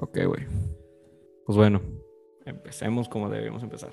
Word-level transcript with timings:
Ok, 0.00 0.18
güey. 0.26 0.46
Pues 1.44 1.56
bueno, 1.56 1.80
empecemos 2.44 3.08
como 3.08 3.28
debemos 3.28 3.62
empezar. 3.62 3.90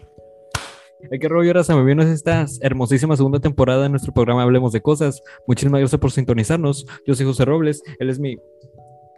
¿Qué 1.20 1.28
rollo 1.28 1.50
ahora 1.50 1.63
se 1.63 1.76
me 1.76 1.84
vino 1.84 2.04
esta 2.04 2.46
hermosísima 2.62 3.16
segunda 3.16 3.39
temporada 3.39 3.84
de 3.84 3.89
nuestro 3.89 4.13
programa 4.13 4.44
Hablemos 4.44 4.71
de 4.71 4.81
Cosas? 4.81 5.21
Muchísimas 5.47 5.79
gracias 5.79 5.99
por 5.99 6.12
sintonizarnos. 6.12 6.86
Yo 7.05 7.15
soy 7.15 7.26
José 7.26 7.46
Robles, 7.46 7.83
él 7.99 8.10
es 8.10 8.20
mi 8.20 8.38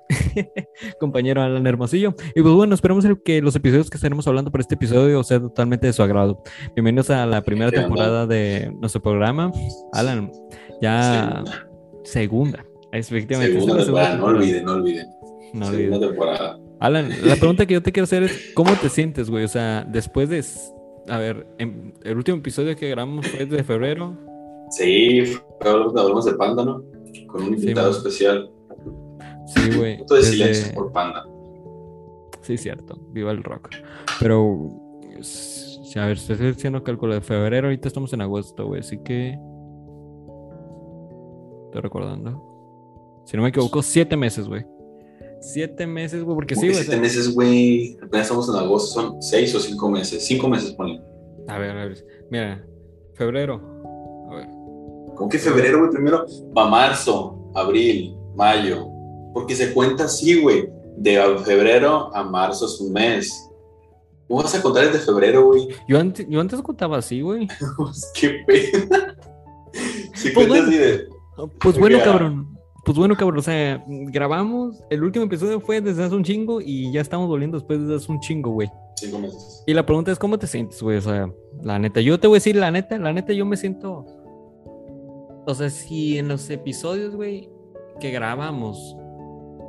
compañero 1.00 1.42
Alan 1.42 1.66
Hermosillo. 1.68 2.14
Y 2.36 2.42
pues 2.42 2.54
bueno, 2.54 2.74
esperamos 2.74 3.06
que 3.24 3.42
los 3.42 3.56
episodios 3.56 3.90
que 3.90 3.98
estaremos 3.98 4.28
hablando 4.28 4.52
por 4.52 4.62
este 4.62 4.76
episodio 4.76 5.24
sean 5.24 5.42
totalmente 5.42 5.88
de 5.88 5.94
su 5.94 6.04
agrado. 6.04 6.42
Bienvenidos 6.74 7.10
a 7.10 7.26
la 7.26 7.42
primera 7.42 7.72
temporada 7.72 8.26
de 8.26 8.72
nuestro 8.80 9.02
programa. 9.02 9.52
Alan, 9.94 10.32
ya 10.82 11.44
segunda. 12.04 12.66
Efectivamente. 12.92 13.60
Segunda 13.60 14.16
no 14.16 14.26
olviden, 14.26 14.66
no 14.66 14.74
olviden. 14.74 15.08
No 15.54 15.72
segunda 15.72 16.08
temporada. 16.08 16.60
Alan, 16.80 17.10
la 17.24 17.36
pregunta 17.36 17.66
que 17.66 17.74
yo 17.74 17.82
te 17.82 17.92
quiero 17.92 18.04
hacer 18.04 18.24
es, 18.24 18.52
¿cómo 18.54 18.72
te 18.74 18.90
sientes, 18.90 19.30
güey? 19.30 19.44
O 19.44 19.48
sea, 19.48 19.84
después 19.84 20.30
de... 20.30 20.44
A 21.10 21.18
ver, 21.18 21.48
el 21.58 22.18
último 22.18 22.38
episodio 22.38 22.76
que 22.76 22.90
grabamos 22.90 23.28
fue 23.28 23.46
de 23.46 23.64
febrero. 23.64 24.16
Sí, 24.72 25.34
hablamos 25.62 26.26
de 26.26 26.34
Panda, 26.34 26.66
¿no? 26.66 26.84
Con 27.28 27.44
un 27.44 27.54
invitado 27.54 27.92
especial. 27.92 28.52
Sí, 29.48 29.78
güey. 29.78 30.04
de 30.08 30.24
silencio 30.24 30.74
por 30.76 30.92
Panda. 30.92 31.26
Sí, 32.42 32.58
cierto. 32.58 33.00
Viva 33.12 33.32
el 33.32 33.44
rock. 33.44 33.70
Pero, 34.20 34.70
a 35.96 36.06
ver, 36.06 36.18
estoy 36.18 36.50
haciendo 36.50 36.84
cálculo 36.84 37.14
de 37.14 37.22
febrero, 37.22 37.68
ahorita 37.68 37.88
estamos 37.88 38.14
en 38.14 38.22
agosto, 38.22 38.68
güey, 38.68 38.82
así 38.82 39.00
que... 39.00 39.40
Estoy 41.66 41.82
recordando. 41.82 43.24
Si 43.26 43.36
no 43.36 43.44
me 43.44 43.50
equivoco, 43.50 43.82
siete 43.82 44.16
meses, 44.16 44.48
güey. 44.48 44.66
Siete 45.40 45.86
meses, 45.86 46.24
güey, 46.24 46.36
porque 46.36 46.56
sí, 46.56 46.68
güey. 46.68 46.74
Siete 46.76 47.00
meses, 47.00 47.34
güey. 47.34 47.98
Apenas 48.02 48.28
estamos 48.28 48.50
en 48.50 48.56
agosto, 48.56 49.02
son 49.02 49.22
seis 49.22 49.54
o 49.56 49.60
cinco 49.60 49.90
meses. 49.90 50.26
Cinco 50.26 50.48
meses, 50.48 50.72
ponle. 50.72 51.02
A 51.48 51.58
ver, 51.58 51.72
a 51.72 51.86
ver. 51.86 52.06
Mira, 52.30 52.66
febrero. 53.14 53.62
A 54.32 54.36
ver. 54.36 54.48
¿Cómo 55.16 55.30
que 55.30 55.40
febrero, 55.40 55.80
güey? 55.80 55.92
Primero 55.92 56.26
va 56.56 56.68
marzo, 56.68 57.52
abril, 57.56 58.16
mayo. 58.36 58.88
Porque 59.34 59.56
se 59.56 59.74
cuenta 59.74 60.06
así, 60.06 60.42
güey. 60.42 60.70
De 60.98 61.20
febrero 61.46 62.14
a 62.16 62.24
marzo 62.24 62.66
es 62.66 62.80
un 62.82 62.94
mes. 62.94 63.50
¿Cómo 64.28 64.42
vas 64.42 64.56
a 64.56 64.62
contar 64.62 64.86
desde 64.86 65.06
febrero, 65.06 65.46
güey? 65.46 65.70
Yo 65.88 66.00
antes, 66.00 66.26
yo 66.28 66.42
antes 66.42 66.62
contaba 66.62 66.98
así, 66.98 67.22
güey. 67.22 67.48
Qué 68.14 68.44
pena. 68.46 69.16
Si 70.16 70.32
pues 70.32 70.48
bueno, 70.48 70.66
así 70.66 70.78
de. 70.78 71.08
Pues 71.60 71.78
bueno, 71.78 72.00
cabrón. 72.04 72.57
Pues 72.88 72.98
bueno, 72.98 73.18
cabrón, 73.18 73.40
o 73.40 73.42
sea, 73.42 73.84
grabamos, 73.86 74.82
el 74.90 75.04
último 75.04 75.26
episodio 75.26 75.60
fue 75.60 75.82
desde 75.82 76.06
hace 76.06 76.16
un 76.16 76.24
chingo 76.24 76.62
y 76.62 76.90
ya 76.94 77.02
estamos 77.02 77.28
volviendo 77.28 77.58
después 77.58 77.82
desde 77.82 77.96
hace 77.96 78.10
un 78.10 78.22
chingo, 78.22 78.52
güey. 78.52 78.70
Cinco 78.96 79.20
meses. 79.20 79.62
Y 79.68 79.74
la 79.74 79.86
pregunta 79.86 80.10
es, 80.10 80.18
¿cómo 80.18 80.40
te 80.40 80.48
sientes, 80.48 80.82
güey? 80.82 80.96
O 80.96 81.02
sea, 81.02 81.30
la 81.62 81.80
neta, 81.80 82.00
yo 82.00 82.18
te 82.18 82.28
voy 82.28 82.36
a 82.36 82.40
decir 82.40 82.56
la 82.56 82.72
neta, 82.72 82.98
la 82.98 83.12
neta, 83.12 83.34
yo 83.34 83.46
me 83.46 83.58
siento... 83.58 84.06
O 85.46 85.54
sea, 85.54 85.70
si 85.70 86.18
en 86.18 86.30
los 86.30 86.50
episodios, 86.50 87.14
güey, 87.14 87.50
que 88.00 88.10
grabamos, 88.12 88.96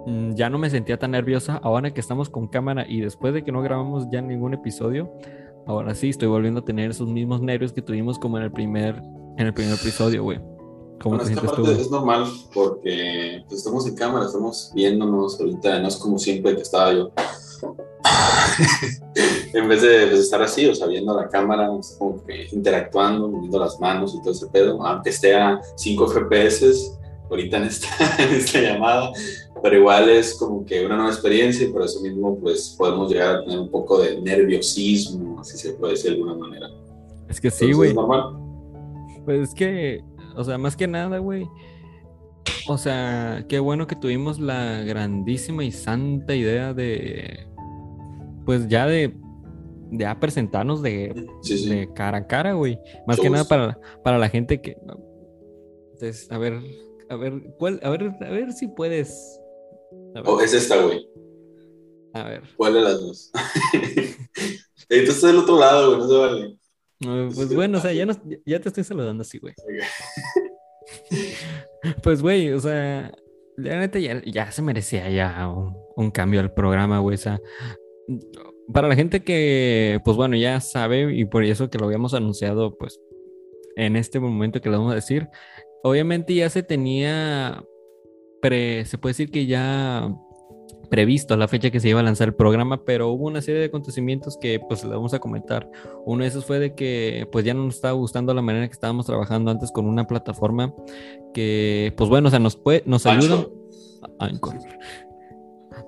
mm, 0.06 0.34
ya 0.34 0.48
no 0.48 0.58
me 0.58 0.70
sentía 0.70 0.96
tan 0.96 1.11
nerviosa, 1.11 1.56
ahora 1.56 1.92
que 1.92 2.00
estamos 2.00 2.30
con 2.30 2.46
cámara 2.46 2.86
y 2.89 3.00
después 3.00 3.34
de 3.34 3.42
que 3.42 3.50
no 3.50 3.62
grabamos 3.62 4.06
ya 4.12 4.22
ningún 4.22 4.55
episodio, 4.55 5.12
ahora 5.66 5.92
sí 5.96 6.11
estoy 6.11 6.28
volviendo 6.28 6.61
a 6.61 6.64
tener 6.64 6.92
esos 6.92 7.08
mismos 7.08 7.42
nervios 7.42 7.72
que 7.72 7.83
tuvimos 7.83 8.16
como 8.16 8.39
en 8.39 8.44
el 8.44 8.52
primer, 8.52 9.02
en 9.39 9.44
el 9.48 9.52
primer 9.52 9.74
episodio, 9.74 10.22
güey. 10.22 10.39
¿Cómo 11.03 11.17
bueno, 11.17 11.31
esta 11.31 11.43
parte 11.43 11.73
es 11.73 11.91
normal 11.91 12.27
porque 12.53 13.45
pues, 13.47 13.61
estamos 13.61 13.87
en 13.87 13.95
cámara, 13.95 14.27
estamos 14.27 14.73
viéndonos 14.75 15.39
ahorita, 15.39 15.79
no 15.81 15.89
es 15.89 15.97
como 15.97 16.19
siempre 16.19 16.57
que 16.57 16.63
estaba 16.63 16.93
yo. 16.93 17.11
en 19.53 19.69
vez 19.69 19.83
de 19.83 20.09
pues, 20.09 20.21
estar 20.21 20.43
así, 20.43 20.67
o 20.67 20.75
sea, 20.75 20.89
viendo 20.89 21.15
la 21.15 21.29
cámara, 21.29 21.69
como 21.99 22.25
que 22.25 22.49
interactuando, 22.53 23.29
moviendo 23.29 23.61
las 23.61 23.79
manos 23.79 24.14
y 24.14 24.20
todo 24.23 24.33
ese 24.33 24.48
pedo, 24.48 24.85
aunque 24.85 25.11
esté 25.11 25.35
a 25.37 25.61
5 25.77 26.08
FPS 26.08 26.98
ahorita 27.31 27.58
en 27.58 27.64
esta, 27.64 27.89
en 28.19 28.35
esta 28.35 28.61
llamada, 28.61 29.13
pero 29.63 29.77
igual 29.77 30.08
es 30.08 30.35
como 30.35 30.64
que 30.64 30.85
una 30.85 30.97
nueva 30.97 31.11
experiencia 31.11 31.67
y 31.67 31.73
por 31.73 31.83
eso 31.83 32.01
mismo 32.01 32.37
pues 32.39 32.75
podemos 32.77 33.11
llegar 33.11 33.37
a 33.37 33.45
tener 33.45 33.58
un 33.61 33.70
poco 33.70 34.01
de 34.01 34.20
nerviosismo, 34.20 35.41
así 35.41 35.57
se 35.58 35.75
puede 35.75 35.92
decir 35.92 36.11
de 36.11 36.17
alguna 36.17 36.35
manera. 36.35 36.69
Es 37.29 37.41
que 37.41 37.51
sí, 37.51 37.73
güey. 37.73 37.95
Pues 39.25 39.51
es 39.51 39.55
que 39.55 40.03
o 40.39 40.45
sea, 40.45 40.57
más 40.57 40.77
que 40.77 40.87
nada, 40.87 41.19
güey. 41.19 41.49
O 42.69 42.79
sea, 42.79 43.45
qué 43.49 43.59
bueno 43.59 43.89
que 43.89 43.97
tuvimos 43.97 44.39
la 44.39 44.83
grandísima 44.83 45.65
y 45.65 45.73
santa 45.73 46.35
idea 46.35 46.73
de. 46.73 47.47
Pues 48.47 48.69
ya 48.69 48.87
de. 48.87 49.15
De 49.91 50.07
a 50.07 50.21
presentarnos 50.21 50.83
de, 50.83 51.27
de 51.43 51.91
cara 51.95 52.19
a 52.19 52.27
cara, 52.27 52.53
güey. 52.53 52.79
Más 53.07 53.19
que 53.19 53.31
nada 53.31 53.45
para, 53.45 53.81
para 54.05 54.19
la 54.19 54.29
gente 54.29 54.61
que. 54.61 54.77
Entonces, 55.93 56.31
a 56.31 56.39
ver. 56.39 56.61
A 57.11 57.17
ver, 57.17 57.55
¿cuál? 57.59 57.81
A 57.83 57.91
ver, 57.91 58.13
a 58.20 58.31
ver 58.31 58.53
si 58.53 58.69
puedes. 58.69 59.41
Oh, 60.25 60.41
es 60.41 60.55
esta, 60.55 60.81
güey. 60.81 61.09
A 62.13 62.25
ver. 62.25 62.43
¿Cuál 62.57 62.75
de 62.75 62.81
las 62.83 63.01
dos? 63.01 63.33
Entonces 64.89 65.23
del 65.23 65.39
otro 65.39 65.59
lado, 65.59 65.89
güey, 65.89 66.01
no 66.01 66.09
se 66.09 66.17
vale. 66.17 66.58
Pues 67.01 67.55
bueno, 67.55 67.79
o 67.79 67.81
sea, 67.81 67.92
ya, 67.92 68.07
ya 68.45 68.61
te 68.61 68.69
estoy 68.69 68.85
saludando 68.85 69.23
así, 69.23 69.39
güey. 69.39 69.55
pues, 72.03 72.23
güey, 72.23 72.51
o 72.53 72.61
sea, 72.61 73.13
la 73.57 73.79
neta 73.79 73.98
ya, 73.98 74.51
se 74.51 74.63
merecía 74.63 75.08
ya 75.11 75.48
un, 75.97 76.11
cambio 76.11 76.41
al 76.41 76.53
programa, 76.53 76.98
güey. 76.98 77.14
O 77.14 77.19
sea, 77.19 77.41
para 78.73 78.89
la 78.89 78.97
gente 78.97 79.23
que, 79.23 80.01
pues 80.05 80.17
bueno, 80.17 80.37
ya 80.37 80.61
sabe 80.61 81.14
y 81.14 81.25
por 81.25 81.45
eso 81.45 81.70
que 81.70 81.79
lo 81.79 81.87
habíamos 81.87 82.14
anunciado, 82.14 82.77
pues, 82.77 83.01
en 83.77 83.97
este 83.97 84.19
momento 84.19 84.61
que 84.61 84.69
lo 84.69 84.79
vamos 84.79 84.92
a 84.92 84.97
decir, 84.97 85.29
obviamente 85.85 86.35
ya 86.35 86.51
se 86.51 86.63
tenía, 86.63 87.64
pre, 88.42 88.85
se 88.85 88.98
puede 88.98 89.13
decir 89.13 89.31
que 89.31 89.47
ya 89.47 90.13
previsto 90.89 91.37
la 91.37 91.49
fecha 91.49 91.71
que 91.71 91.81
se 91.81 91.89
iba 91.89 92.01
a 92.01 92.03
lanzar 92.03 92.29
el 92.29 92.35
programa, 92.35 92.85
pero 92.85 93.09
hubo 93.09 93.27
una 93.27 93.43
serie 93.43 93.61
de 93.61 93.67
acontecimientos 93.67 94.37
que 94.41 94.61
pues 94.61 94.85
le 94.85 94.91
vamos 94.91 95.15
a 95.15 95.19
comentar. 95.19 95.71
Uno 96.05 96.23
de 96.23 96.29
esos 96.29 96.45
fue 96.45 96.59
de 96.59 96.75
que 96.75 97.29
pues 97.31 97.45
ya 97.45 97.55
no 97.55 97.65
nos 97.65 97.77
estaba 97.77 97.93
gustando 97.93 98.35
la 98.35 98.43
manera 98.43 98.67
que 98.67 98.73
estábamos 98.73 99.07
trabajando 99.07 99.51
antes 99.51 99.71
con 99.73 99.87
una 99.87 100.07
plataforma 100.07 100.75
que 101.35 101.93
pues 101.97 102.09
bueno, 102.09 102.29
o 102.29 102.31
sea, 102.31 102.41
nos 102.41 102.57
puede, 102.57 102.83
nos 102.87 103.07
ayuda. 103.07 103.47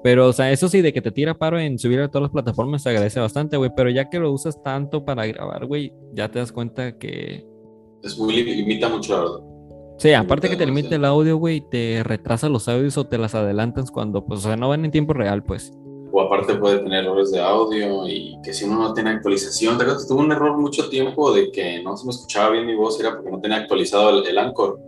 Pero, 0.03 0.28
o 0.28 0.33
sea, 0.33 0.50
eso 0.50 0.69
sí, 0.69 0.81
de 0.81 0.93
que 0.93 1.03
te 1.03 1.11
tira 1.11 1.34
paro 1.34 1.59
en 1.59 1.78
subir 1.78 2.00
a 2.00 2.09
todas 2.09 2.22
las 2.22 2.32
plataformas, 2.32 2.82
se 2.82 2.88
agradece 2.88 3.21
bastante, 3.21 3.56
güey. 3.56 3.71
Pero 3.77 3.91
ya 3.91 4.09
que 4.09 4.19
lo 4.19 4.32
usas 4.32 4.62
tanto 4.62 5.05
para 5.05 5.27
grabar, 5.27 5.67
güey, 5.67 5.93
ya 6.15 6.31
te 6.31 6.38
das 6.38 6.53
cuenta 6.53 6.97
que. 6.97 7.47
Es 8.03 8.19
muy 8.19 8.43
limita 8.43 8.88
mucho, 8.88 9.12
la 9.12 9.21
verdad. 9.21 9.50
Sí, 10.00 10.15
aparte 10.15 10.49
que 10.49 10.56
te 10.56 10.65
limite 10.65 10.94
el 10.94 11.05
audio, 11.05 11.37
güey, 11.37 11.61
te 11.61 12.03
retrasa 12.03 12.49
los 12.49 12.69
audios 12.71 12.97
o 12.97 13.05
te 13.05 13.19
las 13.19 13.34
adelantas 13.34 13.91
cuando, 13.91 14.25
pues, 14.25 14.41
o 14.41 14.43
sea, 14.44 14.56
no 14.56 14.71
van 14.71 14.83
en 14.87 14.91
tiempo 14.91 15.12
real, 15.12 15.43
pues. 15.43 15.75
O 16.11 16.22
aparte 16.22 16.55
puede 16.55 16.78
tener 16.78 17.05
errores 17.05 17.31
de 17.33 17.38
audio 17.38 18.09
y 18.09 18.38
que 18.43 18.55
si 18.55 18.65
uno 18.65 18.78
no 18.78 18.94
tiene 18.94 19.11
actualización, 19.11 19.77
¿te 19.77 19.83
acuerdas? 19.83 20.09
Tuve 20.09 20.21
un 20.21 20.33
error 20.33 20.56
mucho 20.56 20.88
tiempo 20.88 21.34
de 21.34 21.53
que 21.53 21.83
no 21.83 21.99
se 21.99 22.06
me 22.06 22.12
escuchaba 22.12 22.49
bien 22.49 22.66
mi 22.66 22.77
voz, 22.77 22.99
era 22.99 23.15
porque 23.15 23.31
no 23.31 23.41
tenía 23.43 23.59
actualizado 23.59 24.09
el, 24.09 24.27
el 24.27 24.38
Anchor. 24.38 24.81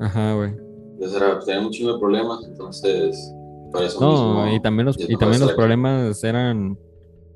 Ajá, 0.00 0.32
güey. 0.32 0.52
Entonces 0.94 1.20
era, 1.20 1.34
pues, 1.34 1.44
tenía 1.44 1.60
un 1.60 1.70
chingo 1.70 1.92
de 1.92 1.98
problemas, 1.98 2.42
entonces, 2.48 3.34
eso 3.82 4.00
No, 4.00 4.12
mismo, 4.44 4.56
y 4.56 4.62
también 4.62 4.86
los, 4.86 4.98
y 4.98 5.14
también 5.18 5.42
los 5.42 5.52
problemas 5.52 6.24
eran, 6.24 6.78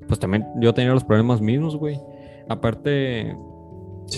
pues 0.07 0.19
también 0.19 0.47
yo 0.59 0.73
tenía 0.73 0.93
los 0.93 1.03
problemas 1.03 1.41
mismos, 1.41 1.75
güey. 1.75 2.01
Aparte, 2.47 3.37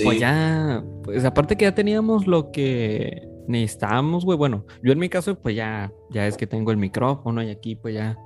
pues 0.03 0.19
ya, 0.19 0.83
pues 1.03 1.25
aparte 1.25 1.55
que 1.55 1.65
ya 1.65 1.75
teníamos 1.75 2.27
lo 2.27 2.51
que 2.51 3.27
necesitábamos, 3.47 4.25
güey. 4.25 4.37
Bueno, 4.37 4.65
yo 4.83 4.91
en 4.91 4.99
mi 4.99 5.09
caso, 5.09 5.35
pues 5.35 5.55
ya, 5.55 5.91
ya 6.09 6.27
es 6.27 6.37
que 6.37 6.47
tengo 6.47 6.71
el 6.71 6.77
micrófono 6.77 7.43
y 7.43 7.49
aquí 7.49 7.75
pues 7.75 7.95
ya 7.95 8.17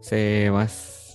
se 0.00 0.50
va, 0.50 0.66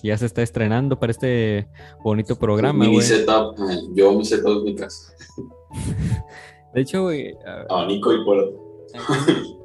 ya 0.02 0.16
se 0.16 0.26
está 0.26 0.42
estrenando 0.42 0.98
para 0.98 1.10
este 1.10 1.68
bonito 2.02 2.36
programa, 2.36 2.86
güey. 2.86 2.98
Mi 2.98 3.02
setup, 3.02 3.56
yo 3.94 4.12
mi 4.12 4.24
setup 4.24 4.58
en 4.58 4.64
mi 4.64 4.74
casa. 4.74 5.12
De 6.74 6.82
hecho, 6.82 7.02
güey. 7.04 7.34
Ah, 7.70 7.84
Nico 7.86 8.12
y 8.12 8.24
Puerto. 8.24 8.86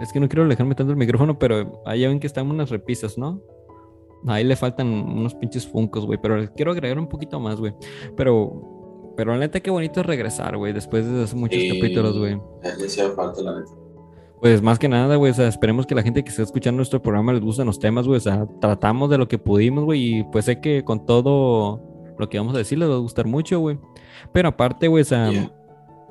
Es 0.00 0.10
que 0.10 0.18
no 0.18 0.28
quiero 0.28 0.44
alejarme 0.44 0.74
tanto 0.74 0.92
el 0.92 0.96
micrófono, 0.96 1.38
pero 1.38 1.82
ahí 1.84 2.00
ya 2.00 2.08
ven 2.08 2.18
que 2.18 2.26
están 2.26 2.50
unas 2.50 2.70
repisas, 2.70 3.18
¿no? 3.18 3.42
Ahí 4.26 4.44
le 4.44 4.56
faltan 4.56 4.88
unos 4.88 5.34
pinches 5.34 5.66
funcos, 5.66 6.06
güey. 6.06 6.18
Pero 6.20 6.48
quiero 6.54 6.72
agregar 6.72 6.98
un 6.98 7.08
poquito 7.08 7.38
más, 7.38 7.60
güey. 7.60 7.74
Pero 8.16 8.81
pero 9.16 9.32
la 9.32 9.38
neta, 9.38 9.60
qué 9.60 9.70
bonito 9.70 10.00
es 10.00 10.06
regresar, 10.06 10.56
güey, 10.56 10.72
después 10.72 11.10
de 11.10 11.24
hace 11.24 11.36
muchos 11.36 11.62
capítulos, 11.72 12.18
güey. 12.18 12.40
falta, 13.14 13.42
la 13.42 13.60
neta. 13.60 13.72
Pues 14.40 14.60
más 14.60 14.78
que 14.78 14.88
nada, 14.88 15.14
güey, 15.16 15.30
o 15.30 15.34
sea, 15.34 15.46
esperemos 15.46 15.86
que 15.86 15.94
la 15.94 16.02
gente 16.02 16.24
que 16.24 16.30
esté 16.30 16.42
escuchando 16.42 16.78
nuestro 16.78 17.00
programa 17.00 17.32
les 17.32 17.42
gusten 17.42 17.66
los 17.66 17.78
temas, 17.78 18.08
güey, 18.08 18.16
o 18.16 18.20
sea, 18.20 18.46
tratamos 18.60 19.08
de 19.08 19.16
lo 19.16 19.28
que 19.28 19.38
pudimos, 19.38 19.84
güey, 19.84 20.18
y 20.18 20.24
pues 20.24 20.46
sé 20.46 20.60
que 20.60 20.82
con 20.84 21.06
todo 21.06 21.80
lo 22.18 22.28
que 22.28 22.38
vamos 22.38 22.54
a 22.56 22.58
decir 22.58 22.76
les 22.78 22.90
va 22.90 22.94
a 22.94 22.98
gustar 22.98 23.26
mucho, 23.26 23.60
güey. 23.60 23.78
Pero 24.32 24.48
aparte, 24.48 24.88
güey, 24.88 25.02
o 25.02 25.04
sea, 25.04 25.30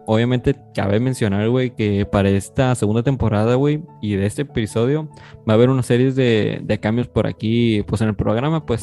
obviamente 0.05 0.55
cabe 0.73 1.01
mencionar, 1.01 1.49
güey, 1.49 1.75
que 1.75 2.05
para 2.05 2.29
esta 2.29 2.73
segunda 2.75 3.03
temporada, 3.03 3.55
güey, 3.55 3.83
y 4.01 4.15
de 4.15 4.25
este 4.25 4.43
episodio, 4.43 5.09
va 5.39 5.51
a 5.51 5.53
haber 5.53 5.69
una 5.69 5.83
serie 5.83 6.13
de, 6.13 6.61
de 6.63 6.79
cambios 6.79 7.09
por 7.09 7.27
aquí, 7.27 7.83
pues 7.83 8.01
en 8.01 8.07
el 8.07 8.15
programa, 8.15 8.65
pues. 8.65 8.81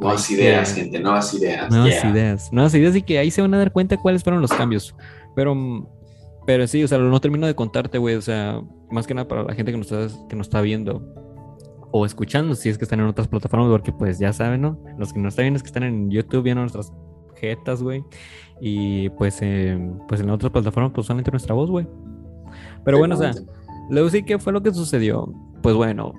Nuevas 0.00 0.30
ideas, 0.30 0.74
gente, 0.74 0.98
nuevas 0.98 1.32
ideas. 1.34 1.70
Nuevas 1.70 2.04
ideas, 2.04 2.52
nuevas 2.52 2.74
ideas 2.74 2.96
y 2.96 3.02
que 3.02 3.18
ahí 3.18 3.30
se 3.30 3.40
van 3.40 3.54
a 3.54 3.58
dar 3.58 3.72
cuenta 3.72 3.96
cuáles 3.96 4.22
fueron 4.22 4.42
los 4.42 4.52
cambios. 4.52 4.94
Pero, 5.36 5.54
pero 6.46 6.66
sí, 6.66 6.82
o 6.82 6.88
sea, 6.88 6.98
no 6.98 7.20
termino 7.20 7.46
de 7.46 7.54
contarte, 7.54 7.98
güey, 7.98 8.16
o 8.16 8.22
sea, 8.22 8.60
más 8.90 9.06
que 9.06 9.14
nada 9.14 9.28
para 9.28 9.44
la 9.44 9.54
gente 9.54 9.72
que 9.72 9.78
nos 9.78 9.90
está, 9.90 10.26
que 10.28 10.36
nos 10.36 10.46
está 10.48 10.60
viendo 10.60 11.02
o 11.92 12.04
escuchando, 12.04 12.56
si 12.56 12.68
es 12.68 12.76
que 12.76 12.84
están 12.84 12.98
en 12.98 13.06
otras 13.06 13.28
plataformas, 13.28 13.70
porque 13.70 13.92
pues 13.92 14.18
ya 14.18 14.32
saben, 14.32 14.62
¿no? 14.62 14.78
Los 14.98 15.12
que 15.12 15.20
nos 15.20 15.34
están 15.34 15.44
viendo 15.44 15.58
es 15.58 15.62
que 15.62 15.68
están 15.68 15.84
en 15.84 16.10
YouTube 16.10 16.42
viendo 16.42 16.62
nuestras 16.62 16.92
jetas, 17.36 17.82
güey. 17.82 18.02
Y 18.60 19.10
pues, 19.10 19.38
eh, 19.42 19.78
pues 20.08 20.20
en 20.20 20.30
otras 20.30 20.50
plataformas, 20.50 20.92
pues 20.92 21.06
solamente 21.06 21.30
nuestra 21.30 21.54
voz, 21.54 21.70
güey. 21.70 21.86
Pero 22.84 22.98
bueno, 22.98 23.14
o 23.14 23.18
sea, 23.18 23.32
luego 23.90 24.08
sí, 24.10 24.24
¿qué 24.24 24.40
fue 24.40 24.52
lo 24.52 24.60
que 24.60 24.72
sucedió? 24.74 25.32
Pues 25.62 25.76
bueno, 25.76 26.12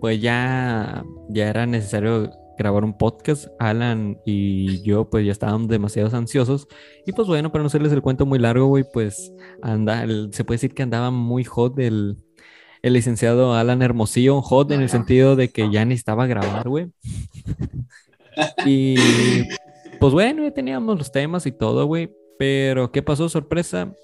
pues 0.00 0.20
ya, 0.20 1.04
ya 1.28 1.48
era 1.48 1.66
necesario 1.66 2.30
grabar 2.60 2.84
un 2.84 2.96
podcast. 2.96 3.46
Alan 3.58 4.18
y 4.26 4.82
yo, 4.82 5.08
pues 5.08 5.24
ya 5.24 5.32
estábamos 5.32 5.68
demasiado 5.68 6.14
ansiosos. 6.14 6.68
Y 7.06 7.12
pues 7.12 7.26
bueno, 7.26 7.50
para 7.50 7.62
no 7.62 7.68
hacerles 7.68 7.90
el 7.92 8.02
cuento 8.02 8.26
muy 8.26 8.38
largo, 8.38 8.66
güey, 8.66 8.84
pues 8.92 9.32
anda, 9.62 10.06
se 10.30 10.44
puede 10.44 10.56
decir 10.56 10.74
que 10.74 10.82
andaba 10.82 11.10
muy 11.10 11.42
hot 11.44 11.78
el, 11.78 12.18
el 12.82 12.92
licenciado 12.92 13.54
Alan 13.54 13.80
Hermosillo, 13.80 14.42
hot 14.42 14.72
en 14.72 14.82
el 14.82 14.90
sentido 14.90 15.36
de 15.36 15.48
que 15.48 15.70
ya 15.70 15.86
necesitaba 15.86 16.26
grabar, 16.26 16.68
güey. 16.68 16.88
y 18.66 18.96
pues 19.98 20.12
bueno, 20.12 20.42
ya 20.42 20.50
teníamos 20.50 20.98
los 20.98 21.10
temas 21.10 21.46
y 21.46 21.52
todo, 21.52 21.86
güey. 21.86 22.14
Pero, 22.38 22.92
¿qué 22.92 23.02
pasó? 23.02 23.30
Sorpresa. 23.30 23.94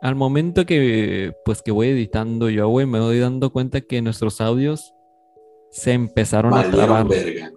Al 0.00 0.14
momento 0.14 0.64
que, 0.64 1.34
pues, 1.44 1.60
que 1.60 1.72
voy 1.72 1.88
editando 1.88 2.50
yo, 2.50 2.68
güey, 2.68 2.86
me 2.86 2.98
doy 2.98 3.18
dando 3.18 3.50
cuenta 3.50 3.80
que 3.80 4.00
nuestros 4.00 4.40
audios 4.40 4.92
se 5.70 5.92
empezaron 5.92 6.54
a 6.54 6.70
trabar. 6.70 7.08
Verga. 7.08 7.50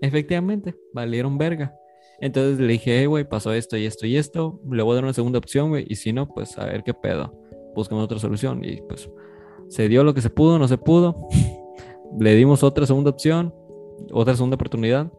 Efectivamente, 0.00 0.74
valieron 0.92 1.38
verga. 1.38 1.74
Entonces 2.20 2.58
le 2.58 2.72
dije, 2.72 3.06
güey, 3.06 3.28
pasó 3.28 3.52
esto 3.52 3.76
y 3.76 3.86
esto 3.86 4.06
y 4.06 4.16
esto. 4.16 4.60
Le 4.70 4.82
voy 4.82 4.92
a 4.92 4.94
dar 4.96 5.04
una 5.04 5.12
segunda 5.12 5.38
opción, 5.38 5.70
güey. 5.70 5.84
Y 5.88 5.96
si 5.96 6.12
no, 6.12 6.28
pues 6.28 6.56
a 6.58 6.64
ver 6.66 6.82
qué 6.84 6.94
pedo. 6.94 7.34
Buscamos 7.74 8.04
otra 8.04 8.18
solución. 8.18 8.64
Y 8.64 8.80
pues 8.82 9.08
se 9.68 9.88
dio 9.88 10.04
lo 10.04 10.14
que 10.14 10.20
se 10.20 10.30
pudo, 10.30 10.58
no 10.58 10.68
se 10.68 10.78
pudo. 10.78 11.28
le 12.18 12.34
dimos 12.34 12.62
otra 12.62 12.86
segunda 12.86 13.10
opción, 13.10 13.54
otra 14.12 14.34
segunda 14.36 14.54
oportunidad. 14.54 15.10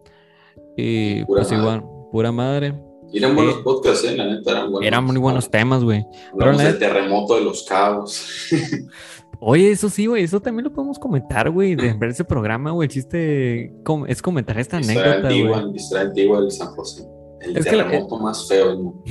Y 0.77 1.23
pues 1.25 1.51
igual, 1.51 1.83
pura 2.11 2.31
madre. 2.31 2.73
eran 3.13 3.35
buenos 3.35 3.55
podcasts, 3.57 4.05
¿eh? 4.05 4.15
La 4.15 4.25
neta, 4.25 4.51
eran 4.51 4.71
buenos. 4.71 4.87
Eran 4.87 5.05
muy 5.05 5.17
buenos 5.17 5.49
temas, 5.49 5.83
güey. 5.83 6.05
Hablamos 6.33 6.63
del 6.63 6.79
terremoto 6.79 7.35
de 7.35 7.43
los 7.43 7.63
cabos. 7.63 8.25
Oye, 9.39 9.71
eso 9.71 9.89
sí, 9.89 10.05
güey, 10.05 10.23
eso 10.23 10.41
también 10.41 10.65
lo 10.65 10.73
podemos 10.73 10.99
comentar, 10.99 11.49
güey, 11.49 11.75
de 11.75 11.93
ver 11.93 12.09
ese 12.09 12.23
programa, 12.23 12.71
güey. 12.71 12.87
El 12.87 12.91
chiste 12.91 13.73
es 14.07 14.21
comentar 14.21 14.57
esta 14.59 14.77
anécdota, 14.77 15.27
güey. 15.27 15.75
Historia 15.75 16.07
antigua 16.07 16.41
del 16.41 16.51
San 16.51 16.67
José. 16.69 17.05
El 17.41 17.63
terremoto 17.63 18.17
más 18.19 18.47
feo, 18.47 18.93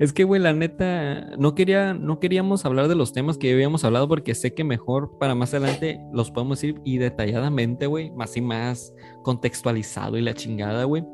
Es 0.00 0.12
que, 0.12 0.24
güey, 0.24 0.40
la 0.40 0.52
neta, 0.52 1.36
no, 1.38 1.54
quería, 1.54 1.94
no 1.94 2.18
queríamos 2.18 2.64
hablar 2.64 2.88
de 2.88 2.96
los 2.96 3.12
temas 3.12 3.38
que 3.38 3.52
habíamos 3.52 3.84
hablado 3.84 4.08
porque 4.08 4.34
sé 4.34 4.52
que 4.52 4.64
mejor 4.64 5.16
para 5.18 5.34
más 5.34 5.54
adelante 5.54 6.00
los 6.12 6.30
podemos 6.30 6.62
ir 6.64 6.80
y 6.84 6.98
detalladamente, 6.98 7.86
güey, 7.86 8.10
más 8.10 8.36
y 8.36 8.40
más 8.40 8.92
contextualizado 9.22 10.16
y 10.18 10.22
la 10.22 10.34
chingada, 10.34 10.84
güey. 10.84 11.04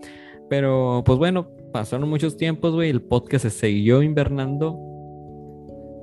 Pero 0.49 1.03
pues 1.05 1.19
bueno, 1.19 1.49
pasaron 1.73 2.09
muchos 2.09 2.37
tiempos, 2.37 2.75
güey. 2.75 2.91
El 2.91 3.03
podcast 3.03 3.45
se 3.45 3.51
siguió 3.51 4.03
invernando. 4.03 4.79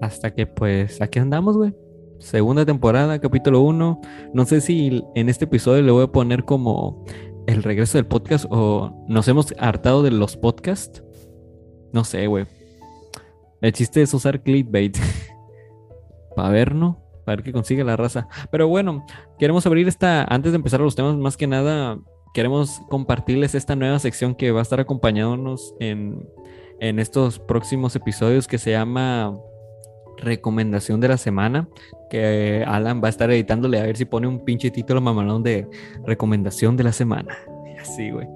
Hasta 0.01 0.33
que 0.33 0.47
pues 0.47 1.01
aquí 1.01 1.19
andamos, 1.19 1.57
güey. 1.57 1.73
Segunda 2.19 2.66
temporada, 2.66 3.19
capítulo 3.19 3.62
1. 3.62 4.01
No 4.33 4.45
sé 4.45 4.60
si 4.60 5.04
en 5.16 5.30
este 5.30 5.45
episodio 5.45 5.81
le 5.81 5.92
voy 5.92 6.04
a 6.04 6.12
poner 6.12 6.44
como 6.44 7.06
el 7.48 7.63
regreso 7.63 7.98
del 7.98 8.07
podcast 8.07 8.45
o 8.50 9.06
nos 9.07 9.27
hemos 9.30 9.54
hartado 9.57 10.04
de 10.04 10.12
los 10.12 10.36
podcasts. 10.36 11.01
No 11.94 12.04
sé, 12.04 12.27
güey. 12.27 12.45
El 13.62 13.71
chiste 13.71 14.01
es 14.01 14.13
usar 14.13 14.44
clickbait. 14.44 14.98
Para 16.36 16.50
ver, 16.50 16.75
¿no? 16.75 17.01
Para 17.25 17.38
ver 17.38 17.45
qué 17.45 17.54
consigue 17.54 17.86
la 17.86 17.95
raza. 17.95 18.27
Pero 18.51 18.68
bueno, 18.68 19.06
queremos 19.39 19.66
abrir 19.66 19.88
esta, 19.88 20.25
antes 20.25 20.51
de 20.51 20.57
empezar 20.57 20.81
los 20.81 20.95
temas, 20.95 21.16
más 21.16 21.38
que 21.38 21.48
nada, 21.48 22.00
queremos 22.33 22.81
compartirles 22.89 23.56
esta 23.56 23.77
nueva 23.77 23.98
sección 24.00 24.36
que 24.36 24.51
va 24.51 24.60
a 24.60 24.63
estar 24.63 24.81
acompañándonos 24.81 25.74
en, 25.80 26.27
en 26.81 27.00
estos 27.00 27.39
próximos 27.39 27.95
episodios 27.95 28.45
que 28.45 28.57
se 28.57 28.71
llama 28.71 29.39
Recomendación 30.21 31.00
de 31.00 31.07
la 31.07 31.18
Semana. 31.18 31.68
Que 32.10 32.63
Alan 32.68 33.01
va 33.04 33.07
a 33.07 33.10
estar 33.10 33.30
editándole 33.31 33.80
a 33.80 33.83
ver 33.83 33.98
si 33.98 34.06
pone 34.06 34.27
un 34.27 34.44
pinche 34.44 34.71
título 34.71 35.01
mamalón 35.01 35.44
de 35.44 35.68
Recomendación 36.06 36.77
de 36.77 36.83
la 36.83 36.92
Semana. 36.92 37.38
Así, 37.81 38.12
güey. 38.12 38.27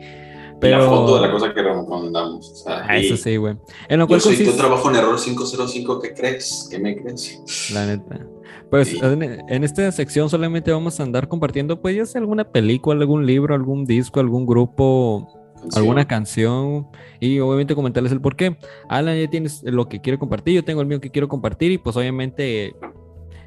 Pero... 0.60 0.78
la 0.78 0.86
foto 0.86 1.16
de 1.16 1.22
la 1.28 1.32
cosa 1.32 1.54
que 1.54 1.62
recomendamos. 1.62 2.50
O 2.50 2.56
sea, 2.56 2.86
ah, 2.88 2.98
eso 2.98 3.18
sí, 3.18 3.36
güey. 3.36 3.56
En 3.90 4.00
lo 4.00 4.08
cual 4.08 4.22
yo 4.22 4.52
tu 4.52 4.58
trabajo 4.58 4.90
en 4.90 4.96
error 4.96 5.20
505, 5.20 6.00
¿qué 6.00 6.14
crees? 6.14 6.68
¿Qué 6.72 6.80
me 6.80 6.96
crees? 6.96 7.72
La 7.74 7.86
neta. 7.86 8.26
Pues 8.70 8.96
en, 9.04 9.64
esta 9.64 9.92
sección 9.92 10.30
solamente 10.30 10.72
vamos 10.72 11.00
a 11.00 11.04
andar 11.04 11.28
compartiendo, 11.28 11.80
pues 11.80 11.96
ya 11.96 12.06
sea 12.06 12.22
alguna 12.22 12.52
película, 12.52 13.02
algún 13.02 13.26
libro, 13.26 13.54
algún 13.54 13.86
disco, 13.86 14.20
algún 14.20 14.48
grupo, 14.48 15.43
alguna 15.76 16.08
canción 16.08 16.88
y 17.20 17.40
obviamente 17.40 17.76
comentarles 17.76 18.12
el 18.12 18.22
por 18.22 18.36
qué. 18.36 18.58
Alan 18.90 19.20
ya 19.20 19.30
tienes 19.30 19.64
lo 19.64 19.88
que 19.88 20.02
quiere 20.02 20.20
compartir, 20.20 20.56
yo 20.56 20.64
tengo 20.64 20.82
el 20.82 20.88
mío 20.88 21.00
que 21.00 21.12
quiero 21.12 21.28
compartir 21.28 21.72
y 21.72 21.78
pues 21.78 21.96
obviamente 21.96 22.76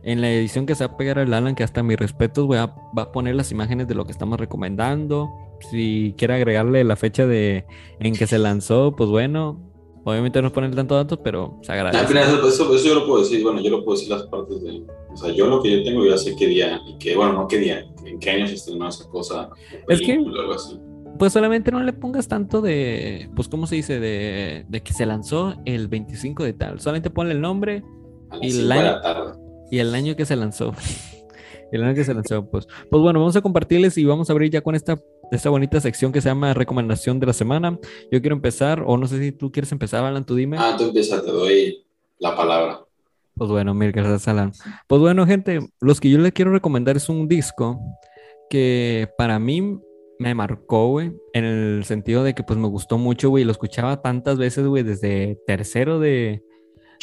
en 0.02 0.20
la 0.20 0.30
edición 0.30 0.66
que 0.66 0.74
se 0.74 0.86
va 0.86 0.94
a 0.94 0.96
pegar 0.96 1.18
el 1.18 1.34
Alan, 1.34 1.54
que 1.54 1.64
hasta 1.64 1.82
mis 1.82 1.98
respetos, 1.98 2.46
voy 2.46 2.58
a, 2.58 2.66
va 2.96 3.02
a 3.02 3.12
poner 3.12 3.34
las 3.34 3.50
imágenes 3.50 3.88
de 3.88 3.94
lo 3.94 4.04
que 4.04 4.12
estamos 4.12 4.38
recomendando. 4.38 5.28
Si 5.70 6.14
quiere 6.16 6.34
agregarle 6.34 6.84
la 6.84 6.96
fecha 6.96 7.26
de 7.26 7.64
en 7.98 8.14
que 8.14 8.26
se 8.26 8.38
lanzó, 8.38 8.94
pues 8.94 9.10
bueno, 9.10 9.66
Obviamente 10.08 10.40
no 10.40 10.52
ponen 10.52 10.72
tanto 10.72 10.94
datos, 10.94 11.18
pero 11.20 11.58
se 11.62 11.72
agradece. 11.72 12.16
eso, 12.16 12.72
eso, 12.76 12.86
yo 12.86 12.94
lo 12.94 13.06
puedo 13.08 13.24
decir, 13.24 13.42
bueno, 13.42 13.60
yo 13.60 13.70
lo 13.70 13.84
puedo 13.84 13.98
decir 13.98 14.12
las 14.12 14.22
partes 14.28 14.62
de... 14.62 14.84
O 15.12 15.16
sea, 15.16 15.32
yo 15.32 15.48
lo 15.48 15.60
que 15.60 15.78
yo 15.78 15.82
tengo 15.82 16.06
ya 16.06 16.16
sé 16.16 16.36
qué 16.38 16.46
día, 16.46 16.80
y 16.86 16.96
que, 16.98 17.16
bueno, 17.16 17.32
no 17.32 17.48
qué 17.48 17.58
día, 17.58 17.84
en 18.04 18.20
qué 18.20 18.30
año 18.30 18.46
se 18.46 18.54
estrenó 18.54 18.88
esa 18.88 19.08
cosa, 19.08 19.50
es 19.88 20.00
que, 20.00 20.12
algo 20.12 20.52
así. 20.52 20.78
Pues 21.18 21.32
solamente 21.32 21.70
no 21.70 21.82
le 21.82 21.92
pongas 21.92 22.28
tanto 22.28 22.60
de, 22.60 23.30
pues, 23.34 23.48
¿cómo 23.48 23.66
se 23.66 23.76
dice? 23.76 24.00
De, 24.00 24.64
de 24.68 24.82
que 24.82 24.92
se 24.92 25.06
lanzó 25.06 25.54
el 25.64 25.88
25 25.88 26.44
de 26.44 26.52
tal. 26.52 26.80
Solamente 26.80 27.10
ponle 27.10 27.32
el 27.32 27.40
nombre 27.40 27.82
y 28.42 28.58
el, 28.58 28.72
año, 28.72 29.00
y 29.70 29.78
el 29.78 29.94
año 29.94 30.16
que 30.16 30.24
se 30.24 30.36
lanzó. 30.36 30.74
el 31.72 31.84
año 31.84 31.94
que 31.94 32.04
se 32.04 32.14
lanzó, 32.14 32.48
pues. 32.50 32.66
Pues 32.90 33.02
bueno, 33.02 33.20
vamos 33.20 33.36
a 33.36 33.42
compartirles 33.42 33.96
y 33.98 34.04
vamos 34.04 34.28
a 34.28 34.32
abrir 34.32 34.50
ya 34.50 34.60
con 34.60 34.74
esta 34.74 34.98
esta 35.32 35.50
bonita 35.50 35.80
sección 35.80 36.12
que 36.12 36.20
se 36.20 36.28
llama 36.28 36.54
recomendación 36.54 37.18
de 37.20 37.26
la 37.26 37.32
semana. 37.32 37.78
Yo 38.10 38.20
quiero 38.20 38.36
empezar, 38.36 38.82
o 38.86 38.96
no 38.96 39.06
sé 39.06 39.18
si 39.18 39.32
tú 39.32 39.50
quieres 39.50 39.72
empezar, 39.72 40.04
Alan, 40.04 40.24
tú 40.24 40.34
dime. 40.34 40.56
Ah, 40.58 40.76
tú 40.78 40.84
empieza, 40.84 41.22
te 41.22 41.30
doy 41.30 41.84
la 42.18 42.36
palabra. 42.36 42.80
Pues 43.34 43.50
bueno, 43.50 43.74
mil 43.74 43.92
gracias, 43.92 44.28
Alan. 44.28 44.52
Pues 44.86 45.00
bueno, 45.00 45.26
gente, 45.26 45.60
los 45.80 46.00
que 46.00 46.10
yo 46.10 46.18
les 46.18 46.32
quiero 46.32 46.52
recomendar 46.52 46.96
es 46.96 47.08
un 47.08 47.28
disco 47.28 47.78
que 48.48 49.08
para 49.18 49.38
mí 49.38 49.78
me 50.18 50.34
marcó, 50.34 50.88
güey, 50.88 51.12
en 51.32 51.44
el 51.44 51.84
sentido 51.84 52.24
de 52.24 52.34
que 52.34 52.42
pues 52.42 52.58
me 52.58 52.68
gustó 52.68 52.98
mucho, 52.98 53.30
güey, 53.30 53.44
lo 53.44 53.52
escuchaba 53.52 54.02
tantas 54.02 54.38
veces, 54.38 54.66
güey, 54.66 54.82
desde 54.82 55.38
tercero 55.46 55.98
de, 55.98 56.42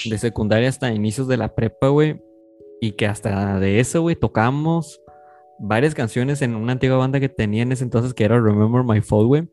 de 0.05 0.17
secundaria 0.17 0.69
hasta 0.69 0.93
inicios 0.93 1.27
de 1.27 1.37
la 1.37 1.53
prepa, 1.55 1.89
güey, 1.89 2.19
y 2.81 2.93
que 2.93 3.07
hasta 3.07 3.59
de 3.59 3.79
eso, 3.79 4.01
güey, 4.01 4.15
tocamos 4.15 4.99
varias 5.59 5.93
canciones 5.93 6.41
en 6.41 6.55
una 6.55 6.73
antigua 6.73 6.97
banda 6.97 7.19
que 7.19 7.29
tenía 7.29 7.63
en 7.63 7.71
ese 7.71 7.83
entonces 7.83 8.13
que 8.13 8.25
era 8.25 8.39
Remember 8.39 8.83
My 8.83 9.01
Fall, 9.01 9.27
güey. 9.27 9.47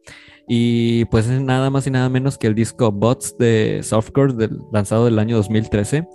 Y 0.48 1.04
pues 1.06 1.28
es 1.28 1.40
nada 1.40 1.70
más 1.70 1.86
y 1.86 1.90
nada 1.90 2.08
menos 2.08 2.36
que 2.36 2.48
el 2.48 2.54
disco 2.54 2.90
Bots 2.90 3.36
de 3.38 3.80
Softcore 3.84 4.32
del, 4.32 4.58
lanzado 4.72 5.04
del 5.04 5.18
año 5.18 5.36
2013. 5.36 6.08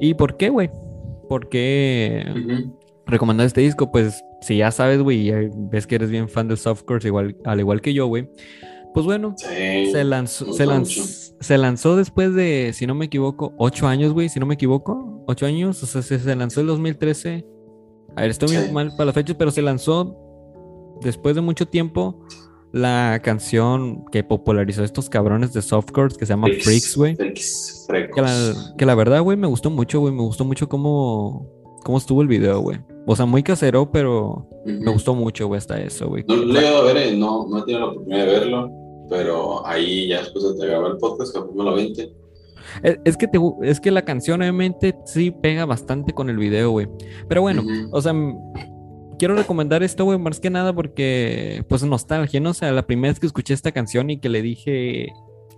¿Y 0.00 0.14
por 0.14 0.36
qué, 0.36 0.48
güey? 0.48 0.70
¿Por 1.28 1.48
qué 1.48 2.24
recomendar 3.06 3.46
este 3.46 3.60
disco? 3.60 3.90
Pues 3.90 4.22
si 4.40 4.58
ya 4.58 4.70
sabes, 4.70 5.00
güey, 5.00 5.32
ves 5.70 5.86
que 5.86 5.96
eres 5.96 6.10
bien 6.10 6.28
fan 6.28 6.48
de 6.48 6.56
Softcore, 6.56 7.06
igual, 7.06 7.36
al 7.44 7.60
igual 7.60 7.80
que 7.80 7.94
yo, 7.94 8.06
güey. 8.06 8.28
Pues 8.94 9.04
bueno, 9.04 9.34
se, 9.36 10.04
lanzó, 10.04 10.52
se, 10.54 10.64
lanzó, 10.64 11.02
se 11.38 11.58
lanzó 11.58 11.96
después 11.96 12.34
de, 12.34 12.70
si 12.72 12.86
no 12.86 12.94
me 12.94 13.04
equivoco, 13.04 13.52
ocho 13.58 13.86
años, 13.86 14.14
güey, 14.14 14.30
si 14.30 14.40
no 14.40 14.46
me 14.46 14.54
equivoco, 14.54 15.22
ocho 15.26 15.44
años, 15.44 15.82
o 15.82 15.86
sea, 15.86 16.00
se, 16.00 16.18
se 16.18 16.34
lanzó 16.34 16.62
en 16.62 16.68
2013 16.68 17.44
a 18.16 18.22
ver, 18.22 18.30
estoy 18.30 18.56
muy 18.56 18.70
mal 18.72 18.90
para 18.96 19.06
la 19.06 19.12
fecha, 19.12 19.34
pero 19.36 19.50
se 19.50 19.60
lanzó 19.60 20.16
después 21.02 21.34
de 21.34 21.42
mucho 21.42 21.68
tiempo 21.68 22.26
la 22.72 23.20
canción 23.22 24.06
que 24.10 24.24
popularizó 24.24 24.84
estos 24.84 25.10
cabrones 25.10 25.52
de 25.52 25.60
softcore 25.60 26.14
que 26.16 26.24
se 26.24 26.32
llama 26.32 26.48
Freaks, 26.62 26.96
güey. 26.96 27.14
Que, 27.14 28.86
la, 28.86 28.94
verdad, 28.94 29.20
güey, 29.20 29.36
me 29.36 29.46
gustó 29.46 29.68
mucho, 29.68 30.00
güey. 30.00 30.14
Me 30.14 30.22
gustó 30.22 30.46
mucho 30.46 30.66
cómo, 30.66 31.46
cómo 31.84 31.98
estuvo 31.98 32.22
el 32.22 32.28
video, 32.28 32.60
güey. 32.60 32.78
O 33.06 33.14
sea, 33.14 33.24
muy 33.26 33.42
casero, 33.42 33.90
pero 33.92 34.48
me 34.64 34.90
gustó 34.90 35.14
mucho, 35.14 35.46
güey, 35.46 35.58
hasta 35.58 35.80
eso, 35.80 36.08
güey. 36.08 36.24
No 36.26 36.36
lo 36.36 36.60
he 36.60 36.66
a 36.68 36.80
ver, 36.82 36.96
eh, 36.96 37.16
no, 37.16 37.46
no 37.48 37.58
he 37.58 37.62
tenido 37.62 37.80
la 37.80 37.86
oportunidad 37.92 38.26
de 38.26 38.32
verlo, 38.32 38.70
pero 39.08 39.66
ahí 39.66 40.08
ya 40.08 40.18
después 40.20 40.44
de 40.58 40.66
te 40.66 40.74
el 40.74 40.96
podcast, 40.98 41.32
capítulo 41.34 41.74
20. 41.74 42.12
Es, 42.82 42.98
es 43.04 43.16
que 43.16 43.28
te, 43.28 43.38
es 43.62 43.78
que 43.80 43.92
la 43.92 44.02
canción 44.02 44.40
obviamente 44.40 44.96
sí 45.04 45.30
pega 45.30 45.64
bastante 45.66 46.12
con 46.12 46.28
el 46.30 46.36
video, 46.36 46.70
güey. 46.72 46.88
Pero 47.28 47.42
bueno, 47.42 47.62
o 47.92 48.02
sea, 48.02 48.12
quiero 49.20 49.36
recomendar 49.36 49.82
esto, 49.84 50.04
güey, 50.04 50.18
más 50.18 50.40
que 50.40 50.50
nada 50.50 50.72
porque, 50.72 51.64
pues, 51.68 51.84
nostalgia, 51.84 52.40
¿no? 52.40 52.50
O 52.50 52.54
sea, 52.54 52.72
la 52.72 52.86
primera 52.86 53.12
vez 53.12 53.20
que 53.20 53.26
escuché 53.26 53.54
esta 53.54 53.70
canción 53.72 54.10
y 54.10 54.18
que 54.18 54.28
le 54.28 54.42
dije 54.42 55.06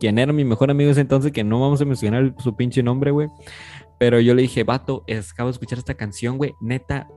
quién 0.00 0.19
era 0.19 0.33
mi 0.33 0.45
mejor 0.45 0.71
amigo 0.71 0.90
ese 0.90 1.00
entonces, 1.00 1.33
que 1.33 1.45
no 1.45 1.61
vamos 1.61 1.81
a 1.81 1.85
mencionar 1.87 2.35
su 2.38 2.55
pinche 2.55 2.83
nombre, 2.83 3.11
güey. 3.11 3.28
Pero 3.99 4.21
yo 4.21 4.35
le 4.35 4.43
dije, 4.43 4.62
vato, 4.62 5.02
es- 5.07 5.33
acabo 5.33 5.49
de 5.49 5.52
escuchar 5.52 5.78
esta 5.78 5.95
canción, 5.95 6.37
güey, 6.37 6.55
neta, 6.61 7.09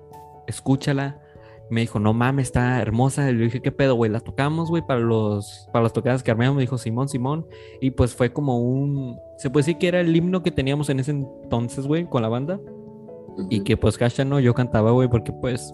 escúchala. 0.47 1.19
Me 1.69 1.79
dijo, 1.81 1.99
no 1.99 2.11
mames, 2.13 2.47
está 2.47 2.81
hermosa. 2.81 3.29
Y 3.29 3.33
le 3.33 3.43
dije, 3.45 3.61
¿qué 3.61 3.71
pedo, 3.71 3.95
güey? 3.95 4.11
La 4.11 4.19
tocamos, 4.19 4.69
güey, 4.69 4.83
para 4.85 4.99
los, 4.99 5.69
para 5.71 5.83
las 5.83 5.93
tocadas 5.93 6.21
que 6.21 6.29
armamos. 6.31 6.55
Me 6.55 6.61
dijo, 6.61 6.77
Simón, 6.77 7.07
Simón. 7.07 7.45
Y 7.79 7.91
pues 7.91 8.13
fue 8.13 8.33
como 8.33 8.59
un, 8.59 9.17
se 9.37 9.49
puede 9.49 9.61
decir 9.65 9.77
que 9.77 9.87
era 9.87 10.01
el 10.01 10.13
himno 10.15 10.43
que 10.43 10.51
teníamos 10.51 10.89
en 10.89 10.99
ese 10.99 11.11
entonces, 11.11 11.87
güey, 11.87 12.05
con 12.09 12.21
la 12.21 12.27
banda. 12.27 12.59
Y 13.49 13.61
que 13.61 13.77
pues, 13.77 13.97
hashtag 13.97 14.27
no, 14.27 14.41
yo 14.41 14.53
cantaba, 14.53 14.91
güey, 14.91 15.07
porque 15.07 15.31
pues, 15.31 15.73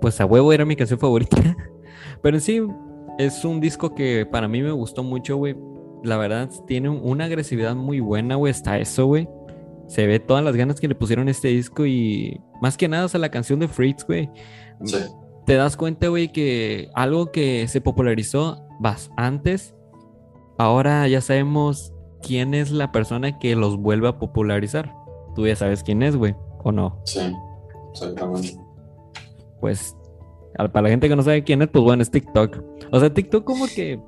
pues 0.00 0.20
a 0.20 0.26
huevo 0.26 0.52
era 0.52 0.64
mi 0.64 0.76
canción 0.76 1.00
favorita. 1.00 1.36
Pero 2.22 2.36
en 2.36 2.40
sí, 2.40 2.62
es 3.18 3.44
un 3.44 3.60
disco 3.60 3.94
que 3.96 4.24
para 4.30 4.46
mí 4.46 4.62
me 4.62 4.70
gustó 4.70 5.02
mucho, 5.02 5.36
güey. 5.36 5.56
La 6.04 6.16
verdad, 6.18 6.48
tiene 6.66 6.88
un- 6.88 7.00
una 7.02 7.24
agresividad 7.24 7.74
muy 7.74 7.98
buena, 7.98 8.36
güey, 8.36 8.52
hasta 8.52 8.78
eso, 8.78 9.06
güey. 9.06 9.28
Se 9.86 10.06
ve 10.06 10.18
todas 10.20 10.42
las 10.42 10.56
ganas 10.56 10.80
que 10.80 10.88
le 10.88 10.94
pusieron 10.94 11.28
a 11.28 11.30
este 11.30 11.48
disco 11.48 11.84
y 11.86 12.40
más 12.62 12.76
que 12.76 12.88
nada, 12.88 13.04
o 13.04 13.08
sea, 13.08 13.20
la 13.20 13.30
canción 13.30 13.60
de 13.60 13.68
Freaks, 13.68 14.06
güey. 14.06 14.30
Sí. 14.84 14.98
Te 15.46 15.54
das 15.54 15.76
cuenta, 15.76 16.08
güey, 16.08 16.32
que 16.32 16.88
algo 16.94 17.30
que 17.30 17.68
se 17.68 17.80
popularizó 17.80 18.66
antes, 19.16 19.74
ahora 20.58 21.06
ya 21.06 21.20
sabemos 21.20 21.92
quién 22.22 22.54
es 22.54 22.70
la 22.70 22.92
persona 22.92 23.38
que 23.38 23.54
los 23.54 23.76
vuelve 23.76 24.08
a 24.08 24.18
popularizar. 24.18 24.94
Tú 25.34 25.46
ya 25.46 25.56
sabes 25.56 25.82
quién 25.82 26.02
es, 26.02 26.16
güey, 26.16 26.34
o 26.62 26.72
no. 26.72 27.00
Sí, 27.04 27.20
exactamente. 27.92 28.56
pues 29.60 29.96
para 30.56 30.82
la 30.82 30.88
gente 30.88 31.08
que 31.08 31.16
no 31.16 31.22
sabe 31.22 31.42
quién 31.42 31.62
es, 31.62 31.68
pues 31.68 31.84
bueno, 31.84 32.02
es 32.02 32.10
TikTok. 32.10 32.62
O 32.92 33.00
sea, 33.00 33.12
TikTok 33.12 33.44
como 33.44 33.66
que, 33.66 34.00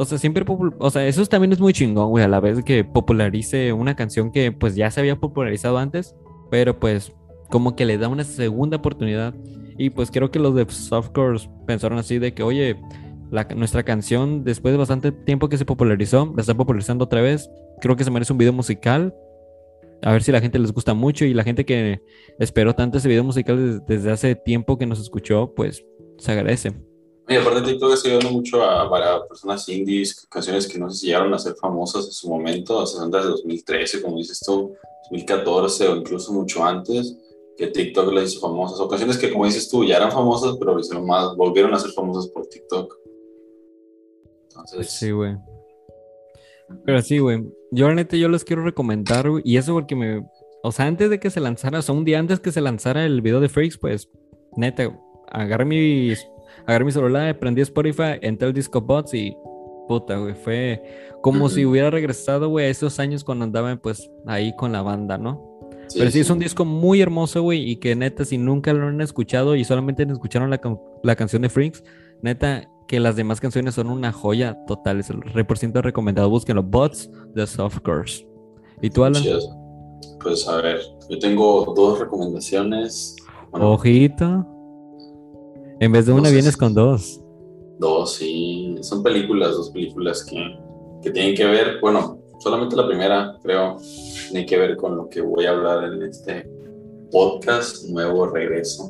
o 0.00 0.04
sea, 0.06 0.16
siempre, 0.16 0.44
o 0.48 0.90
sea, 0.90 1.06
eso 1.06 1.26
también 1.26 1.52
es 1.52 1.60
muy 1.60 1.74
chingón, 1.74 2.08
güey, 2.08 2.24
a 2.24 2.28
la 2.28 2.40
vez 2.40 2.64
que 2.64 2.84
popularice 2.84 3.74
una 3.74 3.94
canción 3.94 4.32
que 4.32 4.50
pues 4.50 4.74
ya 4.74 4.90
se 4.90 4.98
había 5.00 5.16
popularizado 5.16 5.76
antes, 5.76 6.16
pero 6.50 6.80
pues 6.80 7.12
como 7.50 7.76
que 7.76 7.84
le 7.84 7.98
da 7.98 8.08
una 8.08 8.24
segunda 8.24 8.78
oportunidad. 8.78 9.34
Y 9.76 9.90
pues 9.90 10.10
creo 10.10 10.30
que 10.30 10.38
los 10.38 10.54
de 10.54 10.64
Softcore 10.70 11.38
pensaron 11.66 11.98
así 11.98 12.18
de 12.18 12.32
que, 12.32 12.42
oye, 12.42 12.76
nuestra 13.54 13.82
canción 13.82 14.42
después 14.42 14.72
de 14.72 14.78
bastante 14.78 15.12
tiempo 15.12 15.50
que 15.50 15.58
se 15.58 15.64
popularizó, 15.66 16.32
la 16.34 16.40
están 16.40 16.56
popularizando 16.56 17.04
otra 17.04 17.20
vez. 17.20 17.50
Creo 17.82 17.94
que 17.94 18.04
se 18.04 18.10
merece 18.10 18.32
un 18.32 18.38
video 18.38 18.54
musical. 18.54 19.14
A 20.02 20.12
ver 20.12 20.22
si 20.22 20.32
la 20.32 20.40
gente 20.40 20.58
les 20.58 20.72
gusta 20.72 20.94
mucho 20.94 21.26
y 21.26 21.34
la 21.34 21.44
gente 21.44 21.66
que 21.66 22.00
esperó 22.38 22.74
tanto 22.74 22.96
ese 22.96 23.08
video 23.08 23.22
musical 23.22 23.56
des- 23.58 23.86
desde, 23.86 24.10
hace 24.10 24.34
tiempo 24.34 24.78
que 24.78 24.86
nos 24.86 24.98
escuchó, 24.98 25.52
pues 25.54 25.84
se 26.18 26.32
agradece. 26.32 26.72
Y 27.30 27.36
aparte 27.36 27.62
TikTok 27.62 27.92
está 27.92 28.08
ayudando 28.08 28.32
mucho 28.32 28.60
a, 28.64 28.82
a 28.82 29.26
personas 29.28 29.68
indies, 29.68 30.26
canciones 30.28 30.66
que 30.66 30.80
no 30.80 30.90
sé 30.90 30.98
si 30.98 31.06
llegaron 31.06 31.32
a 31.32 31.38
ser 31.38 31.54
famosas 31.54 32.04
en 32.06 32.10
su 32.10 32.28
momento, 32.28 32.78
o 32.78 32.86
sea, 32.86 33.02
antes 33.02 33.22
de 33.22 33.28
2013, 33.28 34.02
como 34.02 34.16
dices 34.16 34.40
tú, 34.44 34.74
2014 35.12 35.88
o 35.88 35.96
incluso 35.96 36.32
mucho 36.32 36.64
antes, 36.64 37.16
que 37.56 37.68
TikTok 37.68 38.12
las 38.12 38.32
hizo 38.32 38.40
famosas, 38.40 38.80
o 38.80 38.88
canciones 38.88 39.16
que 39.16 39.30
como 39.30 39.44
dices 39.44 39.68
tú 39.70 39.84
ya 39.84 39.98
eran 39.98 40.10
famosas, 40.10 40.56
pero 40.58 40.76
hicieron 40.80 41.06
más, 41.06 41.36
volvieron 41.36 41.72
a 41.72 41.78
ser 41.78 41.92
famosas 41.92 42.26
por 42.32 42.48
TikTok. 42.48 42.98
Sí, 44.82 45.12
güey. 45.12 45.36
Pero 46.84 47.00
sí, 47.00 47.18
güey. 47.18 47.44
Yo 47.70 47.88
la 47.88 47.94
neta, 47.94 48.16
yo 48.16 48.28
les 48.28 48.44
quiero 48.44 48.64
recomendar, 48.64 49.30
güey. 49.30 49.42
Y 49.46 49.56
eso 49.56 49.72
porque 49.72 49.94
me... 49.94 50.26
O 50.62 50.72
sea, 50.72 50.86
antes 50.86 51.08
de 51.08 51.20
que 51.20 51.30
se 51.30 51.40
lanzara, 51.40 51.78
o 51.78 51.82
sea, 51.82 51.94
un 51.94 52.04
día 52.04 52.18
antes 52.18 52.40
que 52.40 52.52
se 52.52 52.60
lanzara 52.60 53.06
el 53.06 53.22
video 53.22 53.40
de 53.40 53.48
Freaks, 53.48 53.78
pues, 53.78 54.10
neta, 54.56 54.98
agarré 55.30 55.64
mi, 55.64 56.12
agarré 56.70 56.84
mi 56.84 56.92
celular, 56.92 57.38
prendí 57.38 57.60
Spotify, 57.62 58.18
entré 58.22 58.48
al 58.48 58.54
Disco 58.54 58.80
Bots 58.80 59.14
y... 59.14 59.36
Puta, 59.88 60.18
güey, 60.18 60.34
fue 60.34 60.80
como 61.20 61.48
si 61.48 61.66
hubiera 61.66 61.90
regresado, 61.90 62.48
güey, 62.48 62.66
a 62.66 62.68
esos 62.68 63.00
años 63.00 63.24
cuando 63.24 63.44
andaba, 63.44 63.74
pues, 63.74 64.08
ahí 64.24 64.54
con 64.54 64.70
la 64.70 64.82
banda, 64.82 65.18
¿no? 65.18 65.58
sí, 65.88 65.98
Pero 65.98 66.10
sí, 66.12 66.18
sí. 66.18 66.20
es 66.20 66.30
un 66.30 66.38
disco 66.38 66.64
muy 66.64 67.00
hermoso, 67.00 67.42
güey, 67.42 67.68
y 67.68 67.74
que 67.76 67.96
neta, 67.96 68.24
si 68.24 68.38
nunca 68.38 68.72
lo 68.72 68.86
han 68.86 69.00
escuchado 69.00 69.56
y 69.56 69.64
solamente 69.64 70.04
escucharon 70.04 70.48
la, 70.48 70.58
can- 70.58 70.78
la 71.02 71.16
canción 71.16 71.42
de 71.42 71.48
Freaks, 71.48 71.82
neta, 72.22 72.70
que 72.86 73.00
las 73.00 73.16
demás 73.16 73.40
canciones 73.40 73.74
son 73.74 73.88
una 73.90 74.12
joya 74.12 74.56
total. 74.68 75.00
Es 75.00 75.10
el 75.10 75.16
100% 75.22 75.82
recomendado. 75.82 76.30
Búsquenlo, 76.30 76.62
Bots 76.62 77.10
de 77.34 77.44
Softcourse. 77.48 78.24
¿Y 78.80 78.90
tú, 78.90 79.02
Alan? 79.02 79.24
Pues 80.22 80.46
a 80.46 80.60
ver, 80.62 80.78
yo 81.08 81.18
tengo 81.18 81.72
dos 81.76 81.98
recomendaciones. 81.98 83.16
Bueno, 83.50 83.72
Ojito. 83.72 84.46
En 85.80 85.92
vez 85.92 86.06
de 86.06 86.12
No 86.12 86.18
una, 86.18 86.28
sé 86.28 86.34
vienes 86.34 86.52
si- 86.54 86.58
con 86.60 86.74
dos. 86.74 87.20
Dos, 87.78 88.14
sí. 88.14 88.76
Son 88.82 89.02
películas, 89.02 89.52
dos 89.52 89.70
películas 89.70 90.24
que, 90.24 90.36
que 91.02 91.10
tienen 91.10 91.34
que 91.34 91.46
ver, 91.46 91.80
bueno, 91.80 92.18
solamente 92.40 92.76
la 92.76 92.86
primera, 92.86 93.38
creo, 93.42 93.76
tiene 94.30 94.44
que 94.46 94.58
ver 94.58 94.76
con 94.76 94.96
lo 94.96 95.08
que 95.08 95.20
voy 95.22 95.46
a 95.46 95.50
hablar 95.50 95.84
en 95.92 96.02
este 96.02 96.46
podcast, 97.10 97.84
nuevo 97.88 98.26
regreso, 98.26 98.88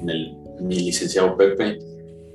en 0.00 0.10
el, 0.10 0.36
mi 0.60 0.76
licenciado 0.80 1.36
Pepe. 1.36 1.78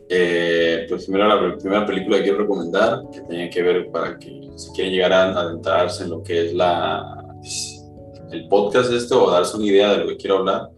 Eh, 0.10 0.86
pues 0.90 1.04
primero 1.06 1.28
la 1.28 1.58
primera 1.58 1.86
película 1.86 2.18
que 2.18 2.24
quiero 2.24 2.40
recomendar, 2.40 3.04
que 3.12 3.22
tiene 3.22 3.50
que 3.50 3.62
ver 3.62 3.92
para 3.92 4.18
que 4.18 4.50
si 4.56 4.72
quieren 4.72 4.94
llegar 4.94 5.12
a 5.14 5.40
adentrarse 5.40 6.04
en 6.06 6.10
lo 6.12 6.24
que 6.24 6.48
es 6.48 6.54
la, 6.54 7.04
el 8.32 8.48
podcast 8.48 8.92
este 8.92 9.14
o 9.14 9.30
darse 9.30 9.58
una 9.58 9.66
idea 9.66 9.92
de 9.92 9.98
lo 10.00 10.08
que 10.08 10.18
quiero 10.18 10.38
hablar, 10.38 10.70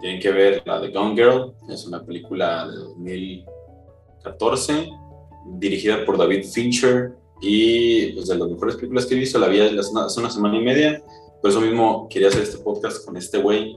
tienen 0.00 0.20
que 0.20 0.30
ver 0.30 0.62
la 0.64 0.80
de 0.80 0.90
Gone 0.90 1.14
Girl, 1.14 1.52
es 1.68 1.86
una 1.86 2.04
película 2.04 2.68
de 2.68 2.76
2014, 2.76 4.88
dirigida 5.58 6.04
por 6.04 6.18
David 6.18 6.44
Fincher 6.44 7.12
y 7.40 8.12
pues 8.12 8.28
de 8.28 8.36
las 8.36 8.48
mejores 8.48 8.76
películas 8.76 9.06
que 9.06 9.14
he 9.14 9.18
visto, 9.18 9.38
la 9.38 9.48
vi 9.48 9.60
hace 9.60 9.90
una, 9.90 10.30
semana 10.30 10.56
y 10.56 10.64
media, 10.64 11.02
por 11.40 11.50
eso 11.50 11.60
mismo 11.60 12.08
quería 12.08 12.28
hacer 12.28 12.42
este 12.42 12.58
podcast 12.58 13.04
con 13.04 13.16
este 13.16 13.38
güey, 13.38 13.76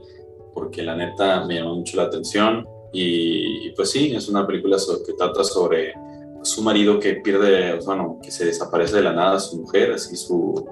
porque 0.54 0.82
la 0.82 0.96
neta 0.96 1.44
me 1.44 1.56
llamó 1.56 1.76
mucho 1.76 1.96
la 1.96 2.04
atención. 2.04 2.66
Y, 2.92 3.68
y, 3.68 3.70
pues 3.74 3.90
sí, 3.90 4.14
es 4.14 4.28
una 4.28 4.46
película 4.46 4.78
so- 4.78 5.02
que 5.02 5.14
trata 5.14 5.42
sobre 5.44 5.94
pues, 6.34 6.50
su 6.50 6.60
marido 6.60 7.00
que 7.00 7.14
pierde, 7.14 7.78
bueno, 7.86 8.18
que 8.22 8.30
se 8.30 8.44
desaparece 8.44 8.96
de 8.96 9.02
la 9.02 9.14
nada 9.14 9.40
su 9.40 9.58
mujer, 9.58 9.92
así 9.92 10.14
su... 10.16 10.66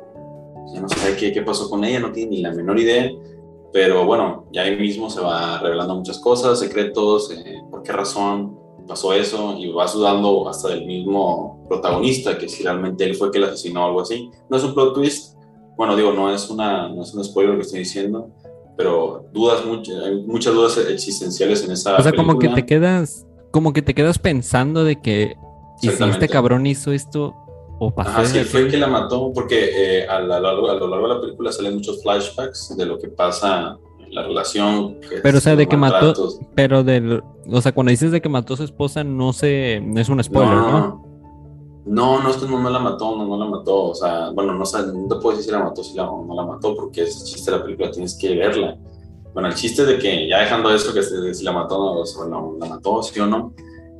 Ya 0.74 0.82
no 0.82 0.88
sabe 0.88 1.16
qué, 1.16 1.32
qué 1.32 1.42
pasó 1.42 1.70
con 1.70 1.82
ella, 1.82 1.98
no 1.98 2.12
tiene 2.12 2.32
ni 2.32 2.42
la 2.42 2.52
menor 2.52 2.78
idea, 2.78 3.10
pero 3.72 4.04
bueno, 4.04 4.46
ya 4.52 4.62
ahí 4.62 4.76
mismo 4.76 5.10
se 5.10 5.20
va 5.20 5.58
revelando 5.58 5.94
muchas 5.94 6.18
cosas, 6.18 6.58
secretos, 6.58 7.30
eh, 7.30 7.62
por 7.70 7.82
qué 7.82 7.92
razón 7.92 8.58
pasó 8.86 9.12
eso, 9.12 9.56
y 9.56 9.70
vas 9.70 9.94
dudando 9.94 10.48
hasta 10.48 10.68
del 10.68 10.84
mismo 10.84 11.64
protagonista, 11.68 12.36
que 12.36 12.48
si 12.48 12.64
realmente 12.64 13.04
él 13.04 13.14
fue 13.14 13.30
que 13.30 13.38
la 13.38 13.46
asesinó 13.46 13.84
o 13.84 13.86
algo 13.86 14.00
así. 14.00 14.28
No 14.48 14.56
es 14.56 14.64
un 14.64 14.74
plot 14.74 14.94
twist, 14.94 15.36
bueno, 15.76 15.94
digo, 15.94 16.12
no 16.12 16.34
es, 16.34 16.50
una, 16.50 16.88
no 16.88 17.02
es 17.02 17.14
un 17.14 17.24
spoiler 17.24 17.52
lo 17.52 17.58
que 17.58 17.66
estoy 17.66 17.80
diciendo, 17.80 18.30
pero 18.76 19.26
dudas 19.32 19.64
mucho, 19.64 19.92
hay 20.04 20.22
muchas 20.22 20.54
dudas 20.54 20.76
existenciales 20.76 21.64
en 21.64 21.70
esa 21.70 21.96
O 21.96 22.02
sea, 22.02 22.12
como 22.12 22.32
que 22.32 22.48
película. 22.48 22.56
te 22.56 22.66
quedas, 22.66 23.26
como 23.52 23.72
que 23.72 23.82
te 23.82 23.94
quedas 23.94 24.18
pensando 24.18 24.82
de 24.82 25.00
que, 25.00 25.36
¿y 25.82 25.88
si 25.88 26.02
este 26.04 26.28
cabrón 26.28 26.66
hizo 26.66 26.90
esto 26.90 27.36
o 27.82 27.90
pasó 27.94 28.10
Ajá, 28.10 28.26
sí, 28.26 28.36
él 28.38 28.44
fue 28.44 28.60
el 28.60 28.70
que 28.70 28.76
la 28.76 28.86
mató, 28.86 29.32
porque 29.34 30.00
eh, 30.02 30.06
a, 30.06 30.20
la- 30.20 30.36
a 30.36 30.40
lo 30.40 30.46
largo, 30.48 30.70
a 30.70 30.74
lo 30.74 30.86
largo 30.86 31.08
de 31.08 31.14
la 31.14 31.20
película 31.20 31.50
salen 31.50 31.74
muchos 31.76 32.02
flashbacks 32.02 32.76
de 32.76 32.84
lo 32.84 32.98
que 32.98 33.08
pasa 33.08 33.78
en 33.98 34.14
la 34.14 34.22
relación. 34.22 34.98
Pero, 35.22 35.36
o 35.36 35.38
es 35.38 35.44
sea, 35.44 35.56
de 35.56 35.66
que 35.66 35.76
mató-. 35.78 36.14
Pero 36.54 36.84
del, 36.84 37.22
o 37.50 37.60
sea, 37.62 37.72
cuando 37.72 37.90
dices 37.90 38.12
de 38.12 38.20
que 38.20 38.28
mató 38.28 38.52
a 38.54 38.56
su 38.58 38.64
esposa, 38.64 39.02
no 39.02 39.32
sé, 39.32 39.80
no 39.82 39.98
es 39.98 40.08
un 40.10 40.22
spoiler, 40.22 40.54
¿no? 40.54 40.70
no, 40.70 41.10
no, 41.86 42.22
no, 42.22 42.30
es 42.30 42.36
que 42.36 42.46
no, 42.46 42.60
no 42.60 42.68
la 42.70 42.78
mató, 42.78 43.16
no, 43.16 43.24
no 43.26 43.38
la 43.38 43.46
mató. 43.46 43.84
O 43.90 43.94
sea, 43.94 44.30
bueno, 44.30 44.52
no, 44.54 44.66
sé, 44.66 44.78
no 44.86 45.08
te 45.08 45.14
puedo 45.16 45.30
decir 45.36 45.46
si 45.46 45.50
la 45.50 45.64
mató 45.64 45.82
si 45.82 45.94
la, 45.96 46.08
o 46.08 46.24
no 46.24 46.34
la 46.34 46.44
mató, 46.44 46.76
porque 46.76 47.02
ese 47.02 47.24
chiste 47.24 47.50
de 47.50 47.56
la 47.56 47.62
película 47.64 47.90
tienes 47.90 48.14
que 48.16 48.36
verla. 48.36 48.76
Bueno, 49.32 49.48
el 49.48 49.54
chiste 49.54 49.86
de 49.86 49.96
que, 49.98 50.28
ya 50.28 50.40
dejando 50.40 50.70
eso, 50.74 50.92
que 50.92 51.02
si 51.02 51.44
la 51.44 51.52
mató 51.52 51.78
o 51.78 52.04
no, 52.28 52.56
la 52.60 52.66
mató, 52.66 53.02
sí 53.02 53.18
o 53.20 53.26
no, 53.26 53.54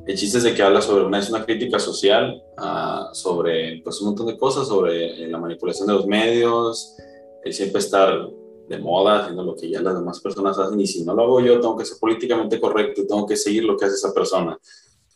el 0.07 0.17
chiste 0.17 0.37
es 0.39 0.43
de 0.43 0.53
que 0.53 0.63
habla 0.63 0.81
sobre 0.81 1.05
una, 1.05 1.19
es 1.19 1.29
una 1.29 1.45
crítica 1.45 1.79
social, 1.79 2.43
ah, 2.57 3.09
sobre 3.13 3.81
pues 3.83 3.99
un 4.01 4.07
montón 4.07 4.27
de 4.27 4.37
cosas, 4.37 4.67
sobre 4.67 5.23
eh, 5.23 5.27
la 5.27 5.37
manipulación 5.37 5.87
de 5.87 5.93
los 5.93 6.07
medios, 6.07 6.95
el 7.43 7.53
siempre 7.53 7.79
estar 7.79 8.29
de 8.67 8.77
moda, 8.77 9.21
haciendo 9.21 9.43
lo 9.43 9.55
que 9.55 9.69
ya 9.69 9.81
las 9.81 9.95
demás 9.95 10.19
personas 10.21 10.57
hacen, 10.57 10.79
y 10.79 10.87
si 10.87 11.03
no 11.03 11.13
lo 11.13 11.23
hago 11.23 11.41
yo, 11.41 11.59
tengo 11.59 11.75
que 11.77 11.85
ser 11.85 11.97
políticamente 11.99 12.59
correcto, 12.59 13.03
tengo 13.07 13.25
que 13.25 13.35
seguir 13.35 13.65
lo 13.65 13.77
que 13.77 13.85
hace 13.85 13.95
esa 13.95 14.13
persona. 14.13 14.57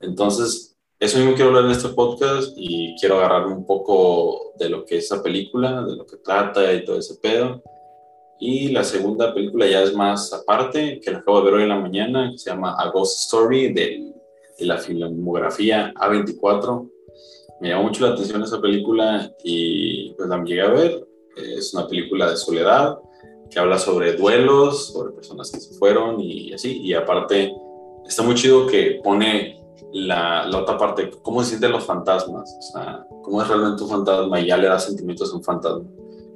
Entonces, 0.01 0.77
eso 0.99 1.17
mismo 1.17 1.35
quiero 1.35 1.49
hablar 1.49 1.65
en 1.65 1.71
este 1.71 1.89
podcast 1.89 2.53
y 2.57 2.95
quiero 2.99 3.17
agarrarme 3.17 3.53
un 3.53 3.65
poco 3.65 4.53
de 4.57 4.69
lo 4.69 4.85
que 4.85 4.97
es 4.97 5.05
esa 5.05 5.23
película, 5.23 5.83
de 5.83 5.95
lo 5.95 6.05
que 6.05 6.17
trata 6.17 6.73
y 6.73 6.83
todo 6.83 6.97
ese 6.97 7.15
pedo. 7.15 7.61
Y 8.39 8.69
la 8.69 8.83
segunda 8.83 9.33
película 9.33 9.67
ya 9.67 9.83
es 9.83 9.93
más 9.93 10.33
aparte, 10.33 10.99
que 10.99 11.11
la 11.11 11.19
acabo 11.19 11.39
de 11.39 11.45
ver 11.45 11.53
hoy 11.55 11.63
en 11.63 11.69
la 11.69 11.79
mañana, 11.79 12.31
que 12.31 12.37
se 12.37 12.49
llama 12.49 12.75
A 12.77 12.89
Ghost 12.91 13.19
Story 13.21 13.73
del- 13.73 14.14
la 14.59 14.77
filmografía 14.77 15.93
A24. 15.95 16.89
Me 17.61 17.69
llamó 17.69 17.83
mucho 17.83 18.05
la 18.05 18.13
atención 18.13 18.43
esa 18.43 18.61
película 18.61 19.31
y 19.43 20.13
pues 20.13 20.29
la 20.29 20.43
llegué 20.43 20.61
a 20.61 20.69
ver. 20.69 21.07
Es 21.35 21.73
una 21.73 21.87
película 21.87 22.29
de 22.29 22.37
soledad 22.37 22.97
que 23.49 23.59
habla 23.59 23.77
sobre 23.77 24.13
duelos, 24.13 24.93
sobre 24.93 25.13
personas 25.13 25.51
que 25.51 25.59
se 25.59 25.73
fueron 25.75 26.19
y 26.19 26.53
así. 26.53 26.81
Y 26.81 26.93
aparte, 26.93 27.53
está 28.07 28.23
muy 28.23 28.35
chido 28.35 28.67
que 28.67 28.99
pone 29.03 29.61
la, 29.93 30.45
la, 30.47 30.59
otra 30.59 30.77
parte, 30.77 31.09
cómo 31.21 31.41
se 31.41 31.49
sienten 31.49 31.71
los 31.71 31.85
fantasmas, 31.85 32.53
o 32.57 32.61
sea, 32.61 33.05
cómo 33.23 33.41
es 33.41 33.47
realmente 33.47 33.83
un 33.83 33.89
fantasma 33.89 34.39
y 34.39 34.47
ya 34.47 34.57
le 34.57 34.67
da 34.67 34.79
sentimientos 34.79 35.31
a 35.31 35.37
un 35.37 35.43
fantasma. 35.43 35.85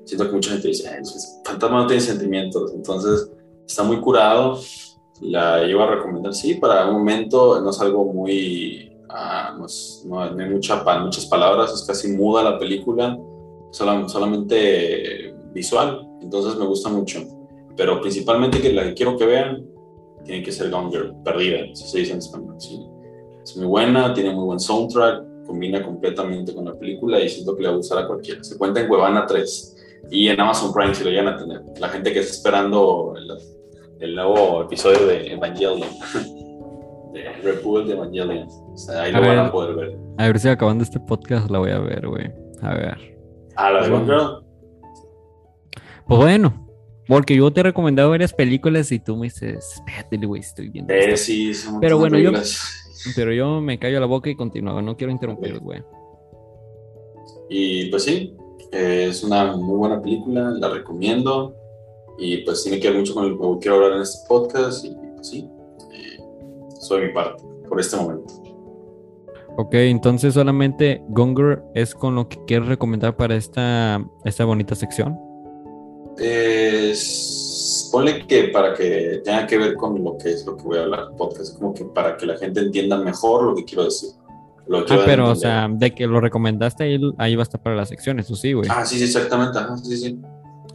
Siento 0.05 0.25
que 0.27 0.35
mucha 0.35 0.51
gente 0.51 0.69
dice, 0.69 0.89
el 0.89 1.03
fantasma 1.45 1.81
no 1.81 1.87
tiene 1.87 2.01
sentimientos, 2.01 2.71
entonces 2.73 3.29
está 3.67 3.83
muy 3.83 3.99
curado, 3.99 4.59
la 5.21 5.63
llevo 5.63 5.83
a 5.83 5.95
recomendar, 5.95 6.33
sí, 6.33 6.55
para 6.55 6.87
un 6.87 6.93
momento 6.93 7.61
no 7.61 7.69
es 7.69 7.81
algo 7.81 8.05
muy, 8.05 8.91
ah, 9.09 9.55
no, 9.57 9.65
no, 10.05 10.21
hay 10.21 10.49
mucha, 10.49 10.83
muchas 10.99 11.25
palabras, 11.25 11.73
es 11.73 11.83
casi 11.83 12.09
muda 12.09 12.43
la 12.43 12.57
película, 12.57 13.17
solamente 13.71 15.35
visual, 15.53 16.07
entonces 16.21 16.55
me 16.57 16.65
gusta 16.65 16.89
mucho, 16.89 17.19
pero 17.75 18.01
principalmente 18.01 18.61
que 18.61 18.73
la 18.73 18.83
que 18.83 18.93
quiero 18.93 19.17
que 19.17 19.25
vean 19.25 19.65
tiene 20.23 20.43
que 20.43 20.51
ser 20.51 20.69
Gone 20.69 20.91
Girl, 20.91 21.15
perdida, 21.23 21.65
si 21.73 21.87
se 21.87 21.99
dice 21.99 22.13
en 22.13 22.19
español, 22.19 22.55
sí. 22.57 22.85
Es 23.43 23.57
muy 23.57 23.65
buena, 23.65 24.13
tiene 24.13 24.31
muy 24.31 24.45
buen 24.45 24.59
soundtrack, 24.59 25.45
combina 25.49 25.83
completamente 25.83 26.53
con 26.53 26.65
la 26.65 26.77
película 26.77 27.19
y 27.19 27.27
siento 27.27 27.55
que 27.55 27.63
le 27.63 27.69
va 27.69 27.73
a 27.73 27.77
gustar 27.77 27.97
a 27.97 28.07
cualquiera. 28.07 28.43
Se 28.43 28.57
cuenta 28.57 28.81
en 28.81 28.87
Cuevana 28.87 29.25
3 29.25 29.77
y 30.11 30.27
en 30.27 30.39
Amazon 30.39 30.71
Prime 30.71 30.93
si 30.93 31.03
lo 31.03 31.09
llegan 31.09 31.29
a 31.29 31.37
tener. 31.37 31.63
La 31.79 31.89
gente 31.89 32.13
que 32.13 32.19
está 32.19 32.33
esperando 32.33 33.15
el, 33.17 33.27
el 33.99 34.15
nuevo 34.15 34.63
episodio 34.63 35.07
de 35.07 35.33
Evangelion, 35.33 35.89
de 37.13 37.33
Republic 37.43 37.87
de 37.87 37.93
Evangelion. 37.93 38.47
O 38.47 38.77
sea, 38.77 39.03
ahí 39.03 39.11
lo 39.11 39.21
van 39.21 39.39
a 39.39 39.51
poder 39.51 39.75
ver. 39.75 39.97
A 40.17 40.27
ver 40.27 40.39
si 40.39 40.47
acabando 40.47 40.83
este 40.83 40.99
podcast 40.99 41.49
la 41.49 41.59
voy 41.59 41.71
a 41.71 41.79
ver, 41.79 42.07
güey. 42.07 42.31
A 42.61 42.73
ver. 42.73 43.17
¿A 43.55 43.71
la 43.71 43.81
de 43.81 44.05
Girl? 44.05 44.45
Pues 46.07 46.19
bueno, 46.19 46.67
porque 47.07 47.35
yo 47.35 47.51
te 47.51 47.59
he 47.59 47.63
recomendado 47.63 48.09
varias 48.09 48.33
películas 48.33 48.91
y 48.91 48.99
tú 48.99 49.17
me 49.17 49.25
dices, 49.25 49.75
espérate, 49.75 50.17
güey, 50.25 50.41
estoy 50.41 50.69
viendo. 50.69 50.93
Eh, 50.93 51.17
sí, 51.17 51.53
son 51.53 51.79
Pero 51.79 51.97
bueno, 51.97 52.17
yo, 52.17 52.31
pero 53.15 53.33
yo 53.33 53.59
me 53.61 53.77
callo 53.77 53.99
la 53.99 54.05
boca 54.05 54.29
y 54.29 54.35
continúo, 54.35 54.81
no 54.81 54.95
quiero 54.95 55.11
interrumpir, 55.11 55.59
güey. 55.59 55.83
Y 57.49 57.89
pues 57.89 58.03
sí, 58.03 58.35
es 58.71 59.23
una 59.23 59.55
muy 59.55 59.75
buena 59.75 60.01
película, 60.01 60.51
la 60.51 60.69
recomiendo. 60.69 61.58
Y 62.19 62.37
pues 62.37 62.63
tiene 62.63 62.79
que 62.79 62.89
ver 62.89 62.99
mucho 62.99 63.13
con 63.13 63.29
lo 63.29 63.53
que 63.53 63.59
quiero 63.59 63.77
hablar 63.77 63.93
en 63.93 64.01
este 64.01 64.27
podcast. 64.27 64.83
Y 64.85 64.95
pues 65.15 65.27
sí, 65.27 65.49
eh, 65.93 66.17
soy 66.81 67.07
mi 67.07 67.13
parte 67.13 67.43
por 67.67 67.79
este 67.79 67.95
momento. 67.95 68.33
Ok, 69.57 69.73
entonces 69.73 70.33
solamente 70.33 71.01
Gonger 71.09 71.61
es 71.75 71.93
con 71.93 72.15
lo 72.15 72.29
que 72.29 72.37
quieres 72.47 72.67
recomendar 72.67 73.17
para 73.17 73.35
esta, 73.35 74.01
esta 74.23 74.45
bonita 74.45 74.73
sección. 74.75 75.17
Es, 76.17 77.89
ponle 77.91 78.25
que 78.25 78.45
para 78.49 78.73
que 78.73 79.21
tenga 79.23 79.45
que 79.47 79.57
ver 79.57 79.75
con 79.75 80.01
lo 80.03 80.17
que 80.17 80.31
es 80.31 80.45
lo 80.45 80.55
que 80.55 80.63
voy 80.63 80.77
a 80.77 80.83
hablar 80.83 81.09
podcast, 81.17 81.57
como 81.57 81.73
que 81.73 81.85
para 81.85 82.15
que 82.17 82.25
la 82.25 82.37
gente 82.37 82.61
entienda 82.61 82.97
mejor 82.97 83.43
lo 83.43 83.55
que 83.55 83.65
quiero 83.65 83.83
decir. 83.83 84.11
ah, 84.71 85.01
pero, 85.05 85.29
o 85.29 85.35
sea, 85.35 85.67
de 85.69 85.93
que 85.93 86.07
lo 86.07 86.21
recomendaste, 86.21 86.85
ahí, 86.85 87.01
ahí 87.17 87.35
va 87.35 87.41
a 87.41 87.43
estar 87.43 87.61
para 87.61 87.75
la 87.75 87.85
sección, 87.85 88.19
eso 88.19 88.35
sí, 88.35 88.53
güey. 88.53 88.69
Ah, 88.71 88.85
sí, 88.85 88.97
sí, 88.97 89.03
exactamente, 89.03 89.59
Ajá, 89.59 89.75
sí, 89.77 89.97
sí. 89.97 90.19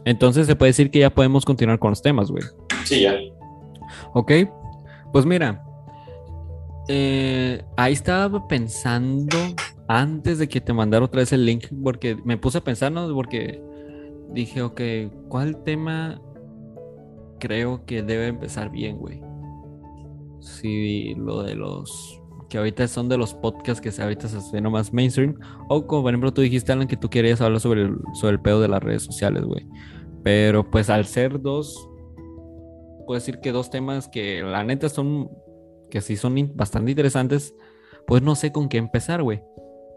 Entonces 0.05 0.47
se 0.47 0.55
puede 0.55 0.69
decir 0.69 0.91
que 0.91 0.99
ya 0.99 1.09
podemos 1.09 1.43
continuar 1.43 1.79
con 1.79 1.89
los 1.89 2.01
temas, 2.01 2.31
güey. 2.31 2.43
Sí, 2.83 3.01
ya. 3.01 3.15
Ok, 4.13 4.31
pues 5.11 5.25
mira, 5.25 5.63
eh, 6.87 7.63
ahí 7.75 7.93
estaba 7.93 8.47
pensando 8.47 9.37
antes 9.87 10.37
de 10.39 10.47
que 10.47 10.61
te 10.61 10.73
mandara 10.73 11.05
otra 11.05 11.19
vez 11.19 11.33
el 11.33 11.45
link, 11.45 11.65
porque 11.83 12.15
me 12.23 12.37
puse 12.37 12.59
a 12.59 12.61
pensar, 12.61 12.91
¿no? 12.91 13.11
Porque 13.13 13.61
dije, 14.31 14.61
ok, 14.61 14.81
¿cuál 15.27 15.63
tema 15.63 16.21
creo 17.39 17.85
que 17.85 18.03
debe 18.03 18.27
empezar 18.27 18.71
bien, 18.71 18.97
güey? 18.97 19.21
Si 20.39 21.15
lo 21.15 21.43
de 21.43 21.55
los 21.55 22.21
que 22.49 22.57
ahorita 22.57 22.87
son 22.87 23.09
de 23.09 23.17
los 23.17 23.33
podcasts 23.33 23.81
que 23.81 24.01
ahorita 24.01 24.27
se 24.27 24.37
hacen 24.37 24.71
más 24.71 24.93
mainstream, 24.93 25.39
o 25.69 25.85
como 25.85 26.03
por 26.03 26.11
ejemplo 26.11 26.33
tú 26.33 26.41
dijiste, 26.41 26.71
Alan, 26.71 26.87
que 26.87 26.97
tú 26.97 27.09
querías 27.09 27.41
hablar 27.41 27.59
sobre 27.59 27.83
el, 27.83 27.97
sobre 28.13 28.33
el 28.33 28.41
pedo 28.41 28.61
de 28.61 28.67
las 28.67 28.81
redes 28.81 29.03
sociales, 29.03 29.43
güey. 29.43 29.67
Pero 30.23 30.69
pues 30.69 30.89
al 30.89 31.05
ser 31.05 31.41
dos, 31.41 31.89
puedo 33.05 33.19
decir 33.19 33.39
que 33.39 33.51
dos 33.51 33.69
temas 33.69 34.07
que 34.07 34.41
la 34.41 34.63
neta 34.63 34.89
son, 34.89 35.29
que 35.89 36.01
sí 36.01 36.17
son 36.17 36.51
bastante 36.55 36.91
interesantes, 36.91 37.53
pues 38.07 38.21
no 38.21 38.35
sé 38.35 38.51
con 38.51 38.69
qué 38.69 38.77
empezar, 38.77 39.23
güey. 39.23 39.41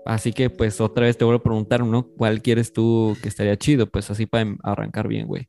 Así 0.04 0.32
que 0.32 0.48
pues 0.48 0.80
otra 0.80 1.04
vez 1.04 1.18
te 1.18 1.24
vuelvo 1.24 1.40
a 1.40 1.42
preguntar, 1.42 1.84
¿no? 1.84 2.08
¿Cuál 2.16 2.40
quieres 2.40 2.72
tú 2.72 3.16
que 3.22 3.28
estaría 3.28 3.56
chido? 3.58 3.86
Pues 3.86 4.10
así 4.10 4.26
para 4.26 4.42
em, 4.42 4.58
arrancar 4.62 5.06
bien, 5.06 5.26
güey. 5.26 5.48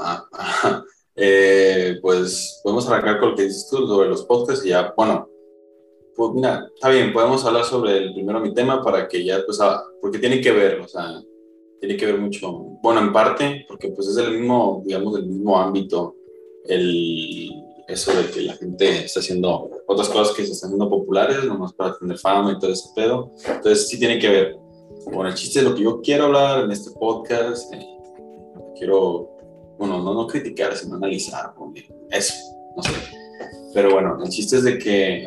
Ah, 0.00 0.26
eh, 1.16 1.98
pues 2.02 2.60
podemos 2.62 2.88
arrancar 2.88 3.20
con 3.20 3.30
lo 3.30 3.36
que 3.36 3.44
dices 3.44 3.68
tú 3.70 3.86
sobre 3.86 4.08
los 4.08 4.24
podcasts 4.24 4.64
y 4.64 4.70
ya, 4.70 4.92
bueno, 4.96 5.28
pues 6.16 6.32
mira, 6.32 6.68
está 6.74 6.90
bien, 6.90 7.12
podemos 7.12 7.44
hablar 7.44 7.64
sobre 7.64 7.98
el 7.98 8.14
primero 8.14 8.40
mi 8.40 8.54
tema 8.54 8.82
para 8.82 9.08
que 9.08 9.24
ya, 9.24 9.42
pues, 9.44 9.60
ah, 9.60 9.82
porque 10.00 10.18
tiene 10.18 10.40
que 10.40 10.52
ver, 10.52 10.80
o 10.80 10.88
sea, 10.88 11.20
tiene 11.80 11.96
que 11.96 12.06
ver 12.06 12.18
mucho, 12.18 12.52
bueno, 12.82 13.00
en 13.00 13.12
parte, 13.12 13.64
porque 13.68 13.88
pues 13.88 14.08
es 14.08 14.14
del 14.14 14.38
mismo, 14.38 14.82
digamos, 14.84 15.14
del 15.14 15.26
mismo 15.26 15.58
ámbito, 15.58 16.16
el, 16.66 17.50
eso 17.86 18.12
de 18.12 18.30
que 18.30 18.40
la 18.42 18.54
gente 18.54 19.04
está 19.04 19.20
haciendo 19.20 19.70
otras 19.86 20.08
cosas 20.08 20.34
que 20.34 20.44
se 20.44 20.52
están 20.52 20.68
haciendo 20.68 20.88
populares, 20.88 21.44
nomás 21.44 21.72
para 21.72 21.96
tener 21.98 22.18
fama 22.18 22.52
y 22.52 22.58
todo 22.58 22.72
ese 22.72 22.88
pedo. 22.94 23.32
Entonces 23.46 23.88
sí 23.88 23.98
tiene 23.98 24.18
que 24.18 24.28
ver. 24.28 24.56
Bueno, 25.06 25.28
el 25.28 25.34
chiste 25.34 25.58
es 25.58 25.64
lo 25.64 25.74
que 25.74 25.82
yo 25.82 26.00
quiero 26.00 26.24
hablar 26.24 26.64
en 26.64 26.70
este 26.70 26.90
podcast. 26.92 27.72
Eh, 27.74 27.86
quiero, 28.76 29.33
bueno, 29.78 30.02
no, 30.02 30.14
no 30.14 30.26
criticar, 30.26 30.76
sino 30.76 30.96
analizar. 30.96 31.52
Eso, 32.10 32.34
no 32.76 32.82
sé. 32.82 32.90
Pero 33.72 33.92
bueno, 33.92 34.18
el 34.22 34.30
chiste 34.30 34.56
es 34.56 34.64
de 34.64 34.78
que 34.78 35.26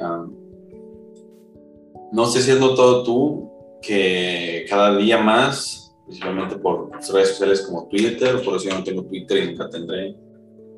no 2.12 2.23
estés 2.25 2.45
siendo 2.45 2.73
todo 2.75 3.03
tú, 3.03 3.51
que 3.81 4.65
cada 4.69 4.95
día 4.97 5.17
más, 5.17 5.93
principalmente 6.05 6.57
por 6.57 6.89
redes 6.91 7.29
sociales 7.29 7.62
como 7.62 7.88
Twitter, 7.88 8.41
por 8.43 8.55
eso 8.55 8.69
yo 8.69 8.77
no 8.77 8.83
tengo 8.83 9.03
Twitter 9.03 9.43
y 9.43 9.47
nunca 9.47 9.69
tendré, 9.69 10.15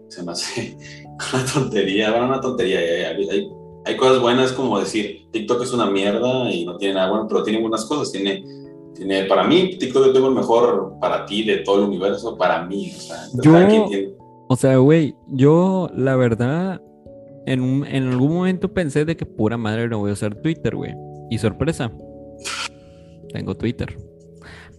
se 0.07 0.23
me 0.23 0.31
hace 0.31 0.75
una 1.33 1.45
tontería, 1.45 2.11
bueno, 2.11 2.27
una 2.27 2.41
tontería, 2.41 2.79
hay, 2.79 3.49
hay, 3.85 3.97
cosas 3.97 4.19
buenas 4.21 4.51
como 4.51 4.79
decir, 4.79 5.27
TikTok 5.31 5.63
es 5.63 5.71
una 5.71 5.89
mierda 5.89 6.51
y 6.51 6.65
no 6.65 6.77
tiene 6.77 6.95
nada 6.95 7.11
bueno, 7.11 7.27
pero 7.27 7.43
tiene 7.43 7.61
buenas 7.61 7.85
cosas, 7.85 8.11
tiene, 8.11 8.43
tiene 8.99 9.23
para 9.23 9.45
mí, 9.45 9.77
TikTok 9.79 10.07
yo 10.07 10.13
tengo 10.13 10.27
el 10.27 10.35
mejor 10.35 10.97
para 11.01 11.25
ti 11.25 11.43
de 11.43 11.57
todo 11.57 11.79
el 11.79 11.89
universo, 11.89 12.37
para 12.37 12.65
mí, 12.65 12.91
o 12.95 12.99
sea, 12.99 13.17
yo, 13.41 13.53
o 14.47 14.55
sea, 14.55 14.77
güey, 14.77 15.15
yo 15.27 15.89
la 15.95 16.15
verdad, 16.15 16.81
en, 17.47 17.85
en 17.87 18.07
algún 18.09 18.33
momento 18.33 18.71
pensé 18.71 19.05
de 19.05 19.17
que 19.17 19.25
pura 19.25 19.57
madre 19.57 19.87
no 19.87 19.99
voy 19.99 20.11
a 20.11 20.13
usar 20.13 20.35
Twitter, 20.35 20.75
güey, 20.75 20.93
y 21.31 21.37
sorpresa, 21.37 21.91
tengo 23.33 23.55
Twitter. 23.55 23.97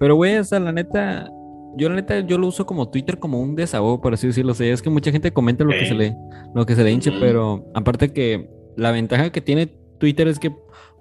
Pero, 0.00 0.14
güey, 0.16 0.38
o 0.38 0.44
sea, 0.44 0.58
la 0.60 0.72
neta, 0.72 1.30
yo 1.76 1.90
la 1.90 1.96
neta, 1.96 2.20
yo 2.20 2.38
lo 2.38 2.46
uso 2.46 2.64
como 2.64 2.88
Twitter 2.88 3.18
como 3.18 3.38
un 3.38 3.54
desahogo, 3.54 4.00
por 4.00 4.14
así 4.14 4.26
decirlo. 4.26 4.52
O 4.52 4.54
sea, 4.54 4.72
es 4.72 4.80
que 4.80 4.88
mucha 4.88 5.12
gente 5.12 5.30
comenta 5.30 5.62
lo 5.62 5.70
que 5.70 5.86
se 5.86 5.94
le, 5.94 6.16
lo 6.54 6.64
que 6.64 6.74
se 6.74 6.82
le 6.82 6.90
hinche, 6.90 7.12
pero 7.20 7.70
aparte 7.74 8.12
que 8.12 8.48
la 8.76 8.92
ventaja 8.92 9.30
que 9.30 9.42
tiene 9.42 9.66
Twitter 9.98 10.26
es 10.28 10.38
que 10.38 10.54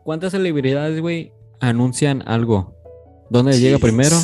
cuántas 0.03 0.33
celebridades, 0.33 0.99
güey, 0.99 1.31
anuncian 1.61 2.23
algo. 2.25 2.75
¿Dónde 3.29 3.59
llega 3.59 3.77
primero? 3.77 4.15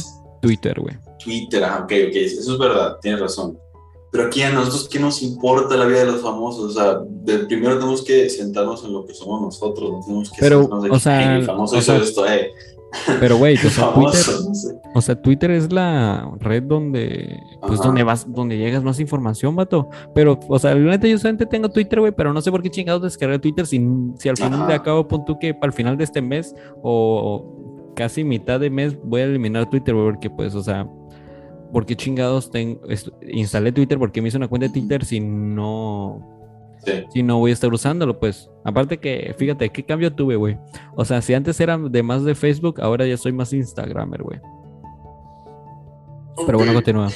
Twitter, 0.41 0.79
güey. 0.79 0.95
Twitter, 1.23 1.63
ah, 1.63 1.81
ok, 1.83 1.91
ok, 2.09 2.15
eso 2.15 2.53
es 2.53 2.59
verdad, 2.59 2.97
tienes 3.01 3.19
razón. 3.19 3.57
Pero 4.11 4.27
aquí 4.27 4.41
a 4.43 4.51
nosotros, 4.51 4.87
¿qué 4.89 4.99
nos 4.99 5.21
importa 5.21 5.75
la 5.75 5.85
vida 5.85 5.99
de 5.99 6.05
los 6.05 6.21
famosos? 6.21 6.71
O 6.71 6.79
sea, 6.79 6.99
de, 7.03 7.39
primero 7.39 7.75
tenemos 7.75 8.03
que 8.03 8.29
sentarnos 8.29 8.83
en 8.85 8.93
lo 8.93 9.05
que 9.05 9.13
somos 9.13 9.41
nosotros, 9.41 9.91
no 9.91 10.01
tenemos 10.05 10.31
que 10.31 10.37
Pero, 10.39 10.69
o 10.69 10.99
sea, 10.99 11.37
el 11.37 11.45
famoso 11.45 11.77
hizo 11.77 11.95
esto, 11.95 12.27
eh 12.27 12.51
pero, 13.19 13.37
güey, 13.37 13.55
o, 13.65 13.69
sea, 13.69 13.93
Twitter, 13.93 14.35
o 14.93 15.01
sea, 15.01 15.21
Twitter 15.21 15.51
es 15.51 15.71
la 15.71 16.31
red 16.39 16.63
donde, 16.63 17.39
pues, 17.61 17.79
donde 17.79 18.03
vas, 18.03 18.25
donde 18.31 18.57
llegas 18.57 18.83
más 18.83 18.99
información, 18.99 19.55
vato. 19.55 19.89
Pero, 20.13 20.39
o 20.47 20.59
sea, 20.59 20.73
realmente 20.73 21.09
yo 21.09 21.17
solamente 21.17 21.45
tengo 21.45 21.69
Twitter, 21.69 21.99
güey, 21.99 22.11
pero 22.11 22.33
no 22.33 22.41
sé 22.41 22.51
por 22.51 22.61
qué 22.61 22.69
chingados 22.69 23.01
descargar 23.01 23.39
Twitter 23.39 23.65
si, 23.65 23.85
si 24.17 24.29
al 24.29 24.37
final 24.37 24.67
de 24.67 24.73
acabo, 24.73 25.07
pon 25.07 25.25
tú 25.25 25.37
que 25.39 25.53
para 25.53 25.67
el 25.67 25.73
final 25.73 25.97
de 25.97 26.03
este 26.03 26.21
mes 26.21 26.55
o 26.81 27.64
casi 27.95 28.23
mitad 28.23 28.59
de 28.59 28.69
mes 28.69 28.97
voy 29.01 29.21
a 29.21 29.25
eliminar 29.25 29.69
Twitter, 29.69 29.95
porque, 29.95 30.29
pues, 30.29 30.53
o 30.53 30.61
sea, 30.61 30.87
¿por 31.71 31.85
qué 31.85 31.95
chingados 31.95 32.51
tengo, 32.51 32.81
instalé 33.31 33.71
Twitter? 33.71 33.97
porque 33.97 34.21
me 34.21 34.27
hice 34.27 34.37
una 34.37 34.47
cuenta 34.47 34.67
de 34.67 34.73
Twitter 34.73 35.03
si 35.03 35.19
no 35.19 36.35
si 37.09 37.23
no 37.23 37.39
voy 37.39 37.51
a 37.51 37.53
estar 37.53 37.73
usándolo, 37.73 38.19
pues. 38.19 38.49
Aparte 38.63 38.99
que, 38.99 39.33
fíjate, 39.37 39.69
¿qué 39.69 39.83
cambio 39.83 40.13
tuve, 40.13 40.35
güey? 40.35 40.57
O 40.95 41.05
sea, 41.05 41.21
si 41.21 41.33
antes 41.33 41.59
era 41.59 41.77
de 41.77 42.03
más 42.03 42.23
de 42.23 42.35
Facebook, 42.35 42.81
ahora 42.81 43.05
ya 43.05 43.17
soy 43.17 43.31
más 43.31 43.53
Instagramer, 43.53 44.23
güey. 44.23 44.39
Pero 46.45 46.57
bueno, 46.57 46.73
continúa. 46.73 47.09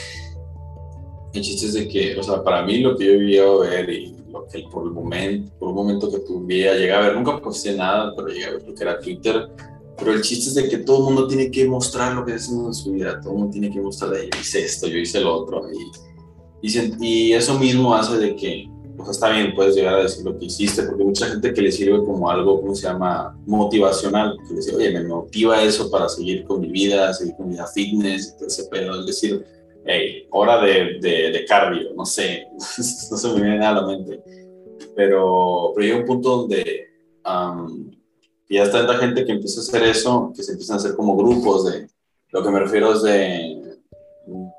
El 1.34 1.42
chiste 1.42 1.68
es 1.68 1.74
de 1.74 1.88
que, 1.88 2.18
o 2.18 2.24
sea, 2.24 2.44
para 2.44 2.65
mí 2.65 2.80
lo 2.80 2.98
que 2.98 3.06
yo 3.06 3.13
iba 3.13 3.46
a 3.46 3.70
ver 3.70 3.89
y 3.89 4.15
lo 4.32 4.48
que 4.48 4.63
por 4.72 4.86
el 4.86 4.92
momento, 4.92 5.52
por 5.60 5.70
un 5.70 5.76
momento 5.76 6.10
que 6.10 6.20
tuviera, 6.20 6.74
llegué 6.74 6.92
a 6.92 7.00
ver, 7.02 7.15
nunca 7.15 7.39
posté 7.39 7.76
nada, 7.76 8.13
pero 8.15 8.30
llegué 8.30 8.46
a 8.46 8.52
ver 8.52 8.68
lo 8.68 8.74
que 8.74 8.84
era 8.84 9.00
Twitter, 9.00 9.50
pero 9.99 10.13
el 10.13 10.21
chiste 10.21 10.49
es 10.49 10.55
de 10.55 10.69
que 10.69 10.79
todo 10.79 10.99
el 10.99 11.03
mundo 11.03 11.27
tiene 11.27 11.51
que 11.51 11.67
mostrar 11.67 12.13
lo 12.13 12.25
que 12.25 12.35
es 12.35 12.49
en 12.49 12.73
su 12.73 12.91
vida, 12.91 13.19
todo 13.19 13.33
el 13.33 13.39
mundo 13.39 13.51
tiene 13.51 13.69
que 13.69 13.81
mostrar, 13.81 14.13
yo 14.13 14.39
hice 14.39 14.63
esto, 14.65 14.88
yo 14.88 14.97
hice 14.97 15.19
lo 15.19 15.35
otro, 15.35 15.67
y, 16.62 16.67
y, 16.67 16.93
y 17.01 17.33
eso 17.33 17.59
mismo 17.59 17.93
hace 17.93 18.17
de 18.17 18.35
que, 18.35 18.69
pues 18.97 19.09
está 19.09 19.29
bien, 19.29 19.53
puedes 19.55 19.75
llegar 19.75 19.95
a 19.95 20.03
decir 20.03 20.25
lo 20.25 20.38
que 20.38 20.45
hiciste, 20.45 20.83
porque 20.83 21.03
mucha 21.03 21.27
gente 21.27 21.53
que 21.53 21.62
le 21.62 21.71
sirve 21.71 22.03
como 22.03 22.29
algo, 22.29 22.59
¿cómo 22.62 22.75
se 22.75 22.88
llama? 22.88 23.38
Motivacional, 23.45 24.38
que 24.47 24.53
le 24.53 24.59
dice, 24.59 24.75
oye, 24.75 24.91
me 24.91 25.03
motiva 25.03 25.62
eso 25.62 25.89
para 25.91 26.09
seguir 26.09 26.45
con 26.45 26.62
mi 26.62 26.69
vida, 26.69 27.13
seguir 27.13 27.35
con 27.35 27.47
mi 27.47 27.53
vida 27.53 27.67
fitness, 27.67 28.35
ese 28.45 28.65
pedo, 28.65 28.99
es 28.99 29.05
decir, 29.05 29.45
hey, 29.85 30.27
hora 30.31 30.62
de, 30.63 30.99
de, 31.01 31.31
de 31.31 31.45
cardio, 31.45 31.93
no 31.95 32.05
sé, 32.05 32.47
no 33.12 33.17
se 33.17 33.27
me 33.29 33.41
viene 33.41 33.57
nada 33.57 33.79
a 33.79 33.81
la 33.81 33.88
mente, 33.88 34.21
pero, 34.95 35.71
pero 35.75 35.85
llega 35.85 35.99
un 35.99 36.05
punto 36.05 36.29
donde... 36.38 36.88
Um, 37.25 37.98
y 38.49 38.55
ya 38.55 38.63
está 38.63 38.79
tanta 38.79 38.97
gente 38.97 39.23
que 39.23 39.31
empieza 39.31 39.62
a 39.62 39.63
hacer 39.63 39.83
eso, 39.83 40.33
que 40.35 40.41
se 40.41 40.53
empiezan 40.53 40.77
a 40.77 40.79
hacer 40.79 40.95
como 40.95 41.15
grupos 41.15 41.71
de, 41.71 41.88
lo 42.31 42.43
que 42.43 42.49
me 42.49 42.59
refiero 42.59 42.93
es 42.93 43.03
de, 43.03 43.77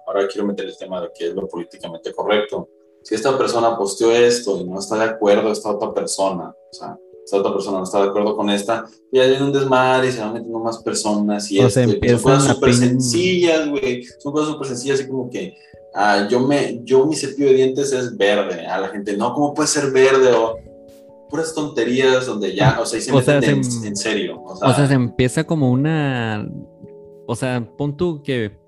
ahora 0.06 0.28
quiero 0.28 0.46
meter 0.46 0.66
el 0.66 0.78
tema 0.78 1.00
de 1.00 1.10
qué 1.12 1.28
es 1.28 1.34
lo 1.34 1.48
políticamente 1.48 2.12
correcto. 2.12 2.68
Si 3.02 3.16
esta 3.16 3.36
persona 3.36 3.76
posteó 3.76 4.12
esto 4.12 4.60
y 4.60 4.64
no 4.64 4.78
está 4.78 4.96
de 4.96 5.04
acuerdo 5.04 5.50
esta 5.50 5.70
otra 5.70 5.92
persona, 5.92 6.50
o 6.50 6.74
sea, 6.74 6.96
esta 7.24 7.38
otra 7.38 7.52
persona 7.52 7.78
no 7.78 7.84
está 7.84 8.02
de 8.02 8.10
acuerdo 8.10 8.36
con 8.36 8.48
esta, 8.48 8.86
y 9.10 9.18
hay 9.18 9.40
un 9.42 9.52
desmadre 9.52 10.08
y 10.08 10.12
se 10.12 10.20
van 10.20 10.34
metiendo 10.34 10.60
más 10.60 10.78
personas 10.78 11.50
y 11.50 11.58
O 11.58 11.66
esto, 11.66 11.80
y 11.80 12.08
son 12.10 12.22
cosas 12.22 12.54
súper 12.54 12.74
sencillas, 12.74 13.68
güey, 13.68 14.04
son 14.18 14.32
cosas 14.32 14.50
súper 14.50 14.68
sencillas, 14.68 15.00
así 15.00 15.08
como 15.08 15.28
que, 15.28 15.54
ah, 15.94 16.28
yo, 16.30 16.40
me, 16.40 16.80
yo 16.84 17.06
mi 17.06 17.16
cepillo 17.16 17.48
de 17.48 17.54
dientes 17.54 17.92
es 17.92 18.16
verde, 18.16 18.66
a 18.66 18.80
la 18.80 18.88
gente, 18.88 19.16
no, 19.16 19.34
¿cómo 19.34 19.52
puede 19.52 19.68
ser 19.68 19.90
verde? 19.90 20.32
O 20.32 20.69
puras 21.30 21.54
tonterías 21.54 22.26
donde 22.26 22.54
ya, 22.54 22.78
o 22.80 22.84
sea, 22.86 22.98
y 22.98 23.02
se 23.02 23.12
O 23.12 23.20
sea, 23.22 23.40
meten 23.40 23.64
se- 23.64 23.88
en, 23.88 23.96
serio, 23.96 24.42
o 24.42 24.56
sea, 24.56 24.68
O 24.68 24.74
sea, 24.74 24.86
se 24.86 24.94
empieza 24.94 25.44
como 25.44 25.70
una. 25.70 26.46
O 27.26 27.34
sea, 27.36 27.64
pon 27.78 27.96
tú 27.96 28.22
que 28.22 28.58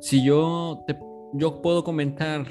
si 0.00 0.22
yo 0.24 0.80
te, 0.86 0.98
yo 1.34 1.62
puedo 1.62 1.84
comentar 1.84 2.46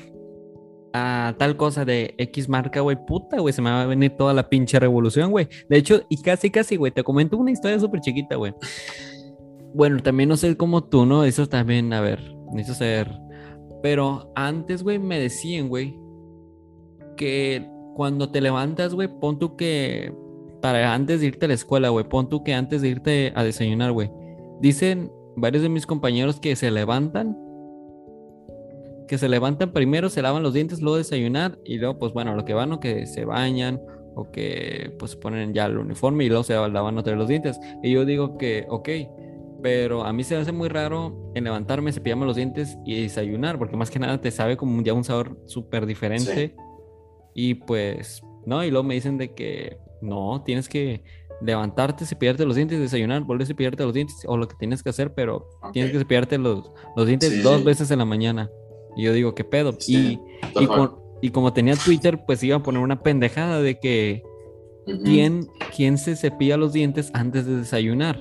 a 0.93 1.35
tal 1.37 1.57
cosa 1.57 1.85
de 1.85 2.15
X 2.17 2.47
marca, 2.49 2.79
güey, 2.81 2.97
puta, 3.05 3.39
güey, 3.39 3.53
se 3.53 3.61
me 3.61 3.69
va 3.69 3.83
a 3.83 3.85
venir 3.85 4.15
toda 4.17 4.33
la 4.33 4.49
pinche 4.49 4.79
revolución, 4.79 5.29
güey. 5.31 5.47
De 5.69 5.77
hecho, 5.77 6.01
y 6.09 6.21
casi, 6.21 6.49
casi, 6.49 6.75
güey, 6.77 6.91
te 6.91 7.03
comento 7.03 7.37
una 7.37 7.51
historia 7.51 7.79
súper 7.79 7.99
chiquita, 7.99 8.35
güey. 8.37 8.53
Bueno, 9.73 10.01
también 10.01 10.29
no 10.29 10.37
sé 10.37 10.55
como 10.57 10.85
tú, 10.85 11.05
¿no? 11.05 11.23
Eso 11.23 11.47
también, 11.47 11.91
a 11.93 12.01
ver, 12.01 12.19
necesito 12.53 12.79
saber. 12.79 13.11
Pero 13.83 14.31
antes, 14.35 14.81
güey, 14.81 14.97
me 14.97 15.19
decían, 15.19 15.67
güey, 15.69 15.95
que 17.15 17.69
cuando 17.97 18.29
te 18.29 18.41
levantas, 18.41 18.93
güey, 18.93 19.07
pon 19.07 19.39
tú 19.39 19.57
que 19.57 20.13
para 20.61 20.93
antes 20.93 21.19
de 21.19 21.25
irte 21.25 21.45
a 21.45 21.47
la 21.47 21.55
escuela, 21.55 21.89
güey, 21.89 22.07
pon 22.07 22.29
tú 22.29 22.43
que 22.43 22.53
antes 22.53 22.83
de 22.83 22.89
irte 22.89 23.33
a 23.35 23.43
desayunar, 23.43 23.91
güey. 23.91 24.11
Dicen 24.61 25.11
varios 25.35 25.63
de 25.63 25.69
mis 25.69 25.87
compañeros 25.87 26.39
que 26.39 26.55
se 26.55 26.69
levantan, 26.69 27.35
que 29.07 29.17
se 29.17 29.27
levantan 29.27 29.71
primero, 29.71 30.09
se 30.09 30.21
lavan 30.21 30.43
los 30.43 30.53
dientes, 30.53 30.79
luego 30.79 30.97
desayunar 30.97 31.57
y 31.65 31.79
luego, 31.79 31.97
pues 31.97 32.13
bueno, 32.13 32.35
lo 32.35 32.45
que 32.45 32.53
van 32.53 32.71
o 32.71 32.79
que 32.79 33.07
se 33.07 33.25
bañan 33.25 33.81
o 34.13 34.29
que 34.29 34.95
pues 34.99 35.15
ponen 35.15 35.55
ya 35.55 35.65
el 35.65 35.79
uniforme 35.79 36.23
y 36.25 36.27
luego 36.27 36.43
se 36.43 36.53
lavan 36.53 36.99
otra 36.99 37.13
vez 37.13 37.17
los 37.17 37.27
dientes. 37.27 37.59
Y 37.81 37.93
yo 37.93 38.05
digo 38.05 38.37
que, 38.37 38.67
ok, 38.69 38.89
pero 39.63 40.03
a 40.03 40.13
mí 40.13 40.23
se 40.23 40.35
me 40.35 40.41
hace 40.41 40.51
muy 40.51 40.69
raro 40.69 41.31
en 41.33 41.45
levantarme, 41.45 41.91
cepillarme 41.91 42.27
los 42.27 42.35
dientes 42.35 42.77
y 42.85 43.01
desayunar, 43.01 43.57
porque 43.57 43.75
más 43.75 43.89
que 43.89 43.97
nada 43.97 44.21
te 44.21 44.29
sabe 44.29 44.55
como 44.55 44.83
ya 44.83 44.93
un 44.93 45.03
sabor 45.03 45.35
súper 45.47 45.87
diferente. 45.87 46.53
Y 47.39 47.53
pues, 47.53 48.23
no, 48.47 48.63
y 48.63 48.71
luego 48.71 48.83
me 48.83 48.95
dicen 48.95 49.17
de 49.19 49.33
que 49.35 49.77
no, 50.01 50.41
tienes 50.43 50.67
que 50.67 51.03
levantarte, 51.39 52.03
cepillarte 52.05 52.45
los 52.45 52.55
dientes, 52.55 52.79
desayunar, 52.79 53.21
volver 53.23 53.43
a 53.43 53.47
cepillarte 53.47 53.83
los 53.83 53.93
dientes, 53.93 54.23
o 54.27 54.37
lo 54.37 54.47
que 54.47 54.55
tienes 54.55 54.81
que 54.81 54.89
hacer, 54.89 55.13
pero 55.13 55.47
tienes 55.71 55.91
que 55.91 55.99
cepillarte 55.99 56.39
los, 56.39 56.71
los 56.95 57.05
dientes 57.05 57.31
Sí, 57.31 57.41
dos 57.41 57.59
sí. 57.59 57.63
veces 57.63 57.91
en 57.91 57.99
la 57.99 58.05
mañana. 58.05 58.49
Y 58.95 59.03
yo 59.03 59.13
digo, 59.13 59.35
¿qué 59.35 59.43
pedo? 59.43 59.73
Sí, 59.77 60.19
Y, 60.59 60.63
y, 60.63 60.65
con- 60.67 60.95
y 61.21 61.29
como 61.29 61.53
tenía 61.53 61.75
Twitter, 61.75 62.23
pues 62.25 62.41
iba 62.43 62.55
a 62.57 62.63
poner 62.63 62.81
una 62.81 63.03
pendejada 63.03 63.61
de 63.61 63.79
que 63.79 64.23
quién, 65.03 65.47
quién 65.75 65.97
se 65.99 66.15
cepilla 66.15 66.57
los 66.57 66.73
dientes 66.73 67.11
antes 67.13 67.45
de 67.45 67.57
desayunar. 67.57 68.19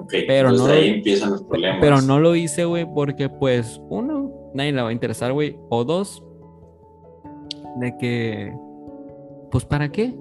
Ok, 0.00 0.12
pero 0.26 0.50
entonces 0.50 0.66
no 0.66 0.72
ahí 0.82 0.88
lo- 0.90 0.94
empiezan 0.96 1.30
los 1.30 1.42
problemas. 1.44 1.78
Pero 1.80 2.02
no 2.02 2.18
lo 2.20 2.34
hice, 2.34 2.64
güey, 2.64 2.84
porque 2.92 3.28
pues, 3.28 3.80
uno, 3.88 4.50
nadie 4.52 4.72
le 4.72 4.82
va 4.82 4.88
a 4.88 4.92
interesar, 4.92 5.32
güey. 5.32 5.56
O 5.70 5.84
dos, 5.84 6.22
de 7.80 7.96
que, 7.98 8.52
pues, 9.50 9.64
¿para 9.64 9.90
qué? 9.90 10.14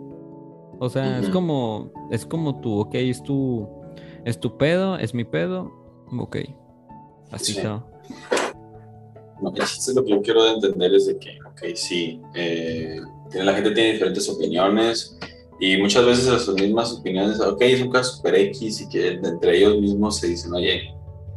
O 0.79 0.89
sea, 0.89 1.19
es 1.19 1.29
como, 1.29 1.91
es 2.11 2.25
como 2.25 2.59
tú, 2.59 2.79
ok, 2.81 2.95
es 2.95 3.21
tu, 3.23 3.67
es 4.25 4.39
tu 4.39 4.57
pedo, 4.57 4.97
es 4.97 5.13
mi 5.13 5.23
pedo, 5.23 5.71
ok. 6.17 6.37
Así 7.31 7.53
Sí. 7.53 7.57
está. 7.59 7.85
No, 9.41 9.51
chiste 9.53 9.91
es 9.91 9.95
lo 9.95 10.03
que 10.03 10.11
yo 10.11 10.21
quiero 10.21 10.47
entender 10.47 10.93
es 10.93 11.07
de 11.07 11.17
que, 11.17 11.37
ok, 11.47 11.75
sí, 11.75 12.21
eh, 12.33 12.99
la 13.33 13.53
gente 13.53 13.71
tiene 13.71 13.93
diferentes 13.93 14.29
opiniones 14.29 15.17
y 15.59 15.77
muchas 15.77 16.05
veces 16.05 16.41
sus 16.41 16.55
mismas 16.55 16.93
opiniones, 16.93 17.39
ok, 17.39 17.61
es 17.61 17.81
un 17.81 17.89
caso 17.91 18.15
super 18.17 18.35
X 18.35 18.81
y 18.81 18.89
que 18.89 19.07
entre 19.09 19.57
ellos 19.57 19.79
mismos 19.79 20.17
se 20.17 20.27
dicen, 20.27 20.53
oye, 20.53 20.93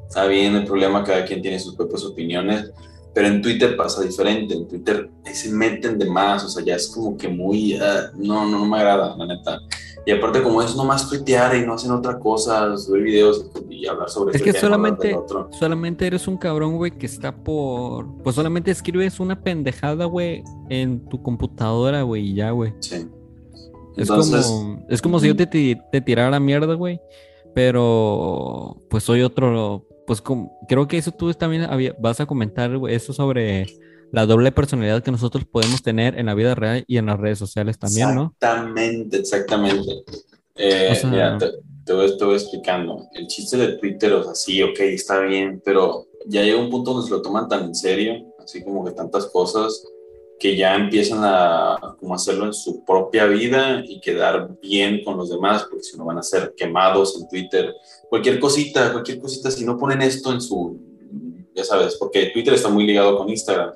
está 0.07 0.27
bien 0.27 0.55
el 0.57 0.65
problema, 0.65 1.03
cada 1.05 1.25
quien 1.25 1.43
tiene 1.43 1.59
sus 1.59 1.75
propias 1.75 2.05
opiniones, 2.05 2.73
pero 3.17 3.29
en 3.29 3.41
Twitter 3.41 3.75
pasa 3.79 4.03
diferente, 4.03 4.53
en 4.53 4.69
Twitter 4.69 5.09
se 5.33 5.51
meten 5.51 5.99
de 5.99 6.05
más, 6.05 6.45
o 6.45 6.51
sea, 6.51 6.63
ya 6.63 6.77
es 6.77 6.87
como 6.89 7.17
que 7.17 7.29
muy, 7.29 7.73
ah, 7.73 8.11
no, 8.15 8.45
no, 8.45 8.59
no 8.59 8.67
me 8.67 8.77
agrada, 8.77 9.17
la 9.17 9.25
neta. 9.25 9.59
Y 10.05 10.13
aparte 10.13 10.43
como 10.43 10.61
es 10.61 10.77
nomás 10.77 11.09
tuitear 11.09 11.57
y 11.57 11.65
no 11.65 11.73
hacen 11.73 11.93
otra 11.93 12.19
cosa, 12.19 12.77
subir 12.77 13.05
videos 13.05 13.47
y 13.71 13.87
hablar 13.87 14.11
sobre 14.11 14.37
Es 14.37 14.43
que 14.43 14.53
solamente, 14.53 15.15
otro. 15.15 15.49
solamente 15.59 16.07
eres 16.07 16.29
un 16.29 16.37
cabrón, 16.37 16.77
güey, 16.77 16.91
que 16.91 17.07
está 17.07 17.35
por, 17.35 18.07
pues 18.23 18.37
solamente 18.37 18.71
escribes 18.71 19.19
una 19.19 19.41
pendejada, 19.41 20.05
güey, 20.05 20.45
en 20.69 21.09
tu 21.09 21.23
computadora, 21.23 22.03
güey, 22.03 22.33
y 22.33 22.35
ya, 22.35 22.51
güey. 22.51 22.75
Sí. 22.81 22.97
Es 23.97 24.11
Entonces, 24.11 24.45
como, 24.45 24.87
es 24.91 25.01
como 25.01 25.21
si 25.21 25.29
yo 25.29 25.37
te, 25.37 25.47
te 25.47 26.01
tirara 26.03 26.39
mierda, 26.39 26.75
güey. 26.75 27.01
Pero, 27.55 28.77
pues 28.91 29.05
soy 29.05 29.23
otro. 29.23 29.87
Pues 30.07 30.21
como, 30.21 30.59
creo 30.69 30.87
que 30.87 30.99
eso 30.99 31.11
tú 31.13 31.33
también 31.35 31.63
había- 31.63 31.95
vas 31.99 32.21
a 32.21 32.27
comentar, 32.27 32.71
eso 32.89 33.13
sobre 33.13 33.67
la 34.13 34.25
doble 34.27 34.53
personalidad 34.53 35.03
que 35.03 35.11
nosotros 35.11 35.45
podemos 35.45 35.83
tener 35.83 36.19
en 36.19 36.27
la 36.27 36.35
vida 36.35 36.55
real 36.55 36.85
y 36.87 36.99
en 36.99 37.07
las 37.07 37.19
redes 37.19 37.39
sociales 37.39 37.79
también, 37.79 38.15
¿no? 38.15 38.33
Exactamente, 38.35 39.17
exactamente. 39.19 40.05
Eh, 40.55 40.89
O 40.93 40.95
sea- 40.95 41.11
mira, 41.11 41.39
te, 41.39 41.51
te 41.85 41.93
voy, 41.93 42.17
te 42.17 42.25
voy 42.25 42.35
explicando. 42.37 43.09
El 43.13 43.27
chiste 43.27 43.57
de 43.57 43.77
Twitter, 43.79 44.13
o 44.13 44.23
sea, 44.25 44.35
sí, 44.35 44.63
ok, 44.63 44.79
está 44.81 45.21
bien, 45.21 45.61
pero 45.65 46.07
ya 46.27 46.43
llega 46.43 46.59
un 46.59 46.71
punto 46.71 46.93
donde 46.93 47.09
se 47.09 47.15
lo 47.15 47.21
toman 47.23 47.49
tan 47.49 47.65
en 47.65 47.75
serio, 47.75 48.15
así 48.43 48.63
como 48.63 48.85
que 48.85 48.93
tantas 48.93 49.27
cosas, 49.27 49.85
que 50.39 50.57
ya 50.57 50.75
empiezan 50.75 51.21
a 51.23 51.77
hacerlo 52.13 52.47
en 52.47 52.55
su 52.55 52.85
propia 52.85 53.27
vida 53.27 53.83
y 53.87 54.01
quedar 54.01 54.59
bien 54.61 55.03
con 55.03 55.17
los 55.17 55.31
demás, 55.31 55.65
porque 55.69 55.85
si 55.85 55.97
no 55.97 56.05
van 56.05 56.19
a 56.19 56.23
ser 56.23 56.55
quemados 56.57 57.19
en 57.21 57.29
Twitter. 57.29 57.75
Cualquier 58.09 58.39
cosita, 58.39 58.93
cualquier 58.93 59.21
cosita, 59.21 59.51
si 59.51 59.65
no 59.65 59.79
ponen 59.79 60.03
esto 60.03 60.33
en 60.33 60.41
su, 60.41 60.79
ya 61.55 61.65
sabes, 61.65 61.97
porque 61.97 62.27
Twitter 62.27 62.55
está 62.55 62.69
muy 62.69 62.87
ligado 62.87 63.17
con 63.17 63.29
Instagram. 63.29 63.73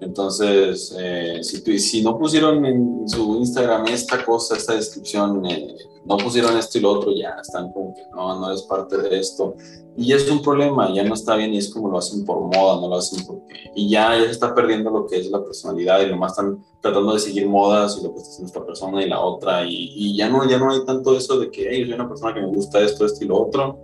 Entonces, 0.00 0.94
eh, 0.98 1.38
si, 1.42 1.78
si 1.78 2.02
no 2.02 2.18
pusieron 2.18 2.64
en 2.64 3.08
su 3.08 3.36
Instagram 3.36 3.86
esta 3.86 4.24
cosa, 4.24 4.56
esta 4.56 4.74
descripción, 4.74 5.46
eh, 5.46 5.76
no 6.04 6.16
pusieron 6.18 6.56
esto 6.58 6.78
y 6.78 6.80
lo 6.82 6.92
otro, 6.92 7.12
ya 7.14 7.36
están 7.40 7.72
como 7.72 7.94
que 7.94 8.02
no, 8.14 8.38
no 8.38 8.48
eres 8.48 8.62
parte 8.62 8.98
de 8.98 9.18
esto. 9.18 9.54
Y 9.96 10.12
es 10.12 10.28
un 10.28 10.42
problema, 10.42 10.92
ya 10.92 11.04
no 11.04 11.14
está 11.14 11.36
bien 11.36 11.54
y 11.54 11.58
es 11.58 11.72
como 11.72 11.88
lo 11.88 11.98
hacen 11.98 12.24
por 12.24 12.40
moda, 12.40 12.80
no 12.80 12.88
lo 12.88 12.96
hacen 12.96 13.24
porque... 13.24 13.70
Y 13.74 13.88
ya, 13.88 14.18
ya 14.18 14.24
se 14.24 14.32
está 14.32 14.54
perdiendo 14.54 14.90
lo 14.90 15.06
que 15.06 15.18
es 15.18 15.30
la 15.30 15.42
personalidad 15.42 16.02
y 16.02 16.10
nomás 16.10 16.32
están 16.32 16.62
tratando 16.80 17.14
de 17.14 17.20
seguir 17.20 17.48
modas 17.48 17.96
y 17.98 18.04
lo 18.04 18.12
que 18.12 18.18
está 18.18 18.30
haciendo 18.30 18.46
esta 18.48 18.66
persona 18.66 19.02
y 19.02 19.08
la 19.08 19.20
otra. 19.20 19.64
Y, 19.64 19.92
y 19.94 20.16
ya, 20.16 20.28
no, 20.28 20.48
ya 20.48 20.58
no 20.58 20.72
hay 20.72 20.84
tanto 20.84 21.16
eso 21.16 21.38
de 21.38 21.50
que, 21.50 21.68
hey, 21.70 21.84
soy 21.84 21.94
una 21.94 22.08
persona 22.08 22.34
que 22.34 22.40
me 22.40 22.48
gusta 22.48 22.80
esto, 22.80 23.06
esto 23.06 23.24
y 23.24 23.28
lo 23.28 23.40
otro. 23.40 23.78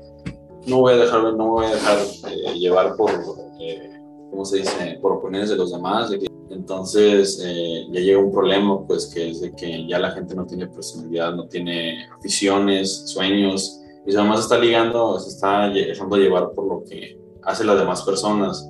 No 0.66 0.81
voy 0.81 0.94
a 0.94 0.96
dejar, 0.96 1.23
no 1.23 1.49
voy 1.49 1.66
a 1.66 1.70
dejar 1.70 1.99
eh, 2.29 2.59
llevar 2.59 2.96
por... 2.96 3.11
¿cómo 4.31 4.45
se 4.45 4.59
dice?, 4.59 4.99
por 5.03 5.12
opiniones 5.12 5.51
de 5.51 5.57
los 5.57 5.73
demás. 5.73 6.11
de 6.11 6.19
que- 6.19 6.27
entonces 6.51 7.40
eh, 7.45 7.87
ya 7.93 8.01
llega 8.01 8.19
un 8.19 8.33
problema, 8.33 8.85
pues 8.87 9.07
que 9.07 9.31
es 9.31 9.40
de 9.40 9.53
que 9.55 9.87
ya 9.87 9.99
la 10.01 10.11
gente 10.12 10.35
no 10.35 10.47
tiene 10.47 10.66
personalidad, 10.66 11.35
no 11.35 11.47
tiene 11.47 12.07
aficiones, 12.19 13.03
sueños, 13.07 13.81
y 14.07 14.12
nada 14.12 14.25
más 14.29 14.40
está 14.40 14.59
ligando, 14.59 15.19
se 15.21 15.29
está 15.31 15.69
dejando 15.69 16.16
llevar 16.16 16.51
por 16.55 16.66
lo 16.66 16.85
que 16.88 17.19
hacen 17.45 17.66
las 17.69 17.79
demás 17.79 18.03
personas. 18.03 18.69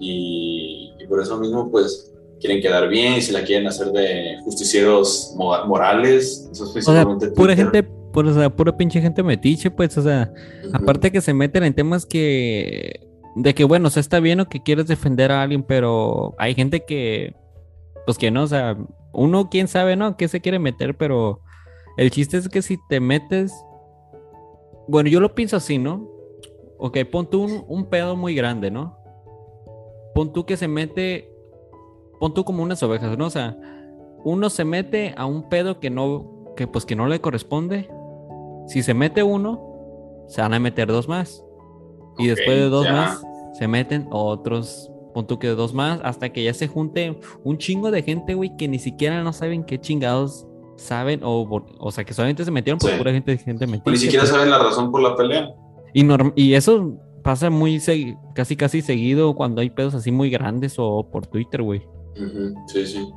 Y, 0.00 0.92
y 0.98 1.06
por 1.08 1.20
eso 1.20 1.36
mismo, 1.38 1.70
pues 1.70 2.12
quieren 2.40 2.62
quedar 2.62 2.88
bien 2.88 3.14
y 3.14 3.20
se 3.22 3.32
la 3.32 3.42
quieren 3.42 3.66
hacer 3.66 3.90
de 3.90 4.36
justicieros 4.44 5.32
mo- 5.36 5.64
morales. 5.66 6.48
Eso 6.52 6.64
es 6.78 6.86
O 6.88 6.92
sea, 6.92 7.04
pura 7.34 7.56
gente, 7.56 7.82
pura, 7.82 8.30
o 8.30 8.34
sea, 8.34 8.48
pura 8.54 8.76
pinche 8.76 9.00
gente 9.00 9.22
metiche, 9.24 9.70
pues, 9.72 9.96
o 9.98 10.02
sea, 10.02 10.32
Ujú. 10.66 10.76
aparte 10.76 11.10
que 11.10 11.20
se 11.20 11.34
meten 11.34 11.64
en 11.64 11.74
temas 11.74 12.06
que, 12.06 13.07
de 13.40 13.54
que, 13.54 13.62
bueno, 13.64 13.86
o 13.86 13.90
sea, 13.90 14.00
está 14.00 14.18
bien 14.18 14.40
o 14.40 14.48
que 14.48 14.62
quieres 14.62 14.88
defender 14.88 15.30
a 15.30 15.42
alguien, 15.42 15.62
pero 15.62 16.34
hay 16.38 16.54
gente 16.54 16.84
que, 16.84 17.36
pues 18.04 18.18
que 18.18 18.32
no, 18.32 18.42
o 18.42 18.46
sea, 18.48 18.76
uno, 19.12 19.48
quién 19.48 19.68
sabe, 19.68 19.94
¿no? 19.94 20.16
¿Qué 20.16 20.26
se 20.26 20.40
quiere 20.40 20.58
meter? 20.58 20.96
Pero 20.96 21.40
el 21.96 22.10
chiste 22.10 22.36
es 22.36 22.48
que 22.48 22.62
si 22.62 22.78
te 22.88 22.98
metes, 22.98 23.52
bueno, 24.88 25.08
yo 25.08 25.20
lo 25.20 25.36
pienso 25.36 25.56
así, 25.56 25.78
¿no? 25.78 26.08
Ok, 26.78 26.98
pon 27.12 27.30
tú 27.30 27.44
un, 27.44 27.64
un 27.68 27.86
pedo 27.86 28.16
muy 28.16 28.34
grande, 28.34 28.72
¿no? 28.72 28.98
Pon 30.16 30.32
tú 30.32 30.44
que 30.44 30.56
se 30.56 30.66
mete, 30.66 31.32
pon 32.18 32.34
tú 32.34 32.44
como 32.44 32.64
unas 32.64 32.82
ovejas, 32.82 33.16
¿no? 33.16 33.26
O 33.26 33.30
sea, 33.30 33.56
uno 34.24 34.50
se 34.50 34.64
mete 34.64 35.14
a 35.16 35.26
un 35.26 35.48
pedo 35.48 35.78
que 35.78 35.90
no, 35.90 36.54
que 36.56 36.66
pues 36.66 36.84
que 36.84 36.96
no 36.96 37.06
le 37.06 37.20
corresponde. 37.20 37.88
Si 38.66 38.82
se 38.82 38.94
mete 38.94 39.22
uno, 39.22 40.24
se 40.26 40.40
van 40.40 40.54
a 40.54 40.58
meter 40.58 40.88
dos 40.88 41.08
más. 41.08 41.44
Y 42.18 42.26
después 42.26 42.58
de 42.58 42.68
dos 42.68 42.84
ya. 42.84 42.92
más, 42.92 43.22
se 43.58 43.68
meten 43.68 44.06
otros, 44.10 44.90
pon 45.14 45.26
tú 45.26 45.38
que 45.38 45.48
dos 45.48 45.74
más, 45.74 46.00
hasta 46.04 46.28
que 46.30 46.44
ya 46.44 46.54
se 46.54 46.68
junte 46.68 47.18
un 47.44 47.58
chingo 47.58 47.90
de 47.90 48.02
gente, 48.02 48.34
güey, 48.34 48.56
que 48.56 48.68
ni 48.68 48.78
siquiera 48.78 49.22
no 49.22 49.32
saben 49.32 49.64
qué 49.64 49.80
chingados 49.80 50.46
saben, 50.76 51.20
o, 51.24 51.48
o 51.80 51.90
sea, 51.90 52.04
que 52.04 52.14
solamente 52.14 52.44
se 52.44 52.50
metieron 52.52 52.78
por 52.78 52.90
Sí. 52.90 52.96
pura 52.96 53.12
gente, 53.12 53.36
gente 53.38 53.66
metida. 53.66 53.90
Ni 53.90 53.96
siquiera 53.98 54.26
saben 54.26 54.50
la 54.50 54.58
razón 54.58 54.92
por 54.92 55.02
la 55.02 55.16
pelea. 55.16 55.48
Y, 55.92 56.04
norm- 56.04 56.32
y 56.36 56.54
eso 56.54 56.94
pasa 57.24 57.50
muy 57.50 57.80
casi 58.34 58.56
casi 58.56 58.80
seguido 58.80 59.34
cuando 59.34 59.60
hay 59.60 59.70
pedos 59.70 59.94
así 59.94 60.12
muy 60.12 60.30
grandes 60.30 60.76
o 60.78 61.08
por 61.10 61.26
Twitter, 61.26 61.62
güey. 61.62 61.82
Sí, 62.68 62.86
sí. 62.86 63.08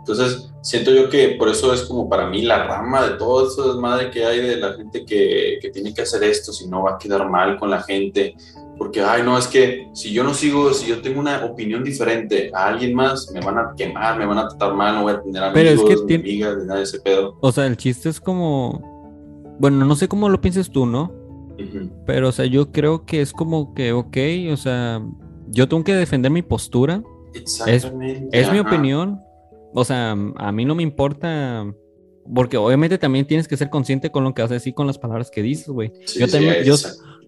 Entonces, 0.00 0.52
siento 0.62 0.90
yo 0.90 1.08
que 1.08 1.36
por 1.38 1.48
eso 1.48 1.72
es 1.72 1.82
como 1.84 2.08
para 2.08 2.28
mí 2.28 2.42
la 2.42 2.66
rama 2.66 3.06
de 3.08 3.16
todo 3.18 3.46
eso 3.46 3.72
desmadre 3.72 4.10
que 4.10 4.24
hay 4.24 4.40
de 4.40 4.56
la 4.56 4.72
gente 4.74 5.04
que, 5.04 5.58
que 5.62 5.70
tiene 5.70 5.94
que 5.94 6.02
hacer 6.02 6.24
esto, 6.24 6.52
si 6.52 6.66
no 6.68 6.82
va 6.82 6.94
a 6.94 6.98
quedar 6.98 7.28
mal 7.30 7.56
con 7.58 7.70
la 7.70 7.80
gente. 7.82 8.34
Porque, 8.82 9.00
ay, 9.00 9.22
no, 9.22 9.38
es 9.38 9.46
que 9.46 9.86
si 9.94 10.12
yo 10.12 10.24
no 10.24 10.34
sigo, 10.34 10.72
si 10.74 10.88
yo 10.88 11.00
tengo 11.00 11.20
una 11.20 11.44
opinión 11.44 11.84
diferente 11.84 12.50
a 12.52 12.66
alguien 12.66 12.94
más, 12.94 13.30
me 13.32 13.40
van 13.40 13.56
a 13.56 13.74
quemar, 13.76 14.18
me 14.18 14.26
van 14.26 14.38
a 14.38 14.48
tratar 14.48 14.74
mal, 14.74 14.96
no 14.96 15.02
voy 15.02 15.12
a 15.12 15.22
tener 15.22 15.52
Pero 15.54 15.68
es 15.70 15.78
amigos, 15.80 16.00
que 16.00 16.06
tiene- 16.08 16.24
amigas, 16.24 16.56
ni 16.58 16.64
nada 16.66 16.78
de 16.78 16.82
ese 16.84 16.98
pedo. 17.00 17.36
O 17.40 17.52
sea, 17.52 17.66
el 17.68 17.76
chiste 17.76 18.08
es 18.08 18.18
como... 18.20 19.54
Bueno, 19.60 19.84
no 19.84 19.94
sé 19.94 20.08
cómo 20.08 20.28
lo 20.28 20.40
pienses 20.40 20.68
tú, 20.68 20.84
¿no? 20.84 21.12
Pero, 22.06 22.30
o 22.30 22.32
sea, 22.32 22.46
yo 22.46 22.72
creo 22.72 23.04
que 23.06 23.20
es 23.20 23.32
como 23.32 23.72
que, 23.72 23.92
ok, 23.92 24.16
o 24.52 24.56
sea, 24.56 25.00
yo 25.48 25.68
tengo 25.68 25.84
que 25.84 25.94
defender 25.94 26.32
mi 26.32 26.42
postura, 26.42 27.04
Exactamente. 27.34 28.36
es 28.36 28.50
mi 28.50 28.58
ajá. 28.58 28.68
opinión. 28.68 29.20
O 29.74 29.84
sea, 29.84 30.10
a 30.38 30.50
mí 30.52 30.64
no 30.64 30.74
me 30.74 30.82
importa, 30.82 31.72
porque 32.34 32.56
obviamente 32.56 32.98
también 32.98 33.28
tienes 33.28 33.46
que 33.46 33.56
ser 33.56 33.70
consciente 33.70 34.10
con 34.10 34.24
lo 34.24 34.34
que 34.34 34.42
vas 34.42 34.50
a 34.50 34.54
decir, 34.54 34.74
con 34.74 34.88
las 34.88 34.98
palabras 34.98 35.30
que 35.30 35.40
dices, 35.40 35.68
güey. 35.68 35.92
Sí, 36.04 36.18
yo 36.18 36.26
sí, 36.26 36.38
yo, 36.64 36.74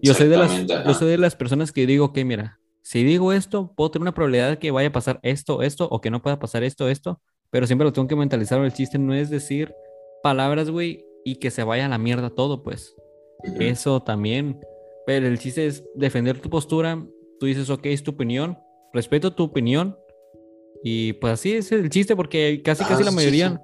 yo 0.01 0.13
soy 0.13 0.27
de 0.27 0.37
las, 0.37 0.65
yo 0.65 0.93
soy 0.93 1.09
de 1.09 1.17
las 1.17 1.35
personas 1.35 1.71
que 1.71 1.85
digo, 1.85 2.05
ok, 2.05 2.19
mira, 2.25 2.59
si 2.81 3.03
digo 3.03 3.33
esto, 3.33 3.73
puedo 3.75 3.91
tener 3.91 4.03
una 4.03 4.13
probabilidad 4.13 4.49
de 4.49 4.59
que 4.59 4.71
vaya 4.71 4.89
a 4.89 4.91
pasar 4.91 5.19
esto, 5.23 5.61
esto, 5.61 5.87
o 5.89 6.01
que 6.01 6.11
no 6.11 6.21
pueda 6.21 6.39
pasar 6.39 6.63
esto, 6.63 6.87
esto, 6.87 7.19
pero 7.49 7.65
siempre 7.67 7.85
lo 7.85 7.93
tengo 7.93 8.07
que 8.07 8.15
mentalizar. 8.15 8.63
El 8.63 8.73
chiste 8.73 8.99
no 8.99 9.13
es 9.13 9.29
decir 9.29 9.73
palabras, 10.21 10.69
güey, 10.69 11.05
y 11.23 11.37
que 11.37 11.51
se 11.51 11.63
vaya 11.63 11.85
a 11.85 11.89
la 11.89 11.97
mierda 11.97 12.29
todo, 12.29 12.63
pues. 12.63 12.95
Eso 13.59 14.01
también. 14.01 14.59
Pero 15.05 15.27
el 15.27 15.39
chiste 15.39 15.67
es 15.67 15.83
defender 15.95 16.39
tu 16.39 16.49
postura. 16.49 17.03
Tú 17.39 17.45
dices, 17.45 17.69
ok, 17.69 17.85
es 17.87 18.03
tu 18.03 18.11
opinión. 18.11 18.57
Respeto 18.93 19.33
tu 19.33 19.43
opinión. 19.43 19.97
Y 20.83 21.13
pues 21.13 21.33
así 21.33 21.53
es 21.53 21.71
el 21.71 21.89
chiste, 21.89 22.15
porque 22.15 22.61
casi 22.63 22.83
Ah, 22.83 22.87
casi 22.87 23.03
la 23.03 23.09
sí, 23.09 23.15
mayoría, 23.15 23.49
sí. 23.49 23.55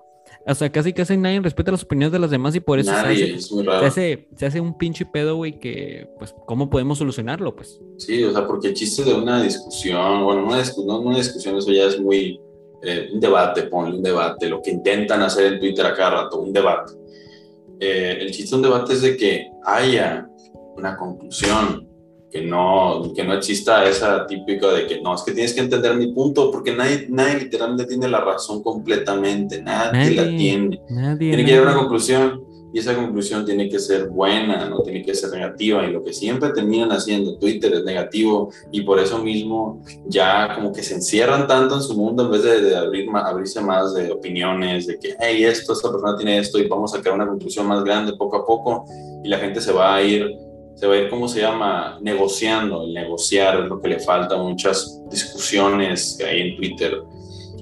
O 0.47 0.56
sea, 0.56 0.71
casi 0.71 0.91
casi 0.93 1.17
nadie 1.17 1.39
respeta 1.39 1.71
las 1.71 1.84
opiniones 1.84 2.12
de 2.12 2.19
las 2.19 2.32
demás 2.32 2.56
y 2.56 2.60
por 2.60 2.80
eso 2.80 2.89
se 2.91 2.95
Nadie, 2.97 3.23
hace, 3.25 3.34
es 3.36 3.51
muy 3.51 3.63
se 3.63 3.69
raro. 3.69 3.86
hace, 3.86 4.27
se 4.36 4.45
hace 4.45 4.60
un 4.62 4.77
pinche 4.77 5.06
pedo, 5.06 5.36
güey, 5.36 5.60
que 5.60 6.08
pues, 6.17 6.34
¿cómo 6.47 6.69
podemos 6.69 6.97
solucionarlo? 6.97 7.56
Pues. 7.56 7.80
Sí, 7.97 8.23
o 8.23 8.32
sea, 8.32 8.47
porque 8.47 8.69
el 8.69 8.73
chiste 8.73 9.04
de 9.04 9.13
una 9.13 9.41
discusión, 9.43 10.23
bueno, 10.23 10.45
una 10.45 10.60
discu- 10.60 10.86
no 10.86 10.99
una 10.99 11.17
discusión, 11.17 11.56
eso 11.58 11.71
ya 11.71 11.86
es 11.86 11.99
muy, 11.99 12.39
eh, 12.84 13.10
un 13.13 13.19
debate, 13.19 13.63
ponle 13.63 13.95
un 13.97 14.04
debate, 14.04 14.49
lo 14.49 14.62
que 14.62 14.71
intentan 14.71 15.21
hacer 15.21 15.54
en 15.54 15.60
Twitter 15.60 15.86
a 15.86 15.93
cada 15.93 16.23
rato, 16.23 16.39
un 16.39 16.51
debate. 16.51 16.93
Eh, 17.80 18.17
el 18.21 18.32
chiste 18.32 18.51
de 18.51 18.56
un 18.58 18.62
debate 18.63 18.93
es 18.93 19.01
de 19.01 19.17
que 19.17 19.47
haya 19.65 20.27
una 20.77 20.95
conclusión, 20.97 21.88
que 22.31 22.41
no, 22.41 23.11
que 23.13 23.23
no 23.23 23.33
exista 23.33 23.85
esa 23.85 24.25
típica 24.25 24.71
de 24.71 24.87
que 24.87 25.01
no, 25.01 25.13
es 25.13 25.21
que 25.21 25.33
tienes 25.33 25.53
que 25.53 25.61
entender 25.61 25.95
mi 25.95 26.07
punto, 26.13 26.49
porque 26.49 26.73
nadie, 26.73 27.05
nadie 27.09 27.39
literalmente 27.39 27.85
tiene 27.85 28.07
la 28.07 28.21
razón 28.21 28.63
completamente, 28.63 29.61
nadie, 29.61 30.15
la 30.15 30.23
Nadie, 30.23 30.37
tiene. 30.37 30.81
Nadie. 30.89 31.29
Tiene 31.29 31.45
que 31.45 31.51
llegar 31.51 31.67
a 31.67 31.71
una 31.71 31.79
conclusión 31.79 32.51
y 32.73 32.79
esa 32.79 32.95
conclusión 32.95 33.45
tiene 33.45 33.67
que 33.67 33.79
ser 33.79 34.07
buena, 34.07 34.69
no 34.69 34.81
tiene 34.81 35.03
que 35.03 35.13
ser 35.13 35.31
negativa. 35.31 35.85
Y 35.85 35.91
lo 35.91 36.03
que 36.03 36.13
siempre 36.13 36.51
terminan 36.51 36.91
haciendo 36.91 37.37
Twitter 37.37 37.73
es 37.73 37.83
negativo 37.83 38.51
y 38.71 38.81
por 38.81 38.99
eso 38.99 39.21
mismo 39.21 39.81
ya 40.05 40.55
como 40.55 40.71
que 40.71 40.81
se 40.81 40.95
encierran 40.95 41.47
tanto 41.47 41.75
en 41.75 41.81
su 41.81 41.95
mundo 41.95 42.25
en 42.25 42.31
vez 42.31 42.43
de, 42.43 42.61
de 42.61 42.77
abrir, 42.77 43.09
abrirse 43.13 43.59
más 43.59 43.93
de 43.93 44.11
opiniones, 44.11 44.87
de 44.87 44.97
que, 44.97 45.15
hey, 45.19 45.43
esto, 45.43 45.73
esta 45.73 45.91
persona 45.91 46.15
tiene 46.15 46.37
esto 46.37 46.59
y 46.59 46.67
vamos 46.67 46.93
a 46.93 46.97
sacar 46.97 47.13
una 47.13 47.27
conclusión 47.27 47.67
más 47.67 47.83
grande 47.83 48.13
poco 48.13 48.37
a 48.37 48.45
poco 48.45 48.85
y 49.23 49.27
la 49.27 49.37
gente 49.37 49.59
se 49.59 49.73
va 49.73 49.95
a 49.95 50.01
ir, 50.01 50.33
se 50.75 50.88
va 50.88 50.95
a 50.95 50.97
ir, 50.97 51.10
¿cómo 51.10 51.27
se 51.27 51.41
llama? 51.41 51.99
Negociando. 52.01 52.84
El 52.84 52.93
negociar 52.93 53.62
es 53.62 53.65
lo 53.67 53.79
que 53.79 53.89
le 53.89 53.99
falta 53.99 54.38
muchas 54.38 54.99
discusiones 55.10 56.15
que 56.17 56.25
hay 56.25 56.41
en 56.41 56.57
Twitter. 56.57 57.01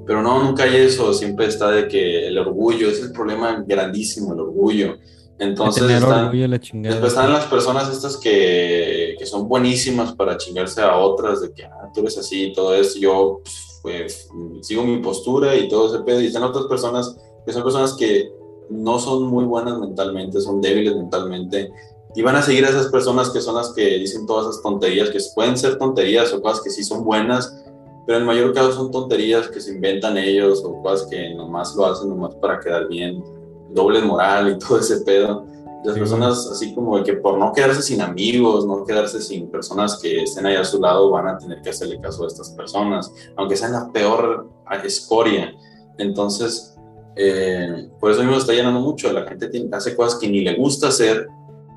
Pero 0.06 0.22
no, 0.22 0.44
nunca 0.44 0.64
hay 0.64 0.78
eso, 0.78 1.14
siempre 1.14 1.46
está 1.46 1.70
de 1.70 1.88
que 1.88 2.28
el 2.28 2.38
orgullo, 2.38 2.90
es 2.90 3.02
el 3.02 3.12
problema 3.12 3.64
grandísimo, 3.68 4.34
el 4.34 4.40
orgullo. 4.40 4.98
Entonces 5.38 5.90
están, 5.90 6.26
orgullo 6.26 6.48
la 6.48 6.58
después 6.58 7.14
están 7.14 7.32
las 7.32 7.46
personas 7.46 7.90
estas 7.90 8.18
que, 8.18 9.16
que 9.18 9.26
son 9.26 9.48
buenísimas 9.48 10.14
para 10.14 10.36
chingarse 10.38 10.82
a 10.82 10.98
otras, 10.98 11.42
de 11.42 11.54
que 11.54 11.64
ah, 11.64 11.90
tú 11.94 12.02
eres 12.02 12.18
así 12.18 12.46
y 12.46 12.54
todo 12.54 12.76
eso, 12.76 13.00
yo 13.00 13.42
pues 13.82 14.30
sigo 14.62 14.84
mi 14.84 14.98
postura 14.98 15.56
y 15.56 15.70
todo 15.70 15.94
ese 15.94 16.04
pedo, 16.04 16.20
y 16.20 16.26
están 16.26 16.44
otras 16.44 16.66
personas 16.66 17.16
que 17.46 17.54
son 17.54 17.64
personas 17.64 17.94
que 17.94 18.30
no 18.70 19.00
son 19.00 19.24
muy 19.24 19.46
buenas 19.46 19.80
mentalmente, 19.80 20.42
son 20.42 20.60
débiles 20.60 20.96
mentalmente, 20.96 21.72
y 22.16 22.22
van 22.22 22.36
a 22.36 22.42
seguir 22.42 22.66
a 22.66 22.70
esas 22.70 22.88
personas 22.88 23.30
que 23.30 23.42
son 23.42 23.56
las 23.56 23.70
que 23.74 23.98
dicen 24.00 24.26
todas 24.26 24.48
esas 24.50 24.62
tonterías, 24.64 25.10
que 25.10 25.20
pueden 25.36 25.58
ser 25.58 25.78
tonterías 25.78 26.34
o 26.34 26.42
cosas 26.42 26.62
que 26.64 26.70
sí 26.70 26.84
son 26.84 27.04
buenas, 27.04 27.64
pero 28.08 28.18
en 28.20 28.26
mayor 28.26 28.54
caso 28.54 28.72
son 28.74 28.92
tonterías 28.92 29.48
que 29.50 29.62
se 29.62 29.72
inventan 29.74 30.18
ellos 30.18 30.64
o 30.66 30.82
cosas 30.82 31.08
que 31.08 31.34
nomás 31.36 31.76
lo 31.76 31.86
hacen 31.86 32.10
nomás 32.10 32.34
para 32.36 32.60
quedar 32.60 32.88
bien, 32.88 33.24
doble 33.70 34.02
moral 34.02 34.52
y 34.52 34.60
todo 34.68 34.80
ese 34.80 35.02
pedo. 35.02 35.46
Las 35.86 35.94
Sí. 35.94 36.00
personas 36.02 36.48
así 36.52 36.76
como 36.76 36.98
de 36.98 37.04
que 37.06 37.14
por 37.14 37.38
no 37.38 37.54
quedarse 37.54 37.82
sin 37.82 38.02
amigos, 38.02 38.66
no 38.66 38.84
quedarse 38.84 39.22
sin 39.22 39.48
personas 39.50 39.98
que 40.02 40.24
estén 40.24 40.46
ahí 40.46 40.56
a 40.58 40.66
su 40.66 40.82
lado, 40.82 41.10
van 41.12 41.28
a 41.30 41.38
tener 41.38 41.62
que 41.62 41.70
hacerle 41.70 42.02
caso 42.02 42.26
a 42.26 42.28
estas 42.28 42.50
personas, 42.50 43.10
aunque 43.38 43.56
sean 43.56 43.72
la 43.72 43.90
peor 43.94 44.50
escoria. 44.84 45.54
Entonces, 45.98 46.76
eh, 47.16 47.90
por 48.00 48.12
eso 48.12 48.22
mismo 48.24 48.38
está 48.38 48.52
llenando 48.54 48.82
mucho. 48.82 49.12
La 49.14 49.24
gente 49.26 49.48
tiene- 49.48 49.70
hace 49.74 49.96
cosas 49.96 50.20
que 50.20 50.28
ni 50.28 50.42
le 50.42 50.56
gusta 50.56 50.90
hacer, 50.90 51.28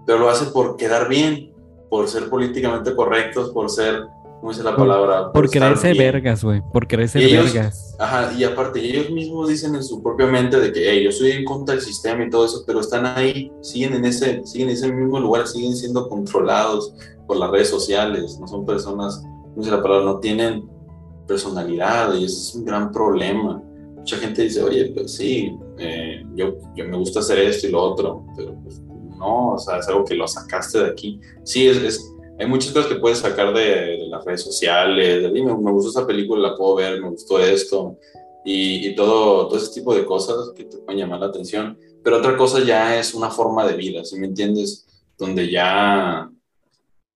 pero 0.07 0.19
lo 0.19 0.29
hace 0.29 0.47
por 0.47 0.77
quedar 0.77 1.09
bien, 1.09 1.53
por 1.91 2.09
ser 2.09 2.29
políticamente 2.31 2.95
correctos, 2.95 3.51
por 3.51 3.69
ser, 3.71 4.07
¿cómo 4.41 4.51
dice 4.53 4.63
la 4.65 4.75
Por- 4.75 4.89
palabra? 4.89 5.33
Por 5.33 5.51
quererse 5.51 5.93
bien. 5.93 6.13
vergas, 6.13 6.43
güey. 6.43 6.63
Por 6.73 6.87
Y 6.91 6.95
ellos- 6.95 7.53
vergas. 7.53 7.97
Ajá, 7.99 8.33
y 8.37 8.45
aparte 8.45 8.81
ellos 8.81 9.11
mismos 9.11 9.49
dicen 9.49 9.75
en 9.75 9.83
su 9.85 10.03
propia 10.03 10.27
mente 10.27 10.59
de 10.59 10.73
que 10.73 10.91
"Hey, 10.91 11.05
yo 11.05 11.13
soy 11.13 11.33
en 11.33 11.45
contra 11.45 11.75
del 11.75 11.85
sistema 11.85 12.25
y 12.25 12.31
todo 12.31 12.45
eso, 12.47 12.65
pero 12.67 12.81
están 12.81 13.07
ahí, 13.07 13.53
siguen 13.61 13.95
en 13.95 14.05
ese, 14.07 14.43
siguen 14.45 14.69
en 14.71 14.75
ese 14.75 14.93
mismo 14.93 15.21
lugar, 15.21 15.47
siguen 15.47 15.77
siendo 15.77 16.09
controlados 16.09 16.95
por 17.27 17.37
las 17.37 17.51
redes 17.51 17.69
sociales, 17.69 18.39
no 18.41 18.47
son 18.49 18.65
personas, 18.67 19.23
no 19.55 19.63
sé 19.63 19.71
la 19.71 19.83
palabra, 19.83 20.05
no 20.05 20.19
tienen 20.19 20.65
personalidad 21.29 22.15
y 22.15 22.25
eso 22.25 22.37
es 22.39 22.55
un 22.55 22.65
gran 22.65 22.91
problema. 22.91 23.63
Mucha 23.97 24.17
gente 24.17 24.43
dice, 24.43 24.63
oye, 24.63 24.91
pues 24.95 25.15
sí, 25.15 25.57
eh, 25.79 26.25
yo, 26.35 26.55
yo 26.75 26.89
me 26.89 26.97
gusta 26.97 27.21
hacer 27.21 27.39
esto 27.39 27.69
y 27.69 27.71
lo 27.71 27.81
otro, 27.83 28.25
pero 28.37 28.55
pues 28.65 28.82
no, 29.23 29.53
o 29.55 29.59
sea, 29.59 29.79
es 29.79 29.89
algo 29.89 30.05
que 30.05 30.15
lo 30.15 30.27
sacaste 30.27 30.81
de 30.81 30.91
aquí. 30.91 31.21
Sí, 31.45 31.69
es, 31.69 31.77
es 31.79 32.13
hay 32.39 32.47
muchas 32.47 32.73
cosas 32.73 32.89
que 32.93 32.99
puedes 32.99 33.19
sacar 33.19 33.55
de, 33.55 33.63
de 33.63 34.07
las 34.09 34.25
redes 34.25 34.43
sociales, 34.43 35.23
de, 35.23 35.29
"Oye, 35.29 35.45
me, 35.45 35.57
me 35.57 35.71
gustó 35.71 35.91
esa 35.91 36.07
película, 36.07 36.51
la 36.51 36.57
puedo 36.57 36.75
ver, 36.77 37.01
me 37.01 37.09
gustó 37.11 37.39
esto, 37.39 37.99
y, 38.45 38.89
y 38.89 38.95
todo, 38.95 39.47
todo 39.49 39.57
ese 39.57 39.73
tipo 39.73 39.95
de 39.95 40.05
cosas 40.05 40.51
que 40.57 40.65
te 40.65 40.79
pueden 40.79 41.01
llamar 41.01 41.21
la 41.21 41.27
atención. 41.27 41.79
Pero 42.03 42.19
otra 42.19 42.37
cosa 42.37 42.61
ya 42.65 42.99
es 42.99 43.15
una 43.15 43.31
forma 43.31 43.67
de 43.67 43.77
vida, 43.77 44.05
¿sí 44.05 44.19
me 44.19 44.27
entiendes? 44.27 44.87
Donde 45.17 45.51
ya 45.51 46.29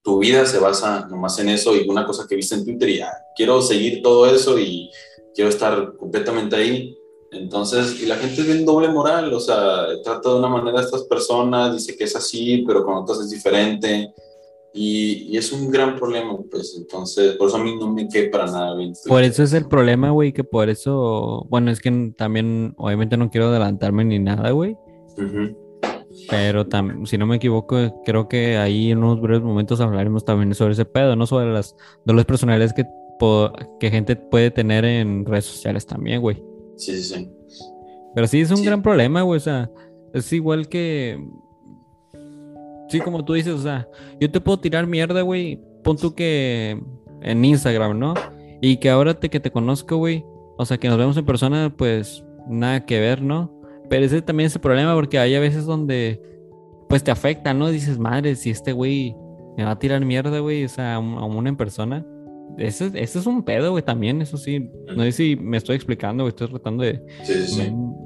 tu 0.03 0.21
vida 0.21 0.47
se 0.47 0.61
basa 0.61 1.07
nomás 1.09 1.39
en 1.41 1.49
eso 1.49 1.75
y 1.75 1.89
una 1.89 2.07
cosa 2.07 2.27
que 2.29 2.37
viste 2.37 2.55
en 2.55 2.65
Twitter 2.65 2.89
y 2.89 2.99
ya, 2.99 3.13
quiero 3.35 3.61
seguir 3.61 4.03
todo 4.03 4.33
eso 4.33 4.57
y 4.59 4.89
quiero 5.35 5.51
estar 5.51 5.97
completamente 5.97 6.55
ahí. 6.55 6.97
Entonces, 7.37 8.01
y 8.03 8.07
la 8.07 8.17
gente 8.17 8.41
es 8.41 8.47
bien 8.47 8.65
doble 8.65 8.89
moral, 8.89 9.33
o 9.33 9.41
sea, 9.41 9.87
trata 10.03 10.31
de 10.31 10.39
una 10.39 10.49
manera 10.49 10.81
a 10.81 10.83
estas 10.83 11.03
personas, 11.05 11.75
dice 11.75 11.97
que 11.97 12.05
es 12.05 12.17
así, 12.17 12.65
pero 12.67 12.85
con 12.85 12.95
otras 12.97 13.21
es 13.21 13.31
diferente. 13.31 14.13
Y, 14.79 15.29
y 15.33 15.37
es 15.39 15.53
un 15.53 15.71
gran 15.71 15.97
problema, 15.97 16.37
pues 16.51 16.75
entonces, 16.77 17.35
por 17.37 17.49
eso 17.49 17.57
a 17.57 17.65
mí 17.65 17.75
no 17.81 17.91
me 17.91 18.07
queda 18.09 18.31
para 18.31 18.45
nada 18.47 18.75
bien. 18.77 18.93
Por 19.09 19.23
eso 19.23 19.43
es 19.43 19.55
el 19.55 19.67
problema, 19.67 20.11
güey, 20.11 20.33
que 20.35 20.45
por 20.45 20.69
eso, 20.69 21.47
bueno, 21.49 21.71
es 21.71 21.81
que 21.81 22.13
también, 22.17 22.75
obviamente 22.77 23.17
no 23.17 23.31
quiero 23.31 23.47
adelantarme 23.49 24.05
ni 24.05 24.19
nada, 24.19 24.51
güey, 24.51 24.77
Ujú. 25.17 25.57
pero 26.29 26.67
tam- 26.69 27.07
si 27.07 27.17
no 27.17 27.27
me 27.27 27.37
equivoco, 27.37 28.03
creo 28.05 28.29
que 28.29 28.59
ahí 28.59 28.91
en 28.91 28.99
unos 28.99 29.19
breves 29.21 29.43
momentos 29.43 29.81
hablaremos 29.81 30.27
también 30.27 30.55
sobre 30.55 30.73
ese 30.75 30.85
pedo, 30.85 31.17
¿no? 31.17 31.27
Sobre 31.27 31.51
las 31.51 31.75
dolores 32.05 32.27
personales 32.27 32.75
que, 32.75 32.85
que 33.81 33.91
gente 33.91 34.15
puede 34.17 34.51
tener 34.51 34.85
en 34.85 35.25
redes 35.25 35.47
sociales 35.47 35.87
también, 35.87 36.21
güey. 36.21 36.43
Sí, 36.77 36.93
sí, 36.97 37.03
sí. 37.15 37.31
Pero 38.15 38.27
sí 38.27 38.41
es 38.41 38.51
un 38.51 38.59
Sí. 38.59 38.65
gran 38.65 38.83
problema, 38.83 39.23
güey, 39.23 39.37
o 39.39 39.41
sea, 39.41 39.71
es 40.13 40.33
igual 40.33 40.69
que, 40.69 41.19
Sí, 42.89 43.01
como 43.01 43.25
tú 43.25 43.33
dices, 43.33 43.53
o 43.53 43.59
sea, 43.59 43.89
yo 44.21 44.31
te 44.31 44.41
puedo 44.41 44.61
tirar 44.61 44.87
mierda, 44.87 45.23
güey. 45.23 45.61
Pon 45.83 45.97
tú 45.97 46.15
que 46.15 46.81
en 47.21 47.45
Instagram, 47.45 47.99
¿no? 47.99 48.15
Y 48.61 48.77
que 48.77 48.91
ahora 48.91 49.15
te, 49.19 49.29
que 49.29 49.41
te 49.41 49.51
conozco, 49.51 49.97
güey. 49.97 50.25
O 50.57 50.65
sea, 50.65 50.79
que 50.79 50.89
nos 50.89 50.97
vemos 50.97 51.17
en 51.17 51.27
persona, 51.27 51.75
pues 51.77 52.25
nada 52.49 52.87
que 52.87 53.01
ver, 53.01 53.23
¿no? 53.23 53.53
Pero 53.91 54.05
ese 54.07 54.23
también 54.23 54.47
es 54.47 54.55
el 54.55 54.61
problema 54.61 54.95
porque 54.95 55.19
hay 55.19 55.35
a 55.35 55.41
veces 55.41 55.65
donde 55.67 56.23
pues 56.89 57.03
te 57.03 57.11
afecta, 57.11 57.53
¿no? 57.55 57.71
Dices, 57.71 57.99
madre, 57.99 58.37
si 58.37 58.51
este 58.51 58.73
güey 58.73 59.17
me 59.57 59.65
va 59.65 59.73
a 59.73 59.79
tirar 59.81 60.05
mierda, 60.05 60.39
güey, 60.39 60.65
o 60.65 60.69
sea, 60.69 60.95
a 60.95 60.99
una 61.01 61.49
en 61.49 61.57
persona. 61.57 62.07
Ese, 62.59 62.91
es 62.95 63.27
un 63.27 63.45
pedo, 63.45 63.73
güey, 63.73 63.85
también, 63.85 64.23
eso 64.23 64.37
sí. 64.37 64.71
No 64.95 65.03
sé 65.05 65.13
si 65.13 65.37
me 65.37 65.57
estoy 65.57 65.77
explicando, 65.77 66.25
güey, 66.25 66.31
estoy 66.31 66.49
tratando 66.49 66.85
de, 66.85 67.03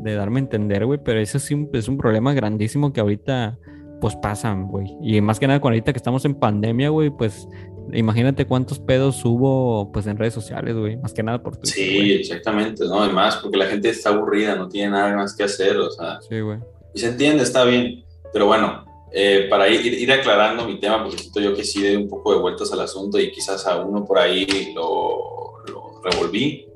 de, 0.03 0.14
darme 0.14 0.40
a 0.40 0.42
entender, 0.42 0.87
güey, 0.87 0.98
pero 1.03 1.20
eso 1.20 1.38
sí 1.38 1.68
es 1.72 1.88
un 1.88 1.96
problema 1.96 2.35
grandísimo 2.35 2.92
que 2.92 3.00
ahorita, 3.00 3.59
pues 4.00 4.16
pasan, 4.16 4.66
güey. 4.66 4.87
Y 5.03 5.20
más 5.20 5.38
que 5.38 5.46
nada, 5.46 5.61
con 5.61 5.72
ahorita 5.72 5.92
que 5.92 5.98
estamos 5.98 6.24
en 6.24 6.35
pandemia, 6.35 6.88
güey, 6.88 7.11
pues 7.11 7.46
imagínate 7.92 8.46
cuántos 8.46 8.81
pedos 8.81 9.24
hubo, 9.24 9.90
pues 9.92 10.07
en 10.07 10.16
redes 10.16 10.35
sociales, 10.35 10.76
güey, 10.76 10.96
más 10.96 11.12
que 11.12 11.22
nada 11.22 11.42
por 11.42 11.57
Twitter. 11.57 11.72
Sí, 11.72 12.12
exactamente, 12.12 12.85
¿no? 12.87 13.03
Además, 13.03 13.37
porque 13.37 13.57
la 13.57 13.66
gente 13.66 13.88
está 13.88 14.11
aburrida, 14.11 14.57
no 14.57 14.68
tiene 14.68 14.90
nada 14.90 15.14
más 15.14 15.37
que 15.37 15.44
hacer, 15.44 15.76
o 15.76 15.90
sea. 15.90 16.20
Sí, 16.29 16.40
güey. 16.40 16.59
Y 16.94 16.98
se 16.98 17.09
entiende, 17.09 17.44
está 17.44 17.64
bien, 17.64 18.05
pero 18.33 18.46
bueno, 18.46 18.85
eh, 19.12 19.46
para 19.51 19.68
ir, 19.68 19.85
ir, 19.87 20.12
aclarando 20.12 20.64
mi 20.64 20.79
tema, 20.79 21.03
porque 21.03 21.18
siento 21.18 21.40
yo 21.40 21.55
que 21.55 21.64
sí 21.64 21.83
de 21.83 21.96
un 21.96 22.09
poco 22.09 22.33
de 22.33 22.38
vueltas 22.38 22.73
al 22.73 22.81
asunto 22.81 23.18
y 23.18 23.33
quizás 23.33 23.66
a 23.66 23.79
uno 23.79 24.05
por 24.05 24.18
ahí 24.18 24.73
lo, 24.73 25.59
lo, 25.66 26.01
revolví 26.03 26.66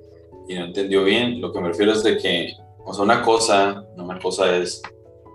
y 0.48 0.54
no 0.54 0.64
entendió 0.64 1.04
bien. 1.04 1.40
Lo 1.40 1.52
que 1.52 1.60
me 1.60 1.68
refiero 1.68 1.92
es 1.92 2.02
de 2.02 2.18
que, 2.18 2.52
o 2.84 2.92
sea, 2.92 3.04
una 3.04 3.22
cosa, 3.22 3.86
una 3.96 4.18
cosa 4.18 4.56
es, 4.56 4.82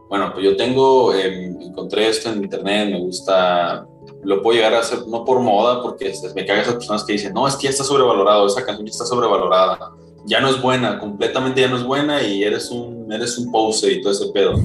bueno, 0.10 0.32
pues 0.34 0.44
yo 0.44 0.58
tengo, 0.58 1.14
em, 1.14 1.62
encontré 1.62 2.10
esto 2.10 2.30
en 2.30 2.44
internet, 2.44 2.90
me 2.92 3.00
gusta, 3.00 3.88
lo 4.24 4.42
puedo 4.42 4.58
llegar 4.58 4.74
a 4.74 4.80
hacer, 4.80 5.08
no 5.08 5.24
por 5.24 5.40
moda, 5.40 5.82
porque 5.82 6.12
me 6.36 6.46
cagan 6.46 6.64
esas 6.64 6.76
personas 6.76 7.06
que 7.06 7.14
dicen, 7.14 7.34
no, 7.34 7.48
es 7.48 7.56
que 7.56 7.64
ya 7.64 7.70
está 7.70 7.86
sobrevalorado, 7.86 8.46
esa 8.46 8.66
canción 8.66 8.86
ya 8.86 8.92
está 8.92 9.06
sobrevalorada, 9.06 9.94
ya 10.26 10.42
no 10.42 10.50
es 10.50 10.62
buena, 10.62 11.00
completamente 11.00 11.62
ya 11.62 11.70
no 11.70 11.78
es 11.78 11.84
buena 11.84 12.22
y 12.22 12.44
eres 12.44 12.70
un, 12.72 13.10
eres 13.12 13.38
un 13.38 13.50
poser 13.52 13.94
y 13.94 14.02
todo 14.02 14.12
ese 14.12 14.28
pedo 14.34 14.56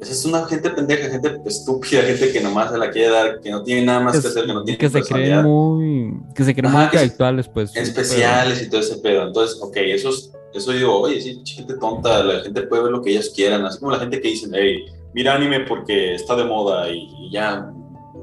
esa 0.00 0.12
es 0.12 0.24
una 0.24 0.44
gente 0.46 0.70
pendeja, 0.70 1.08
gente 1.08 1.40
estúpida, 1.46 2.02
gente 2.02 2.32
que 2.32 2.40
nomás 2.40 2.70
se 2.70 2.78
la 2.78 2.90
quiere 2.90 3.10
dar, 3.10 3.40
que 3.40 3.50
no 3.50 3.62
tiene 3.62 3.86
nada 3.86 4.00
más 4.00 4.20
que, 4.20 4.28
hacer, 4.28 4.46
que 4.46 4.52
no 4.52 4.64
tiene 4.64 4.78
que 4.78 4.88
se 4.90 5.02
creen 5.02 5.42
muy, 5.42 6.12
que 6.34 6.44
se 6.44 6.54
creen 6.54 6.72
muy 6.72 6.84
intelectuales, 6.84 7.48
pues. 7.48 7.74
Especiales 7.74 8.62
y 8.62 8.68
todo 8.68 8.80
ese 8.80 8.96
pedo. 8.98 9.26
Entonces, 9.26 9.58
ok, 9.62 9.76
eso 9.76 10.10
es, 10.10 10.32
eso 10.52 10.72
digo, 10.72 11.00
oye, 11.00 11.20
sí, 11.20 11.42
gente 11.46 11.74
tonta, 11.78 12.22
la 12.22 12.42
gente 12.42 12.62
puede 12.62 12.82
ver 12.82 12.92
lo 12.92 13.02
que 13.02 13.10
ellas 13.10 13.30
quieran, 13.34 13.64
así 13.64 13.78
como 13.78 13.92
la 13.92 13.98
gente 13.98 14.20
que 14.20 14.28
dice, 14.28 14.48
hey, 14.52 14.84
mira 15.14 15.34
anime 15.34 15.60
porque 15.60 16.14
está 16.14 16.36
de 16.36 16.44
moda 16.44 16.90
y, 16.90 17.30
ya, 17.30 17.72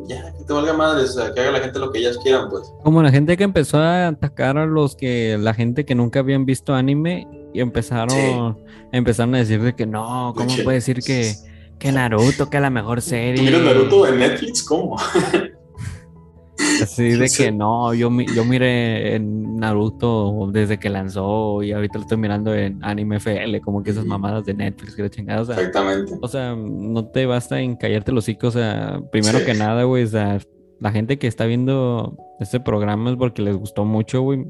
ya, 0.07 0.33
que 0.33 0.43
te 0.43 0.53
valga 0.53 0.73
madre, 0.73 1.03
o 1.03 1.07
sea, 1.07 1.33
que 1.33 1.39
haga 1.39 1.51
la 1.51 1.59
gente 1.61 1.79
lo 1.79 1.91
que 1.91 1.99
ellas 1.99 2.17
quieran, 2.17 2.49
pues. 2.49 2.71
Como 2.83 3.01
la 3.01 3.11
gente 3.11 3.37
que 3.37 3.43
empezó 3.43 3.79
a 3.79 4.07
atacar 4.07 4.57
a 4.57 4.65
los 4.65 4.95
que, 4.95 5.37
la 5.39 5.53
gente 5.53 5.85
que 5.85 5.95
nunca 5.95 6.19
habían 6.19 6.45
visto 6.45 6.75
anime 6.75 7.27
y 7.53 7.59
empezaron, 7.59 8.59
empezaron 8.91 9.35
a 9.35 9.39
decir 9.39 9.61
de 9.61 9.73
que 9.73 9.85
no, 9.85 10.33
¿cómo 10.35 10.55
puede 10.63 10.75
decir 10.75 10.99
que 11.01 11.33
que 11.81 11.91
Naruto, 11.91 12.49
que 12.49 12.59
la 12.59 12.69
mejor 12.69 13.01
serie. 13.01 13.41
¿Miras 13.41 13.63
Naruto 13.63 14.07
en 14.07 14.19
Netflix? 14.19 14.63
¿Cómo? 14.63 14.97
Así 16.81 17.09
de 17.09 17.27
que 17.27 17.51
no, 17.51 17.91
yo, 17.95 18.11
yo 18.35 18.45
miré 18.45 19.15
en 19.15 19.55
Naruto 19.57 20.49
desde 20.51 20.77
que 20.79 20.89
lanzó 20.89 21.63
y 21.63 21.71
ahorita 21.71 21.97
lo 21.97 22.03
estoy 22.03 22.17
mirando 22.17 22.53
en 22.53 22.83
Anime 22.83 23.15
FL, 23.19 23.59
como 23.61 23.81
que 23.81 23.89
esas 23.89 24.05
mamadas 24.05 24.45
de 24.45 24.53
Netflix 24.53 24.95
que 24.95 25.01
le 25.01 25.09
chingadas. 25.09 25.49
O 25.49 25.53
sea, 25.53 25.55
Exactamente. 25.55 26.13
O 26.21 26.27
sea, 26.27 26.55
no 26.55 27.05
te 27.05 27.25
basta 27.25 27.59
en 27.59 27.75
callarte 27.75 28.11
los 28.11 28.25
hocico, 28.25 28.47
o 28.47 28.51
sea, 28.51 29.01
primero 29.11 29.43
que 29.43 29.55
nada, 29.55 29.83
güey, 29.83 30.03
o 30.03 30.07
sea, 30.07 30.37
la 30.79 30.91
gente 30.91 31.17
que 31.17 31.25
está 31.25 31.45
viendo 31.45 32.15
este 32.39 32.59
programa 32.59 33.09
es 33.09 33.15
porque 33.17 33.41
les 33.41 33.55
gustó 33.55 33.85
mucho, 33.85 34.21
güey. 34.21 34.45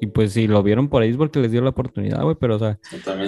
Y 0.00 0.08
pues 0.08 0.32
si 0.32 0.46
lo 0.46 0.62
vieron 0.62 0.88
por 0.88 1.02
ahí 1.02 1.10
es 1.10 1.16
porque 1.16 1.40
les 1.40 1.50
dio 1.50 1.62
la 1.62 1.70
oportunidad, 1.70 2.22
güey, 2.22 2.36
pero 2.38 2.56
o 2.56 2.58
sea, 2.58 2.78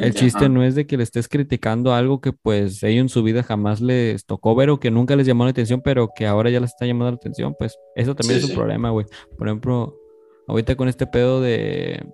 el 0.02 0.14
chiste 0.14 0.48
no 0.48 0.62
es 0.62 0.74
de 0.74 0.86
que 0.86 0.96
le 0.96 1.02
estés 1.02 1.28
criticando 1.28 1.94
algo 1.94 2.20
que 2.20 2.32
pues 2.32 2.82
ellos 2.82 3.02
en 3.02 3.08
su 3.08 3.22
vida 3.22 3.42
jamás 3.42 3.80
les 3.80 4.26
tocó 4.26 4.54
ver 4.54 4.70
o 4.70 4.78
que 4.78 4.90
nunca 4.90 5.16
les 5.16 5.26
llamó 5.26 5.44
la 5.44 5.50
atención, 5.50 5.80
pero 5.82 6.10
que 6.14 6.26
ahora 6.26 6.50
ya 6.50 6.60
les 6.60 6.70
está 6.70 6.84
llamando 6.84 7.12
la 7.12 7.16
atención, 7.16 7.54
pues 7.58 7.78
eso 7.94 8.14
también 8.14 8.40
es 8.40 8.48
un 8.48 8.54
problema, 8.54 8.90
güey. 8.90 9.06
Por 9.36 9.48
ejemplo, 9.48 9.96
ahorita 10.46 10.76
con 10.76 10.88
este 10.88 11.06
pedo 11.06 11.40
de, 11.40 12.04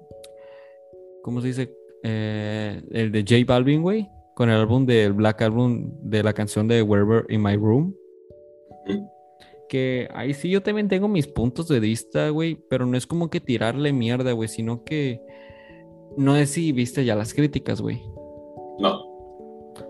¿cómo 1.22 1.40
se 1.40 1.48
dice? 1.48 1.76
Eh, 2.04 2.80
el 2.92 3.10
de 3.10 3.20
J 3.22 3.44
Balvin, 3.46 3.82
güey, 3.82 4.08
con 4.36 4.50
el 4.50 4.56
álbum 4.56 4.86
del 4.86 5.14
Black 5.14 5.42
Album 5.42 5.90
de 6.02 6.22
la 6.22 6.32
canción 6.32 6.68
de 6.68 6.82
Wherever 6.82 7.24
in 7.28 7.42
My 7.42 7.56
Room 7.56 7.94
que 9.74 10.06
ahí 10.14 10.34
sí 10.34 10.50
yo 10.50 10.62
también 10.62 10.86
tengo 10.86 11.08
mis 11.08 11.26
puntos 11.26 11.66
de 11.66 11.80
vista, 11.80 12.28
güey, 12.28 12.54
pero 12.70 12.86
no 12.86 12.96
es 12.96 13.08
como 13.08 13.28
que 13.28 13.40
tirarle 13.40 13.92
mierda, 13.92 14.30
güey, 14.30 14.48
sino 14.48 14.84
que 14.84 15.20
no 16.16 16.36
sé 16.36 16.46
si 16.46 16.70
viste 16.70 17.04
ya 17.04 17.16
las 17.16 17.34
críticas, 17.34 17.80
güey. 17.80 18.00
No. 18.78 19.04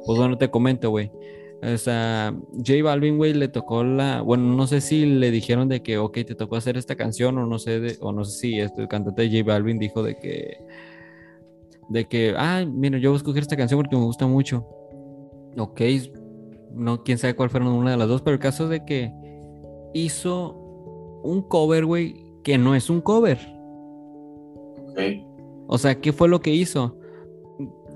Pues 0.06 0.18
bueno, 0.18 0.38
te 0.38 0.50
comento, 0.50 0.88
güey. 0.88 1.12
O 1.62 1.76
sea, 1.76 2.34
J 2.52 2.82
Balvin, 2.82 3.18
güey, 3.18 3.34
le 3.34 3.48
tocó 3.48 3.84
la. 3.84 4.22
Bueno, 4.22 4.56
no 4.56 4.66
sé 4.66 4.80
si 4.80 5.04
le 5.04 5.30
dijeron 5.30 5.68
de 5.68 5.82
que, 5.82 5.98
ok, 5.98 6.14
te 6.14 6.34
tocó 6.34 6.56
hacer 6.56 6.78
esta 6.78 6.96
canción, 6.96 7.36
o 7.36 7.44
no 7.44 7.58
sé, 7.58 7.98
o 8.00 8.10
no 8.10 8.24
sé 8.24 8.38
si 8.38 8.60
este, 8.60 8.80
el 8.80 8.88
cantante 8.88 9.28
de 9.28 9.38
J 9.38 9.52
Balvin 9.52 9.78
dijo 9.78 10.02
de 10.02 10.16
que. 10.16 10.64
De 11.90 12.06
que, 12.06 12.32
ah, 12.38 12.64
mira, 12.66 12.96
yo 12.96 13.10
voy 13.10 13.16
a 13.16 13.18
escoger 13.18 13.42
esta 13.42 13.58
canción 13.58 13.78
porque 13.78 13.96
me 13.96 14.04
gusta 14.04 14.26
mucho. 14.26 14.66
Ok, 15.58 15.82
no, 16.72 17.04
quién 17.04 17.18
sabe 17.18 17.36
cuál 17.36 17.50
fueron 17.50 17.68
una 17.68 17.90
de 17.90 17.98
las 17.98 18.08
dos, 18.08 18.22
pero 18.22 18.32
el 18.32 18.40
caso 18.40 18.64
es 18.64 18.70
de 18.70 18.86
que 18.86 19.12
hizo 19.94 21.20
un 21.22 21.42
cover, 21.42 21.86
güey, 21.86 22.26
que 22.42 22.58
no 22.58 22.74
es 22.74 22.90
un 22.90 23.00
cover. 23.00 23.38
Ok. 24.90 25.00
O 25.66 25.78
sea, 25.78 25.94
¿qué 25.94 26.12
fue 26.12 26.28
lo 26.28 26.40
que 26.40 26.50
hizo? 26.50 26.98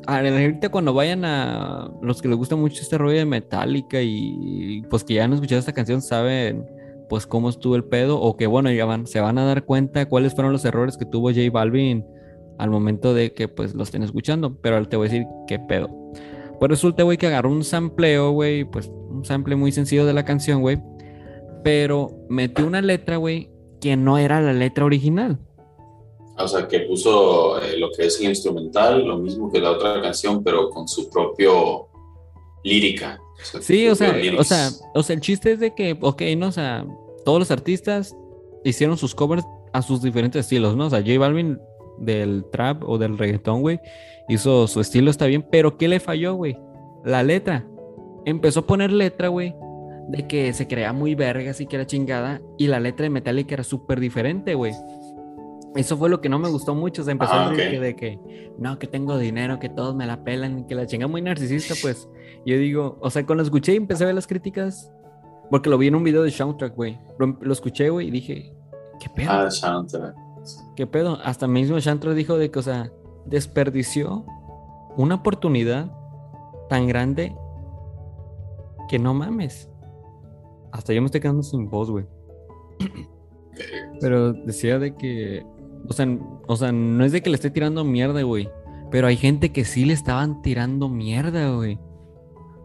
Ahorita 0.07 0.71
cuando 0.71 0.95
vayan 0.95 1.25
a 1.27 1.91
los 2.01 2.23
que 2.23 2.29
les 2.29 2.39
gusta 2.39 2.57
mucho 2.57 2.81
este 2.81 2.97
rollo 2.97 3.19
de 3.19 3.27
Metallica 3.27 4.01
y 4.01 4.83
pues 4.89 5.05
que 5.05 5.15
ya 5.15 5.25
han 5.25 5.35
escuchado 5.35 5.59
esta 5.59 5.75
canción 5.75 6.01
saben 6.01 6.65
pues 7.09 7.27
cómo 7.27 7.49
estuvo 7.49 7.77
el 7.77 7.85
pedo 7.85 8.21
o 8.21 8.37
que 8.37 8.47
bueno, 8.47 8.71
ya 8.71 8.85
van, 8.85 9.07
se 9.07 9.21
van 9.21 9.39
a 9.39 9.45
dar 9.45 9.65
cuenta 9.65 10.07
cuáles 10.07 10.35
fueron 10.35 10.53
los 10.53 10.65
errores 10.65 10.97
que 10.97 11.05
tuvo 11.05 11.31
J 11.31 11.51
Balvin 11.51 12.07
al 12.59 12.71
momento 12.71 13.15
de 13.15 13.33
que 13.33 13.49
pues 13.49 13.75
los 13.75 13.89
estén 13.89 14.03
escuchando, 14.03 14.57
pero 14.61 14.87
te 14.89 14.97
voy 14.97 15.09
a 15.09 15.11
decir 15.11 15.27
qué 15.47 15.59
pedo. 15.59 15.89
Pues 16.59 16.71
resulta, 16.71 17.05
güey, 17.05 17.17
que 17.17 17.29
agarró 17.29 17.51
un 17.51 17.65
sampleo, 17.65 18.33
güey, 18.33 18.65
pues 18.65 18.89
un 18.89 19.25
sample 19.25 19.57
muy 19.57 19.73
sencillo 19.73 20.05
de 20.05 20.13
la 20.13 20.25
canción, 20.25 20.61
güey, 20.61 20.79
pero 21.63 22.11
metió 22.29 22.67
una 22.67 22.81
letra, 22.81 23.17
güey, 23.17 23.51
que 23.81 23.97
no 23.97 24.19
era 24.19 24.41
la 24.41 24.53
letra 24.53 24.85
original. 24.85 25.39
O 26.37 26.47
sea, 26.47 26.69
que 26.69 26.81
puso 26.81 27.61
eh, 27.61 27.77
lo 27.79 27.91
que 27.91 28.07
es 28.07 28.21
el 28.21 28.29
instrumental, 28.29 29.05
lo 29.05 29.19
mismo 29.19 29.51
que 29.51 29.61
la 29.61 29.73
otra 29.73 30.01
canción, 30.01 30.43
pero 30.45 30.71
con 30.71 30.87
su 30.87 31.11
propio 31.11 31.89
lírica. 32.63 33.19
sí, 33.61 33.89
o 33.89 33.95
sea, 33.95 34.15
o 34.39 34.45
sea, 34.45 34.71
o 34.95 35.03
sea, 35.03 35.15
el 35.15 35.21
chiste 35.21 35.53
es 35.53 35.61
de 35.61 35.75
que, 35.75 35.97
ok, 36.01 36.23
no, 36.37 36.49
o 36.49 36.53
sea, 36.53 36.87
todos 37.25 37.41
los 37.41 37.51
artistas 37.51 38.17
hicieron 38.65 38.97
sus 38.97 39.15
covers 39.15 39.45
a 39.73 39.83
sus 39.83 40.01
diferentes 40.03 40.45
estilos, 40.45 40.77
¿no? 40.77 40.87
O 40.87 40.91
sea, 40.91 41.01
J 41.01 41.19
Balvin 41.19 41.59
del 41.99 42.45
trap 42.53 42.85
o 42.89 42.99
del 42.99 43.19
reggaetón, 43.19 43.61
güey, 43.61 43.81
hizo 44.29 44.69
su 44.69 44.81
estilo, 44.81 45.11
está 45.11 45.27
bien, 45.27 45.45
pero 45.51 45.77
¿qué 45.77 45.89
le 45.89 45.99
falló, 45.99 46.35
güey? 46.35 46.57
La 47.05 47.23
letra. 47.23 47.67
Empezó 48.25 48.61
a 48.61 48.67
poner 48.67 48.93
letra, 48.93 49.29
güey, 49.29 49.55
de 50.09 50.27
que 50.27 50.53
se 50.53 50.67
crea 50.67 50.93
muy 50.93 51.15
verga, 51.15 51.51
así 51.51 51.67
que 51.67 51.77
era 51.77 51.87
chingada, 51.87 52.41
y 52.57 52.67
la 52.67 52.81
letra 52.81 53.05
de 53.05 53.11
Metallica 53.11 53.55
era 53.55 53.65
súper 53.65 54.01
diferente, 54.01 54.55
güey. 54.55 54.73
Eso 55.77 55.97
fue 55.97 56.09
lo 56.09 56.21
que 56.21 56.29
no 56.29 56.39
me 56.39 56.49
gustó 56.49 56.75
mucho. 56.75 57.05
Se 57.05 57.11
empezó 57.11 57.35
a 57.35 57.51
decir 57.51 57.81
de 57.81 57.95
que 57.95 58.19
no, 58.59 58.79
que 58.79 58.87
tengo 58.87 59.19
dinero, 59.19 59.59
que 59.59 59.69
todos 59.69 59.95
me 59.95 60.07
la 60.07 60.25
pelan, 60.25 60.67
que 60.67 60.75
la 60.75 60.87
chinga 60.87 61.07
muy 61.07 61.23
narcisista, 61.23 61.75
pues. 61.81 62.09
Yo 62.47 62.57
digo, 62.57 62.99
o 63.01 63.11
sea, 63.11 63.25
cuando 63.27 63.43
lo 63.43 63.47
escuché 63.47 63.75
y 63.75 63.77
empecé 63.77 64.05
a 64.05 64.07
ver 64.07 64.15
las 64.15 64.27
críticas, 64.27 64.91
porque 65.51 65.69
lo 65.69 65.79
vi 65.79 65.89
en 65.89 65.95
un 65.95 66.05
video 66.05 66.23
de 66.23 66.31
Soundtrack, 66.31 66.75
güey. 66.75 66.99
Lo, 67.19 67.53
escuché, 67.53 67.91
güey, 67.91 68.09
y 68.09 68.11
dije, 68.11 68.55
¿qué 68.99 69.09
pedo? 69.15 69.31
Ah, 69.31 69.51
Soundtrack. 69.51 70.15
¿Qué 70.75 70.87
pedo? 70.87 71.19
Hasta 71.23 71.47
mismo 71.47 71.81
Soundtrack 71.81 72.15
dijo 72.15 72.39
de 72.39 72.51
que, 72.51 72.59
o 72.59 72.63
sea, 72.63 72.91
desperdició 73.27 74.25
una 74.97 75.17
oportunidad 75.17 75.93
tan 76.69 76.87
grande 76.87 77.37
que 78.89 78.99
no 78.99 79.15
mames. 79.15 79.71
Hasta 80.73 80.93
yo 80.93 81.01
me 81.01 81.07
estoy 81.07 81.21
quedando 81.21 81.43
sin 81.43 81.69
voz, 81.69 81.91
güey. 81.91 82.05
Pero 84.01 84.33
decía 84.33 84.79
de 84.79 84.95
que. 84.95 85.45
O 85.89 85.93
sea, 85.93 86.07
o 86.47 86.57
sea, 86.57 86.73
no 86.73 87.05
es 87.05 87.13
de 87.13 87.23
que 87.23 87.31
le 87.31 87.37
esté 87.37 87.51
tirando 87.51 87.85
mierda, 87.85 88.23
güey. 88.23 88.49
Pero 88.91 89.07
hay 89.07 89.17
gente 89.17 89.53
que 89.53 89.65
sí 89.65 89.85
le 89.85 89.93
estaban 89.93 90.43
tirando 90.43 90.89
mierda, 90.89 91.55
güey. 91.55 91.79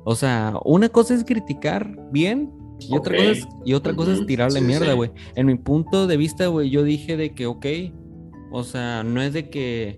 O 0.06 0.16
sea, 0.16 0.56
una 0.66 0.90
cosa 0.90 1.14
es 1.14 1.24
criticar 1.24 1.98
bien 2.12 2.52
y 2.80 2.96
otra 2.96 3.16
cosa 3.16 3.32
es, 3.32 3.48
y 3.66 3.74
otra 3.74 3.96
cosa 3.96 4.14
es 4.14 4.26
tirarle 4.26 4.62
mierda, 4.62 4.94
güey. 4.94 5.12
En 5.36 5.48
mi 5.48 5.56
punto 5.56 6.08
de 6.08 6.18
vista, 6.18 6.48
güey, 6.48 6.70
yo 6.70 6.84
dije 6.84 7.18
de 7.18 7.34
que, 7.34 7.46
ok. 7.46 7.66
O 8.52 8.64
sea, 8.64 9.04
no 9.04 9.22
es 9.22 9.34
de 9.34 9.50
que. 9.50 9.98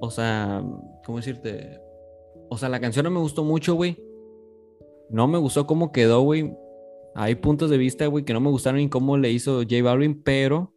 O 0.00 0.10
sea, 0.10 0.62
¿cómo 1.04 1.18
decirte? 1.18 1.78
O 2.48 2.56
sea, 2.56 2.68
la 2.68 2.80
canción 2.80 3.04
no 3.04 3.10
me 3.10 3.20
gustó 3.20 3.44
mucho, 3.44 3.74
güey. 3.74 3.96
No 5.10 5.26
me 5.26 5.38
gustó 5.38 5.66
cómo 5.66 5.92
quedó, 5.92 6.22
güey 6.22 6.52
hay 7.14 7.34
puntos 7.34 7.70
de 7.70 7.78
vista, 7.78 8.06
güey, 8.06 8.24
que 8.24 8.32
no 8.32 8.40
me 8.40 8.50
gustaron 8.50 8.80
en 8.80 8.88
cómo 8.88 9.16
le 9.16 9.30
hizo 9.30 9.58
J 9.62 9.82
Balvin, 9.82 10.22
pero 10.22 10.74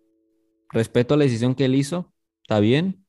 respeto 0.72 1.14
a 1.14 1.18
la 1.18 1.26
decisión 1.26 1.56
que 1.56 1.66
él 1.66 1.76
hizo, 1.76 2.12
está 2.42 2.60
bien. 2.60 3.06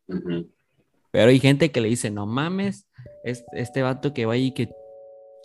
Pero 1.10 1.30
hay 1.30 1.40
gente 1.40 1.70
que 1.70 1.80
le 1.80 1.88
dice, 1.88 2.10
no 2.10 2.26
mames, 2.26 2.86
este, 3.24 3.46
este 3.54 3.82
vato 3.82 4.12
que 4.12 4.26
va 4.26 4.34
ahí 4.34 4.52
que 4.52 4.70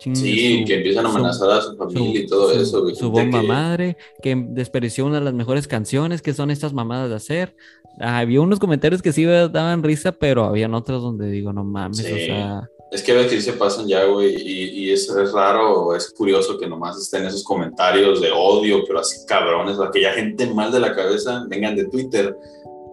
Sí, 0.00 0.64
que 0.66 0.76
empiezan 0.76 1.04
a 1.04 1.10
amenazar 1.10 1.50
a 1.50 1.60
su 1.60 1.76
familia 1.76 2.20
y 2.20 2.26
todo 2.26 2.50
eso. 2.52 2.88
Su 2.94 3.10
bomba 3.10 3.42
madre, 3.42 3.98
que 4.22 4.34
desperdició 4.34 5.04
una 5.04 5.18
de 5.18 5.26
las 5.26 5.34
mejores 5.34 5.68
canciones, 5.68 6.22
que 6.22 6.32
son 6.32 6.50
estas 6.50 6.72
mamadas 6.72 7.10
de 7.10 7.16
hacer. 7.16 7.54
había 7.98 8.40
unos 8.40 8.58
comentarios 8.58 9.02
que 9.02 9.12
sí 9.12 9.24
daban 9.24 9.82
risa, 9.82 10.12
pero 10.12 10.44
habían 10.44 10.72
otros 10.72 11.02
donde 11.02 11.30
digo, 11.30 11.52
no 11.52 11.64
mames, 11.64 12.00
o 12.00 12.16
sea... 12.16 12.70
Es 12.90 13.02
que 13.02 13.12
a 13.12 13.16
veces 13.16 13.44
se 13.44 13.52
pasan 13.52 13.86
ya, 13.86 14.04
güey, 14.04 14.34
y, 14.34 14.90
es, 14.90 15.08
es, 15.08 15.32
raro, 15.32 15.94
es 15.94 16.10
curioso 16.10 16.58
que 16.58 16.66
nomás 16.66 16.98
estén 16.98 17.24
esos 17.24 17.44
comentarios 17.44 18.20
de 18.20 18.32
odio, 18.32 18.82
pero 18.84 18.98
así 18.98 19.24
cabrones, 19.26 19.78
aquella 19.78 20.12
gente 20.12 20.46
mal 20.46 20.72
de 20.72 20.80
la 20.80 20.94
cabeza, 20.94 21.44
vengan 21.48 21.76
de 21.76 21.84
Twitter, 21.84 22.36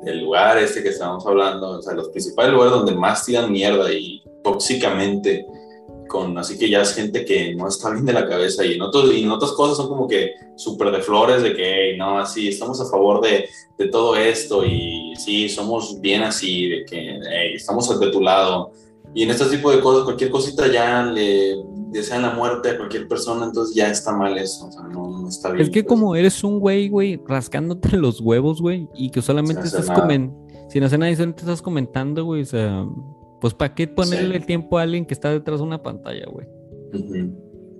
del 0.03 0.19
lugar 0.19 0.59
este 0.59 0.83
que 0.83 0.89
estamos 0.89 1.25
hablando, 1.25 1.79
o 1.79 1.81
sea, 1.81 1.93
los 1.93 2.09
principales 2.09 2.53
lugares 2.53 2.73
donde 2.73 2.95
más 2.95 3.25
tiran 3.25 3.51
mierda 3.51 3.91
y 3.91 4.21
tóxicamente 4.43 5.47
con, 6.07 6.37
así 6.37 6.57
que 6.57 6.69
ya 6.69 6.81
es 6.81 6.93
gente 6.93 7.25
que 7.25 7.53
no 7.55 7.67
está 7.67 7.89
bien 7.89 8.05
de 8.05 8.13
la 8.13 8.27
cabeza 8.27 8.63
y 8.65 8.75
en, 8.75 8.81
otros, 8.81 9.13
y 9.13 9.23
en 9.23 9.31
otras 9.31 9.51
cosas 9.51 9.77
son 9.77 9.89
como 9.89 10.07
que 10.07 10.35
súper 10.55 10.91
de 10.91 11.01
flores 11.01 11.43
de 11.43 11.53
que, 11.53 11.95
no, 11.97 12.19
así, 12.19 12.47
estamos 12.47 12.79
a 12.79 12.85
favor 12.85 13.21
de, 13.21 13.49
de, 13.77 13.87
todo 13.89 14.15
esto 14.15 14.65
y 14.65 15.13
sí, 15.17 15.49
somos 15.49 15.99
bien 15.99 16.23
así, 16.23 16.69
de 16.69 16.85
que 16.85 17.19
estamos 17.53 17.99
de 17.99 18.11
tu 18.11 18.21
lado. 18.21 18.71
Y 19.17 19.23
en 19.23 19.31
este 19.31 19.45
tipo 19.45 19.71
de 19.71 19.81
cosas, 19.81 20.03
cualquier 20.03 20.29
cosita 20.29 20.71
ya 20.71 21.03
le 21.03 21.55
desean 21.89 22.21
la 22.21 22.35
muerte 22.35 22.69
a 22.69 22.77
cualquier 22.77 23.07
persona, 23.07 23.45
entonces 23.45 23.73
ya 23.73 23.89
está 23.89 24.15
mal 24.15 24.37
eso, 24.37 24.67
o 24.67 24.71
sea, 24.71 24.83
no, 24.83 25.27
está 25.27 25.49
bien. 25.49 25.63
Es 25.63 25.71
que 25.71 25.83
pues. 25.83 25.89
como 25.89 26.15
eres 26.15 26.43
un 26.43 26.59
güey, 26.59 26.87
güey, 26.87 27.19
rascándote 27.25 27.97
los 27.97 28.21
huevos, 28.21 28.61
güey, 28.61 28.87
y 28.93 29.09
que 29.09 29.23
solamente 29.23 29.63
estás 29.63 29.89
comentando, 29.89 30.47
sin 30.69 30.83
hacer 30.83 30.99
nada, 30.99 31.15
te 31.15 31.23
estás 31.23 31.63
comentando, 31.63 32.25
güey, 32.25 32.43
o 32.43 32.45
sea 32.45 32.85
pues 33.41 33.55
¿para 33.55 33.73
qué 33.73 33.87
ponerle 33.87 34.37
el 34.37 34.45
tiempo 34.45 34.77
a 34.77 34.83
alguien 34.83 35.03
que 35.03 35.15
está 35.15 35.31
detrás 35.31 35.61
de 35.61 35.65
una 35.65 35.81
pantalla, 35.81 36.25
güey? 36.31 36.47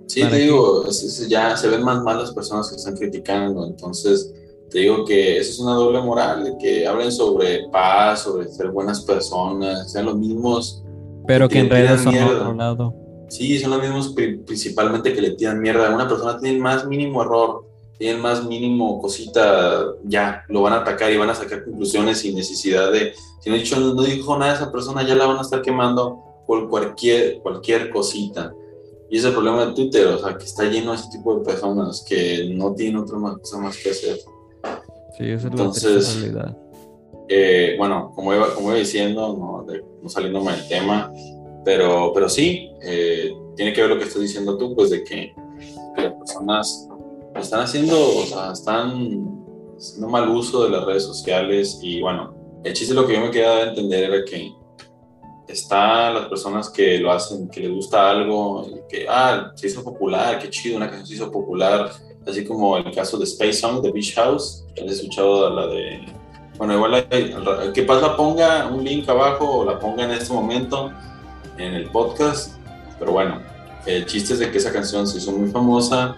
Sí, 0.08 0.22
te 0.28 0.36
digo, 0.38 0.86
ya 1.28 1.56
se 1.56 1.68
ven 1.68 1.84
más 1.84 2.02
malas 2.02 2.32
personas 2.32 2.68
que 2.68 2.76
están 2.76 2.96
criticando, 2.96 3.64
entonces 3.64 4.34
te 4.70 4.80
digo 4.80 5.04
que 5.04 5.38
eso 5.38 5.52
es 5.52 5.58
una 5.60 5.74
doble 5.74 6.00
moral, 6.00 6.56
que 6.60 6.84
hablen 6.84 7.12
sobre 7.12 7.68
paz, 7.70 8.22
sobre 8.22 8.48
ser 8.48 8.72
buenas 8.72 9.02
personas, 9.02 9.92
sean 9.92 10.06
los 10.06 10.16
mismos. 10.16 10.82
Pero 11.28 11.46
que, 11.46 11.58
en 11.58 11.68
realidad 11.68 11.98
son 12.02 12.16
otro 12.16 12.54
lado. 12.54 12.94
Sí, 13.28 13.58
son 13.58 13.72
los 13.72 13.82
mismos 13.82 14.14
principalmente 14.46 15.12
que 15.12 15.20
le 15.20 15.32
tiran 15.32 15.60
mierda. 15.60 15.94
Una 15.94 16.08
persona 16.08 16.38
tiene 16.38 16.56
el 16.56 16.62
más 16.62 16.86
mínimo 16.86 17.22
error, 17.22 17.66
tiene 17.98 18.14
el 18.16 18.22
más 18.22 18.46
mínimo 18.46 18.98
cosita, 18.98 19.88
ya, 20.04 20.42
lo 20.48 20.62
van 20.62 20.72
a 20.72 20.76
atacar 20.76 21.12
y 21.12 21.18
van 21.18 21.28
a 21.28 21.34
sacar 21.34 21.64
conclusiones 21.64 22.20
sin 22.20 22.34
necesidad 22.34 22.90
de, 22.90 23.12
si 23.40 23.50
no, 23.50 23.56
dicho, 23.56 23.78
no 23.78 24.02
dijo 24.02 24.38
nada 24.38 24.54
esa 24.54 24.72
persona, 24.72 25.06
ya 25.06 25.14
la 25.14 25.26
van 25.26 25.36
a 25.36 25.42
estar 25.42 25.60
quemando 25.60 26.18
por 26.46 26.66
cualquier, 26.70 27.40
cualquier 27.40 27.90
cosita. 27.90 28.54
Y 29.10 29.18
ese 29.18 29.28
es 29.28 29.34
el 29.34 29.34
problema 29.34 29.66
de 29.66 29.72
Twitter, 29.74 30.06
o 30.06 30.18
sea, 30.18 30.34
que 30.38 30.46
está 30.46 30.64
lleno 30.64 30.92
de 30.92 30.96
ese 30.96 31.10
tipo 31.10 31.38
de 31.38 31.44
personas 31.44 32.02
que 32.08 32.50
no 32.54 32.72
tienen 32.72 33.02
otra 33.02 33.18
cosa 33.38 33.58
más 33.58 33.76
que 33.76 33.90
hacer. 33.90 34.16
Sí, 35.18 35.24
esa 35.24 35.34
es 35.34 35.44
Entonces, 35.44 36.14
la 36.14 36.20
realidad. 36.20 36.58
Eh, 37.28 37.74
bueno, 37.76 38.12
como 38.14 38.32
iba, 38.32 38.54
como 38.54 38.70
iba 38.70 38.78
diciendo, 38.78 39.36
no, 39.38 39.66
no 40.02 40.08
saliéndome 40.08 40.52
del 40.52 40.68
tema, 40.68 41.12
pero, 41.64 42.12
pero 42.14 42.28
sí, 42.28 42.70
eh, 42.82 43.32
tiene 43.56 43.72
que 43.72 43.80
ver 43.80 43.90
lo 43.90 43.98
que 43.98 44.04
estás 44.04 44.22
diciendo 44.22 44.56
tú, 44.56 44.74
pues 44.74 44.90
de 44.90 45.04
que, 45.04 45.34
que 45.96 46.02
las 46.02 46.12
personas 46.14 46.88
están 47.34 47.60
haciendo, 47.60 47.96
o 47.96 48.24
sea, 48.24 48.52
están 48.52 49.44
haciendo 49.76 50.08
mal 50.08 50.28
uso 50.28 50.64
de 50.64 50.70
las 50.70 50.84
redes 50.84 51.04
sociales 51.04 51.78
y 51.82 52.00
bueno, 52.00 52.34
el 52.64 52.72
chiste 52.72 52.94
lo 52.94 53.06
que 53.06 53.14
yo 53.14 53.20
me 53.20 53.30
quedaba 53.30 53.62
entender 53.62 54.04
era 54.04 54.24
que 54.24 54.52
están 55.46 56.14
las 56.14 56.28
personas 56.28 56.68
que 56.68 56.98
lo 56.98 57.10
hacen, 57.10 57.48
que 57.48 57.60
les 57.60 57.70
gusta 57.70 58.10
algo, 58.10 58.66
que, 58.88 59.06
ah, 59.08 59.52
se 59.54 59.68
hizo 59.68 59.82
popular, 59.82 60.38
qué 60.38 60.50
chido, 60.50 60.76
una 60.76 60.88
canción 60.88 61.06
se 61.06 61.14
hizo 61.14 61.32
popular, 61.32 61.90
así 62.26 62.44
como 62.44 62.76
el 62.76 62.94
caso 62.94 63.18
de 63.18 63.24
Space 63.24 63.54
Song 63.54 63.80
de 63.82 63.90
Beach 63.90 64.14
House, 64.14 64.64
¿has 64.82 64.92
escuchado 64.92 65.48
la 65.50 65.66
de... 65.68 66.00
Bueno, 66.58 66.74
igual 66.74 67.08
que 67.72 67.82
Paz 67.84 68.02
la 68.02 68.16
ponga 68.16 68.66
un 68.66 68.84
link 68.84 69.08
abajo 69.08 69.58
o 69.58 69.64
la 69.64 69.78
ponga 69.78 70.04
en 70.04 70.10
este 70.10 70.32
momento 70.32 70.92
en 71.56 71.72
el 71.74 71.88
podcast, 71.90 72.56
pero 72.98 73.12
bueno, 73.12 73.40
el 73.86 74.04
chiste 74.06 74.34
es 74.34 74.40
de 74.40 74.50
que 74.50 74.58
esa 74.58 74.72
canción 74.72 75.06
se 75.06 75.18
hizo 75.18 75.32
muy 75.32 75.50
famosa, 75.50 76.16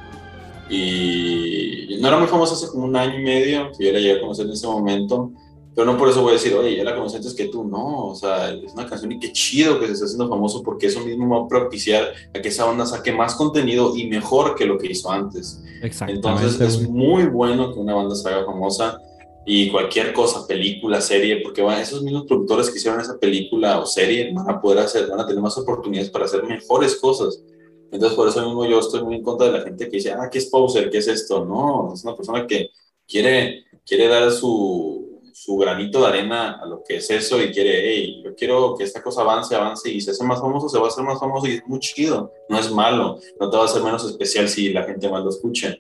y 0.71 1.99
no 2.01 2.09
era 2.09 2.19
muy 2.19 2.29
famosa 2.29 2.55
hace 2.55 2.69
como 2.69 2.85
un 2.85 2.97
año 2.97 3.19
y 3.19 3.23
medio, 3.23 3.71
que 3.77 3.87
yo 3.87 3.93
la 3.93 3.99
llegué 3.99 4.19
a 4.19 4.21
conocer 4.21 4.47
en 4.47 4.53
ese 4.53 4.67
momento, 4.67 5.33
pero 5.75 5.91
no 5.91 5.99
por 5.99 6.09
eso 6.09 6.23
voy 6.23 6.31
a 6.31 6.35
decir, 6.35 6.55
oye, 6.55 6.77
ya 6.77 6.85
la 6.85 6.95
conocí 6.95 7.17
antes 7.17 7.35
que 7.35 7.47
tú, 7.47 7.65
no, 7.65 8.07
o 8.07 8.15
sea, 8.15 8.51
es 8.51 8.73
una 8.73 8.87
canción 8.87 9.13
y 9.13 9.19
qué 9.19 9.33
chido 9.33 9.79
que 9.79 9.87
se 9.87 9.93
esté 9.93 10.05
haciendo 10.05 10.29
famoso 10.29 10.63
porque 10.63 10.87
eso 10.87 11.01
mismo 11.01 11.29
va 11.29 11.45
a 11.45 11.49
propiciar 11.49 12.13
a 12.35 12.41
que 12.41 12.49
esa 12.49 12.65
banda 12.65 12.87
saque 12.87 13.13
más 13.13 13.35
contenido 13.35 13.97
y 13.97 14.09
mejor 14.09 14.55
que 14.55 14.65
lo 14.65 14.79
que 14.79 14.89
hizo 14.89 15.11
antes. 15.11 15.63
Entonces 16.07 16.61
es 16.61 16.89
muy 16.89 17.27
bueno 17.27 17.73
que 17.73 17.81
una 17.81 17.95
banda 17.95 18.15
se 18.15 18.29
haga 18.29 18.45
famosa 18.45 19.01
y 19.47 19.71
cualquier 19.71 20.13
cosa, 20.13 20.47
película, 20.47 21.01
serie, 21.01 21.41
porque 21.43 21.65
esos 21.81 22.03
mismos 22.03 22.27
productores 22.27 22.71
que 22.71 22.79
hicieron 22.79 23.01
esa 23.01 23.19
película 23.19 23.81
o 23.81 23.87
serie 23.87 24.33
van 24.35 24.51
a 24.51 24.61
poder 24.61 24.81
hacer, 24.81 25.09
van 25.09 25.21
a 25.21 25.27
tener 25.27 25.43
más 25.43 25.57
oportunidades 25.57 26.11
para 26.11 26.27
hacer 26.27 26.45
mejores 26.45 26.97
cosas. 26.97 27.43
Entonces, 27.91 28.17
por 28.17 28.29
eso 28.29 28.45
mismo 28.45 28.65
yo 28.67 28.79
estoy 28.79 29.03
muy 29.03 29.17
en 29.17 29.23
contra 29.23 29.47
de 29.47 29.53
la 29.53 29.63
gente 29.63 29.87
que 29.87 29.97
dice, 29.97 30.13
ah, 30.13 30.29
¿qué 30.31 30.39
es 30.39 30.47
poser? 30.47 30.91
¿Qué 30.91 30.99
es 30.99 31.09
esto? 31.09 31.45
No, 31.45 31.93
es 31.95 32.05
una 32.05 32.15
persona 32.15 32.47
que 32.47 32.71
quiere, 33.09 33.65
quiere 33.85 34.07
dar 34.09 34.31
su, 34.31 35.21
su 35.33 35.57
granito 35.57 36.01
de 36.01 36.07
arena 36.07 36.61
a 36.63 36.67
lo 36.67 36.83
que 36.85 36.97
es 36.97 37.11
eso 37.11 37.43
y 37.43 37.51
quiere, 37.51 37.81
hey, 37.83 38.23
yo 38.23 38.35
quiero 38.35 38.77
que 38.77 38.85
esta 38.85 39.03
cosa 39.03 39.23
avance, 39.23 39.57
avance 39.57 39.91
y 39.91 40.01
se 40.01 40.11
hace 40.11 40.23
más 40.23 40.39
famoso, 40.39 40.69
se 40.69 40.79
va 40.79 40.85
a 40.85 40.89
hacer 40.89 41.03
más 41.03 41.19
famoso 41.19 41.49
y 41.49 41.55
es 41.55 41.67
muy 41.67 41.81
chido, 41.81 42.31
no 42.49 42.59
es 42.59 42.71
malo, 42.71 43.19
no 43.41 43.51
te 43.51 43.57
va 43.57 43.63
a 43.63 43.67
hacer 43.67 43.83
menos 43.83 44.05
especial 44.05 44.49
si 44.49 44.71
la 44.71 44.85
gente 44.85 45.09
más 45.09 45.25
lo 45.25 45.31
escucha. 45.31 45.75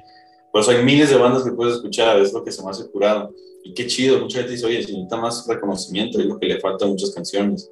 Por 0.51 0.63
eso 0.63 0.71
hay 0.71 0.83
miles 0.83 1.11
de 1.11 1.17
bandas 1.17 1.45
que 1.45 1.53
puedes 1.53 1.77
escuchar, 1.77 2.19
es 2.19 2.33
lo 2.33 2.43
que 2.43 2.51
se 2.51 2.65
me 2.65 2.71
hace 2.71 2.91
curado. 2.91 3.33
Y 3.65 3.75
qué 3.75 3.87
chido, 3.87 4.19
mucha 4.21 4.39
gente 4.39 4.53
dice, 4.53 4.67
oye, 4.67 4.83
si 4.83 4.93
necesita 4.93 5.17
más 5.17 5.47
reconocimiento, 5.47 6.19
es 6.19 6.27
lo 6.27 6.39
que 6.39 6.47
le 6.47 6.61
falta 6.61 6.85
a 6.85 6.89
muchas 6.89 7.11
canciones. 7.11 7.71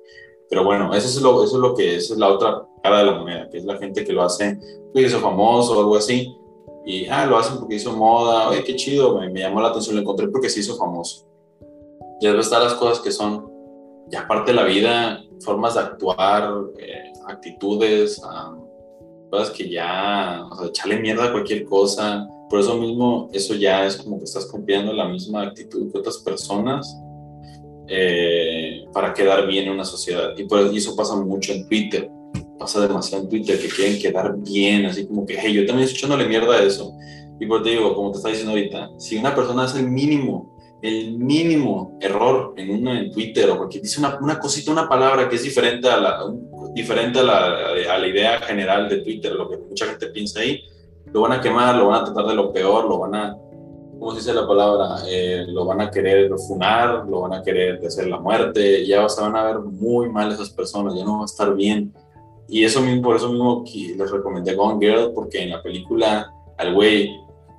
Pero 0.51 0.65
bueno, 0.65 0.95
eso 0.95 1.07
es 1.07 1.21
lo, 1.23 1.45
eso 1.45 1.57
es 1.57 1.61
lo 1.61 1.75
que 1.75 1.97
esa 1.97 2.15
es 2.15 2.19
la 2.19 2.29
otra 2.29 2.67
cara 2.83 2.99
de 2.99 3.05
la 3.07 3.19
moneda, 3.19 3.49
que 3.51 3.59
es 3.59 3.65
la 3.65 3.77
gente 3.77 4.05
que 4.05 4.13
lo 4.13 4.23
hace, 4.23 4.59
porque 4.93 5.07
hizo 5.07 5.21
famoso 5.21 5.77
o 5.77 5.81
algo 5.81 5.97
así, 5.97 6.35
y 6.85 7.07
ah, 7.07 7.27
lo 7.27 7.37
hacen 7.37 7.59
porque 7.59 7.75
hizo 7.75 7.93
moda, 7.93 8.49
oye, 8.49 8.65
qué 8.65 8.75
chido, 8.75 9.19
me, 9.19 9.41
llamó 9.41 9.61
la 9.61 9.69
atención, 9.69 9.97
lo 9.97 10.01
encontré 10.01 10.29
porque 10.29 10.49
se 10.49 10.61
hizo 10.61 10.77
famoso. 10.77 11.27
Ya 12.21 12.31
debe 12.31 12.41
estar 12.41 12.63
las 12.63 12.75
cosas 12.75 13.01
que 13.01 13.11
son 13.11 13.47
ya 14.11 14.27
parte 14.27 14.53
de 14.53 14.57
la 14.57 14.65
vida, 14.65 15.23
formas 15.41 15.75
de 15.75 15.81
actuar, 15.81 16.51
eh, 16.79 17.13
actitudes, 17.27 18.23
cosas 19.31 19.51
que 19.51 19.69
ya, 19.69 20.47
o 20.51 20.57
sea, 20.57 20.69
echarle 20.69 20.99
mierda 20.99 21.27
a 21.27 21.33
cualquier 21.33 21.67
cosa. 21.67 22.27
Por 22.49 22.61
eso 22.61 22.77
mismo, 22.79 23.29
eso 23.33 23.55
ya 23.55 23.87
es 23.87 23.97
como 23.97 24.19
que 24.19 24.25
estás 24.25 24.47
copiando 24.47 24.93
la 24.93 25.09
misma 25.09 25.43
actitud 25.43 25.93
que 25.93 25.99
otras 25.99 26.19
personas 26.19 26.99
eh, 27.91 28.85
para 28.93 29.15
quedar 29.15 29.47
bien 29.47 29.67
en 29.67 29.73
una 29.73 29.85
sociedad. 29.85 30.33
Y, 30.37 30.45
por, 30.45 30.61
eso 30.61 30.97
pasa 30.97 31.17
mucho 31.17 31.53
en 31.53 31.67
Twitter, 31.69 32.11
pasa 32.59 32.87
demasiado 32.87 33.25
en 33.25 33.31
Twitter, 33.31 33.59
que 33.59 33.69
quieren 33.69 33.99
quedar 33.99 34.35
bien, 34.39 34.87
así 34.87 35.07
como 35.07 35.27
que, 35.27 35.39
hey, 35.39 35.53
yo 35.53 35.67
también 35.67 35.87
estoy 35.87 35.99
echándole 35.99 36.27
mierda 36.27 36.55
a 36.55 36.63
eso. 36.63 36.93
Y 37.41 37.47
por 37.47 37.63
te 37.63 37.71
digo, 37.71 37.95
como 37.95 38.11
te 38.11 38.19
está 38.19 38.29
diciendo 38.31 38.53
ahorita, 38.53 38.91
si 38.99 39.17
una 39.17 39.35
persona 39.35 39.65
hace 39.65 39.81
el 39.81 39.89
mínimo, 39.89 40.57
el 40.83 41.19
mínimo 41.19 41.99
error 42.01 42.55
en, 42.57 42.71
una, 42.71 42.99
en 42.99 43.11
Twitter 43.11 43.49
o 43.51 43.59
porque 43.59 43.81
dice 43.81 44.01
una, 44.01 44.19
una, 44.21 44.39
cosita, 44.39 44.71
una 44.71 44.89
palabra 44.89 45.29
que 45.29 45.37
es 45.37 45.43
diferente 45.43 45.89
a 45.89 45.97
la, 45.99 46.25
diferente 46.75 47.21
a 47.21 47.23
la, 47.23 47.47
a 47.95 47.99
la 47.99 48.07
idea 48.07 48.41
general 48.41 48.89
de 48.89 48.99
Twitter, 48.99 49.33
lo 49.33 49.49
que 49.49 49.57
mucha 49.57 49.87
gente 49.87 50.09
piensa 50.09 50.41
ahí, 50.41 50.63
lo 51.13 51.21
van 51.23 51.33
a 51.33 51.41
quemar, 51.41 51.77
lo 51.77 51.89
van 51.89 52.03
a 52.03 52.05
tratar 52.05 52.27
de 52.27 52.35
lo 52.35 52.53
peor, 52.53 52.85
lo 52.85 52.99
van 52.99 53.15
a 53.15 53.37
¿cómo 53.99 54.13
se 54.13 54.19
dice 54.19 54.33
la 54.33 54.47
palabra? 54.47 55.03
Eh, 55.09 55.45
lo 55.49 55.65
van 55.65 55.81
a 55.81 55.91
querer 55.91 56.31
funar, 56.47 57.05
lo 57.09 57.23
van 57.23 57.35
a 57.35 57.43
querer 57.43 57.85
hacer 57.85 58.07
la 58.07 58.19
muerte, 58.19 58.87
ya 58.87 59.09
se 59.09 59.21
van 59.21 59.37
a 59.37 59.45
ver 59.45 59.59
muy 59.59 60.09
mal 60.09 60.31
esas 60.31 60.51
personas, 60.51 60.95
ya 60.95 61.05
no 61.05 61.19
va 61.19 61.23
a 61.23 61.27
estar 61.27 61.55
bien. 61.55 61.93
Y 62.49 62.65
eso 62.65 62.81
mismo, 62.81 63.03
por 63.03 63.17
eso 63.17 63.29
mismo 63.29 63.65
les 63.75 64.11
recomendé 64.11 64.55
Gone 64.55 64.79
Girl, 64.85 65.13
porque 65.13 65.43
en 65.43 65.51
la 65.51 65.63
película 65.63 66.33
al 66.57 66.75
güey, 66.75 67.11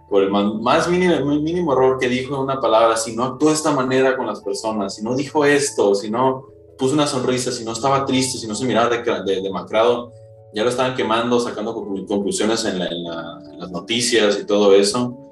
por 0.10 0.24
el 0.24 0.32
más 0.32 0.90
mínimo, 0.90 1.24
mínimo 1.26 1.74
error 1.74 2.00
que 2.00 2.10
dijo 2.10 2.42
una 2.42 2.60
palabra, 2.60 2.98
si 2.98 3.16
no 3.16 3.24
actuó 3.24 3.50
de 3.50 3.56
esta 3.56 3.72
manera 3.72 4.18
con 4.18 4.26
las 4.26 4.42
personas, 4.42 4.96
si 4.96 5.04
no 5.04 5.16
dijo 5.16 5.46
esto, 5.46 5.94
si 5.94 6.10
no 6.10 6.46
puso 6.78 6.96
una 6.96 7.06
sonrisa, 7.06 7.52
si 7.52 7.64
no 7.64 7.74
estaba 7.74 8.06
triste, 8.06 8.40
si 8.40 8.48
no 8.48 8.56
se 8.56 8.66
miraba 8.66 8.90
de, 8.90 9.42
demacrado, 9.42 10.12
ya 10.54 10.64
lo 10.64 10.70
estaban 10.70 10.96
quemando, 10.96 11.40
sacando 11.40 11.74
conclusiones 11.74 12.66
en, 12.66 12.82
en 12.82 13.04
las 13.04 13.72
noticias 13.72 14.40
y 14.40 14.46
todo 14.46 14.74
eso 14.74 15.30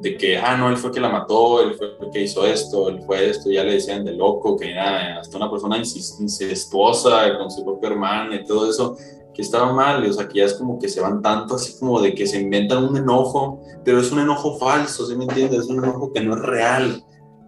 de 0.00 0.16
que, 0.16 0.38
ah, 0.38 0.56
no, 0.56 0.70
él 0.70 0.76
fue 0.76 0.90
que 0.90 1.00
la 1.00 1.10
mató, 1.10 1.62
él 1.62 1.74
fue 1.74 1.96
el 2.00 2.10
que 2.10 2.22
hizo 2.22 2.46
esto, 2.46 2.88
él 2.88 3.02
fue 3.02 3.28
esto, 3.28 3.50
ya 3.50 3.62
le 3.62 3.74
decían 3.74 4.04
de 4.04 4.14
loco, 4.14 4.56
que 4.56 4.70
era 4.70 5.20
hasta 5.20 5.36
una 5.36 5.50
persona 5.50 5.76
incestuosa 5.76 7.38
con 7.38 7.50
su 7.50 7.64
propio 7.64 7.90
hermano 7.90 8.34
y 8.34 8.44
todo 8.44 8.68
eso. 8.68 8.96
que 9.34 9.42
estaba 9.42 9.72
mal, 9.72 10.04
o 10.04 10.12
sea, 10.12 10.26
que 10.26 10.38
ya 10.38 10.46
es 10.46 10.54
como 10.54 10.78
que 10.78 10.88
se 10.88 11.00
van 11.00 11.22
tanto 11.22 11.54
así 11.54 11.78
como 11.78 12.00
de 12.00 12.14
que 12.14 12.26
se 12.26 12.40
inventan 12.40 12.82
un 12.82 12.96
enojo, 12.96 13.60
pero 13.84 14.00
es 14.00 14.10
un 14.10 14.20
enojo 14.20 14.58
falso, 14.58 15.06
¿sí 15.06 15.14
me 15.16 15.24
entiendes? 15.24 15.60
Es 15.60 15.66
un 15.66 15.84
enojo 15.84 16.12
que 16.12 16.20
no 16.20 16.34
es 16.34 16.40
real, 16.40 17.04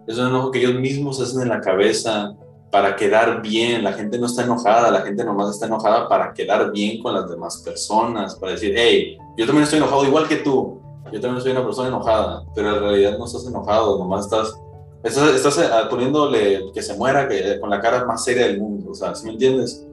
es 0.07 0.17
un 0.17 0.27
enojo 0.27 0.51
que 0.51 0.59
ellos 0.59 0.75
mismos 0.75 1.19
hacen 1.19 1.41
en 1.41 1.49
la 1.49 1.59
cabeza 1.59 2.35
para 2.73 2.95
quedar 2.95 3.39
bien, 3.43 3.83
la 3.83 3.93
gente 3.93 4.17
no 4.17 4.25
está 4.25 4.41
enojada, 4.41 4.89
la 4.89 5.01
gente 5.01 5.23
nomás 5.23 5.51
está 5.51 5.67
enojada 5.67 6.09
para 6.09 6.33
quedar 6.33 6.71
bien 6.71 7.03
con 7.03 7.13
las 7.13 7.29
demás 7.29 7.57
personas, 7.57 8.33
para 8.33 8.53
decir, 8.53 8.73
hey, 8.75 9.15
yo 9.37 9.45
también 9.45 9.65
estoy 9.65 9.77
enojado 9.77 10.03
igual 10.05 10.27
que 10.27 10.37
tú, 10.37 10.81
yo 11.11 11.21
también 11.21 11.39
soy 11.39 11.51
una 11.51 11.63
persona 11.63 11.89
enojada, 11.89 12.43
pero 12.55 12.75
en 12.75 12.81
realidad 12.81 13.19
no 13.19 13.25
estás 13.27 13.45
enojado, 13.45 13.99
nomás 13.99 14.25
estás, 14.25 14.59
estás, 15.03 15.59
eh, 15.59 15.69
poniéndole 15.87 16.71
que 16.73 16.81
se 16.81 16.97
muera 16.97 17.27
que, 17.27 17.59
con 17.59 17.69
la 17.69 17.79
cara 17.79 18.05
más 18.05 18.23
seria 18.23 18.47
del 18.47 18.59
mundo, 18.59 18.89
o 18.89 18.95
sea, 18.95 19.13
¿sí 19.13 19.27
me 19.27 19.33
entiendes? 19.33 19.85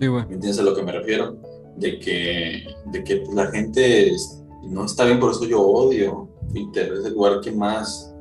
Sí, 0.00 0.08
güey. 0.08 0.26
¿Me 0.26 0.34
entiendes 0.34 0.58
a 0.58 0.64
lo 0.64 0.74
que 0.74 0.82
me 0.82 0.90
refiero? 0.90 1.36
De 1.76 2.00
que, 2.00 2.64
de 2.86 3.04
que 3.04 3.24
la 3.32 3.46
gente 3.52 4.10
no 4.64 4.84
está 4.84 5.04
bien, 5.04 5.20
por 5.20 5.30
eso 5.30 5.44
yo 5.44 5.60
odio 5.60 6.28
Twitter, 6.50 6.92
es 6.92 7.04
el 7.04 7.14
lugar 7.14 7.40
que 7.40 7.52
más... 7.52 8.11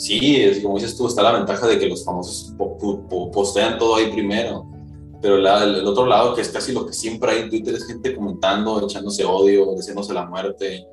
Sí, 0.00 0.36
es 0.36 0.60
como 0.60 0.76
dices 0.76 0.96
tú, 0.96 1.06
está 1.06 1.22
la 1.22 1.32
ventaja 1.32 1.66
de 1.66 1.78
que 1.78 1.86
los 1.86 2.06
famosos 2.06 2.54
postean 3.34 3.76
todo 3.76 3.96
ahí 3.96 4.10
primero, 4.10 4.66
pero 5.20 5.36
el, 5.36 5.86
otro 5.86 6.06
lado, 6.06 6.34
que 6.34 6.40
es 6.40 6.48
casi 6.48 6.72
lo 6.72 6.86
que 6.86 6.94
siempre 6.94 7.30
hay 7.30 7.42
en 7.42 7.50
Twitter, 7.50 7.74
es 7.74 7.86
gente 7.86 8.16
comentando, 8.16 8.82
echándose 8.82 9.26
odio, 9.26 9.74
deseándose 9.76 10.14
la 10.14 10.24
muerte 10.24 10.86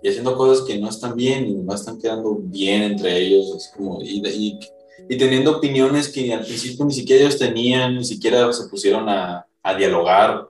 y 0.00 0.08
haciendo 0.08 0.36
cosas 0.36 0.64
que 0.64 0.78
no 0.78 0.88
están 0.88 1.16
bien 1.16 1.48
y 1.48 1.54
no 1.54 1.74
están 1.74 1.98
quedando 1.98 2.36
bien 2.42 2.84
entre 2.84 3.18
ellos, 3.18 3.72
como, 3.76 4.00
y, 4.00 4.24
y, 4.24 4.60
y 5.08 5.18
teniendo 5.18 5.56
opiniones 5.56 6.08
que 6.08 6.32
al 6.32 6.44
principio 6.44 6.84
ni 6.84 6.94
siquiera 6.94 7.22
ellos 7.22 7.38
tenían, 7.38 7.96
ni 7.96 8.04
siquiera 8.04 8.52
se 8.52 8.68
pusieron 8.68 9.08
a, 9.08 9.44
a 9.64 9.74
dialogar, 9.74 10.46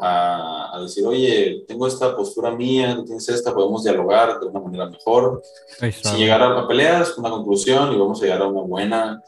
a, 0.00 0.76
a, 0.76 0.80
decir, 0.80 1.06
oye, 1.06 1.64
tengo 1.66 1.86
esta 1.86 2.16
postura 2.16 2.50
mía, 2.50 2.94
tú 2.96 3.04
tienes 3.04 3.28
esta, 3.28 3.54
podemos 3.54 3.84
dialogar 3.84 4.40
de 4.40 4.46
una 4.46 4.60
manera 4.60 4.88
mejor. 4.88 5.42
Si 5.78 6.16
llegar 6.16 6.42
a 6.42 6.66
peleas, 6.66 7.16
una 7.18 7.30
conclusión 7.30 7.92
y 7.92 7.98
vamos 7.98 8.20
a 8.20 8.24
llegar 8.24 8.42
a 8.42 8.48
una 8.48 8.62
buena, 8.62 9.22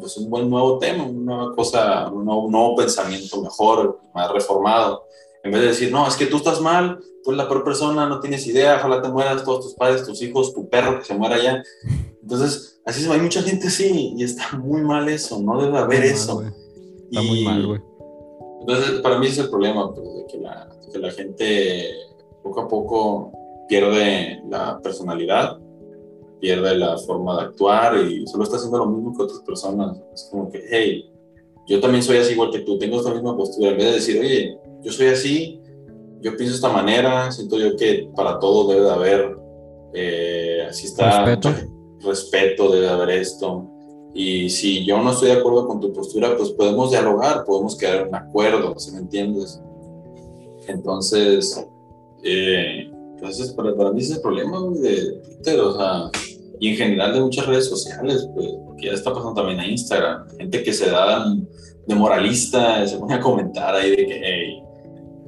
pues 0.00 0.16
un 0.16 0.30
buen 0.30 0.48
nuevo 0.48 0.78
tema, 0.78 1.04
una 1.04 1.34
nueva 1.34 1.54
cosa, 1.54 2.08
un 2.08 2.24
nuevo, 2.24 2.46
un 2.46 2.52
nuevo 2.52 2.76
pensamiento 2.76 3.40
mejor, 3.42 4.00
más 4.14 4.30
reformado. 4.32 5.06
En 5.42 5.52
vez 5.52 5.60
de 5.60 5.68
decir, 5.68 5.92
no, 5.92 6.08
es 6.08 6.16
que 6.16 6.26
tú 6.26 6.38
estás 6.38 6.60
mal, 6.60 6.98
tú 7.22 7.30
eres 7.30 7.38
la 7.38 7.48
peor 7.48 7.62
persona, 7.62 8.08
no 8.08 8.20
tienes 8.20 8.46
idea, 8.46 8.76
ojalá 8.76 9.00
te 9.00 9.08
mueras, 9.08 9.44
todos 9.44 9.66
tus 9.66 9.74
padres, 9.74 10.04
tus 10.04 10.20
hijos, 10.22 10.52
tu 10.52 10.68
perro 10.68 10.98
que 10.98 11.04
se 11.04 11.14
muera 11.14 11.40
ya. 11.40 11.62
Entonces, 12.20 12.80
así 12.84 13.02
es, 13.02 13.08
hay 13.08 13.20
mucha 13.20 13.42
gente 13.42 13.68
así 13.68 14.14
y 14.16 14.24
está 14.24 14.56
muy 14.58 14.82
mal 14.82 15.08
eso, 15.08 15.40
no 15.40 15.60
debe 15.62 15.78
haber 15.78 16.04
eso. 16.04 16.42
está 17.10 17.22
muy 17.22 17.44
mal, 17.44 17.66
güey. 17.66 17.95
Entonces, 18.66 19.00
para 19.00 19.18
mí 19.18 19.26
ese 19.26 19.40
es 19.40 19.44
el 19.44 19.50
problema, 19.50 19.94
pues, 19.94 20.08
de 20.12 20.26
que 20.26 20.38
la, 20.38 20.68
que 20.92 20.98
la 20.98 21.10
gente 21.12 21.88
poco 22.42 22.60
a 22.60 22.68
poco 22.68 23.32
pierde 23.68 24.42
la 24.48 24.80
personalidad, 24.82 25.56
pierde 26.40 26.76
la 26.76 26.98
forma 26.98 27.36
de 27.36 27.42
actuar 27.46 27.96
y 27.98 28.26
solo 28.26 28.42
está 28.42 28.56
haciendo 28.56 28.78
lo 28.78 28.86
mismo 28.86 29.16
que 29.16 29.22
otras 29.22 29.40
personas. 29.40 29.96
Es 30.12 30.28
como 30.32 30.50
que, 30.50 30.64
hey, 30.68 31.08
yo 31.68 31.80
también 31.80 32.02
soy 32.02 32.16
así 32.16 32.32
igual 32.32 32.50
que 32.50 32.60
tú, 32.60 32.76
tengo 32.76 32.98
esta 32.98 33.14
misma 33.14 33.36
postura. 33.36 33.70
En 33.70 33.76
vez 33.76 33.86
de 33.86 33.92
decir, 33.92 34.20
oye, 34.20 34.58
yo 34.82 34.90
soy 34.92 35.06
así, 35.08 35.60
yo 36.20 36.36
pienso 36.36 36.52
de 36.52 36.56
esta 36.56 36.68
manera, 36.68 37.30
siento 37.30 37.58
yo 37.58 37.76
que 37.76 38.08
para 38.16 38.40
todo 38.40 38.68
debe 38.68 38.84
de 38.84 38.90
haber, 38.90 39.36
eh, 39.94 40.66
así 40.68 40.86
está, 40.86 41.24
respeto. 41.24 41.54
respeto, 42.00 42.68
debe 42.70 42.86
de 42.86 42.92
haber 42.92 43.10
esto. 43.10 43.75
Y 44.18 44.48
si 44.48 44.82
yo 44.86 45.02
no 45.02 45.12
estoy 45.12 45.28
de 45.28 45.34
acuerdo 45.34 45.68
con 45.68 45.78
tu 45.78 45.92
postura, 45.92 46.34
pues 46.38 46.48
podemos 46.50 46.90
dialogar, 46.90 47.44
podemos 47.44 47.76
quedar 47.76 48.00
en 48.00 48.08
un 48.08 48.14
acuerdo, 48.14 48.74
¿sí 48.78 48.90
me 48.92 49.00
entiendes? 49.00 49.60
Entonces, 50.68 51.62
eh, 52.22 52.90
entonces 53.14 53.52
para, 53.52 53.76
para, 53.76 53.92
mí 53.92 54.00
ese 54.00 54.12
es 54.12 54.16
el 54.16 54.22
problema 54.22 54.58
de 54.80 55.20
Twitter, 55.22 55.60
o 55.60 55.76
sea, 55.76 56.10
y 56.58 56.70
en 56.70 56.76
general 56.76 57.12
de 57.12 57.20
muchas 57.20 57.46
redes 57.46 57.68
sociales, 57.68 58.26
pues, 58.34 58.48
porque 58.64 58.86
ya 58.86 58.92
está 58.92 59.12
pasando 59.12 59.34
también 59.34 59.60
a 59.60 59.66
Instagram, 59.66 60.26
gente 60.38 60.62
que 60.62 60.72
se 60.72 60.90
da 60.90 61.36
de 61.86 61.94
moralista, 61.94 62.86
se 62.86 62.96
pone 62.96 63.14
a 63.14 63.20
comentar 63.20 63.74
ahí 63.74 63.90
de 63.90 64.06
que, 64.06 64.20
hey, 64.24 64.62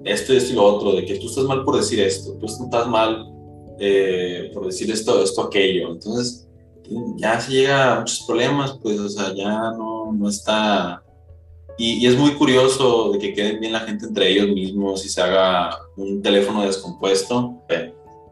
esto, 0.05 0.33
esto 0.33 0.53
y 0.55 0.57
lo 0.57 0.65
otro, 0.65 0.93
de 0.95 1.05
que 1.05 1.19
tú 1.19 1.27
estás 1.27 1.45
mal 1.45 1.63
por 1.63 1.77
decir 1.77 2.01
esto, 2.01 2.33
tú 2.41 2.47
estás 2.47 2.89
mal 2.89 3.35
eh, 3.79 4.51
por 4.55 4.65
decir 4.67 4.91
esto, 4.91 5.23
esto, 5.23 5.43
aquello. 5.43 5.93
Entonces, 5.93 6.48
ya 7.17 7.41
se 7.41 7.53
llega 7.53 7.95
a 7.97 8.01
muchos 8.01 8.25
problemas, 8.27 8.79
pues, 8.83 8.99
o 8.99 9.09
sea, 9.09 9.35
ya 9.35 9.73
no, 9.73 10.13
no 10.13 10.29
está... 10.29 11.03
Y, 11.77 12.05
y, 12.05 12.07
es 12.07 12.19
muy 12.19 12.35
curioso 12.35 13.13
de 13.13 13.19
que 13.21 13.33
queden 13.35 13.61
bien 13.61 13.73
la 13.73 13.81
gente 13.81 14.05
entre 14.05 14.29
ellos 14.29 14.49
mismos 14.49 15.07
y 15.07 15.09
se 15.09 15.23
haga 15.23 15.79
un 15.97 16.21
teléfono 16.21 16.63
descompuesto. 16.63 17.63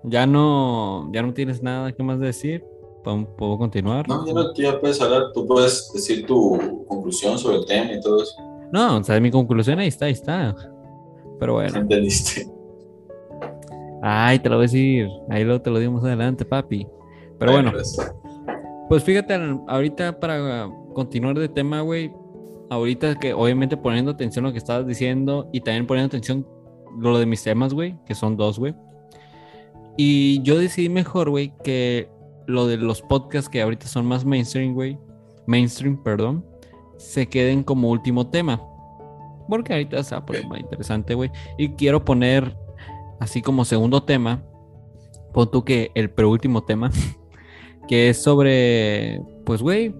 Ya 0.02 0.26
no, 0.26 1.08
ya 1.12 1.22
no 1.22 1.32
tienes 1.32 1.62
nada 1.62 1.92
que 1.92 2.02
más 2.02 2.18
decir. 2.18 2.64
¿Puedo 3.04 3.56
continuar? 3.56 4.08
No, 4.08 4.26
ya, 4.26 4.32
no, 4.32 4.52
ya 4.52 4.80
puedes 4.80 5.00
hablar, 5.00 5.32
tú 5.32 5.46
puedes 5.46 5.92
decir 5.92 6.26
tu 6.26 6.84
conclusión 6.88 7.38
sobre 7.38 7.58
el 7.58 7.66
tema 7.66 7.92
y 7.92 8.00
todo 8.00 8.20
eso. 8.20 8.34
No, 8.72 8.98
o 8.98 9.04
sea, 9.04 9.20
mi 9.20 9.30
conclusión 9.30 9.78
ahí 9.78 9.88
está, 9.88 10.06
ahí 10.06 10.12
está. 10.12 10.56
Pero 11.38 11.54
bueno. 11.54 11.78
¿Entendiste? 11.78 12.48
Ay, 14.02 14.40
te 14.40 14.48
lo 14.48 14.56
voy 14.56 14.64
a 14.64 14.68
decir. 14.68 15.08
Ahí 15.30 15.44
lo 15.44 15.60
te 15.60 15.70
lo 15.70 15.78
dimos 15.78 16.04
adelante, 16.04 16.44
papi. 16.44 16.86
Pero 17.38 17.52
bueno. 17.52 17.72
Pues 18.88 19.04
fíjate, 19.04 19.34
ahorita 19.68 20.20
para 20.20 20.70
continuar 20.94 21.38
de 21.38 21.48
tema, 21.48 21.80
güey. 21.80 22.12
Ahorita 22.68 23.14
que 23.16 23.32
obviamente 23.32 23.76
poniendo 23.76 24.10
atención 24.10 24.44
a 24.44 24.48
lo 24.48 24.52
que 24.52 24.58
estabas 24.58 24.86
diciendo 24.86 25.48
y 25.52 25.60
también 25.60 25.86
poniendo 25.86 26.08
atención 26.08 26.46
lo 26.98 27.18
de 27.18 27.26
mis 27.26 27.42
temas, 27.42 27.74
güey, 27.74 27.96
que 28.06 28.14
son 28.14 28.36
dos, 28.36 28.58
güey. 28.58 28.74
Y 29.96 30.42
yo 30.42 30.58
decidí 30.58 30.88
mejor, 30.88 31.30
güey, 31.30 31.52
que 31.62 32.10
lo 32.46 32.66
de 32.66 32.76
los 32.76 33.02
podcasts 33.02 33.48
que 33.48 33.62
ahorita 33.62 33.86
son 33.86 34.06
más 34.06 34.24
mainstream, 34.24 34.74
güey. 34.74 34.98
Mainstream, 35.46 36.02
perdón. 36.02 36.44
Se 36.96 37.28
queden 37.28 37.62
como 37.62 37.90
último 37.90 38.28
tema. 38.28 38.60
Porque 39.48 39.72
ahorita 39.72 39.98
está 39.98 40.24
pues, 40.24 40.46
más 40.46 40.60
interesante, 40.60 41.14
güey. 41.14 41.30
Y 41.56 41.70
quiero 41.70 42.04
poner, 42.04 42.56
así 43.20 43.42
como 43.42 43.64
segundo 43.64 44.02
tema, 44.02 44.42
pon 45.32 45.50
tú 45.50 45.64
que 45.64 45.90
el 45.94 46.10
preúltimo 46.10 46.64
tema, 46.64 46.90
que 47.88 48.08
es 48.08 48.22
sobre, 48.22 49.20
pues, 49.44 49.62
güey, 49.62 49.94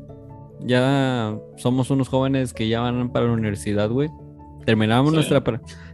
ya 0.61 1.39
somos 1.57 1.91
unos 1.91 2.09
jóvenes 2.09 2.53
que 2.53 2.69
ya 2.69 2.81
van 2.81 3.13
para 3.13 3.27
la 3.27 3.33
universidad, 3.33 3.91
güey. 3.91 4.09
Terminamos, 4.65 5.13
nuestra, 5.13 5.43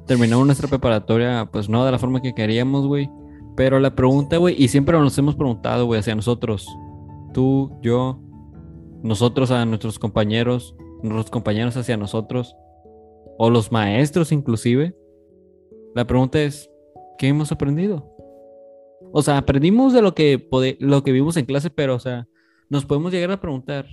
terminamos 0.06 0.46
nuestra 0.46 0.68
preparatoria, 0.68 1.48
pues 1.52 1.68
no 1.68 1.84
de 1.84 1.92
la 1.92 1.98
forma 1.98 2.22
que 2.22 2.34
queríamos, 2.34 2.86
güey. 2.86 3.10
Pero 3.56 3.78
la 3.80 3.94
pregunta, 3.94 4.38
güey, 4.38 4.54
y 4.56 4.68
siempre 4.68 4.98
nos 4.98 5.16
hemos 5.18 5.34
preguntado, 5.34 5.84
güey, 5.84 6.00
hacia 6.00 6.14
nosotros, 6.14 6.66
tú, 7.34 7.70
yo, 7.82 8.18
nosotros 9.02 9.50
a 9.50 9.66
nuestros 9.66 9.98
compañeros, 9.98 10.74
nuestros 11.02 11.30
compañeros 11.30 11.76
hacia 11.76 11.98
nosotros, 11.98 12.56
o 13.38 13.50
los 13.50 13.70
maestros 13.70 14.32
inclusive, 14.32 14.96
la 15.94 16.06
pregunta 16.06 16.40
es, 16.40 16.70
¿qué 17.18 17.28
hemos 17.28 17.52
aprendido? 17.52 18.11
O 19.12 19.22
sea, 19.22 19.36
aprendimos 19.36 19.92
de 19.92 20.00
lo 20.00 20.14
que, 20.14 20.48
lo 20.80 21.02
que 21.02 21.12
vimos 21.12 21.36
en 21.36 21.44
clase, 21.44 21.68
pero, 21.68 21.94
o 21.94 21.98
sea, 22.00 22.26
nos 22.70 22.86
podemos 22.86 23.12
llegar 23.12 23.30
a 23.30 23.40
preguntar, 23.40 23.86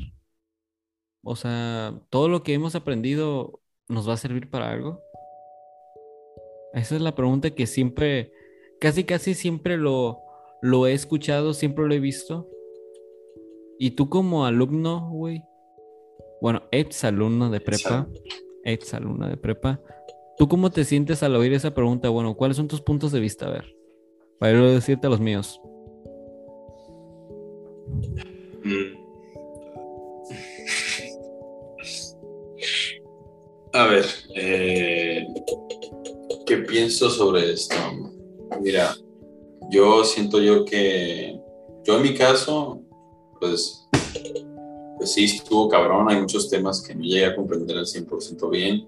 o 1.23 1.35
sea, 1.35 1.99
¿todo 2.09 2.29
lo 2.29 2.41
que 2.41 2.53
hemos 2.53 2.75
aprendido 2.75 3.61
nos 3.89 4.07
va 4.07 4.13
a 4.13 4.17
servir 4.17 4.49
para 4.49 4.71
algo? 4.71 5.01
Esa 6.73 6.95
es 6.95 7.01
la 7.01 7.15
pregunta 7.15 7.49
que 7.51 7.67
siempre, 7.67 8.31
casi, 8.79 9.03
casi 9.03 9.33
siempre 9.33 9.75
lo, 9.75 10.19
lo 10.61 10.87
he 10.87 10.93
escuchado, 10.93 11.53
siempre 11.53 11.85
lo 11.85 11.93
he 11.93 11.99
visto. 11.99 12.49
Y 13.77 13.91
tú 13.91 14.09
como 14.09 14.45
alumno, 14.45 15.09
güey, 15.09 15.43
bueno, 16.41 16.63
ex 16.71 17.03
alumno 17.03 17.49
de 17.49 17.59
prepa, 17.59 18.07
ex 18.63 18.93
alumna 18.93 19.27
de 19.27 19.35
prepa. 19.35 19.81
¿Tú 20.37 20.47
cómo 20.47 20.69
te 20.69 20.85
sientes 20.85 21.23
al 21.23 21.35
oír 21.35 21.51
esa 21.51 21.73
pregunta? 21.73 22.07
Bueno, 22.07 22.35
¿cuáles 22.35 22.55
son 22.55 22.69
tus 22.69 22.79
puntos 22.79 23.11
de 23.11 23.19
vista? 23.19 23.47
A 23.47 23.51
ver, 23.51 23.78
para 24.39 24.53
yo 24.53 24.71
decirte 24.71 25.09
los 25.09 25.19
míos. 25.19 25.61
Mm. 28.63 28.99
A 33.73 33.85
ver, 33.85 34.05
eh, 34.35 35.27
¿qué 36.45 36.57
pienso 36.57 37.09
sobre 37.09 37.53
esto? 37.53 37.75
Mira, 38.61 38.95
yo 39.69 40.03
siento 40.03 40.41
yo 40.41 40.65
que, 40.65 41.39
yo 41.83 41.97
en 41.97 42.01
mi 42.01 42.15
caso, 42.15 42.81
pues 43.39 43.79
pues 44.99 45.13
sí, 45.13 45.23
estuvo 45.23 45.69
cabrón, 45.69 46.09
hay 46.09 46.19
muchos 46.19 46.49
temas 46.49 46.81
que 46.81 46.93
no 46.93 47.01
llegué 47.01 47.25
a 47.25 47.35
comprender 47.35 47.77
al 47.77 47.85
100% 47.85 48.49
bien, 48.49 48.85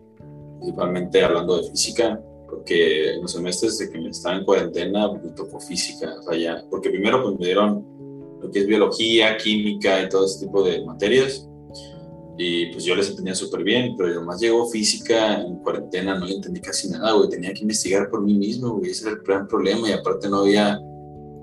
principalmente 0.59 1.23
hablando 1.23 1.57
de 1.57 1.69
física, 1.69 2.21
porque 2.51 3.13
en 3.13 3.21
los 3.21 3.31
semestres 3.31 3.79
de 3.79 3.89
que 3.89 3.99
me 3.99 4.09
estaba 4.09 4.35
en 4.35 4.45
cuarentena 4.45 5.11
me 5.13 5.31
tocó 5.31 5.59
física, 5.59 6.13
o 6.19 6.23
sea, 6.23 6.37
ya, 6.37 6.63
porque 6.69 6.91
primero 6.91 7.23
pues 7.23 7.39
me 7.39 7.45
dieron 7.45 7.83
lo 8.41 8.51
que 8.51 8.59
es 8.59 8.67
biología, 8.67 9.37
química 9.37 10.03
y 10.03 10.09
todo 10.09 10.25
ese 10.25 10.45
tipo 10.45 10.63
de 10.63 10.83
materias, 10.85 11.47
Y 12.37 12.67
pues 12.71 12.83
yo 12.83 12.95
les 12.95 13.09
entendía 13.09 13.35
súper 13.35 13.63
bien, 13.63 13.95
pero 13.95 14.09
además 14.09 14.39
llegó 14.39 14.67
física 14.67 15.41
en 15.41 15.57
cuarentena, 15.57 16.17
no 16.17 16.27
entendí 16.27 16.59
casi 16.59 16.89
nada, 16.89 17.13
güey. 17.13 17.29
Tenía 17.29 17.53
que 17.53 17.61
investigar 17.61 18.09
por 18.09 18.21
mí 18.21 18.33
mismo, 18.33 18.77
güey. 18.77 18.91
Ese 18.91 19.03
era 19.03 19.17
el 19.17 19.23
gran 19.23 19.47
problema. 19.47 19.87
Y 19.87 19.91
aparte 19.91 20.27
no 20.27 20.39
había 20.39 20.79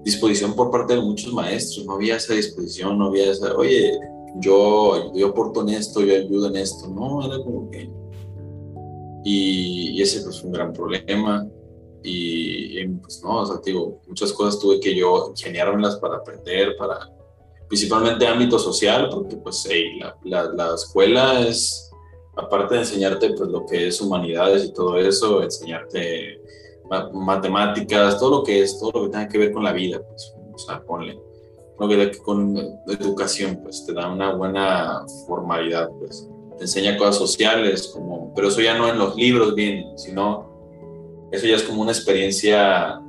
disposición 0.02 0.54
por 0.54 0.70
parte 0.70 0.94
de 0.94 1.00
muchos 1.00 1.32
maestros, 1.32 1.86
no 1.86 1.92
había 1.94 2.16
esa 2.16 2.34
disposición, 2.34 2.98
no 2.98 3.06
había 3.06 3.30
esa, 3.30 3.54
oye, 3.54 3.92
yo, 4.40 5.12
yo 5.14 5.28
aporto 5.28 5.62
en 5.62 5.68
esto, 5.70 6.00
yo 6.00 6.16
ayudo 6.16 6.48
en 6.48 6.56
esto. 6.56 6.88
No, 6.88 7.24
era 7.24 7.44
como 7.44 7.70
que. 7.70 7.88
Y, 9.24 10.00
ese 10.00 10.22
pues 10.22 10.40
fue 10.40 10.48
un 10.48 10.54
gran 10.54 10.72
problema. 10.72 11.46
Y, 12.02 12.86
pues 12.86 13.22
no, 13.22 13.42
o 13.42 13.46
sea, 13.46 13.56
digo, 13.64 14.00
muchas 14.06 14.32
cosas 14.32 14.60
tuve 14.60 14.80
que 14.80 14.94
yo 14.94 15.28
ingeniármelas 15.30 15.96
para 15.96 16.16
aprender, 16.16 16.76
para 16.76 17.10
principalmente 17.68 18.26
ámbito 18.26 18.58
social, 18.58 19.08
porque 19.10 19.36
pues 19.36 19.68
la, 20.24 20.44
la, 20.54 20.74
escuela 20.74 21.46
es, 21.46 21.90
aparte 22.36 22.74
de 22.74 22.80
enseñarte 22.80 23.34
pues 23.34 23.50
lo 23.50 23.66
que 23.66 23.88
es 23.88 24.00
humanidades 24.00 24.64
y 24.64 24.72
todo 24.72 24.96
eso, 24.96 25.42
enseñarte 25.42 26.40
matemáticas, 27.12 28.18
todo 28.18 28.38
lo 28.38 28.44
que 28.44 28.62
es, 28.62 28.78
todo 28.78 28.90
lo 28.94 29.02
que 29.04 29.10
tenga 29.10 29.28
que 29.28 29.38
ver 29.38 29.52
con 29.52 29.64
la 29.64 29.72
vida, 29.72 30.00
pues, 30.08 30.34
o 30.52 30.58
sea, 30.58 30.82
ponle, 30.82 31.20
lo 31.78 31.88
que 31.88 32.18
con 32.18 32.56
educación, 32.86 33.60
pues 33.62 33.84
te 33.86 33.92
da 33.92 34.10
una 34.10 34.34
buena 34.34 35.04
formalidad, 35.26 35.90
pues, 35.98 36.28
te 36.58 36.64
enseña 36.64 36.96
cosas 36.96 37.16
sociales, 37.16 37.88
como, 37.94 38.32
pero 38.34 38.48
eso 38.48 38.60
ya 38.60 38.76
no 38.76 38.88
en 38.88 38.98
los 38.98 39.16
libros 39.16 39.54
viene, 39.54 39.86
sino 39.96 40.48
eso 41.30 41.46
ya 41.46 41.56
es 41.56 41.62
como 41.62 41.82
una 41.82 41.92
experiencia 41.92 43.00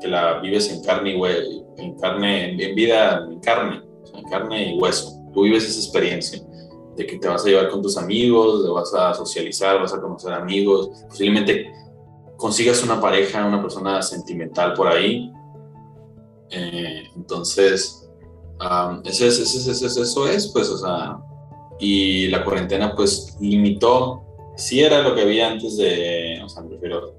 que 0.00 0.08
la 0.08 0.40
vives 0.40 0.70
en 0.70 0.82
carne 0.82 1.16
y 1.16 1.82
en 1.82 1.98
carne, 1.98 2.50
en 2.50 2.74
vida, 2.74 3.26
en 3.30 3.40
carne, 3.40 3.82
carne 4.30 4.72
y 4.72 4.78
hueso. 4.78 5.12
Tú 5.32 5.42
vives 5.42 5.68
esa 5.68 5.78
experiencia 5.78 6.42
de 6.96 7.06
que 7.06 7.18
te 7.18 7.28
vas 7.28 7.44
a 7.44 7.48
llevar 7.48 7.70
con 7.70 7.82
tus 7.82 7.96
amigos, 7.96 8.64
te 8.64 8.70
vas 8.70 8.92
a 8.94 9.14
socializar, 9.14 9.80
vas 9.80 9.94
a 9.94 10.00
conocer 10.00 10.32
amigos, 10.32 10.90
posiblemente 11.08 11.72
consigas 12.36 12.82
una 12.82 13.00
pareja, 13.00 13.46
una 13.46 13.62
persona 13.62 14.02
sentimental 14.02 14.74
por 14.74 14.88
ahí. 14.88 15.32
Eh, 16.50 17.04
entonces, 17.16 18.10
eso, 19.04 19.26
es, 19.26 19.38
eso, 19.38 20.28
es, 20.28 20.48
pues, 20.48 20.68
o 20.68 20.78
sea, 20.78 21.18
y 21.82 22.28
la 22.28 22.44
cuarentena 22.44 22.94
pues 22.94 23.36
limitó, 23.40 24.22
sí 24.56 24.80
era 24.80 25.02
lo 25.02 25.14
que 25.14 25.22
había 25.22 25.50
antes 25.50 25.76
de, 25.76 26.40
o 26.44 26.48
sea, 26.48 26.62
me 26.62 26.70
refiero, 26.70 27.14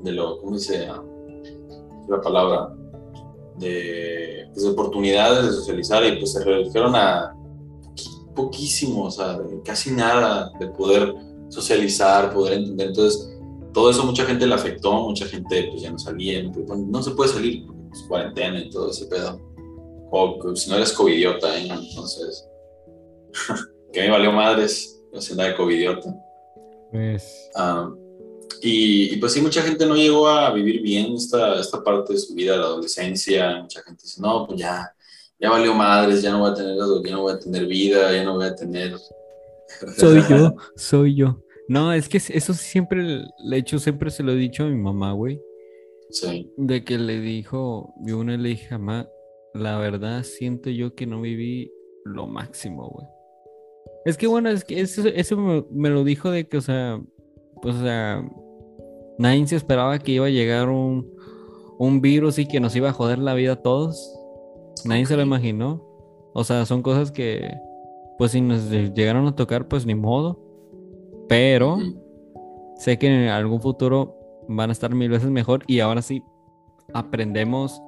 de 0.00 0.12
lo, 0.12 0.38
¿cómo 0.38 0.56
dice 0.56 0.86
la 2.08 2.20
palabra? 2.20 2.72
de, 3.58 4.48
pues, 4.54 4.64
oportunidades 4.64 5.46
de 5.46 5.52
socializar 5.52 6.04
y 6.04 6.18
pues 6.18 6.32
se 6.32 6.44
redujeron 6.44 6.94
a 6.94 7.34
poquísimo, 8.34 9.06
o 9.06 9.10
sea, 9.10 9.40
casi 9.64 9.90
nada 9.90 10.52
de 10.60 10.68
poder 10.68 11.12
socializar, 11.48 12.32
poder 12.32 12.58
entender. 12.58 12.88
Entonces, 12.88 13.36
todo 13.72 13.90
eso 13.90 14.04
mucha 14.04 14.24
gente 14.24 14.46
le 14.46 14.54
afectó, 14.54 14.92
mucha 14.92 15.26
gente 15.26 15.68
pues 15.70 15.82
ya 15.82 15.90
no 15.90 15.98
salía, 15.98 16.42
no, 16.42 17.02
se 17.02 17.10
puede 17.12 17.32
salir, 17.32 17.66
pues, 17.66 18.02
cuarentena 18.06 18.60
y 18.60 18.70
todo 18.70 18.90
ese 18.90 19.06
pedo. 19.06 19.40
O 20.10 20.54
si 20.54 20.70
no 20.70 20.76
eres 20.76 20.92
covidiota, 20.92 21.58
¿eh? 21.58 21.68
entonces, 21.68 22.47
que 23.92 24.00
me 24.00 24.10
valió 24.10 24.32
madres 24.32 25.00
la 25.12 25.20
senda 25.20 25.44
de 25.44 25.54
covidiota. 25.54 26.14
Pues... 26.90 27.50
Ah, 27.54 27.90
y, 28.60 29.16
pues 29.16 29.32
sí, 29.32 29.40
mucha 29.40 29.62
gente 29.62 29.86
no 29.86 29.94
llegó 29.94 30.28
a 30.28 30.52
vivir 30.52 30.82
bien 30.82 31.14
esta, 31.14 31.60
esta 31.60 31.82
parte 31.82 32.14
de 32.14 32.18
su 32.18 32.34
vida, 32.34 32.56
la 32.56 32.64
adolescencia. 32.64 33.62
Mucha 33.62 33.82
gente 33.82 34.02
dice, 34.02 34.20
no, 34.20 34.46
pues 34.46 34.58
ya, 34.58 34.92
ya 35.38 35.50
valió 35.50 35.74
madres, 35.74 36.22
ya 36.22 36.32
no 36.32 36.40
voy 36.40 36.50
a 36.50 36.54
tener, 36.54 36.76
ya 36.76 37.12
no 37.12 37.22
voy 37.22 37.32
a 37.34 37.38
tener 37.38 37.66
vida, 37.66 38.12
ya 38.12 38.24
no 38.24 38.34
voy 38.34 38.46
a 38.46 38.54
tener... 38.54 38.96
Soy 39.96 40.22
yo, 40.28 40.56
soy 40.76 41.14
yo. 41.14 41.44
No, 41.68 41.92
es 41.92 42.08
que 42.08 42.16
eso 42.16 42.54
siempre, 42.54 43.02
de 43.04 43.56
hecho, 43.56 43.78
siempre 43.78 44.10
se 44.10 44.22
lo 44.22 44.32
he 44.32 44.36
dicho 44.36 44.64
a 44.64 44.66
mi 44.66 44.80
mamá, 44.80 45.12
güey. 45.12 45.38
Sí. 46.10 46.50
De 46.56 46.82
que 46.84 46.96
le 46.96 47.20
dijo, 47.20 47.92
yo 48.00 48.18
una 48.18 48.38
le 48.38 48.48
dije, 48.48 48.78
mamá, 48.78 49.10
la 49.52 49.76
verdad 49.76 50.22
siento 50.22 50.70
yo 50.70 50.94
que 50.94 51.06
no 51.06 51.20
viví 51.20 51.70
lo 52.04 52.26
máximo, 52.26 52.88
güey. 52.88 53.06
Es 54.04 54.16
que 54.16 54.26
bueno, 54.26 54.48
es 54.50 54.64
que 54.64 54.80
eso, 54.80 55.06
eso 55.08 55.36
me, 55.36 55.64
me, 55.70 55.90
lo 55.90 56.04
dijo 56.04 56.30
de 56.30 56.46
que, 56.48 56.56
o 56.56 56.60
sea, 56.60 57.00
pues, 57.60 57.76
o 57.76 57.82
sea, 57.82 58.24
nadie 59.18 59.46
se 59.46 59.56
esperaba 59.56 59.98
que 59.98 60.12
iba 60.12 60.26
a 60.26 60.30
llegar 60.30 60.68
un, 60.68 61.10
un 61.78 62.00
virus 62.00 62.38
y 62.38 62.46
que 62.46 62.60
nos 62.60 62.74
iba 62.76 62.90
a 62.90 62.92
joder 62.92 63.18
la 63.18 63.34
vida 63.34 63.52
a 63.54 63.62
todos. 63.62 64.14
Nadie 64.84 65.06
se 65.06 65.16
lo 65.16 65.22
imaginó. 65.22 65.84
O 66.32 66.44
sea, 66.44 66.64
son 66.66 66.82
cosas 66.82 67.10
que, 67.10 67.52
pues, 68.16 68.32
si 68.32 68.40
nos 68.40 68.70
llegaron 68.70 69.26
a 69.26 69.36
tocar, 69.36 69.68
pues 69.68 69.84
ni 69.84 69.94
modo. 69.94 70.40
Pero 71.28 71.78
sé 72.76 72.98
que 72.98 73.06
en 73.06 73.28
algún 73.28 73.60
futuro 73.60 74.16
van 74.48 74.70
a 74.70 74.72
estar 74.72 74.94
mil 74.94 75.10
veces 75.10 75.30
mejor 75.30 75.62
y 75.66 75.80
ahora 75.80 76.00
sí 76.00 76.22
aprendemos 76.94 77.82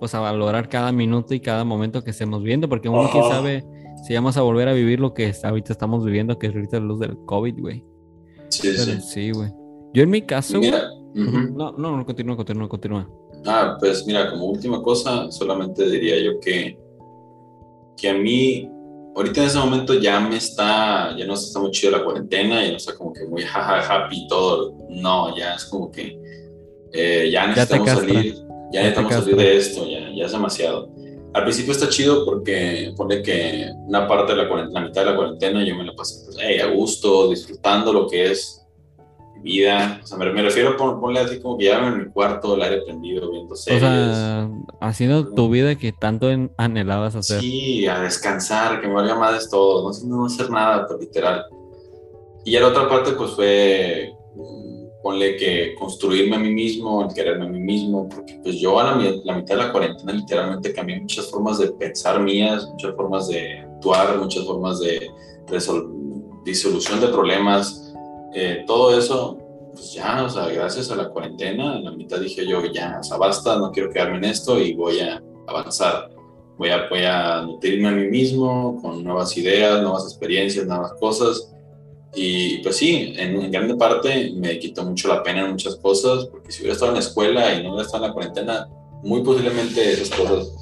pues 0.00 0.14
a 0.14 0.20
valorar 0.20 0.68
cada 0.68 0.90
minuto 0.92 1.34
y 1.34 1.40
cada 1.40 1.62
momento 1.62 2.02
que 2.02 2.10
estemos 2.10 2.42
viendo, 2.42 2.68
porque 2.68 2.88
uno 2.88 3.08
quién 3.12 3.24
sabe 3.24 3.64
si 4.04 4.14
vamos 4.14 4.36
a 4.36 4.42
volver 4.42 4.68
a 4.68 4.72
vivir 4.72 5.00
lo 5.00 5.14
que 5.14 5.32
ahorita 5.42 5.72
estamos 5.72 6.04
viviendo, 6.04 6.38
que 6.38 6.48
es 6.48 6.54
ahorita 6.54 6.78
la 6.78 6.86
luz 6.86 7.00
del 7.00 7.16
COVID, 7.26 7.60
güey. 7.60 7.84
Sí, 8.48 8.72
sí. 8.76 9.00
Sí, 9.00 9.30
güey. 9.30 9.50
Yo 9.92 10.02
en 10.02 10.10
mi 10.10 10.22
caso, 10.22 10.60
no, 11.14 11.72
no, 11.72 11.96
no, 11.96 12.06
continúa, 12.06 12.36
continúa, 12.36 12.68
continúa. 12.68 13.08
Ah, 13.46 13.76
pues 13.78 14.06
mira, 14.06 14.30
como 14.30 14.46
última 14.46 14.82
cosa, 14.82 15.30
solamente 15.30 15.88
diría 15.88 16.18
yo 16.20 16.38
que, 16.40 16.78
que 17.96 18.08
a 18.08 18.14
mí, 18.14 18.68
ahorita 19.16 19.40
en 19.40 19.46
ese 19.46 19.58
momento 19.58 19.94
ya 19.94 20.20
me 20.20 20.36
está, 20.36 21.16
ya 21.16 21.26
no 21.26 21.34
está 21.34 21.58
muy 21.58 21.70
chido 21.70 21.92
la 21.92 22.04
cuarentena, 22.04 22.62
ya 22.62 22.70
no 22.70 22.76
está 22.76 22.94
como 22.94 23.12
que 23.12 23.24
muy 23.24 23.42
jaja, 23.42 23.80
happy 23.80 24.26
todo. 24.28 24.74
No, 24.88 25.36
ya 25.36 25.54
es 25.54 25.64
como 25.64 25.90
que 25.90 26.18
eh, 26.92 27.30
ya 27.32 27.46
necesitamos 27.46 27.88
salir, 27.88 28.34
ya, 28.72 28.82
necesitamos 28.82 29.12
salir 29.14 29.36
de 29.36 29.56
esto, 29.56 29.86
ya, 29.88 30.10
ya 30.14 30.26
es 30.26 30.32
demasiado. 30.32 30.90
Al 31.32 31.44
principio 31.44 31.72
está 31.72 31.88
chido 31.88 32.24
porque 32.24 32.92
pone 32.96 33.22
que 33.22 33.70
una 33.86 34.08
parte 34.08 34.32
de 34.32 34.42
la 34.42 34.48
cuarentena, 34.48 34.80
la 34.80 34.86
mitad 34.86 35.04
de 35.04 35.10
la 35.10 35.16
cuarentena, 35.16 35.64
yo 35.64 35.76
me 35.76 35.84
la 35.84 35.92
pasé 35.94 36.24
pues, 36.24 36.38
a 36.62 36.66
gusto, 36.66 37.30
disfrutando 37.30 37.92
lo 37.92 38.08
que 38.08 38.32
es 38.32 38.60
vida, 39.42 40.00
o 40.02 40.06
sea, 40.06 40.18
me, 40.18 40.24
refiero 40.26 40.70
a 40.70 41.00
ponle 41.00 41.20
así 41.20 41.40
como 41.40 41.56
que 41.56 41.64
ya 41.64 41.78
en 41.86 41.98
mi 41.98 42.10
cuarto, 42.10 42.54
el 42.54 42.62
aire 42.62 42.82
prendido, 42.82 43.30
viendo 43.30 43.56
series. 43.56 43.82
O 43.82 43.86
sea, 43.86 44.50
haciendo 44.80 45.32
tu 45.32 45.48
vida 45.48 45.76
que 45.76 45.92
tanto 45.92 46.28
anhelabas 46.56 47.14
hacer. 47.14 47.40
Sí, 47.40 47.86
a 47.86 48.00
descansar, 48.00 48.80
que 48.80 48.88
me 48.88 48.94
valga 48.94 49.14
más 49.14 49.48
todo, 49.48 49.90
no, 50.04 50.16
no 50.16 50.26
hacer 50.26 50.50
nada, 50.50 50.86
pero 50.86 51.00
literal. 51.00 51.44
Y 52.44 52.58
la 52.58 52.68
otra 52.68 52.88
parte, 52.88 53.12
pues 53.12 53.32
fue, 53.32 54.12
mm, 54.34 54.69
ponle 55.02 55.36
que 55.36 55.74
construirme 55.78 56.36
a 56.36 56.38
mí 56.38 56.50
mismo, 56.50 57.04
el 57.04 57.14
quererme 57.14 57.46
a 57.46 57.48
mí 57.48 57.60
mismo, 57.60 58.08
porque 58.08 58.38
pues 58.42 58.56
yo 58.56 58.78
a 58.78 58.84
la, 58.84 59.12
la 59.24 59.36
mitad 59.36 59.56
de 59.56 59.62
la 59.62 59.72
cuarentena 59.72 60.12
literalmente 60.12 60.72
cambié 60.72 61.00
muchas 61.00 61.30
formas 61.30 61.58
de 61.58 61.72
pensar 61.72 62.20
mías, 62.20 62.66
muchas 62.70 62.94
formas 62.94 63.28
de 63.28 63.60
actuar, 63.60 64.18
muchas 64.18 64.44
formas 64.44 64.80
de 64.80 65.10
disolución 66.44 67.00
de 67.00 67.08
problemas, 67.08 67.92
eh, 68.34 68.64
todo 68.66 68.96
eso, 68.96 69.38
pues 69.72 69.92
ya, 69.92 70.24
o 70.24 70.28
sea, 70.28 70.48
gracias 70.48 70.90
a 70.90 70.96
la 70.96 71.08
cuarentena, 71.08 71.76
en 71.76 71.84
la 71.84 71.90
mitad 71.92 72.18
dije 72.18 72.46
yo, 72.46 72.64
ya, 72.66 72.98
o 73.00 73.02
sea, 73.02 73.16
basta, 73.16 73.58
no 73.58 73.70
quiero 73.72 73.90
quedarme 73.90 74.18
en 74.18 74.24
esto 74.24 74.58
y 74.60 74.74
voy 74.74 75.00
a 75.00 75.22
avanzar. 75.46 76.10
Voy 76.56 76.68
a, 76.68 76.88
voy 76.90 77.04
a 77.04 77.40
nutrirme 77.40 77.88
a 77.88 77.92
mí 77.92 78.06
mismo 78.08 78.78
con 78.82 79.02
nuevas 79.02 79.34
ideas, 79.38 79.80
nuevas 79.80 80.04
experiencias, 80.04 80.66
nuevas 80.66 80.92
cosas. 81.00 81.50
Y 82.14 82.58
pues 82.58 82.76
sí, 82.76 83.14
en, 83.16 83.40
en 83.40 83.50
grande 83.50 83.76
parte 83.76 84.32
me 84.34 84.58
quitó 84.58 84.84
mucho 84.84 85.08
la 85.08 85.22
pena 85.22 85.42
en 85.42 85.50
muchas 85.50 85.76
cosas, 85.76 86.26
porque 86.26 86.50
si 86.50 86.62
hubiera 86.62 86.74
estado 86.74 86.90
en 86.92 86.98
la 86.98 87.04
escuela 87.04 87.54
y 87.54 87.62
no 87.62 87.70
hubiera 87.70 87.86
estado 87.86 88.04
en 88.04 88.08
la 88.08 88.14
cuarentena, 88.14 88.68
muy 89.02 89.22
posiblemente 89.22 89.92
esas 89.92 90.10
cosas 90.10 90.52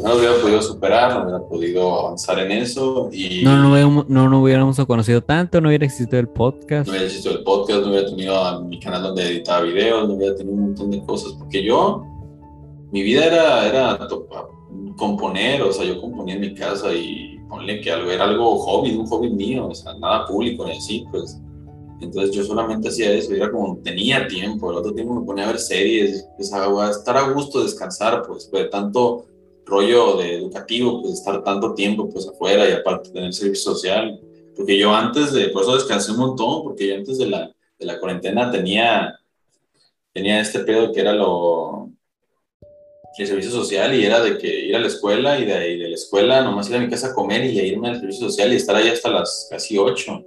no 0.00 0.08
lo 0.08 0.16
hubiera 0.16 0.34
podido 0.40 0.62
superar, 0.62 1.14
no 1.14 1.22
hubiera 1.22 1.48
podido 1.48 2.00
avanzar 2.00 2.38
en 2.40 2.52
eso 2.52 3.08
y... 3.12 3.42
No, 3.42 3.56
no, 3.56 4.04
no, 4.08 4.28
no 4.28 4.42
hubiéramos 4.42 4.76
conocido 4.86 5.22
tanto, 5.22 5.60
no 5.60 5.68
hubiera 5.68 5.84
existido 5.84 6.18
el 6.18 6.28
podcast. 6.28 6.86
No 6.86 6.92
hubiera 6.92 7.06
existido 7.06 7.36
el 7.36 7.44
podcast, 7.44 7.82
no 7.82 7.90
hubiera 7.90 8.08
tenido 8.08 8.64
mi 8.64 8.80
canal 8.80 9.02
donde 9.02 9.28
editaba 9.28 9.62
videos, 9.62 10.08
no 10.08 10.14
hubiera 10.14 10.34
tenido 10.34 10.54
un 10.54 10.62
montón 10.62 10.90
de 10.90 11.04
cosas, 11.04 11.32
porque 11.38 11.62
yo, 11.62 12.04
mi 12.90 13.02
vida 13.02 13.26
era, 13.26 13.68
era 13.68 14.08
componer, 14.96 15.62
o 15.62 15.72
sea, 15.72 15.84
yo 15.84 16.00
componía 16.00 16.34
en 16.34 16.40
mi 16.40 16.54
casa 16.54 16.92
y 16.92 17.31
ponle 17.52 17.82
que 17.82 17.90
algo, 17.90 18.10
era 18.10 18.24
algo 18.24 18.56
hobby, 18.56 18.96
un 18.96 19.06
hobby 19.06 19.28
mío, 19.28 19.68
o 19.68 19.74
sea, 19.74 19.92
nada 19.98 20.26
público 20.26 20.64
ni 20.64 20.72
así, 20.72 21.04
pues. 21.10 21.38
Entonces 22.00 22.34
yo 22.34 22.42
solamente 22.44 22.88
hacía 22.88 23.12
eso, 23.12 23.32
era 23.34 23.50
como 23.50 23.76
tenía 23.78 24.26
tiempo, 24.26 24.70
el 24.70 24.78
otro 24.78 24.94
tiempo 24.94 25.14
me 25.14 25.26
ponía 25.26 25.44
a 25.44 25.48
ver 25.48 25.58
series, 25.58 26.26
pues, 26.36 26.50
a 26.52 26.90
estar 26.90 27.16
a 27.18 27.30
gusto, 27.30 27.62
descansar, 27.62 28.22
pues, 28.26 28.50
de 28.50 28.64
tanto 28.64 29.26
rollo 29.66 30.16
de 30.16 30.36
educativo, 30.38 31.02
pues 31.02 31.14
estar 31.14 31.44
tanto 31.44 31.74
tiempo 31.74 32.08
pues 32.08 32.26
afuera 32.26 32.68
y 32.68 32.72
aparte 32.72 33.10
tener 33.10 33.32
servicio 33.32 33.74
social, 33.74 34.20
porque 34.56 34.76
yo 34.76 34.92
antes 34.92 35.32
de, 35.32 35.48
por 35.48 35.62
eso 35.62 35.74
descansé 35.74 36.10
un 36.12 36.18
montón, 36.18 36.64
porque 36.64 36.88
yo 36.88 36.96
antes 36.96 37.18
de 37.18 37.26
la, 37.26 37.52
de 37.78 37.86
la 37.86 38.00
cuarentena 38.00 38.50
tenía, 38.50 39.20
tenía 40.12 40.40
este 40.40 40.60
pedo 40.60 40.92
que 40.92 41.00
era 41.00 41.12
lo, 41.12 41.91
el 43.18 43.26
servicio 43.26 43.50
social 43.50 43.94
y 43.94 44.04
era 44.04 44.20
de 44.22 44.38
que 44.38 44.48
ir 44.48 44.74
a 44.74 44.78
la 44.78 44.86
escuela 44.86 45.38
y 45.38 45.44
de, 45.44 45.52
ahí 45.52 45.78
de 45.78 45.88
la 45.88 45.94
escuela 45.94 46.42
nomás 46.42 46.70
ir 46.70 46.76
a 46.76 46.80
mi 46.80 46.88
casa 46.88 47.08
a 47.08 47.14
comer 47.14 47.44
y 47.44 47.58
irme 47.60 47.88
al 47.88 48.00
servicio 48.00 48.28
social 48.28 48.52
y 48.52 48.56
estar 48.56 48.74
ahí 48.74 48.88
hasta 48.88 49.10
las 49.10 49.48
casi 49.50 49.76
8. 49.76 50.24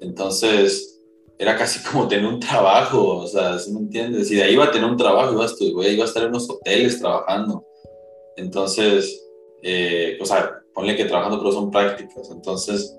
Entonces, 0.00 1.00
era 1.38 1.56
casi 1.56 1.82
como 1.90 2.08
tener 2.08 2.26
un 2.26 2.40
trabajo, 2.40 3.18
o 3.18 3.26
sea, 3.26 3.58
¿sí 3.58 3.72
me 3.72 3.80
entiendes? 3.80 4.30
Y 4.30 4.36
de 4.36 4.44
ahí 4.44 4.54
iba 4.54 4.64
a 4.64 4.70
tener 4.70 4.88
un 4.88 4.96
trabajo, 4.96 5.32
iba 5.32 5.42
a, 5.42 5.46
estudiar, 5.46 5.92
iba 5.92 6.04
a 6.04 6.08
estar 6.08 6.22
en 6.22 6.30
unos 6.30 6.48
hoteles 6.50 6.98
trabajando. 6.98 7.64
Entonces, 8.36 9.24
eh, 9.62 10.18
o 10.20 10.26
sea, 10.26 10.60
ponle 10.72 10.96
que 10.96 11.04
trabajando, 11.04 11.38
pero 11.38 11.52
son 11.52 11.70
prácticas. 11.70 12.30
Entonces, 12.30 12.96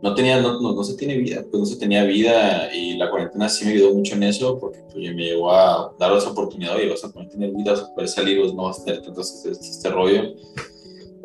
no 0.00 0.14
tenía, 0.14 0.40
no, 0.40 0.60
no, 0.60 0.84
se 0.84 0.96
tiene 0.96 1.16
vida, 1.16 1.44
pues 1.50 1.60
no 1.60 1.66
se 1.66 1.76
tenía 1.76 2.04
vida 2.04 2.72
y 2.72 2.96
la 2.96 3.10
cuarentena 3.10 3.48
sí 3.48 3.64
me 3.64 3.72
ayudó 3.72 3.94
mucho 3.94 4.14
en 4.14 4.22
eso 4.22 4.58
porque 4.58 4.78
pues, 4.92 4.96
me 4.96 5.24
llevó 5.24 5.52
a 5.52 5.92
dar 5.98 6.16
esa 6.16 6.30
oportunidad 6.30 6.78
y 6.78 6.88
vas 6.88 7.02
a 7.02 7.10
poder 7.10 7.28
tener 7.28 7.50
vida, 7.50 7.72
vas 7.72 7.82
a 7.82 7.94
poder 7.94 8.08
salir, 8.08 8.54
no 8.54 8.64
vas 8.64 8.80
a 8.80 8.84
tener 8.84 9.02
tanto 9.02 9.20
este, 9.20 9.50
este 9.50 9.90
rollo. 9.90 10.34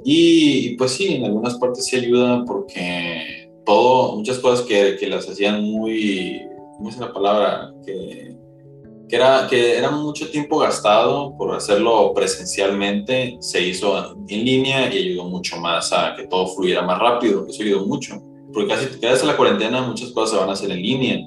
Y, 0.04 0.76
pues 0.76 0.92
sí, 0.92 1.16
en 1.16 1.26
algunas 1.26 1.56
partes 1.56 1.86
sí 1.86 1.96
ayuda 1.96 2.44
porque 2.46 3.52
todo, 3.64 4.18
muchas 4.18 4.40
cosas 4.40 4.66
que, 4.66 4.98
que 5.00 5.08
las 5.08 5.30
hacían 5.30 5.64
muy, 5.64 6.42
¿cómo 6.76 6.90
es 6.90 6.98
la 6.98 7.14
palabra? 7.14 7.74
Que, 7.86 8.36
que, 9.08 9.16
era, 9.16 9.48
que 9.48 9.78
era 9.78 9.92
mucho 9.92 10.30
tiempo 10.30 10.58
gastado 10.58 11.38
por 11.38 11.56
hacerlo 11.56 12.12
presencialmente, 12.14 13.38
se 13.40 13.62
hizo 13.62 14.18
en 14.28 14.44
línea 14.44 14.94
y 14.94 14.98
ayudó 14.98 15.26
mucho 15.26 15.58
más 15.58 15.94
a 15.94 16.16
que 16.16 16.26
todo 16.28 16.48
fluyera 16.48 16.82
más 16.82 17.00
rápido, 17.00 17.46
eso 17.48 17.62
ayudó 17.62 17.86
mucho 17.86 18.33
porque 18.54 18.70
casi 18.70 18.86
gracias 19.00 19.24
a 19.24 19.28
la 19.28 19.38
cuarentena 19.38 19.82
muchas 19.82 20.12
cosas 20.12 20.32
se 20.32 20.38
van 20.38 20.50
a 20.50 20.54
hacer 20.54 20.72
en 20.72 20.82
línea. 20.82 21.20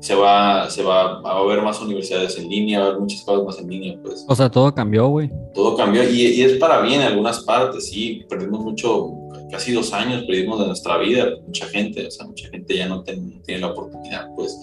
Se 0.00 0.16
va, 0.16 0.68
se 0.68 0.82
va 0.82 1.20
a 1.20 1.44
ver 1.44 1.62
más 1.62 1.80
universidades 1.80 2.36
en 2.36 2.48
línea, 2.48 2.80
va 2.80 2.86
a 2.86 2.88
haber 2.88 3.00
muchas 3.00 3.22
cosas 3.22 3.44
más 3.44 3.58
en 3.60 3.68
línea, 3.68 3.96
pues. 4.02 4.24
O 4.26 4.34
sea, 4.34 4.50
todo 4.50 4.74
cambió, 4.74 5.06
güey. 5.06 5.30
Todo 5.54 5.76
cambió 5.76 6.02
y, 6.08 6.22
y, 6.22 6.42
es 6.42 6.58
para 6.58 6.80
bien 6.80 7.02
en 7.02 7.06
algunas 7.06 7.40
partes, 7.44 7.88
sí. 7.88 8.24
Perdimos 8.28 8.64
mucho, 8.64 9.12
casi 9.52 9.72
dos 9.72 9.92
años 9.92 10.24
perdimos 10.24 10.58
de 10.58 10.66
nuestra 10.66 10.98
vida, 10.98 11.26
mucha 11.46 11.66
gente, 11.66 12.04
o 12.04 12.10
sea, 12.10 12.26
mucha 12.26 12.48
gente 12.48 12.76
ya 12.76 12.88
no, 12.88 13.04
tiene 13.04 13.60
la 13.60 13.68
oportunidad, 13.68 14.28
pues. 14.34 14.58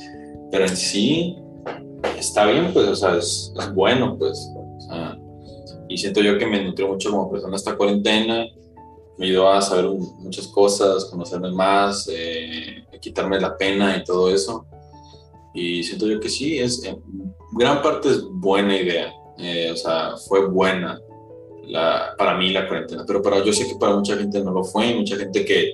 Pero 0.52 0.66
en 0.66 0.76
sí 0.76 1.38
está 2.18 2.46
bien, 2.48 2.72
pues, 2.74 2.90
o 2.90 2.96
sea, 2.96 3.16
es, 3.16 3.54
es 3.58 3.74
bueno, 3.74 4.18
pues. 4.20 4.38
O 4.56 4.82
sea, 4.82 5.18
y 5.88 5.98
siento 5.98 6.20
yo 6.20 6.38
que 6.38 6.48
me 6.48 6.62
nutrió 6.66 6.90
mucho 6.90 7.12
como 7.12 7.32
persona 7.32 7.56
esta 7.56 7.78
cuarentena 7.78 8.46
me 9.20 9.26
ayudó 9.26 9.52
a 9.52 9.62
saber 9.62 9.86
muchas 9.90 10.48
cosas, 10.48 11.06
conocerme 11.06 11.52
más, 11.52 12.10
eh, 12.10 12.86
quitarme 13.02 13.38
la 13.38 13.58
pena 13.58 13.98
y 13.98 14.04
todo 14.06 14.34
eso. 14.34 14.66
Y 15.54 15.84
siento 15.84 16.08
yo 16.08 16.22
que 16.22 16.30
sí, 16.30 16.58
es, 16.58 16.82
en 16.86 17.02
gran 17.52 17.82
parte 17.82 18.08
es 18.08 18.24
buena 18.24 18.78
idea, 18.78 19.14
eh, 19.38 19.72
o 19.74 19.76
sea, 19.76 20.16
fue 20.16 20.48
buena 20.48 21.02
la, 21.66 22.16
para 22.18 22.38
mí 22.38 22.52
la 22.52 22.66
cuarentena, 22.66 23.04
pero 23.06 23.22
para, 23.22 23.44
yo 23.44 23.52
sé 23.52 23.68
que 23.68 23.76
para 23.76 23.94
mucha 23.94 24.16
gente 24.16 24.42
no 24.42 24.52
lo 24.52 24.64
fue, 24.64 24.96
mucha 24.96 25.18
gente 25.18 25.44
que, 25.44 25.74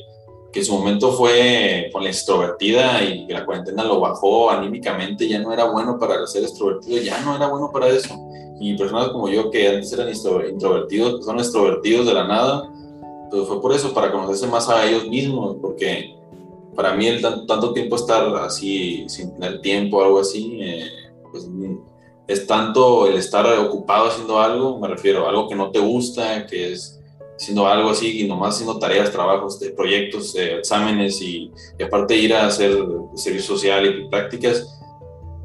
que 0.52 0.60
en 0.62 0.66
su 0.66 0.74
momento 0.74 1.12
fue 1.12 1.92
con 1.94 2.04
la 2.04 2.10
extrovertida 2.10 3.04
y 3.04 3.28
la 3.28 3.46
cuarentena 3.46 3.84
lo 3.84 4.00
bajó 4.00 4.50
anímicamente, 4.50 5.28
ya 5.28 5.38
no 5.38 5.54
era 5.54 5.66
bueno 5.66 6.00
para 6.00 6.26
ser 6.26 6.42
extrovertido, 6.42 7.00
ya 7.04 7.22
no 7.22 7.36
era 7.36 7.48
bueno 7.48 7.70
para 7.72 7.90
eso. 7.90 8.16
Y 8.60 8.76
personas 8.76 9.10
como 9.10 9.30
yo 9.30 9.52
que 9.52 9.68
antes 9.68 9.94
eran 9.94 10.10
introvertidos, 10.10 11.24
son 11.24 11.38
extrovertidos 11.38 12.08
de 12.08 12.14
la 12.16 12.26
nada, 12.26 12.72
pues 13.30 13.48
fue 13.48 13.62
por 13.62 13.74
eso, 13.74 13.94
para 13.94 14.12
conocerse 14.12 14.48
más 14.48 14.70
a 14.70 14.86
ellos 14.86 15.08
mismos, 15.08 15.58
porque 15.62 16.16
para 16.76 16.94
mí 16.94 17.08
el 17.08 17.22
tanto, 17.22 17.74
tiempo 17.74 17.96
estar 17.96 18.36
así, 18.38 19.06
sin 19.08 19.34
tener 19.34 19.62
tiempo 19.62 19.98
o 19.98 20.04
algo 20.04 20.20
así, 20.20 20.60
eh, 20.62 20.86
pues 21.32 21.50
es 22.28 22.48
tanto 22.48 23.08
el 23.08 23.16
estar 23.16 23.46
ocupado 23.60 24.08
haciendo 24.08 24.40
algo, 24.40 24.80
me 24.80 24.88
refiero 24.88 25.28
algo 25.28 25.48
que 25.48 25.56
no 25.56 25.72
te 25.72 25.80
gusta, 25.80 26.46
que 26.48 26.74
es 26.74 27.00
haciendo 27.38 27.68
algo 27.68 27.90
así 27.90 28.22
y 28.22 28.28
nomás 28.28 28.56
haciendo 28.56 28.80
tareas, 28.80 29.12
trabajos, 29.12 29.60
de 29.60 29.72
proyectos, 29.72 30.36
exámenes 30.36 31.22
y, 31.22 31.52
aparte 31.84 32.16
ir 32.16 32.34
a 32.34 32.48
hacer 32.48 32.78
servicio 33.16 33.56
social 33.56 33.86
y 33.86 34.10
prácticas, 34.10 34.72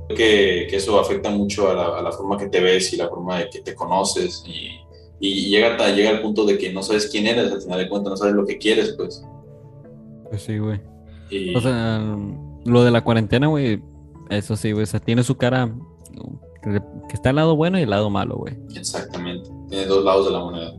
que, 0.08 0.66
que 0.68 0.76
eso 0.76 0.98
afecta 0.98 1.30
mucho 1.30 1.70
a 1.70 1.74
la, 1.74 1.98
a 1.98 2.02
la, 2.02 2.12
forma 2.12 2.36
que 2.36 2.48
te 2.48 2.60
ves 2.60 2.92
y 2.92 2.96
la 2.96 3.08
forma 3.08 3.38
de 3.38 3.50
que 3.50 3.60
te 3.60 3.76
conoces 3.76 4.42
y 4.44 4.80
y 5.20 5.50
llega, 5.50 5.76
llega 5.90 6.10
al 6.10 6.22
punto 6.22 6.46
de 6.46 6.56
que 6.56 6.72
no 6.72 6.82
sabes 6.82 7.08
quién 7.10 7.26
eres, 7.26 7.52
al 7.52 7.60
final 7.60 7.78
de 7.78 7.88
cuentas 7.88 8.10
no 8.10 8.16
sabes 8.16 8.34
lo 8.34 8.46
que 8.46 8.56
quieres, 8.56 8.94
pues. 8.96 9.22
Pues 10.28 10.42
sí, 10.42 10.58
güey. 10.58 10.80
O 11.54 11.60
sea, 11.60 12.16
lo 12.64 12.82
de 12.82 12.90
la 12.90 13.04
cuarentena, 13.04 13.46
güey, 13.46 13.82
eso 14.30 14.56
sí, 14.56 14.72
güey, 14.72 14.84
o 14.84 14.86
sea, 14.86 14.98
tiene 14.98 15.22
su 15.22 15.36
cara 15.36 15.72
que 16.62 17.14
está 17.14 17.30
el 17.30 17.36
lado 17.36 17.54
bueno 17.54 17.78
y 17.78 17.82
el 17.82 17.90
lado 17.90 18.08
malo, 18.08 18.36
güey. 18.36 18.56
Exactamente, 18.74 19.50
tiene 19.68 19.84
dos 19.86 20.04
lados 20.04 20.26
de 20.26 20.32
la 20.32 20.38
moneda. 20.40 20.72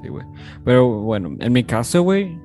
Sí, 0.00 0.08
güey. 0.08 0.24
Pero 0.64 0.88
bueno, 1.02 1.36
en 1.40 1.52
mi 1.52 1.64
caso, 1.64 2.02
güey, 2.02 2.38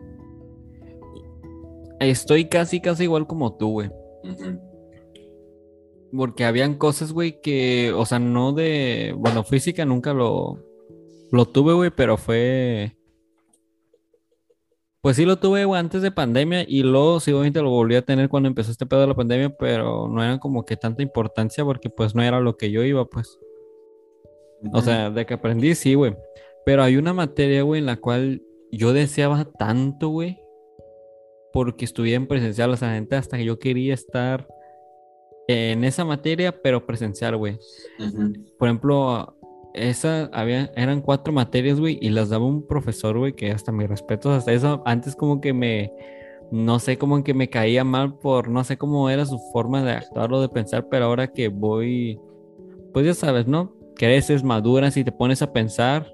estoy 1.99 2.45
casi, 2.45 2.81
casi 2.81 3.03
igual 3.03 3.27
como 3.27 3.53
tú, 3.53 3.69
güey. 3.69 3.91
Porque 6.15 6.45
habían 6.45 6.75
cosas, 6.75 7.11
güey, 7.11 7.39
que, 7.39 7.93
o 7.95 8.05
sea, 8.05 8.17
no 8.17 8.53
de, 8.53 9.13
bueno, 9.15 9.43
física 9.43 9.85
nunca 9.85 10.13
lo, 10.13 10.59
lo 11.31 11.45
tuve, 11.45 11.73
güey, 11.73 11.89
pero 11.89 12.17
fue. 12.17 12.93
Pues 15.01 15.15
sí 15.15 15.25
lo 15.25 15.37
tuve, 15.37 15.63
güey, 15.63 15.79
antes 15.79 16.01
de 16.01 16.11
pandemia 16.11 16.65
y 16.67 16.83
luego 16.83 17.19
sí, 17.19 17.31
obviamente 17.31 17.61
lo 17.61 17.69
volví 17.69 17.95
a 17.95 18.01
tener 18.01 18.27
cuando 18.29 18.49
empezó 18.49 18.71
este 18.71 18.85
pedo 18.85 19.01
de 19.01 19.07
la 19.07 19.15
pandemia, 19.15 19.55
pero 19.55 20.07
no 20.09 20.23
era 20.23 20.39
como 20.39 20.65
que 20.65 20.75
tanta 20.75 21.01
importancia 21.01 21.63
porque 21.63 21.89
pues 21.89 22.13
no 22.13 22.23
era 22.23 22.39
lo 22.39 22.57
que 22.57 22.71
yo 22.71 22.83
iba, 22.83 23.05
pues. 23.05 23.39
O 24.73 24.81
sea, 24.81 25.09
de 25.09 25.25
que 25.25 25.35
aprendí, 25.35 25.75
sí, 25.75 25.93
güey. 25.93 26.15
Pero 26.65 26.83
hay 26.83 26.97
una 26.97 27.13
materia, 27.13 27.61
güey, 27.61 27.79
en 27.79 27.85
la 27.85 27.97
cual 27.97 28.41
yo 28.71 28.91
deseaba 28.91 29.45
tanto, 29.45 30.09
güey, 30.09 30.41
porque 31.53 31.85
estuviera 31.85 32.17
en 32.17 32.27
presencial, 32.27 32.71
o 32.71 32.75
sea, 32.75 32.93
gente 32.93 33.15
hasta 33.15 33.37
que 33.37 33.45
yo 33.45 33.59
quería 33.59 33.93
estar 33.93 34.47
en 35.47 35.85
esa 35.85 36.03
materia, 36.03 36.61
pero 36.61 36.85
presencial, 36.85 37.37
güey. 37.37 37.57
Por 38.59 38.67
ejemplo, 38.67 39.36
esa 39.77 40.29
había, 40.33 40.71
eran 40.75 41.01
cuatro 41.01 41.33
materias, 41.33 41.79
güey, 41.79 41.97
y 42.01 42.09
las 42.09 42.29
daba 42.29 42.45
un 42.45 42.65
profesor, 42.65 43.17
güey, 43.17 43.33
que 43.33 43.51
hasta 43.51 43.71
mis 43.71 43.87
respetos, 43.87 44.33
hasta 44.33 44.53
eso, 44.53 44.81
antes 44.85 45.15
como 45.15 45.39
que 45.41 45.53
me, 45.53 45.91
no 46.51 46.79
sé, 46.79 46.97
como 46.97 47.23
que 47.23 47.33
me 47.33 47.49
caía 47.49 47.83
mal 47.83 48.17
por, 48.17 48.49
no 48.49 48.63
sé 48.63 48.77
cómo 48.77 49.09
era 49.09 49.25
su 49.25 49.39
forma 49.51 49.83
de 49.83 49.91
actuar 49.91 50.31
o 50.33 50.41
de 50.41 50.49
pensar, 50.49 50.87
pero 50.89 51.05
ahora 51.05 51.27
que 51.27 51.49
voy, 51.49 52.19
pues 52.93 53.05
ya 53.05 53.13
sabes, 53.13 53.47
¿no? 53.47 53.75
Creces, 53.95 54.43
maduras 54.43 54.97
y 54.97 55.03
te 55.03 55.11
pones 55.11 55.41
a 55.41 55.53
pensar, 55.53 56.13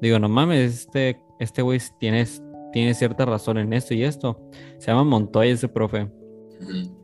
digo, 0.00 0.18
no 0.18 0.28
mames, 0.28 0.74
este, 0.74 1.20
este 1.38 1.62
güey 1.62 1.80
tiene, 1.98 2.24
tiene 2.72 2.94
cierta 2.94 3.24
razón 3.24 3.58
en 3.58 3.72
esto 3.72 3.94
y 3.94 4.04
esto. 4.04 4.40
Se 4.78 4.90
llama 4.90 5.04
Montoya 5.04 5.52
ese 5.52 5.68
profe. 5.68 6.08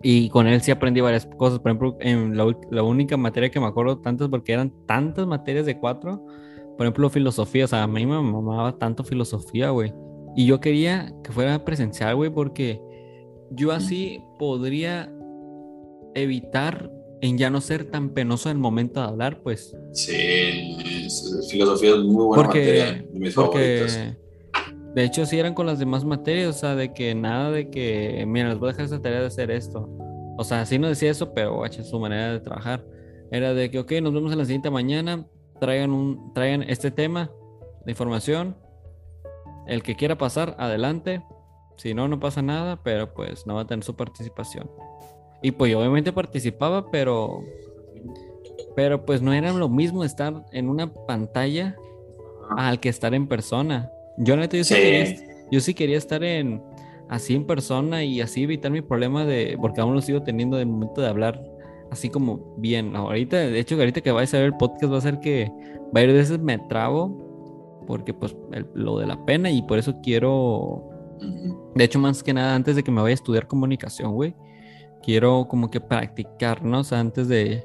Y 0.03 0.29
con 0.31 0.47
él 0.47 0.61
sí 0.63 0.71
aprendí 0.71 1.01
varias 1.01 1.27
cosas. 1.27 1.59
Por 1.59 1.71
ejemplo, 1.71 1.97
en 2.01 2.37
la, 2.37 2.83
única 2.83 3.17
materia 3.17 3.51
que 3.51 3.61
me 3.61 3.67
acuerdo 3.67 3.99
tantas, 3.99 4.29
porque 4.29 4.53
eran 4.53 4.73
tantas 4.87 5.27
materias 5.27 5.67
de 5.67 5.79
cuatro. 5.79 6.25
Por 6.77 6.87
ejemplo, 6.87 7.11
filosofía. 7.11 7.65
O 7.65 7.69
sea, 7.69 7.83
a 7.83 7.87
mí 7.87 8.07
me 8.07 8.21
mamaba 8.21 8.79
tanto 8.79 9.05
filosofía, 9.05 9.71
güey. 9.71 9.93
Y 10.37 10.47
yo 10.47 10.61
quería 10.61 11.13
que 11.25 11.33
fuera 11.33 11.65
presencial, 11.65 12.17
güey, 12.17 12.31
porque 12.31 12.81
yo 13.51 13.73
así 13.73 14.23
podría 14.39 15.13
evitar 16.15 16.91
en 17.21 17.37
ya 17.37 17.51
no 17.51 17.61
ser 17.61 17.91
tan 17.91 18.11
penoso 18.11 18.49
en 18.51 18.57
el 18.57 18.63
momento 18.63 19.01
de 19.01 19.07
hablar, 19.07 19.43
pues. 19.43 19.77
Sí, 19.93 21.09
filosofía 21.51 21.91
es 21.91 21.99
muy 21.99 22.25
buena 22.25 22.45
materia, 22.45 23.05
porque, 23.35 24.17
de 24.95 25.05
hecho, 25.05 25.25
sí 25.25 25.39
eran 25.39 25.55
con 25.55 25.67
las 25.67 25.79
demás 25.79 26.05
materias, 26.05 26.49
o 26.49 26.59
sea, 26.59 26.75
de 26.75 26.93
que 26.93 27.15
nada 27.15 27.51
de 27.51 27.71
que, 27.71 28.25
mira, 28.27 28.49
les 28.49 28.59
voy 28.59 28.71
a 28.71 28.73
dejar 28.73 28.87
esa 28.87 29.01
tarea 29.01 29.21
de 29.21 29.27
hacer 29.27 29.51
esto. 29.51 29.89
O 30.37 30.43
sea, 30.43 30.67
sí 30.67 30.79
no 30.79 30.89
decía 30.89 31.11
eso, 31.11 31.33
pero 31.33 31.55
guacha, 31.55 31.85
su 31.85 32.01
manera 32.01 32.33
de 32.33 32.41
trabajar. 32.41 32.85
Era 33.31 33.55
de 33.55 33.71
que, 33.71 33.79
ok, 33.79 33.93
nos 34.03 34.13
vemos 34.13 34.33
en 34.33 34.39
la 34.39 34.45
siguiente 34.45 34.71
mañana, 34.71 35.27
traigan, 35.61 35.93
un, 35.93 36.33
traigan 36.35 36.63
este 36.63 36.91
tema 36.91 37.31
de 37.85 37.93
información. 37.93 38.57
El 39.69 39.85
que 39.85 39.95
quiera 39.95 40.19
pasar, 40.19 40.57
adelante. 40.59 41.23
Si 41.77 41.95
no, 41.95 42.09
no 42.09 42.19
pasa 42.19 42.43
nada, 42.43 42.83
pero 42.83 43.15
pues 43.15 43.47
no 43.47 43.55
va 43.55 43.63
a 43.63 43.67
tener 43.67 43.85
su 43.85 43.95
participación. 43.95 44.69
Y 45.41 45.53
pues 45.53 45.71
yo 45.71 45.79
obviamente 45.79 46.13
participaba, 46.13 46.91
pero... 46.91 47.45
Pero 48.75 49.05
pues 49.05 49.23
no 49.23 49.33
era 49.33 49.53
lo 49.53 49.69
mismo 49.69 50.05
estar 50.05 50.45
en 50.53 50.69
una 50.69 50.93
pantalla 50.93 51.77
al 52.57 52.81
que 52.81 52.89
estar 52.89 53.15
en 53.15 53.29
persona. 53.29 53.91
Yo 54.23 54.37
neta, 54.37 54.57
yo 54.57 54.65
sí, 54.65 54.75
quería, 54.75 55.17
yo 55.51 55.61
sí 55.61 55.75
quería 55.75 55.99
estar 55.99 56.23
en 56.23 56.63
así 57.09 57.35
en 57.35 57.45
persona 57.47 58.05
y 58.05 58.21
así 58.21 58.45
evitar 58.45 58.71
mi 58.71 58.83
problema 58.83 59.25
de, 59.25 59.57
porque 59.61 59.81
aún 59.81 59.95
lo 59.95 60.01
sigo 60.01 60.23
teniendo 60.23 60.57
de 60.57 60.65
momento 60.65 61.01
de 61.01 61.09
hablar 61.09 61.43
así 61.91 62.09
como 62.09 62.55
bien. 62.59 62.95
Ahorita, 62.95 63.37
de 63.37 63.59
hecho, 63.59 63.77
ahorita 63.77 64.01
que 64.01 64.13
vais 64.13 64.33
a 64.35 64.39
ver 64.39 64.47
el 64.47 64.57
podcast 64.57 64.93
va 64.93 64.99
a 64.99 65.03
ser 65.03 65.21
que 65.21 65.51
varias 65.93 66.15
veces 66.15 66.39
me 66.39 66.59
trabo 66.59 67.83
porque 67.87 68.15
pues 68.15 68.37
lo 68.75 68.99
de 68.99 69.07
la 69.07 69.25
pena 69.25 69.51
y 69.51 69.63
por 69.63 69.79
eso 69.79 69.97
quiero, 70.03 70.89
de 71.75 71.85
hecho, 71.85 71.99
más 71.99 72.23
que 72.23 72.33
nada, 72.33 72.55
antes 72.55 72.77
de 72.77 72.85
que 72.85 72.93
me 72.93 73.01
vaya 73.01 73.13
a 73.13 73.15
estudiar 73.15 73.49
comunicación, 73.49 74.13
güey, 74.13 74.37
quiero 75.03 75.49
como 75.49 75.71
que 75.71 75.81
practicar, 75.81 76.63
¿no? 76.63 76.81
O 76.81 76.85
sea, 76.85 77.01
antes 77.01 77.27
de, 77.27 77.65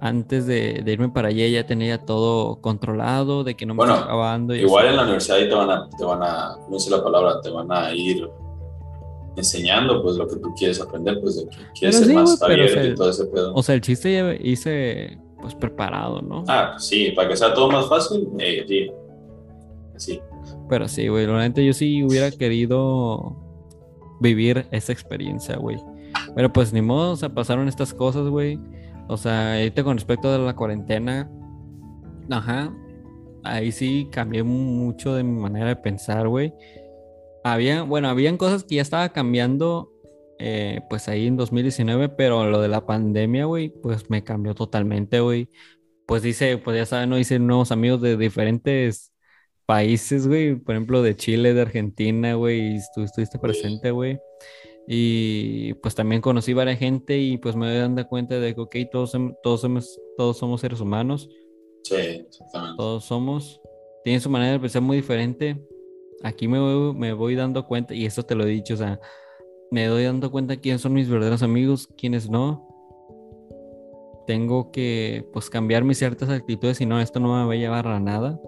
antes 0.00 0.46
de, 0.46 0.82
irme 0.86 1.08
para 1.08 1.28
allá 1.28 1.46
ya 1.46 1.66
tenía 1.66 2.04
todo 2.04 2.60
controlado, 2.60 3.44
de 3.44 3.54
que 3.54 3.66
no 3.66 3.74
me 3.74 3.78
bueno, 3.78 3.94
estaba 3.94 4.12
acabando. 4.12 4.54
igual 4.54 4.86
en 4.86 4.96
la 4.96 5.02
universidad 5.02 5.38
ahí 5.38 5.48
te 5.48 5.54
van 5.54 5.70
a, 5.70 5.88
te 5.96 6.04
van 6.04 6.22
a, 6.22 6.56
no 6.68 6.78
sé 6.78 6.90
la 6.90 7.02
palabra, 7.02 7.40
te 7.40 7.50
van 7.50 7.70
a 7.70 7.92
ir 7.94 8.28
enseñando 9.36 10.02
pues 10.02 10.16
lo 10.16 10.26
que 10.26 10.36
tú 10.36 10.52
quieres 10.56 10.80
aprender, 10.80 11.20
pues 11.20 11.36
de 11.36 11.48
que 11.48 11.56
quieres 11.78 11.98
ser 11.98 12.14
más 12.14 12.40
abierto 12.42 12.84
y 12.84 12.94
todo 12.94 13.10
ese 13.10 13.26
pedo. 13.26 13.54
O 13.54 13.62
sea, 13.62 13.74
el 13.74 13.80
chiste 13.80 14.12
ya 14.12 14.34
hice 14.34 15.18
pues 15.40 15.54
preparado, 15.54 16.20
¿no? 16.20 16.44
Ah, 16.48 16.74
sí, 16.78 17.12
para 17.12 17.28
que 17.28 17.36
sea 17.36 17.54
todo 17.54 17.70
más 17.70 17.88
fácil, 17.88 18.28
eh, 18.38 18.64
sí. 18.66 18.90
Sí. 19.96 20.20
Pero 20.68 20.86
sí, 20.86 21.08
güey, 21.08 21.26
realmente 21.26 21.64
yo 21.64 21.72
sí 21.72 22.04
hubiera 22.04 22.30
querido 22.30 23.36
vivir 24.20 24.66
esa 24.70 24.92
experiencia, 24.92 25.56
güey. 25.56 25.78
Pero 26.34 26.52
pues 26.52 26.72
ni 26.72 26.82
modo, 26.82 27.12
o 27.12 27.16
sea, 27.16 27.30
pasaron 27.30 27.68
estas 27.68 27.94
cosas, 27.94 28.28
güey. 28.28 28.58
O 29.08 29.16
sea, 29.16 29.54
ahorita 29.54 29.84
con 29.84 29.96
respecto 29.96 30.32
a 30.32 30.38
la 30.38 30.54
cuarentena, 30.54 31.30
ajá, 32.30 32.72
ahí 33.42 33.72
sí 33.72 34.08
cambié 34.12 34.42
mucho 34.42 35.14
de 35.14 35.24
mi 35.24 35.40
manera 35.40 35.68
de 35.68 35.76
pensar, 35.76 36.28
güey. 36.28 36.52
Había, 37.44 37.82
bueno, 37.82 38.08
habían 38.08 38.36
cosas 38.36 38.64
que 38.64 38.76
ya 38.76 38.82
estaba 38.82 39.08
cambiando, 39.10 39.90
eh, 40.38 40.82
pues 40.90 41.08
ahí 41.08 41.26
en 41.26 41.36
2019, 41.36 42.10
pero 42.10 42.50
lo 42.50 42.60
de 42.60 42.68
la 42.68 42.84
pandemia, 42.84 43.46
güey, 43.46 43.70
pues 43.70 44.10
me 44.10 44.22
cambió 44.22 44.54
totalmente, 44.54 45.20
güey. 45.20 45.48
Pues 46.06 46.22
dice, 46.22 46.58
pues 46.58 46.76
ya 46.76 46.86
saben, 46.86 47.10
no 47.10 47.18
hice 47.18 47.38
nuevos 47.38 47.72
amigos 47.72 48.00
de 48.02 48.16
diferentes 48.16 49.12
países, 49.66 50.26
güey, 50.26 50.56
por 50.56 50.74
ejemplo, 50.74 51.02
de 51.02 51.16
Chile, 51.16 51.54
de 51.54 51.62
Argentina, 51.62 52.34
güey, 52.34 52.76
y 52.76 52.80
tú 52.94 53.02
estuviste 53.02 53.38
presente, 53.38 53.90
güey. 53.90 54.18
Y 54.90 55.74
pues 55.74 55.94
también 55.94 56.22
conocí 56.22 56.54
varias 56.54 56.78
gente 56.78 57.18
y 57.18 57.36
pues 57.36 57.54
me 57.54 57.66
doy 57.66 57.76
dando 57.76 58.08
cuenta 58.08 58.40
de 58.40 58.54
que, 58.54 58.60
ok, 58.62 58.76
todos, 58.90 59.12
todos, 59.42 59.60
somos, 59.60 60.00
todos 60.16 60.38
somos 60.38 60.62
seres 60.62 60.80
humanos. 60.80 61.28
Sí, 61.82 61.94
exactamente. 61.94 62.76
Todos 62.78 63.04
somos. 63.04 63.60
Tienen 64.02 64.22
su 64.22 64.30
manera 64.30 64.52
de 64.52 64.60
pensar 64.60 64.80
muy 64.80 64.96
diferente. 64.96 65.62
Aquí 66.22 66.48
me 66.48 66.58
voy, 66.58 66.94
me 66.94 67.12
voy 67.12 67.34
dando 67.34 67.66
cuenta, 67.66 67.94
y 67.94 68.06
esto 68.06 68.22
te 68.22 68.34
lo 68.34 68.44
he 68.44 68.48
dicho, 68.48 68.74
o 68.74 68.76
sea, 68.78 68.98
me 69.70 69.84
doy 69.86 70.04
dando 70.04 70.30
cuenta 70.30 70.56
quiénes 70.56 70.80
son 70.80 70.94
mis 70.94 71.08
verdaderos 71.10 71.42
amigos, 71.42 71.86
quiénes 71.98 72.30
no. 72.30 72.66
Tengo 74.26 74.70
que, 74.70 75.28
pues, 75.34 75.50
cambiar 75.50 75.84
mis 75.84 75.98
ciertas 75.98 76.30
actitudes, 76.30 76.78
si 76.78 76.86
no, 76.86 76.98
esto 76.98 77.20
no 77.20 77.28
me 77.28 77.46
va 77.46 77.52
a 77.52 77.56
llevar 77.56 77.86
a 77.88 78.00
nada. 78.00 78.40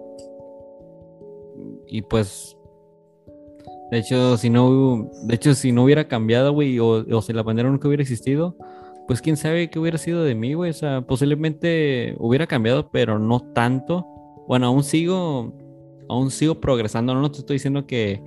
Y 1.85 2.01
pues, 2.01 2.57
de 3.91 3.97
hecho, 3.97 4.37
si 4.37 4.49
no, 4.49 5.09
de 5.23 5.35
hecho, 5.35 5.53
si 5.53 5.73
no 5.73 5.83
hubiera 5.83 6.07
cambiado, 6.07 6.53
güey, 6.53 6.79
o, 6.79 7.21
si 7.21 7.33
la 7.33 7.43
pandemia 7.43 7.69
nunca 7.69 7.89
hubiera 7.89 8.01
existido, 8.01 8.55
pues 9.05 9.21
quién 9.21 9.35
sabe 9.35 9.69
qué 9.69 9.79
hubiera 9.79 9.97
sido 9.97 10.23
de 10.23 10.33
mí, 10.33 10.53
güey. 10.53 10.71
O 10.71 10.73
sea, 10.73 11.01
posiblemente 11.01 12.15
hubiera 12.17 12.47
cambiado, 12.47 12.89
pero 12.89 13.19
no 13.19 13.41
tanto. 13.53 14.07
Bueno, 14.47 14.67
aún 14.67 14.85
sigo, 14.85 15.53
aún 16.07 16.31
sigo 16.31 16.61
progresando. 16.61 17.13
No, 17.13 17.29
te 17.29 17.39
estoy 17.39 17.55
diciendo 17.55 17.85
que 17.85 18.23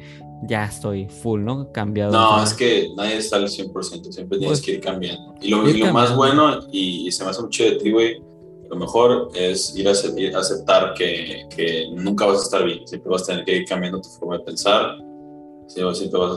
ya 0.47 0.67
estoy 0.67 1.09
full, 1.09 1.43
¿no? 1.43 1.73
Cambiado. 1.73 2.13
No, 2.13 2.45
es 2.45 2.53
que 2.53 2.91
nadie 2.95 3.17
está 3.17 3.37
al 3.37 3.45
100%, 3.45 4.13
siempre 4.13 4.39
tienes 4.39 4.59
pues, 4.59 4.61
que 4.61 4.73
ir 4.73 4.81
cambiando. 4.83 5.35
Y 5.41 5.49
lo, 5.49 5.93
más 5.95 6.15
bueno, 6.15 6.59
y, 6.71 7.11
se 7.11 7.25
me 7.25 7.31
hace 7.31 7.41
mucho 7.41 7.65
de 7.65 7.77
ti, 7.77 7.91
güey, 7.91 8.23
lo 8.69 8.77
mejor 8.77 9.31
es 9.35 9.75
ir 9.75 9.89
a, 9.89 9.93
aceptar 9.93 10.93
que, 10.93 11.47
que, 11.57 11.87
nunca 11.95 12.27
vas 12.27 12.41
a 12.41 12.43
estar 12.43 12.65
bien. 12.67 12.87
Siempre 12.87 13.11
vas 13.11 13.23
a 13.23 13.27
tener 13.29 13.45
que 13.47 13.57
ir 13.57 13.65
cambiando 13.65 14.03
tu 14.03 14.11
forma 14.11 14.37
de 14.37 14.45
pensar 14.45 14.99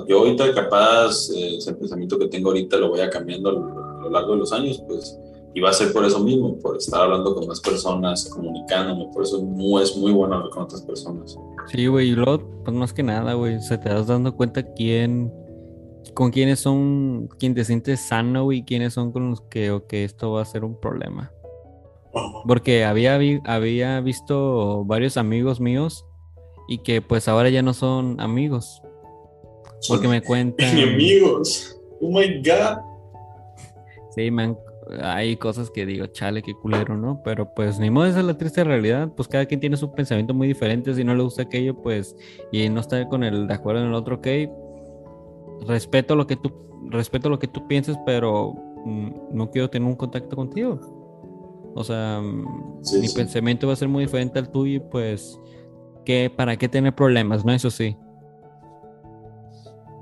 yo 0.08 0.20
ahorita 0.20 0.54
capaz, 0.54 1.30
eh, 1.32 1.58
ese 1.58 1.74
pensamiento 1.74 2.18
que 2.18 2.28
tengo 2.28 2.50
ahorita 2.50 2.78
lo 2.78 2.90
voy 2.90 3.02
a 3.02 3.10
cambiando 3.10 3.50
a 3.50 3.54
lo, 3.54 4.10
largo 4.10 4.34
de 4.34 4.38
los 4.38 4.54
años, 4.54 4.82
pues, 4.88 5.20
y 5.54 5.60
va 5.60 5.70
a 5.70 5.74
ser 5.74 5.92
por 5.92 6.06
eso 6.06 6.20
mismo, 6.20 6.58
por 6.60 6.78
estar 6.78 7.02
hablando 7.02 7.36
con 7.36 7.48
más 7.48 7.60
personas, 7.60 8.30
comunicándome, 8.30 9.10
por 9.14 9.24
eso 9.24 9.38
es 9.38 9.44
muy, 9.44 9.84
es 9.84 9.98
muy 9.98 10.12
bueno 10.12 10.36
hablar 10.36 10.50
con 10.52 10.64
otras 10.64 10.82
personas. 10.82 11.38
Sí, 11.68 11.88
güey, 11.88 12.10
y 12.10 12.16
luego, 12.16 12.42
pues 12.64 12.76
más 12.76 12.94
que 12.94 13.04
nada, 13.04 13.34
güey, 13.34 13.60
se 13.62 13.78
te 13.78 13.90
das 13.90 14.08
dando 14.08 14.36
cuenta 14.36 14.64
quién, 14.74 15.34
con 16.14 16.32
quiénes 16.32 16.60
son, 16.60 17.28
quién 17.38 17.54
te 17.54 17.66
sientes 17.66 18.00
sano, 18.08 18.46
güey, 18.46 18.60
y 18.60 18.64
quiénes 18.64 18.94
son 18.94 19.12
con 19.12 19.32
los 19.32 19.42
que, 19.42 19.72
o 19.72 19.88
que 19.88 20.04
esto 20.04 20.32
va 20.32 20.42
a 20.42 20.46
ser 20.46 20.64
un 20.64 20.80
problema. 20.80 21.32
Porque 22.48 22.86
había, 22.86 23.20
había 23.46 24.00
visto 24.02 24.84
varios 24.86 25.18
amigos 25.18 25.60
míos 25.60 26.06
y 26.68 26.80
que 26.80 27.02
pues 27.02 27.28
ahora 27.28 27.50
ya 27.50 27.62
no 27.62 27.74
son 27.74 28.20
amigos. 28.20 28.82
Porque 29.88 30.08
me 30.08 30.22
cuentan. 30.22 30.78
Enemigos. 30.78 31.80
Oh 32.02 32.10
my 32.10 32.42
God. 32.42 32.80
Sí, 34.16 34.32
me 34.32 34.56
hay 35.02 35.36
cosas 35.38 35.70
que 35.70 35.86
digo, 35.86 36.06
chale, 36.08 36.42
qué 36.42 36.54
culero, 36.54 36.98
¿no? 36.98 37.22
Pero 37.24 37.54
pues 37.54 37.80
ni 37.80 37.90
modo, 37.90 38.06
esa 38.06 38.20
es 38.20 38.26
la 38.26 38.38
triste 38.38 38.64
realidad. 38.64 39.10
Pues 39.16 39.28
cada 39.28 39.46
quien 39.46 39.60
tiene 39.60 39.78
su 39.78 39.92
pensamiento 39.92 40.34
muy 40.34 40.48
diferente. 40.48 40.94
Si 40.94 41.04
no 41.04 41.16
le 41.16 41.24
gusta 41.24 41.44
aquello, 41.44 41.76
pues, 41.82 42.16
y 42.52 42.70
no 42.70 42.80
está 42.80 43.08
con 43.08 43.24
el 43.24 43.48
de 43.48 43.54
acuerdo 43.54 43.82
en 43.82 43.88
el 43.88 43.94
otro, 43.94 44.16
ok. 44.16 44.28
Respeto 45.68 46.16
lo 46.16 46.28
que 46.28 46.36
tú, 46.36 46.54
respeto 46.90 47.30
lo 47.30 47.40
que 47.40 47.48
tú 47.48 47.68
pienses, 47.68 47.98
pero 48.06 48.54
mm, 48.86 49.12
no 49.32 49.52
quiero 49.52 49.70
tener 49.70 49.88
un 49.88 49.96
contacto 49.96 50.36
contigo. 50.36 50.80
O 51.76 51.84
sea, 51.84 52.22
mm, 52.22 53.00
mi 53.02 53.10
pensamiento 53.10 53.68
va 53.68 53.74
a 53.74 53.78
ser 53.78 53.88
muy 53.88 54.06
diferente 54.06 54.40
al 54.40 54.50
tuyo, 54.50 54.78
y 54.78 54.80
pues, 54.80 55.40
¿qué, 56.06 56.32
¿para 56.34 56.56
qué 56.58 56.70
tener 56.70 56.96
problemas, 56.96 57.44
no? 57.44 57.52
Eso 57.52 57.70
sí. 57.70 57.98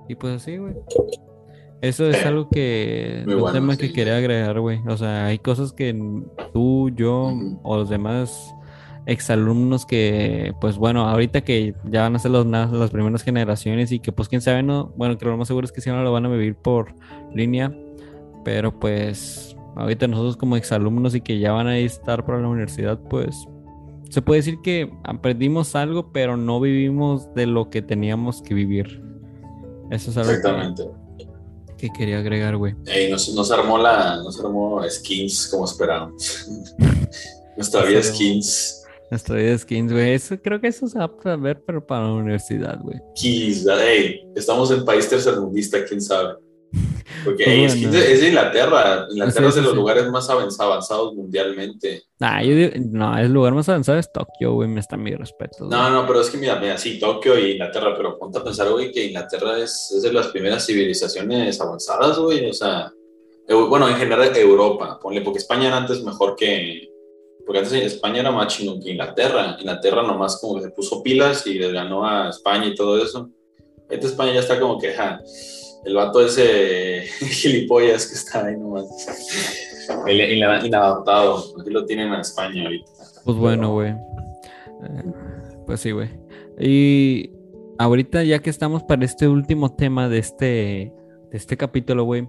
Y 0.07 0.15
pues 0.15 0.35
así, 0.35 0.57
güey. 0.57 0.73
Eso 1.81 2.07
es 2.09 2.25
algo 2.25 2.49
que. 2.49 3.23
un 3.27 3.51
tema 3.51 3.77
que 3.77 3.91
quería 3.91 4.17
agregar, 4.17 4.59
güey. 4.59 4.79
O 4.87 4.97
sea, 4.97 5.27
hay 5.27 5.39
cosas 5.39 5.73
que 5.73 5.93
tú, 6.53 6.89
yo 6.95 7.31
o 7.63 7.77
los 7.77 7.89
demás 7.89 8.55
exalumnos 9.05 9.85
que, 9.85 10.53
pues 10.59 10.77
bueno, 10.77 11.07
ahorita 11.07 11.41
que 11.41 11.75
ya 11.83 12.01
van 12.01 12.15
a 12.15 12.19
ser 12.19 12.31
los, 12.31 12.45
las 12.47 12.89
primeras 12.89 13.23
generaciones 13.23 13.91
y 13.91 13.99
que, 13.99 14.11
pues 14.11 14.29
quién 14.29 14.41
sabe, 14.41 14.63
no. 14.63 14.93
Bueno, 14.95 15.17
que 15.17 15.25
lo 15.25 15.37
más 15.37 15.47
seguro 15.47 15.65
es 15.65 15.71
que 15.71 15.81
si 15.81 15.89
no 15.89 16.01
lo 16.01 16.11
van 16.11 16.25
a 16.25 16.29
vivir 16.29 16.55
por 16.55 16.95
línea. 17.33 17.71
Pero 18.43 18.79
pues, 18.79 19.55
ahorita 19.75 20.07
nosotros 20.07 20.37
como 20.37 20.55
exalumnos 20.55 21.15
y 21.15 21.21
que 21.21 21.39
ya 21.39 21.51
van 21.51 21.67
a 21.67 21.77
estar 21.77 22.25
para 22.25 22.39
la 22.39 22.47
universidad, 22.47 22.99
pues. 23.09 23.47
Se 24.09 24.21
puede 24.21 24.39
decir 24.39 24.59
que 24.63 24.91
aprendimos 25.03 25.75
algo, 25.75 26.11
pero 26.11 26.37
no 26.37 26.59
vivimos 26.59 27.33
de 27.33 27.47
lo 27.47 27.69
que 27.69 27.81
teníamos 27.81 28.41
que 28.41 28.53
vivir. 28.53 29.03
Eso 29.91 30.11
es 30.11 30.17
algo 30.17 30.31
Exactamente. 30.31 30.83
Que, 31.77 31.89
quería 31.89 32.19
agregar, 32.19 32.55
güey. 32.57 32.73
Ey, 32.85 33.11
no, 33.11 33.17
se 33.17 33.53
armó 33.53 33.77
la, 33.77 34.17
no 34.17 34.31
se 34.31 34.41
armó 34.41 34.81
skins 34.89 35.47
como 35.47 35.65
esperábamos. 35.65 36.47
Nuestra 37.57 37.83
vida 37.83 38.01
skins. 38.01 38.83
Nuestra 39.11 39.35
vida 39.35 39.57
skins, 39.57 39.91
güey. 39.91 40.13
Eso, 40.13 40.37
creo 40.41 40.59
que 40.59 40.67
eso 40.67 40.87
se 40.87 40.97
va 40.97 41.11
a 41.23 41.35
ver, 41.35 41.61
pero 41.63 41.85
para 41.85 42.05
la 42.05 42.13
universidad, 42.13 42.79
güey. 42.81 42.97
Skins, 43.15 43.65
hey, 43.67 44.21
estamos 44.35 44.71
en 44.71 44.83
país 44.83 45.07
tercermundista, 45.07 45.83
quién 45.85 46.01
sabe. 46.01 46.35
Porque 47.25 47.65
es, 47.65 47.91
de 47.91 48.27
Inglaterra. 48.27 49.07
Inglaterra 49.09 49.49
es 49.49 49.55
de 49.55 49.61
los 49.61 49.75
lugares 49.75 50.07
más 50.09 50.29
avanzados 50.29 51.13
mundialmente. 51.15 52.03
Nah, 52.19 52.41
yo 52.41 52.55
digo, 52.55 52.71
no, 52.91 53.17
el 53.17 53.33
lugar 53.33 53.53
más 53.53 53.67
avanzado 53.67 53.99
es 53.99 54.11
Tokio, 54.13 54.53
güey, 54.53 54.69
me 54.69 54.79
está 54.79 54.95
mi 54.95 55.13
respeto. 55.13 55.65
No, 55.65 55.89
no, 55.89 56.07
pero 56.07 56.21
es 56.21 56.29
que 56.29 56.37
mira, 56.37 56.55
mira, 56.57 56.77
sí, 56.77 56.99
Tokio 56.99 57.37
y 57.37 57.53
Inglaterra, 57.53 57.93
pero 57.97 58.17
ponte 58.17 58.39
a 58.39 58.43
pensar, 58.43 58.71
güey, 58.71 58.91
que 58.91 59.07
Inglaterra 59.07 59.57
es, 59.57 59.91
es 59.95 60.03
de 60.03 60.13
las 60.13 60.27
primeras 60.27 60.65
civilizaciones 60.65 61.59
avanzadas, 61.59 62.17
güey, 62.19 62.49
o 62.49 62.53
sea, 62.53 62.91
bueno, 63.47 63.87
en 63.89 63.95
general 63.95 64.35
Europa, 64.35 64.99
ponle, 65.01 65.21
porque 65.21 65.39
España 65.39 65.75
antes 65.75 66.01
mejor 66.03 66.35
que, 66.35 66.89
porque 67.45 67.59
antes 67.59 67.73
España 67.73 68.21
era 68.21 68.31
más 68.31 68.47
chingón 68.47 68.81
que 68.81 68.91
Inglaterra. 68.91 69.57
Inglaterra 69.59 70.01
nomás 70.01 70.39
como 70.41 70.55
que 70.55 70.63
se 70.63 70.71
puso 70.71 71.03
pilas 71.03 71.45
y 71.45 71.55
les 71.55 71.71
ganó 71.71 72.05
a 72.05 72.29
España 72.29 72.67
y 72.67 72.75
todo 72.75 73.01
eso. 73.01 73.29
Esta 73.87 74.07
España 74.07 74.33
ya 74.33 74.39
está 74.39 74.59
como 74.59 74.79
que, 74.79 74.93
ja, 74.93 75.21
el 75.85 75.95
vato 75.95 76.25
ese 76.25 77.01
gilipollas 77.25 78.07
que 78.07 78.15
está 78.15 78.45
ahí 78.45 78.57
nomás. 78.57 78.85
El, 80.07 80.19
inadaptado. 80.65 81.43
Aquí 81.59 81.69
lo 81.69 81.85
tienen 81.85 82.11
en 82.11 82.19
España 82.19 82.63
ahorita. 82.63 82.91
Pues 83.23 83.37
bueno, 83.37 83.73
güey. 83.73 83.91
Eh, 83.91 85.03
pues 85.65 85.79
sí, 85.79 85.91
güey. 85.91 86.09
Y 86.59 87.31
ahorita 87.77 88.23
ya 88.23 88.39
que 88.39 88.49
estamos 88.49 88.83
para 88.83 89.05
este 89.05 89.27
último 89.27 89.75
tema 89.75 90.09
de 90.09 90.17
este, 90.17 90.45
de 91.31 91.37
este 91.37 91.55
capítulo, 91.55 92.03
güey. 92.03 92.27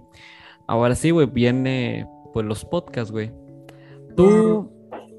Ahora 0.67 0.95
sí, 0.95 1.11
güey, 1.11 1.27
viene 1.27 2.07
pues 2.33 2.45
los 2.45 2.63
podcasts, 2.63 3.11
güey. 3.11 3.31
Tú, 4.15 4.71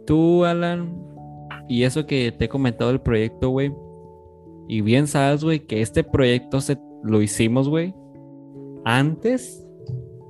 tú, 0.07 0.45
Alan, 0.45 0.95
y 1.68 1.84
eso 1.84 2.07
que 2.07 2.32
te 2.32 2.47
he 2.47 2.49
comentado 2.49 2.91
el 2.91 3.01
proyecto, 3.01 3.49
güey. 3.51 3.72
Y 4.68 4.82
bien 4.82 5.07
sabes, 5.07 5.43
güey, 5.43 5.61
que 5.61 5.80
este 5.80 6.05
proyecto 6.05 6.61
se, 6.61 6.78
lo 7.03 7.22
hicimos, 7.22 7.68
güey, 7.68 7.95
antes. 8.85 9.64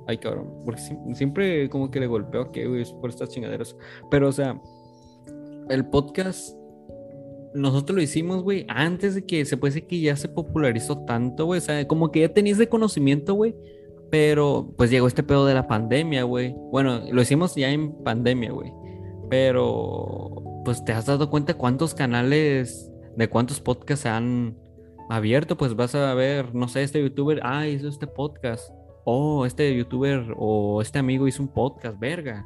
Ay, 0.07 0.17
cabrón. 0.17 0.53
Porque 0.65 0.81
siempre 1.13 1.69
como 1.69 1.91
que 1.91 1.99
le 1.99 2.07
golpeo 2.07 2.51
que, 2.51 2.67
güey, 2.67 2.83
por 2.99 3.09
estas 3.09 3.29
chingaderas. 3.29 3.75
Pero, 4.09 4.29
o 4.29 4.31
sea, 4.31 4.59
el 5.69 5.85
podcast. 5.85 6.57
Nosotros 7.53 7.95
lo 7.95 8.01
hicimos, 8.03 8.43
güey, 8.43 8.65
antes 8.69 9.15
de 9.15 9.25
que 9.25 9.43
se 9.43 9.57
puede 9.57 9.87
que 9.87 9.99
ya 9.99 10.15
se 10.15 10.29
popularizó 10.29 10.99
tanto, 11.05 11.45
güey. 11.45 11.57
O 11.57 11.61
sea, 11.61 11.87
como 11.87 12.11
que 12.11 12.21
ya 12.21 12.29
tenías 12.29 12.59
de 12.59 12.69
conocimiento, 12.69 13.33
güey. 13.33 13.55
Pero 14.11 14.73
pues 14.77 14.89
llegó 14.89 15.07
este 15.07 15.23
pedo 15.23 15.45
de 15.45 15.53
la 15.53 15.67
pandemia, 15.67 16.23
güey. 16.23 16.55
Bueno, 16.71 17.01
lo 17.11 17.21
hicimos 17.21 17.55
ya 17.55 17.71
en 17.71 17.91
pandemia, 18.03 18.51
güey. 18.51 18.71
Pero, 19.29 20.61
pues 20.65 20.83
te 20.83 20.91
has 20.91 21.05
dado 21.05 21.29
cuenta 21.29 21.53
cuántos 21.55 21.93
canales, 21.93 22.91
de 23.15 23.27
cuántos 23.27 23.59
podcasts 23.61 24.03
se 24.03 24.09
han 24.09 24.55
abierto, 25.09 25.57
pues 25.57 25.75
vas 25.75 25.95
a 25.95 26.13
ver, 26.13 26.53
no 26.55 26.67
sé, 26.67 26.83
este 26.83 27.01
youtuber, 27.01 27.39
ah, 27.43 27.67
hizo 27.67 27.87
este 27.89 28.07
podcast. 28.07 28.71
Oh, 29.05 29.45
este 29.45 29.75
youtuber 29.75 30.33
o 30.37 30.81
este 30.81 30.99
amigo 30.99 31.27
hizo 31.27 31.41
un 31.41 31.49
podcast, 31.49 31.99
verga. 31.99 32.45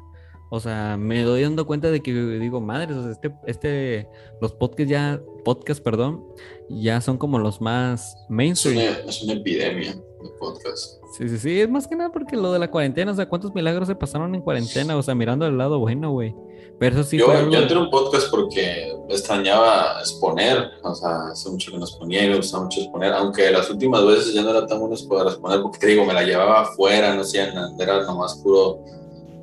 O 0.50 0.60
sea, 0.60 0.96
me 0.96 1.22
doy 1.22 1.42
dando 1.42 1.66
cuenta 1.66 1.90
de 1.90 2.00
que 2.00 2.12
digo, 2.12 2.60
madre, 2.60 2.94
este, 3.10 3.34
este, 3.46 4.08
los 4.40 4.52
podcasts 4.52 4.90
ya, 4.90 5.20
podcast, 5.44 5.82
perdón, 5.82 6.22
ya 6.68 7.00
son 7.00 7.18
como 7.18 7.38
los 7.38 7.60
más 7.60 8.16
mainstream. 8.28 8.78
Es 8.78 8.98
una, 9.00 9.10
es 9.10 9.22
una 9.24 9.32
epidemia 9.32 9.94
de 9.94 10.30
podcast. 10.38 11.02
Sí, 11.18 11.28
sí, 11.28 11.38
sí, 11.38 11.60
es 11.60 11.68
más 11.68 11.88
que 11.88 11.96
nada 11.96 12.12
porque 12.12 12.36
lo 12.36 12.52
de 12.52 12.58
la 12.60 12.70
cuarentena, 12.70 13.10
o 13.10 13.14
sea, 13.14 13.28
¿cuántos 13.28 13.52
milagros 13.54 13.88
se 13.88 13.96
pasaron 13.96 14.34
en 14.34 14.42
cuarentena? 14.42 14.96
O 14.96 15.02
sea, 15.02 15.14
mirando 15.14 15.44
al 15.44 15.58
lado 15.58 15.80
bueno, 15.80 16.12
güey. 16.12 16.34
Pero 16.78 16.96
eso 16.96 17.04
sí 17.04 17.18
yo, 17.18 17.26
fue 17.26 17.36
algo- 17.36 17.50
yo 17.52 17.58
entré 17.58 17.76
a 17.76 17.80
un 17.80 17.90
podcast 17.90 18.30
porque 18.30 18.92
extrañaba 19.08 20.00
exponer, 20.00 20.70
o 20.82 20.94
sea, 20.94 21.28
hace 21.32 21.50
mucho 21.50 21.70
que 21.72 21.78
no 21.78 21.84
exponía 21.84 22.24
y 22.24 22.30
me 22.30 22.36
gustaba 22.36 22.64
mucho 22.64 22.80
exponer, 22.80 23.12
aunque 23.12 23.50
las 23.50 23.68
últimas 23.70 24.04
veces 24.06 24.32
ya 24.34 24.42
no 24.42 24.50
era 24.50 24.66
tan 24.66 24.80
bueno 24.80 24.96
para 25.08 25.30
exponer 25.30 25.60
porque 25.62 25.78
te 25.78 25.86
digo, 25.88 26.04
me 26.04 26.14
la 26.14 26.22
llevaba 26.22 26.62
afuera, 26.62 27.14
no 27.14 27.22
hacía 27.22 27.52
nada, 27.52 27.70
era 27.78 28.02
nomás 28.04 28.36
puro 28.36 28.80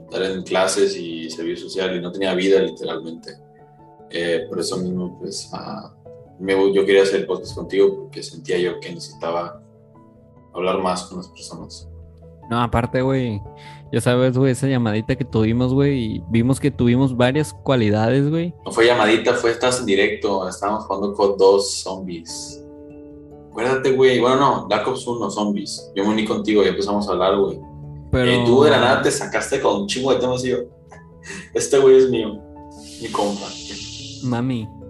estar 0.05 0.23
en 0.23 0.43
clases 0.43 0.97
y 0.97 1.29
servicio 1.29 1.67
social 1.69 1.95
y 1.95 2.01
no 2.01 2.11
tenía 2.11 2.33
vida 2.33 2.59
literalmente. 2.59 3.37
Eh, 4.09 4.45
por 4.49 4.59
eso 4.59 4.77
mismo, 4.77 5.17
pues, 5.19 5.49
ah, 5.53 5.93
me- 6.39 6.73
yo 6.73 6.85
quería 6.85 7.03
hacer 7.03 7.21
el 7.21 7.25
podcast 7.27 7.55
contigo 7.55 7.95
porque 7.95 8.21
sentía 8.23 8.57
yo 8.57 8.79
que 8.79 8.93
necesitaba 8.93 9.61
hablar 10.53 10.79
más 10.79 11.03
con 11.03 11.19
las 11.19 11.27
personas. 11.29 11.87
No, 12.49 12.61
aparte, 12.61 13.01
güey, 13.01 13.41
ya 13.91 13.99
sabes, 13.99 14.37
güey, 14.37 14.51
esa 14.51 14.67
llamadita 14.67 15.15
que 15.15 15.25
tuvimos, 15.25 15.73
güey, 15.73 16.15
y 16.15 16.23
vimos 16.29 16.59
que 16.59 16.71
tuvimos 16.71 17.15
varias 17.15 17.53
cualidades, 17.53 18.29
güey. 18.29 18.53
No 18.65 18.71
fue 18.71 18.85
llamadita, 18.85 19.33
fue 19.33 19.51
estás 19.51 19.79
en 19.79 19.85
directo, 19.85 20.47
estábamos 20.47 20.85
jugando 20.85 21.13
con 21.13 21.37
dos 21.37 21.81
zombies. 21.81 22.63
Acuérdate, 23.49 23.91
güey, 23.91 24.19
bueno, 24.19 24.37
no, 24.37 24.67
Black 24.67 24.87
Ops 24.87 25.05
1, 25.05 25.29
zombies. 25.29 25.91
Yo 25.93 26.05
me 26.05 26.11
uní 26.11 26.25
contigo 26.25 26.63
y 26.63 26.69
empezamos 26.69 27.07
a 27.09 27.11
hablar, 27.11 27.37
güey. 27.37 27.59
Pero... 28.11 28.31
Y 28.31 28.45
tú 28.45 28.63
de 28.63 28.71
la 28.71 28.79
nada 28.79 29.01
te 29.01 29.11
sacaste 29.11 29.59
con 29.59 29.81
un 29.81 29.87
chingo 29.87 30.13
de 30.13 30.19
temas 30.19 30.43
y 30.45 30.49
yo, 30.51 30.57
este 31.53 31.77
güey 31.77 31.97
es 31.97 32.09
mío, 32.09 32.41
mi 33.01 33.09
compa. 33.09 33.47
Mami. 34.23 34.80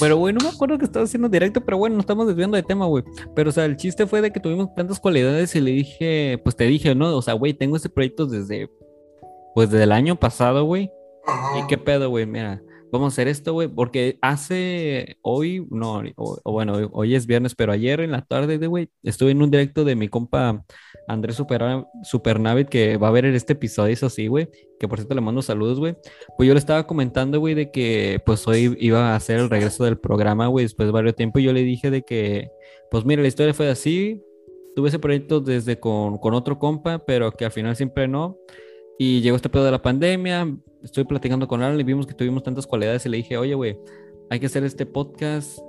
Pero, 0.00 0.16
güey, 0.16 0.32
no 0.32 0.40
me 0.42 0.50
acuerdo 0.50 0.78
que 0.78 0.84
estaba 0.84 1.04
haciendo 1.04 1.28
directo, 1.28 1.60
pero 1.60 1.78
bueno, 1.78 1.96
nos 1.96 2.04
estamos 2.04 2.26
desviando 2.26 2.56
de 2.56 2.62
tema, 2.62 2.86
güey. 2.86 3.04
Pero, 3.34 3.50
o 3.50 3.52
sea, 3.52 3.64
el 3.64 3.76
chiste 3.76 4.06
fue 4.06 4.20
de 4.20 4.30
que 4.30 4.40
tuvimos 4.40 4.74
tantas 4.74 5.00
cualidades 5.00 5.54
y 5.56 5.60
le 5.60 5.72
dije, 5.72 6.40
pues 6.42 6.56
te 6.56 6.64
dije, 6.64 6.94
¿no? 6.94 7.16
O 7.16 7.22
sea, 7.22 7.34
güey, 7.34 7.54
tengo 7.54 7.76
este 7.76 7.88
proyecto 7.88 8.26
desde, 8.26 8.70
pues 9.54 9.70
desde 9.70 9.84
el 9.84 9.92
año 9.92 10.16
pasado, 10.16 10.64
güey. 10.64 10.90
¿Y 11.58 11.66
qué 11.66 11.78
pedo, 11.78 12.10
güey? 12.10 12.26
Mira, 12.26 12.62
vamos 12.92 13.12
a 13.12 13.14
hacer 13.14 13.28
esto, 13.28 13.52
güey, 13.52 13.68
porque 13.68 14.18
hace 14.22 15.18
hoy, 15.22 15.66
no, 15.70 16.02
o, 16.16 16.38
o 16.42 16.52
bueno, 16.52 16.74
hoy- 16.92 17.14
es 17.14 17.26
viernes, 17.26 17.54
pero 17.54 17.72
ayer 17.72 18.00
en 18.00 18.12
la 18.12 18.22
tarde, 18.22 18.58
de, 18.58 18.66
güey, 18.66 18.88
estuve 19.02 19.30
en 19.32 19.42
un 19.42 19.50
directo 19.50 19.84
de 19.84 19.96
mi 19.96 20.08
compa 20.08 20.64
Andrés 21.06 21.36
Super, 21.36 21.62
Supernavit, 22.02 22.68
que 22.68 22.96
va 22.96 23.08
a 23.08 23.12
ver 23.12 23.24
este 23.26 23.54
episodio, 23.54 23.92
eso 23.92 24.08
sí, 24.10 24.26
güey, 24.26 24.48
que 24.78 24.88
por 24.88 24.98
cierto 24.98 25.14
le 25.14 25.20
mando 25.20 25.42
saludos, 25.42 25.78
güey. 25.78 25.96
Pues 26.36 26.46
yo 26.46 26.54
le 26.54 26.60
estaba 26.60 26.86
comentando, 26.86 27.40
güey, 27.40 27.54
de 27.54 27.70
que 27.70 28.20
pues 28.24 28.46
hoy 28.46 28.76
iba 28.80 29.12
a 29.12 29.16
hacer 29.16 29.38
el 29.38 29.50
regreso 29.50 29.84
del 29.84 29.98
programa, 29.98 30.46
güey, 30.46 30.64
después 30.64 30.86
de 30.86 30.92
varios 30.92 31.14
tiempo, 31.14 31.38
y 31.38 31.44
yo 31.44 31.52
le 31.52 31.62
dije 31.62 31.90
de 31.90 32.02
que, 32.02 32.50
pues 32.90 33.04
mira, 33.04 33.22
la 33.22 33.28
historia 33.28 33.54
fue 33.54 33.68
así, 33.68 34.22
tuve 34.76 34.88
ese 34.88 34.98
proyecto 34.98 35.40
desde 35.40 35.80
con, 35.80 36.18
con 36.18 36.34
otro 36.34 36.58
compa, 36.58 36.98
pero 37.04 37.32
que 37.32 37.44
al 37.44 37.50
final 37.52 37.74
siempre 37.76 38.06
no. 38.08 38.36
Y 38.98 39.20
llegó 39.20 39.36
este 39.36 39.48
pedo 39.48 39.64
de 39.64 39.70
la 39.70 39.80
pandemia, 39.80 40.56
estoy 40.82 41.04
platicando 41.04 41.46
con 41.46 41.62
Alan 41.62 41.78
y 41.78 41.84
vimos 41.84 42.06
que 42.06 42.14
tuvimos 42.14 42.42
tantas 42.42 42.66
cualidades 42.66 43.06
y 43.06 43.08
le 43.08 43.18
dije, 43.18 43.36
oye, 43.36 43.54
güey, 43.54 43.78
hay 44.28 44.40
que 44.40 44.46
hacer 44.46 44.64
este 44.64 44.86
podcast, 44.86 45.60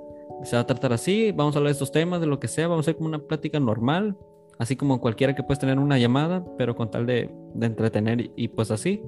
se 0.42 0.56
va 0.56 0.62
a 0.62 0.66
tratar 0.66 0.92
así, 0.92 1.32
vamos 1.32 1.54
a 1.54 1.58
hablar 1.58 1.70
de 1.70 1.74
estos 1.74 1.92
temas, 1.92 2.20
de 2.20 2.26
lo 2.26 2.40
que 2.40 2.48
sea, 2.48 2.66
vamos 2.66 2.82
a 2.82 2.90
hacer 2.90 2.96
como 2.96 3.08
una 3.08 3.20
plática 3.20 3.60
normal, 3.60 4.16
así 4.58 4.74
como 4.74 5.00
cualquiera 5.00 5.34
que 5.34 5.42
puedes 5.42 5.60
tener 5.60 5.78
una 5.78 5.98
llamada, 5.98 6.44
pero 6.58 6.74
con 6.74 6.90
tal 6.90 7.06
de, 7.06 7.30
de 7.54 7.66
entretener 7.66 8.32
y, 8.34 8.48
pues 8.48 8.70
así. 8.70 9.00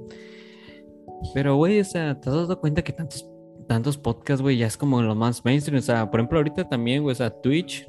Pero, 1.34 1.56
güey, 1.56 1.80
o 1.80 1.84
sea, 1.84 2.20
¿te 2.20 2.28
has 2.28 2.34
dado 2.34 2.60
cuenta 2.60 2.82
que 2.82 2.92
tantos, 2.92 3.28
tantos 3.66 3.98
podcasts, 3.98 4.42
güey, 4.42 4.56
ya 4.56 4.66
es 4.66 4.76
como 4.76 5.02
lo 5.02 5.14
más 5.14 5.44
mainstream? 5.44 5.78
O 5.78 5.82
sea, 5.82 6.10
por 6.10 6.20
ejemplo, 6.20 6.38
ahorita 6.38 6.68
también, 6.68 7.02
güey, 7.02 7.12
o 7.12 7.16
sea, 7.16 7.30
Twitch. 7.30 7.88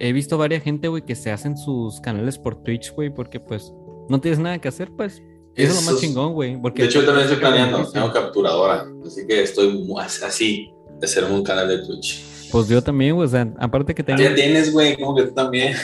He 0.00 0.12
visto 0.12 0.38
varias 0.38 0.62
gente, 0.62 0.88
güey, 0.88 1.02
que 1.02 1.14
se 1.14 1.30
hacen 1.30 1.56
sus 1.56 2.00
canales 2.00 2.38
por 2.38 2.62
Twitch, 2.62 2.94
güey, 2.94 3.10
porque 3.10 3.38
pues 3.38 3.70
no 4.08 4.20
tienes 4.20 4.38
nada 4.38 4.58
que 4.58 4.68
hacer, 4.68 4.90
pues. 4.96 5.22
Eso 5.54 5.72
es 5.72 5.84
lo 5.84 5.92
más 5.92 6.00
chingón, 6.00 6.34
güey. 6.34 6.56
Porque 6.60 6.82
De 6.82 6.88
hecho, 6.88 7.00
yo 7.00 7.06
también 7.06 7.26
estoy 7.26 7.40
planeando, 7.40 7.90
tengo 7.90 8.12
capturadora, 8.12 8.86
así 9.04 9.26
que 9.26 9.42
estoy 9.42 9.84
así 9.96 10.70
de 11.00 11.06
hacerme 11.06 11.34
un 11.34 11.42
canal 11.42 11.68
de 11.68 11.78
Twitch. 11.84 12.50
Pues 12.52 12.68
yo 12.68 12.82
también, 12.82 13.14
güey, 13.14 13.26
o 13.26 13.30
sea, 13.30 13.52
aparte 13.58 13.94
que 13.94 14.02
tengo... 14.02 14.20
Ya 14.20 14.34
tienes, 14.34 14.72
güey, 14.72 14.96
como 14.96 15.16
que 15.16 15.24
tú 15.24 15.34
también. 15.34 15.74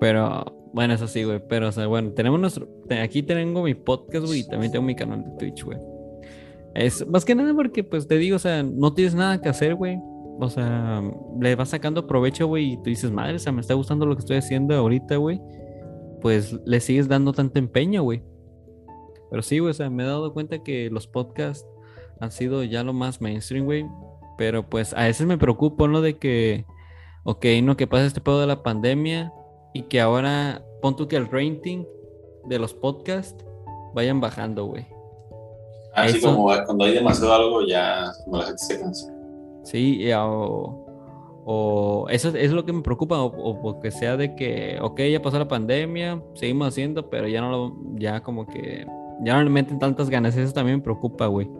Pero, 0.00 0.44
bueno, 0.72 0.94
eso 0.94 1.06
sí, 1.08 1.24
güey. 1.24 1.42
Pero, 1.48 1.68
o 1.68 1.72
sea, 1.72 1.86
bueno, 1.86 2.12
tenemos 2.12 2.40
nuestro. 2.40 2.68
Aquí 3.02 3.22
tengo 3.22 3.62
mi 3.62 3.74
podcast, 3.74 4.26
güey, 4.26 4.40
y 4.40 4.46
también 4.46 4.72
tengo 4.72 4.84
mi 4.84 4.94
canal 4.94 5.24
de 5.24 5.30
Twitch, 5.38 5.64
güey. 5.64 5.78
Es 6.74 7.06
más 7.06 7.24
que 7.24 7.34
nada 7.34 7.52
porque, 7.54 7.84
pues 7.84 8.08
te 8.08 8.16
digo, 8.16 8.36
o 8.36 8.40
sea, 8.40 8.62
no 8.62 8.94
tienes 8.94 9.14
nada 9.14 9.40
que 9.40 9.48
hacer, 9.48 9.74
güey. 9.74 9.98
O 10.40 10.48
sea, 10.50 11.02
le 11.40 11.54
vas 11.54 11.68
sacando 11.68 12.06
provecho, 12.06 12.46
güey, 12.46 12.72
y 12.72 12.76
tú 12.76 12.84
dices, 12.84 13.10
madre, 13.10 13.36
o 13.36 13.38
sea, 13.38 13.52
me 13.52 13.60
está 13.60 13.74
gustando 13.74 14.06
lo 14.06 14.16
que 14.16 14.20
estoy 14.20 14.36
haciendo 14.36 14.74
ahorita, 14.74 15.16
güey. 15.16 15.40
Pues 16.24 16.58
le 16.64 16.80
sigues 16.80 17.06
dando 17.06 17.34
tanto 17.34 17.58
empeño, 17.58 18.02
güey. 18.02 18.22
Pero 19.30 19.42
sí, 19.42 19.58
güey, 19.58 19.72
o 19.72 19.74
sea, 19.74 19.90
me 19.90 20.04
he 20.04 20.06
dado 20.06 20.32
cuenta 20.32 20.62
que 20.62 20.88
los 20.88 21.06
podcasts 21.06 21.68
han 22.18 22.30
sido 22.32 22.64
ya 22.64 22.82
lo 22.82 22.94
más 22.94 23.20
mainstream, 23.20 23.66
güey. 23.66 23.84
Pero 24.38 24.66
pues 24.66 24.94
a 24.94 25.02
veces 25.02 25.26
me 25.26 25.36
preocupo, 25.36 25.86
¿no? 25.86 26.00
De 26.00 26.16
que, 26.16 26.64
ok, 27.24 27.44
no, 27.62 27.76
que 27.76 27.86
pasa 27.86 28.06
este 28.06 28.22
pedo 28.22 28.40
de 28.40 28.46
la 28.46 28.62
pandemia 28.62 29.34
y 29.74 29.82
que 29.82 30.00
ahora 30.00 30.64
pon 30.80 30.96
tú 30.96 31.08
que 31.08 31.16
el 31.16 31.26
rating 31.26 31.84
de 32.46 32.58
los 32.58 32.72
podcasts 32.72 33.44
vayan 33.92 34.18
bajando, 34.18 34.64
güey. 34.64 34.86
Así 35.94 36.16
Eso. 36.16 36.28
como 36.28 36.44
cuando 36.64 36.86
hay 36.86 36.94
demasiado 36.94 37.34
algo, 37.34 37.66
ya 37.66 38.10
como 38.24 38.38
la 38.38 38.46
gente 38.46 38.64
se 38.64 38.80
cansa. 38.80 39.14
Sí, 39.62 40.10
o, 40.16 40.83
o 41.44 42.06
eso 42.08 42.28
es- 42.30 42.34
es 42.36 42.52
lo 42.52 42.64
que 42.64 42.72
me 42.72 42.82
preocupa, 42.82 43.20
o, 43.22 43.26
o 43.26 43.60
porque 43.60 43.90
sea 43.90 44.16
de 44.16 44.34
que, 44.34 44.78
ok, 44.80 45.00
ya 45.12 45.20
pasó 45.22 45.38
la 45.38 45.48
pandemia, 45.48 46.22
seguimos 46.34 46.68
haciendo, 46.68 47.10
pero 47.10 47.28
ya 47.28 47.40
no 47.40 47.50
lo, 47.50 47.76
ya 47.96 48.22
como 48.22 48.46
que, 48.46 48.86
ya 49.22 49.36
no 49.36 49.42
le 49.44 49.50
meten 49.50 49.78
tantas 49.78 50.08
ganas, 50.10 50.36
eso 50.36 50.52
también 50.52 50.78
me 50.78 50.82
preocupa, 50.82 51.26
güey. 51.26 51.50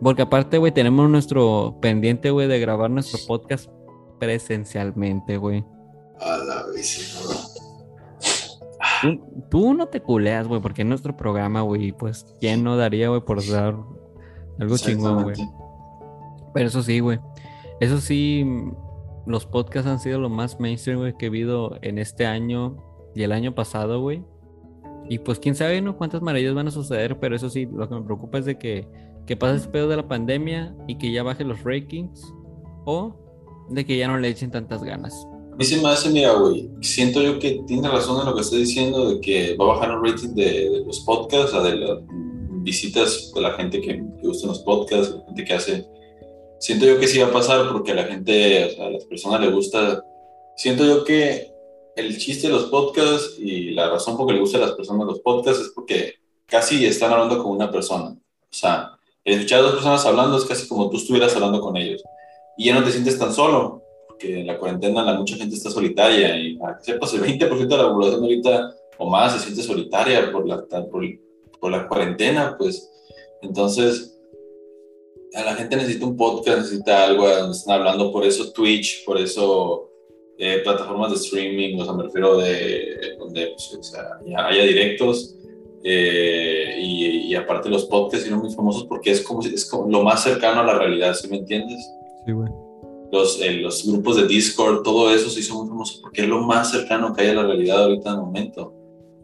Porque 0.00 0.22
aparte, 0.22 0.58
güey, 0.58 0.72
tenemos 0.72 1.08
nuestro 1.08 1.76
pendiente, 1.80 2.30
güey, 2.30 2.48
de 2.48 2.58
grabar 2.58 2.90
nuestro 2.90 3.18
podcast 3.26 3.70
presencialmente, 4.18 5.36
güey. 5.36 5.64
A 6.20 6.36
la 6.38 6.62
bro. 6.64 7.34
Tú, 9.02 9.20
tú 9.50 9.74
no 9.74 9.86
te 9.86 10.00
culeas, 10.00 10.46
güey, 10.48 10.60
porque 10.60 10.82
es 10.82 10.88
nuestro 10.88 11.16
programa, 11.16 11.62
güey, 11.62 11.92
pues, 11.92 12.24
¿quién 12.40 12.62
no 12.64 12.76
daría, 12.76 13.08
güey, 13.08 13.20
por 13.20 13.44
dar 13.46 13.76
algo 14.60 14.76
chingón, 14.78 15.22
güey? 15.24 15.36
Pero 16.54 16.66
eso 16.68 16.82
sí, 16.82 17.00
güey. 17.00 17.18
Eso 17.82 18.00
sí, 18.00 18.44
los 19.26 19.44
podcasts 19.44 19.90
han 19.90 19.98
sido 19.98 20.20
lo 20.20 20.28
más 20.28 20.60
mainstream, 20.60 21.00
güey, 21.00 21.16
que 21.18 21.26
he 21.26 21.30
visto 21.30 21.78
en 21.82 21.98
este 21.98 22.26
año 22.26 22.76
y 23.12 23.24
el 23.24 23.32
año 23.32 23.56
pasado, 23.56 24.00
güey. 24.00 24.22
Y 25.10 25.18
pues 25.18 25.40
quién 25.40 25.56
sabe, 25.56 25.82
¿no? 25.82 25.96
Cuántas 25.98 26.22
maravillas 26.22 26.54
van 26.54 26.68
a 26.68 26.70
suceder, 26.70 27.18
pero 27.18 27.34
eso 27.34 27.50
sí, 27.50 27.66
lo 27.66 27.88
que 27.88 27.96
me 27.96 28.02
preocupa 28.02 28.38
es 28.38 28.44
de 28.44 28.56
que, 28.56 28.86
que 29.26 29.36
pase 29.36 29.56
este 29.56 29.68
pedo 29.70 29.88
de 29.88 29.96
la 29.96 30.06
pandemia 30.06 30.72
y 30.86 30.96
que 30.96 31.10
ya 31.10 31.24
baje 31.24 31.42
los 31.42 31.64
rankings 31.64 32.32
o 32.84 33.16
de 33.68 33.84
que 33.84 33.98
ya 33.98 34.06
no 34.06 34.16
le 34.16 34.28
echen 34.28 34.52
tantas 34.52 34.84
ganas. 34.84 35.26
A 35.52 35.56
mí 35.56 35.64
se 35.64 35.82
me 35.82 35.88
hace, 35.88 36.08
mira, 36.10 36.34
güey, 36.34 36.70
siento 36.82 37.20
yo 37.20 37.40
que 37.40 37.64
tiene 37.66 37.88
razón 37.88 38.20
en 38.20 38.26
lo 38.26 38.36
que 38.36 38.42
estoy 38.42 38.60
diciendo 38.60 39.12
de 39.12 39.20
que 39.20 39.56
va 39.56 39.64
a 39.64 39.68
bajar 39.74 39.90
el 39.90 40.08
rating 40.08 40.36
de, 40.36 40.70
de 40.70 40.84
los 40.86 41.00
podcasts, 41.00 41.52
o 41.52 41.60
de 41.64 41.74
las 41.74 41.98
visitas 42.62 43.32
de 43.34 43.40
la 43.40 43.50
gente 43.54 43.80
que, 43.80 43.88
que 43.88 44.28
gusta 44.28 44.46
los 44.46 44.60
podcasts, 44.60 45.16
la 45.16 45.24
gente 45.26 45.44
que 45.44 45.52
hace. 45.52 46.01
Siento 46.62 46.86
yo 46.86 47.00
que 47.00 47.08
sí 47.08 47.18
va 47.18 47.26
a 47.26 47.32
pasar 47.32 47.72
porque 47.72 47.90
a 47.90 47.96
la 47.96 48.04
gente, 48.04 48.66
o 48.66 48.70
sea, 48.70 48.86
a 48.86 48.90
las 48.90 49.04
personas 49.06 49.40
les 49.40 49.52
gusta. 49.52 50.04
Siento 50.54 50.84
yo 50.84 51.02
que 51.02 51.52
el 51.96 52.16
chiste 52.16 52.46
de 52.46 52.52
los 52.52 52.66
podcasts 52.66 53.36
y 53.36 53.72
la 53.72 53.90
razón 53.90 54.16
por 54.16 54.28
que 54.28 54.34
le 54.34 54.38
gusta 54.38 54.58
a 54.58 54.60
las 54.60 54.70
personas 54.70 55.08
los 55.08 55.18
podcasts 55.18 55.60
es 55.60 55.72
porque 55.74 56.14
casi 56.46 56.86
están 56.86 57.10
hablando 57.10 57.42
con 57.42 57.50
una 57.50 57.68
persona. 57.68 58.10
O 58.10 58.54
sea, 58.54 58.96
el 59.24 59.34
escuchar 59.34 59.58
a 59.58 59.62
dos 59.62 59.72
personas 59.72 60.06
hablando 60.06 60.38
es 60.38 60.44
casi 60.44 60.68
como 60.68 60.88
tú 60.88 60.98
estuvieras 60.98 61.34
hablando 61.34 61.60
con 61.60 61.76
ellos. 61.76 62.00
Y 62.56 62.66
ya 62.66 62.78
no 62.78 62.84
te 62.84 62.92
sientes 62.92 63.18
tan 63.18 63.34
solo 63.34 63.82
que 64.16 64.42
en 64.42 64.46
la 64.46 64.56
cuarentena 64.56 65.02
la 65.02 65.14
mucha 65.14 65.34
gente 65.34 65.56
está 65.56 65.68
solitaria 65.68 66.36
y 66.36 66.58
para 66.58 66.78
que 66.78 66.84
sepas, 66.84 67.12
el 67.12 67.22
20% 67.22 67.66
de 67.66 67.76
la 67.76 67.90
población 67.90 68.22
ahorita 68.22 68.72
o 68.98 69.10
más 69.10 69.32
se 69.32 69.40
siente 69.40 69.64
solitaria 69.64 70.30
por 70.30 70.46
la, 70.46 70.64
por, 70.88 71.04
por 71.58 71.72
la 71.72 71.88
cuarentena, 71.88 72.54
pues. 72.56 72.88
Entonces, 73.40 74.11
a 75.34 75.42
la 75.42 75.54
gente 75.54 75.76
necesita 75.76 76.06
un 76.06 76.16
podcast, 76.16 76.58
necesita 76.58 77.04
algo 77.04 77.28
donde 77.28 77.56
están 77.56 77.78
hablando, 77.78 78.12
por 78.12 78.24
eso 78.24 78.52
Twitch, 78.52 79.04
por 79.04 79.18
eso 79.18 79.90
eh, 80.38 80.60
plataformas 80.62 81.10
de 81.10 81.16
streaming, 81.16 81.78
o 81.78 81.84
sea, 81.84 81.94
me 81.94 82.04
refiero 82.04 82.36
de 82.38 83.16
donde 83.18 83.48
pues, 83.48 83.74
o 83.78 83.82
sea, 83.82 84.18
ya 84.26 84.46
haya 84.46 84.64
directos. 84.64 85.36
Eh, 85.84 86.76
y, 86.78 87.06
y, 87.32 87.34
aparte 87.34 87.68
los 87.68 87.86
podcasts 87.86 88.28
son 88.28 88.38
muy 88.38 88.52
famosos 88.52 88.84
porque 88.84 89.10
es 89.10 89.20
como, 89.20 89.42
es 89.42 89.68
como 89.68 89.90
lo 89.90 90.04
más 90.04 90.22
cercano 90.22 90.60
a 90.60 90.64
la 90.64 90.78
realidad, 90.78 91.12
¿sí 91.12 91.26
me 91.26 91.38
entiendes? 91.38 91.84
Sí, 92.24 92.30
güey. 92.30 92.48
Los, 93.10 93.40
eh, 93.40 93.54
los 93.54 93.84
grupos 93.84 94.16
de 94.16 94.28
Discord, 94.28 94.82
todo 94.84 95.12
eso 95.12 95.28
sí 95.28 95.42
son 95.42 95.58
muy 95.58 95.68
famosos 95.68 95.98
porque 96.00 96.22
es 96.22 96.28
lo 96.28 96.40
más 96.40 96.70
cercano 96.70 97.12
que 97.12 97.22
hay 97.22 97.30
a 97.30 97.34
la 97.34 97.42
realidad 97.42 97.82
ahorita 97.82 98.10
en 98.10 98.14
el 98.14 98.20
momento. 98.22 98.72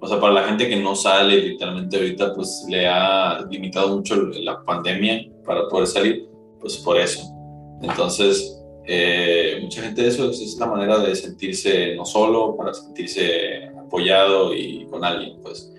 O 0.01 0.09
sea, 0.09 0.21
para 0.21 0.35
la 0.35 0.45
gente 0.45 0.69
que 0.69 0.77
no 0.77 0.97
sale, 0.97 1.41
literalmente 1.41 1.97
ahorita 1.97 2.35
pues 2.35 2.65
le 2.69 2.87
ha 2.89 3.47
limitado 3.49 3.97
mucho 3.97 4.17
la 4.17 4.63
pandemia 4.65 5.29
para 5.49 5.67
poder 5.67 5.87
salir, 5.87 6.29
pues 6.61 6.77
por 6.77 7.01
eso. 7.01 7.23
Entonces, 7.83 8.63
eh, 8.87 9.59
mucha 9.63 9.83
gente 9.83 10.07
eso 10.07 10.31
es, 10.31 10.57
la 10.59 10.67
manera 10.67 10.99
de 10.99 11.17
sentirse 11.17 11.95
no 11.97 12.05
solo, 12.05 12.55
para 12.57 12.75
sentirse 12.75 13.71
apoyado 13.79 14.55
y 14.55 14.87
con 14.87 15.05
alguien, 15.05 15.41
pues 15.43 15.73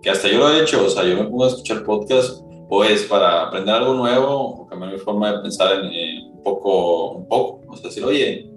que 0.00 0.08
hasta 0.08 0.28
yo 0.28 0.38
lo 0.38 0.50
he 0.50 0.62
hecho, 0.62 0.86
o 0.86 0.88
sea, 0.88 1.04
yo 1.04 1.16
me 1.16 1.24
pongo 1.24 1.44
a 1.44 1.48
escuchar 1.48 1.84
podcast 1.84 2.42
o 2.70 2.84
es 2.84 3.02
para 3.02 3.42
aprender 3.48 3.74
algo 3.74 3.94
nuevo 3.94 4.34
o 4.34 4.66
cambiar 4.66 4.92
mi 4.92 4.98
forma 4.98 5.32
de 5.32 5.40
pensar 5.40 5.84
en, 5.84 6.30
un 6.32 6.42
poco, 6.42 7.12
un 7.12 7.28
poco, 7.28 7.60
o 7.68 7.76
sea, 7.76 7.88
decir, 7.88 8.04
oye, 8.04 8.50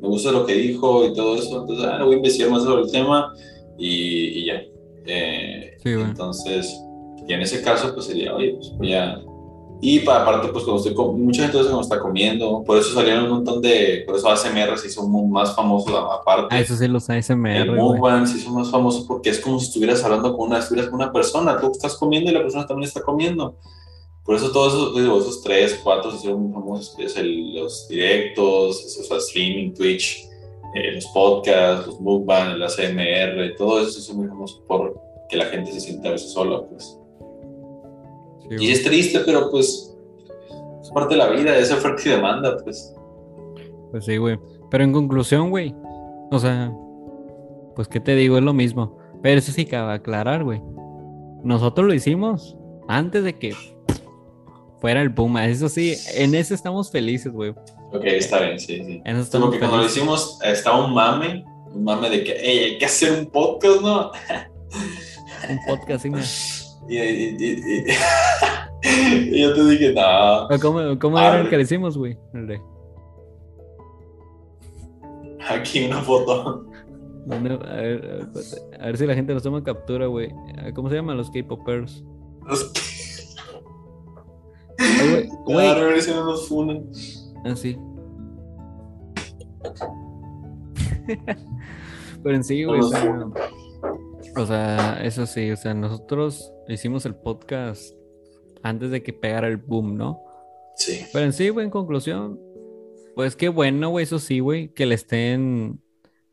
me 0.00 0.08
gusta 0.08 0.30
lo 0.30 0.46
que 0.46 0.54
dijo 0.54 1.04
y 1.04 1.12
todo 1.12 1.36
eso, 1.36 1.60
entonces, 1.60 1.84
ah, 1.84 2.02
voy 2.02 2.14
a 2.14 2.16
investigar 2.18 2.50
más 2.50 2.62
sobre 2.62 2.82
el 2.82 2.90
tema 2.90 3.34
y, 3.76 4.40
y 4.40 4.46
ya. 4.46 4.62
Eh, 5.06 5.76
sí, 5.82 5.94
bueno. 5.94 6.10
Entonces, 6.10 6.80
y 7.28 7.32
en 7.32 7.42
ese 7.42 7.62
caso, 7.62 7.92
pues 7.92 8.06
sería, 8.06 8.34
oye, 8.34 8.54
pues 8.54 8.72
voy 8.76 8.94
a 8.94 9.20
y 9.80 10.00
para 10.00 10.22
aparte, 10.22 10.48
pues 10.48 10.64
cuando 10.64 10.82
estoy 10.82 10.94
mucha 11.18 11.42
gente 11.42 11.58
cuando 11.58 11.82
está 11.82 12.00
comiendo, 12.00 12.62
por 12.64 12.78
eso 12.78 12.94
salieron 12.94 13.24
un 13.24 13.30
montón 13.30 13.60
de, 13.60 14.04
por 14.06 14.16
eso 14.16 14.28
ASMR 14.28 14.78
se 14.78 14.88
hizo 14.88 15.06
más 15.06 15.54
famoso 15.54 15.96
aparte. 15.98 16.54
Ah, 16.54 16.60
eso 16.60 16.74
sí, 16.76 16.88
los 16.88 17.10
ASMR. 17.10 17.48
El 17.48 17.72
Mukbang 17.72 18.26
se 18.26 18.38
hizo 18.38 18.50
más 18.50 18.70
famoso 18.70 19.06
porque 19.06 19.30
es 19.30 19.38
como 19.38 19.58
si 19.60 19.66
estuvieras 19.66 20.02
hablando 20.02 20.34
con 20.34 20.48
una, 20.48 20.60
estuvieras 20.60 20.90
con 20.90 21.00
una 21.00 21.12
persona, 21.12 21.60
tú 21.60 21.70
estás 21.70 21.94
comiendo 21.96 22.30
y 22.30 22.34
la 22.34 22.40
persona 22.40 22.66
también 22.66 22.88
está 22.88 23.02
comiendo. 23.02 23.56
Por 24.24 24.34
eso 24.34 24.50
todos 24.50 24.72
esos, 24.72 24.96
digo, 24.96 25.20
esos 25.20 25.42
tres, 25.42 25.78
cuatro 25.84 26.10
se 26.10 26.16
hicieron 26.16 26.42
muy 26.42 26.52
famosos, 26.52 26.98
es 26.98 27.16
el, 27.16 27.54
los 27.54 27.86
directos, 27.86 28.82
esos 28.84 29.28
streaming, 29.28 29.72
Twitch, 29.72 30.26
eh, 30.74 30.92
los 30.94 31.06
podcasts, 31.08 31.86
los 31.86 32.00
mukbang, 32.00 32.54
el 32.54 32.62
ASMR, 32.62 33.54
todo 33.56 33.82
eso 33.82 33.90
se 33.92 34.00
hizo 34.00 34.14
muy 34.14 34.26
famoso 34.26 34.64
por 34.66 35.00
que 35.28 35.36
la 35.36 35.46
gente 35.46 35.70
se 35.70 35.80
sienta 35.80 36.08
a 36.08 36.12
veces 36.12 36.32
sola, 36.32 36.62
pues 36.62 36.98
y 38.50 38.70
es 38.70 38.82
triste, 38.82 39.20
pero 39.24 39.50
pues 39.50 39.96
es 40.80 40.90
parte 40.90 41.14
de 41.14 41.18
la 41.18 41.28
vida, 41.28 41.56
es 41.56 41.72
oferta 41.72 42.02
y 42.04 42.10
demanda, 42.10 42.56
pues. 42.62 42.94
Pues 43.90 44.04
sí, 44.04 44.16
güey. 44.16 44.38
Pero 44.70 44.84
en 44.84 44.92
conclusión, 44.92 45.50
güey, 45.50 45.74
o 46.30 46.38
sea, 46.38 46.72
pues 47.74 47.88
qué 47.88 48.00
te 48.00 48.14
digo, 48.14 48.38
es 48.38 48.44
lo 48.44 48.52
mismo. 48.52 48.98
Pero 49.22 49.38
eso 49.38 49.52
sí 49.52 49.64
cabe 49.64 49.94
aclarar, 49.94 50.44
güey. 50.44 50.60
Nosotros 51.42 51.86
lo 51.86 51.94
hicimos 51.94 52.56
antes 52.88 53.24
de 53.24 53.38
que 53.38 53.54
fuera 54.80 55.02
el 55.02 55.12
Puma. 55.14 55.46
Eso 55.46 55.68
sí, 55.68 55.94
en 56.14 56.34
eso 56.34 56.54
estamos 56.54 56.90
felices, 56.90 57.32
güey. 57.32 57.50
Ok, 57.92 58.04
está 58.04 58.40
bien, 58.40 58.58
sí, 58.58 58.82
sí. 58.84 59.02
En 59.04 59.16
eso 59.16 59.40
Porque 59.40 59.58
cuando 59.58 59.78
lo 59.78 59.86
hicimos 59.86 60.38
estaba 60.42 60.84
un 60.84 60.92
mame, 60.92 61.44
un 61.72 61.84
mame 61.84 62.10
de 62.10 62.24
que, 62.24 62.36
hey, 62.38 62.58
hay 62.64 62.78
que 62.78 62.84
hacer 62.84 63.18
un 63.18 63.26
podcast, 63.26 63.80
¿no? 63.80 64.10
un 65.50 65.58
podcast, 65.66 66.02
sí, 66.02 66.10
y, 66.88 66.98
y, 66.98 67.36
y, 67.38 67.84
yo 69.32 69.54
te 69.54 69.64
dije, 69.64 69.94
no. 69.94 70.48
¿Cómo, 70.60 70.98
cómo 70.98 71.18
era 71.18 71.40
el 71.40 71.48
que 71.48 71.56
le 71.56 71.62
hicimos, 71.62 71.96
güey? 71.96 72.16
Aquí 75.48 75.86
una 75.86 76.02
foto. 76.02 76.66
a, 77.30 77.36
ver, 77.36 78.28
a, 78.80 78.86
ver, 78.86 78.96
si 78.96 79.06
la 79.06 79.14
gente 79.14 79.34
nos 79.34 79.42
toma 79.42 79.62
captura, 79.62 80.06
güey. 80.06 80.30
¿Cómo 80.74 80.88
se 80.88 80.96
llaman 80.96 81.16
los 81.16 81.30
K-Popers? 81.30 82.04
Los 82.46 82.72
Ay, 84.78 85.28
güey. 85.44 85.66
a 85.68 85.74
ver 85.74 86.08
nos 86.14 86.48
funan. 86.48 86.84
Ah, 87.44 87.56
sí. 87.56 87.78
Pero 92.22 92.36
en 92.36 92.44
sí, 92.44 92.64
güey. 92.64 92.80
O 94.36 94.46
sea, 94.46 95.00
eso 95.02 95.24
sí, 95.26 95.50
o 95.50 95.56
sea, 95.56 95.72
nosotros 95.72 96.52
hicimos 96.68 97.06
el 97.06 97.14
podcast 97.14 97.95
antes 98.68 98.90
de 98.90 99.02
que 99.02 99.12
pegara 99.12 99.48
el 99.48 99.56
boom, 99.56 99.96
¿no? 99.96 100.22
Sí. 100.76 101.00
Pero 101.12 101.24
en 101.24 101.32
sí, 101.32 101.48
güey, 101.48 101.64
en 101.64 101.70
conclusión, 101.70 102.40
pues 103.14 103.36
qué 103.36 103.48
bueno, 103.48 103.90
güey, 103.90 104.04
eso 104.04 104.18
sí, 104.18 104.40
güey, 104.40 104.72
que 104.74 104.86
le 104.86 104.94
estén 104.94 105.80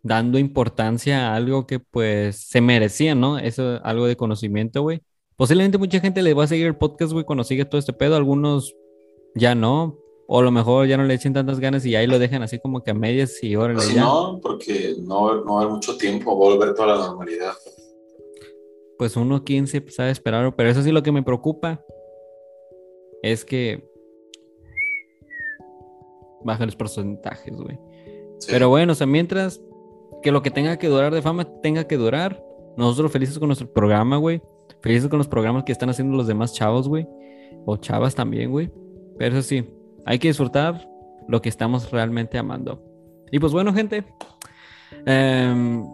dando 0.02 0.38
importancia 0.38 1.30
a 1.30 1.36
algo 1.36 1.66
que 1.66 1.80
pues 1.80 2.36
se 2.36 2.60
merecía, 2.60 3.16
¿no? 3.16 3.40
Eso, 3.40 3.80
algo 3.84 4.06
de 4.06 4.18
conocimiento, 4.18 4.82
güey. 4.82 5.02
Posiblemente 5.36 5.78
mucha 5.78 6.00
gente 6.00 6.22
le 6.22 6.34
va 6.34 6.44
a 6.44 6.48
seguir 6.48 6.68
el 6.68 6.76
podcast, 6.76 7.14
güey, 7.14 7.26
cuando 7.26 7.44
sigue 7.44 7.66
todo 7.66 7.80
este 7.80 7.94
pedo, 7.94 8.16
algunos 8.16 8.76
ya 9.36 9.56
no, 9.56 9.98
o 10.28 10.40
a 10.40 10.44
lo 10.44 10.52
mejor 10.52 10.88
ya 10.88 10.98
no 10.98 11.06
le 11.06 11.14
echen 11.14 11.34
tantas 11.34 11.60
ganas 11.60 11.86
y 11.86 11.96
ahí 11.96 12.06
lo 12.06 12.20
dejan 12.20 12.44
así 12.44 12.60
como 12.60 12.84
que 12.84 12.92
a 12.92 12.94
medias 12.94 13.42
y 13.42 13.56
órale 13.56 13.76
pues. 13.76 13.96
No, 13.96 14.40
porque 14.42 14.96
no, 15.00 15.44
no 15.44 15.60
hay 15.60 15.68
mucho 15.68 15.98
tiempo 15.98 16.32
a 16.32 16.36
volver 16.36 16.76
toda 16.76 16.96
la 16.96 17.08
normalidad 17.08 17.54
pues 19.04 19.18
uno 19.18 19.44
quién 19.44 19.68
se 19.68 19.84
sabe 19.90 20.12
esperar, 20.12 20.56
pero 20.56 20.70
eso 20.70 20.82
sí 20.82 20.92
lo 20.92 21.04
que 21.04 21.12
me 21.12 21.24
preocupa 21.24 21.84
es 23.24 23.44
que 23.46 23.90
bajan 26.44 26.68
los 26.68 26.76
porcentajes, 26.76 27.56
güey. 27.56 27.80
Pero 28.48 28.70
bueno, 28.70 28.92
o 28.92 28.96
sea, 28.96 29.08
mientras 29.08 29.62
que 30.22 30.32
lo 30.32 30.42
que 30.44 30.52
tenga 30.52 30.78
que 30.78 30.88
durar 30.88 31.14
de 31.14 31.22
fama 31.22 31.46
tenga 31.62 31.86
que 31.86 31.98
durar, 31.98 32.44
nosotros 32.78 33.12
felices 33.12 33.40
con 33.40 33.48
nuestro 33.48 33.72
programa, 33.72 34.18
güey. 34.18 34.42
Felices 34.82 35.10
con 35.10 35.18
los 35.18 35.28
programas 35.28 35.64
que 35.64 35.72
están 35.72 35.90
haciendo 35.90 36.18
los 36.18 36.28
demás 36.28 36.54
chavos, 36.54 36.88
güey. 36.88 37.08
O 37.66 37.78
chavas 37.78 38.14
también, 38.14 38.52
güey. 38.52 38.70
Pero 39.18 39.38
eso 39.38 39.48
sí, 39.48 39.66
hay 40.06 40.20
que 40.20 40.28
disfrutar 40.28 40.90
lo 41.28 41.42
que 41.42 41.50
estamos 41.50 41.92
realmente 41.92 42.38
amando. 42.38 42.84
Y 43.32 43.40
pues 43.40 43.54
bueno, 43.54 43.74
gente. 43.74 44.04
Em, 45.06 45.86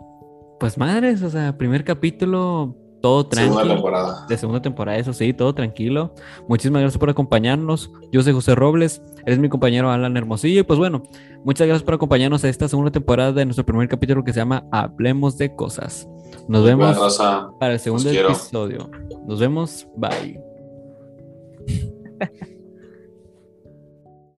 pues 0.60 0.78
madres, 0.78 1.22
o 1.22 1.30
sea, 1.30 1.58
primer 1.58 1.84
capítulo 1.84 2.76
todo 3.02 3.26
tranquilo. 3.26 3.56
Segunda 3.56 3.76
temporada. 3.76 4.26
De 4.28 4.38
segunda 4.38 4.62
temporada, 4.62 4.98
eso 4.98 5.14
sí, 5.14 5.34
todo 5.34 5.54
tranquilo. 5.54 6.14
Muchísimas 6.48 6.82
gracias 6.82 7.00
por 7.00 7.10
acompañarnos. 7.10 7.92
Yo 8.12 8.22
soy 8.22 8.34
José 8.34 8.56
Robles, 8.56 9.02
eres 9.26 9.40
mi 9.40 9.50
compañero 9.50 9.92
Alan 9.92 10.18
Hermosillo. 10.18 10.62
Y 10.62 10.64
pues 10.64 10.80
bueno, 10.80 11.04
muchas 11.44 11.68
gracias 11.68 11.84
por 11.84 11.94
acompañarnos 11.94 12.44
a 12.44 12.50
esta 12.50 12.68
segunda 12.68 12.92
temporada 12.92 13.32
de 13.34 13.46
nuestro 13.46 13.66
primer 13.66 13.88
capítulo 13.88 14.24
que 14.24 14.34
se 14.34 14.40
llama 14.40 14.68
Hablemos 14.72 15.38
de 15.38 15.56
Cosas. 15.56 16.08
Nos 16.48 16.64
vemos 16.64 17.18
para 17.60 17.74
el 17.74 17.80
segundo 17.80 18.10
episodio. 18.10 18.90
Nos 19.26 19.40
vemos. 19.40 19.88
Bye. 19.96 20.42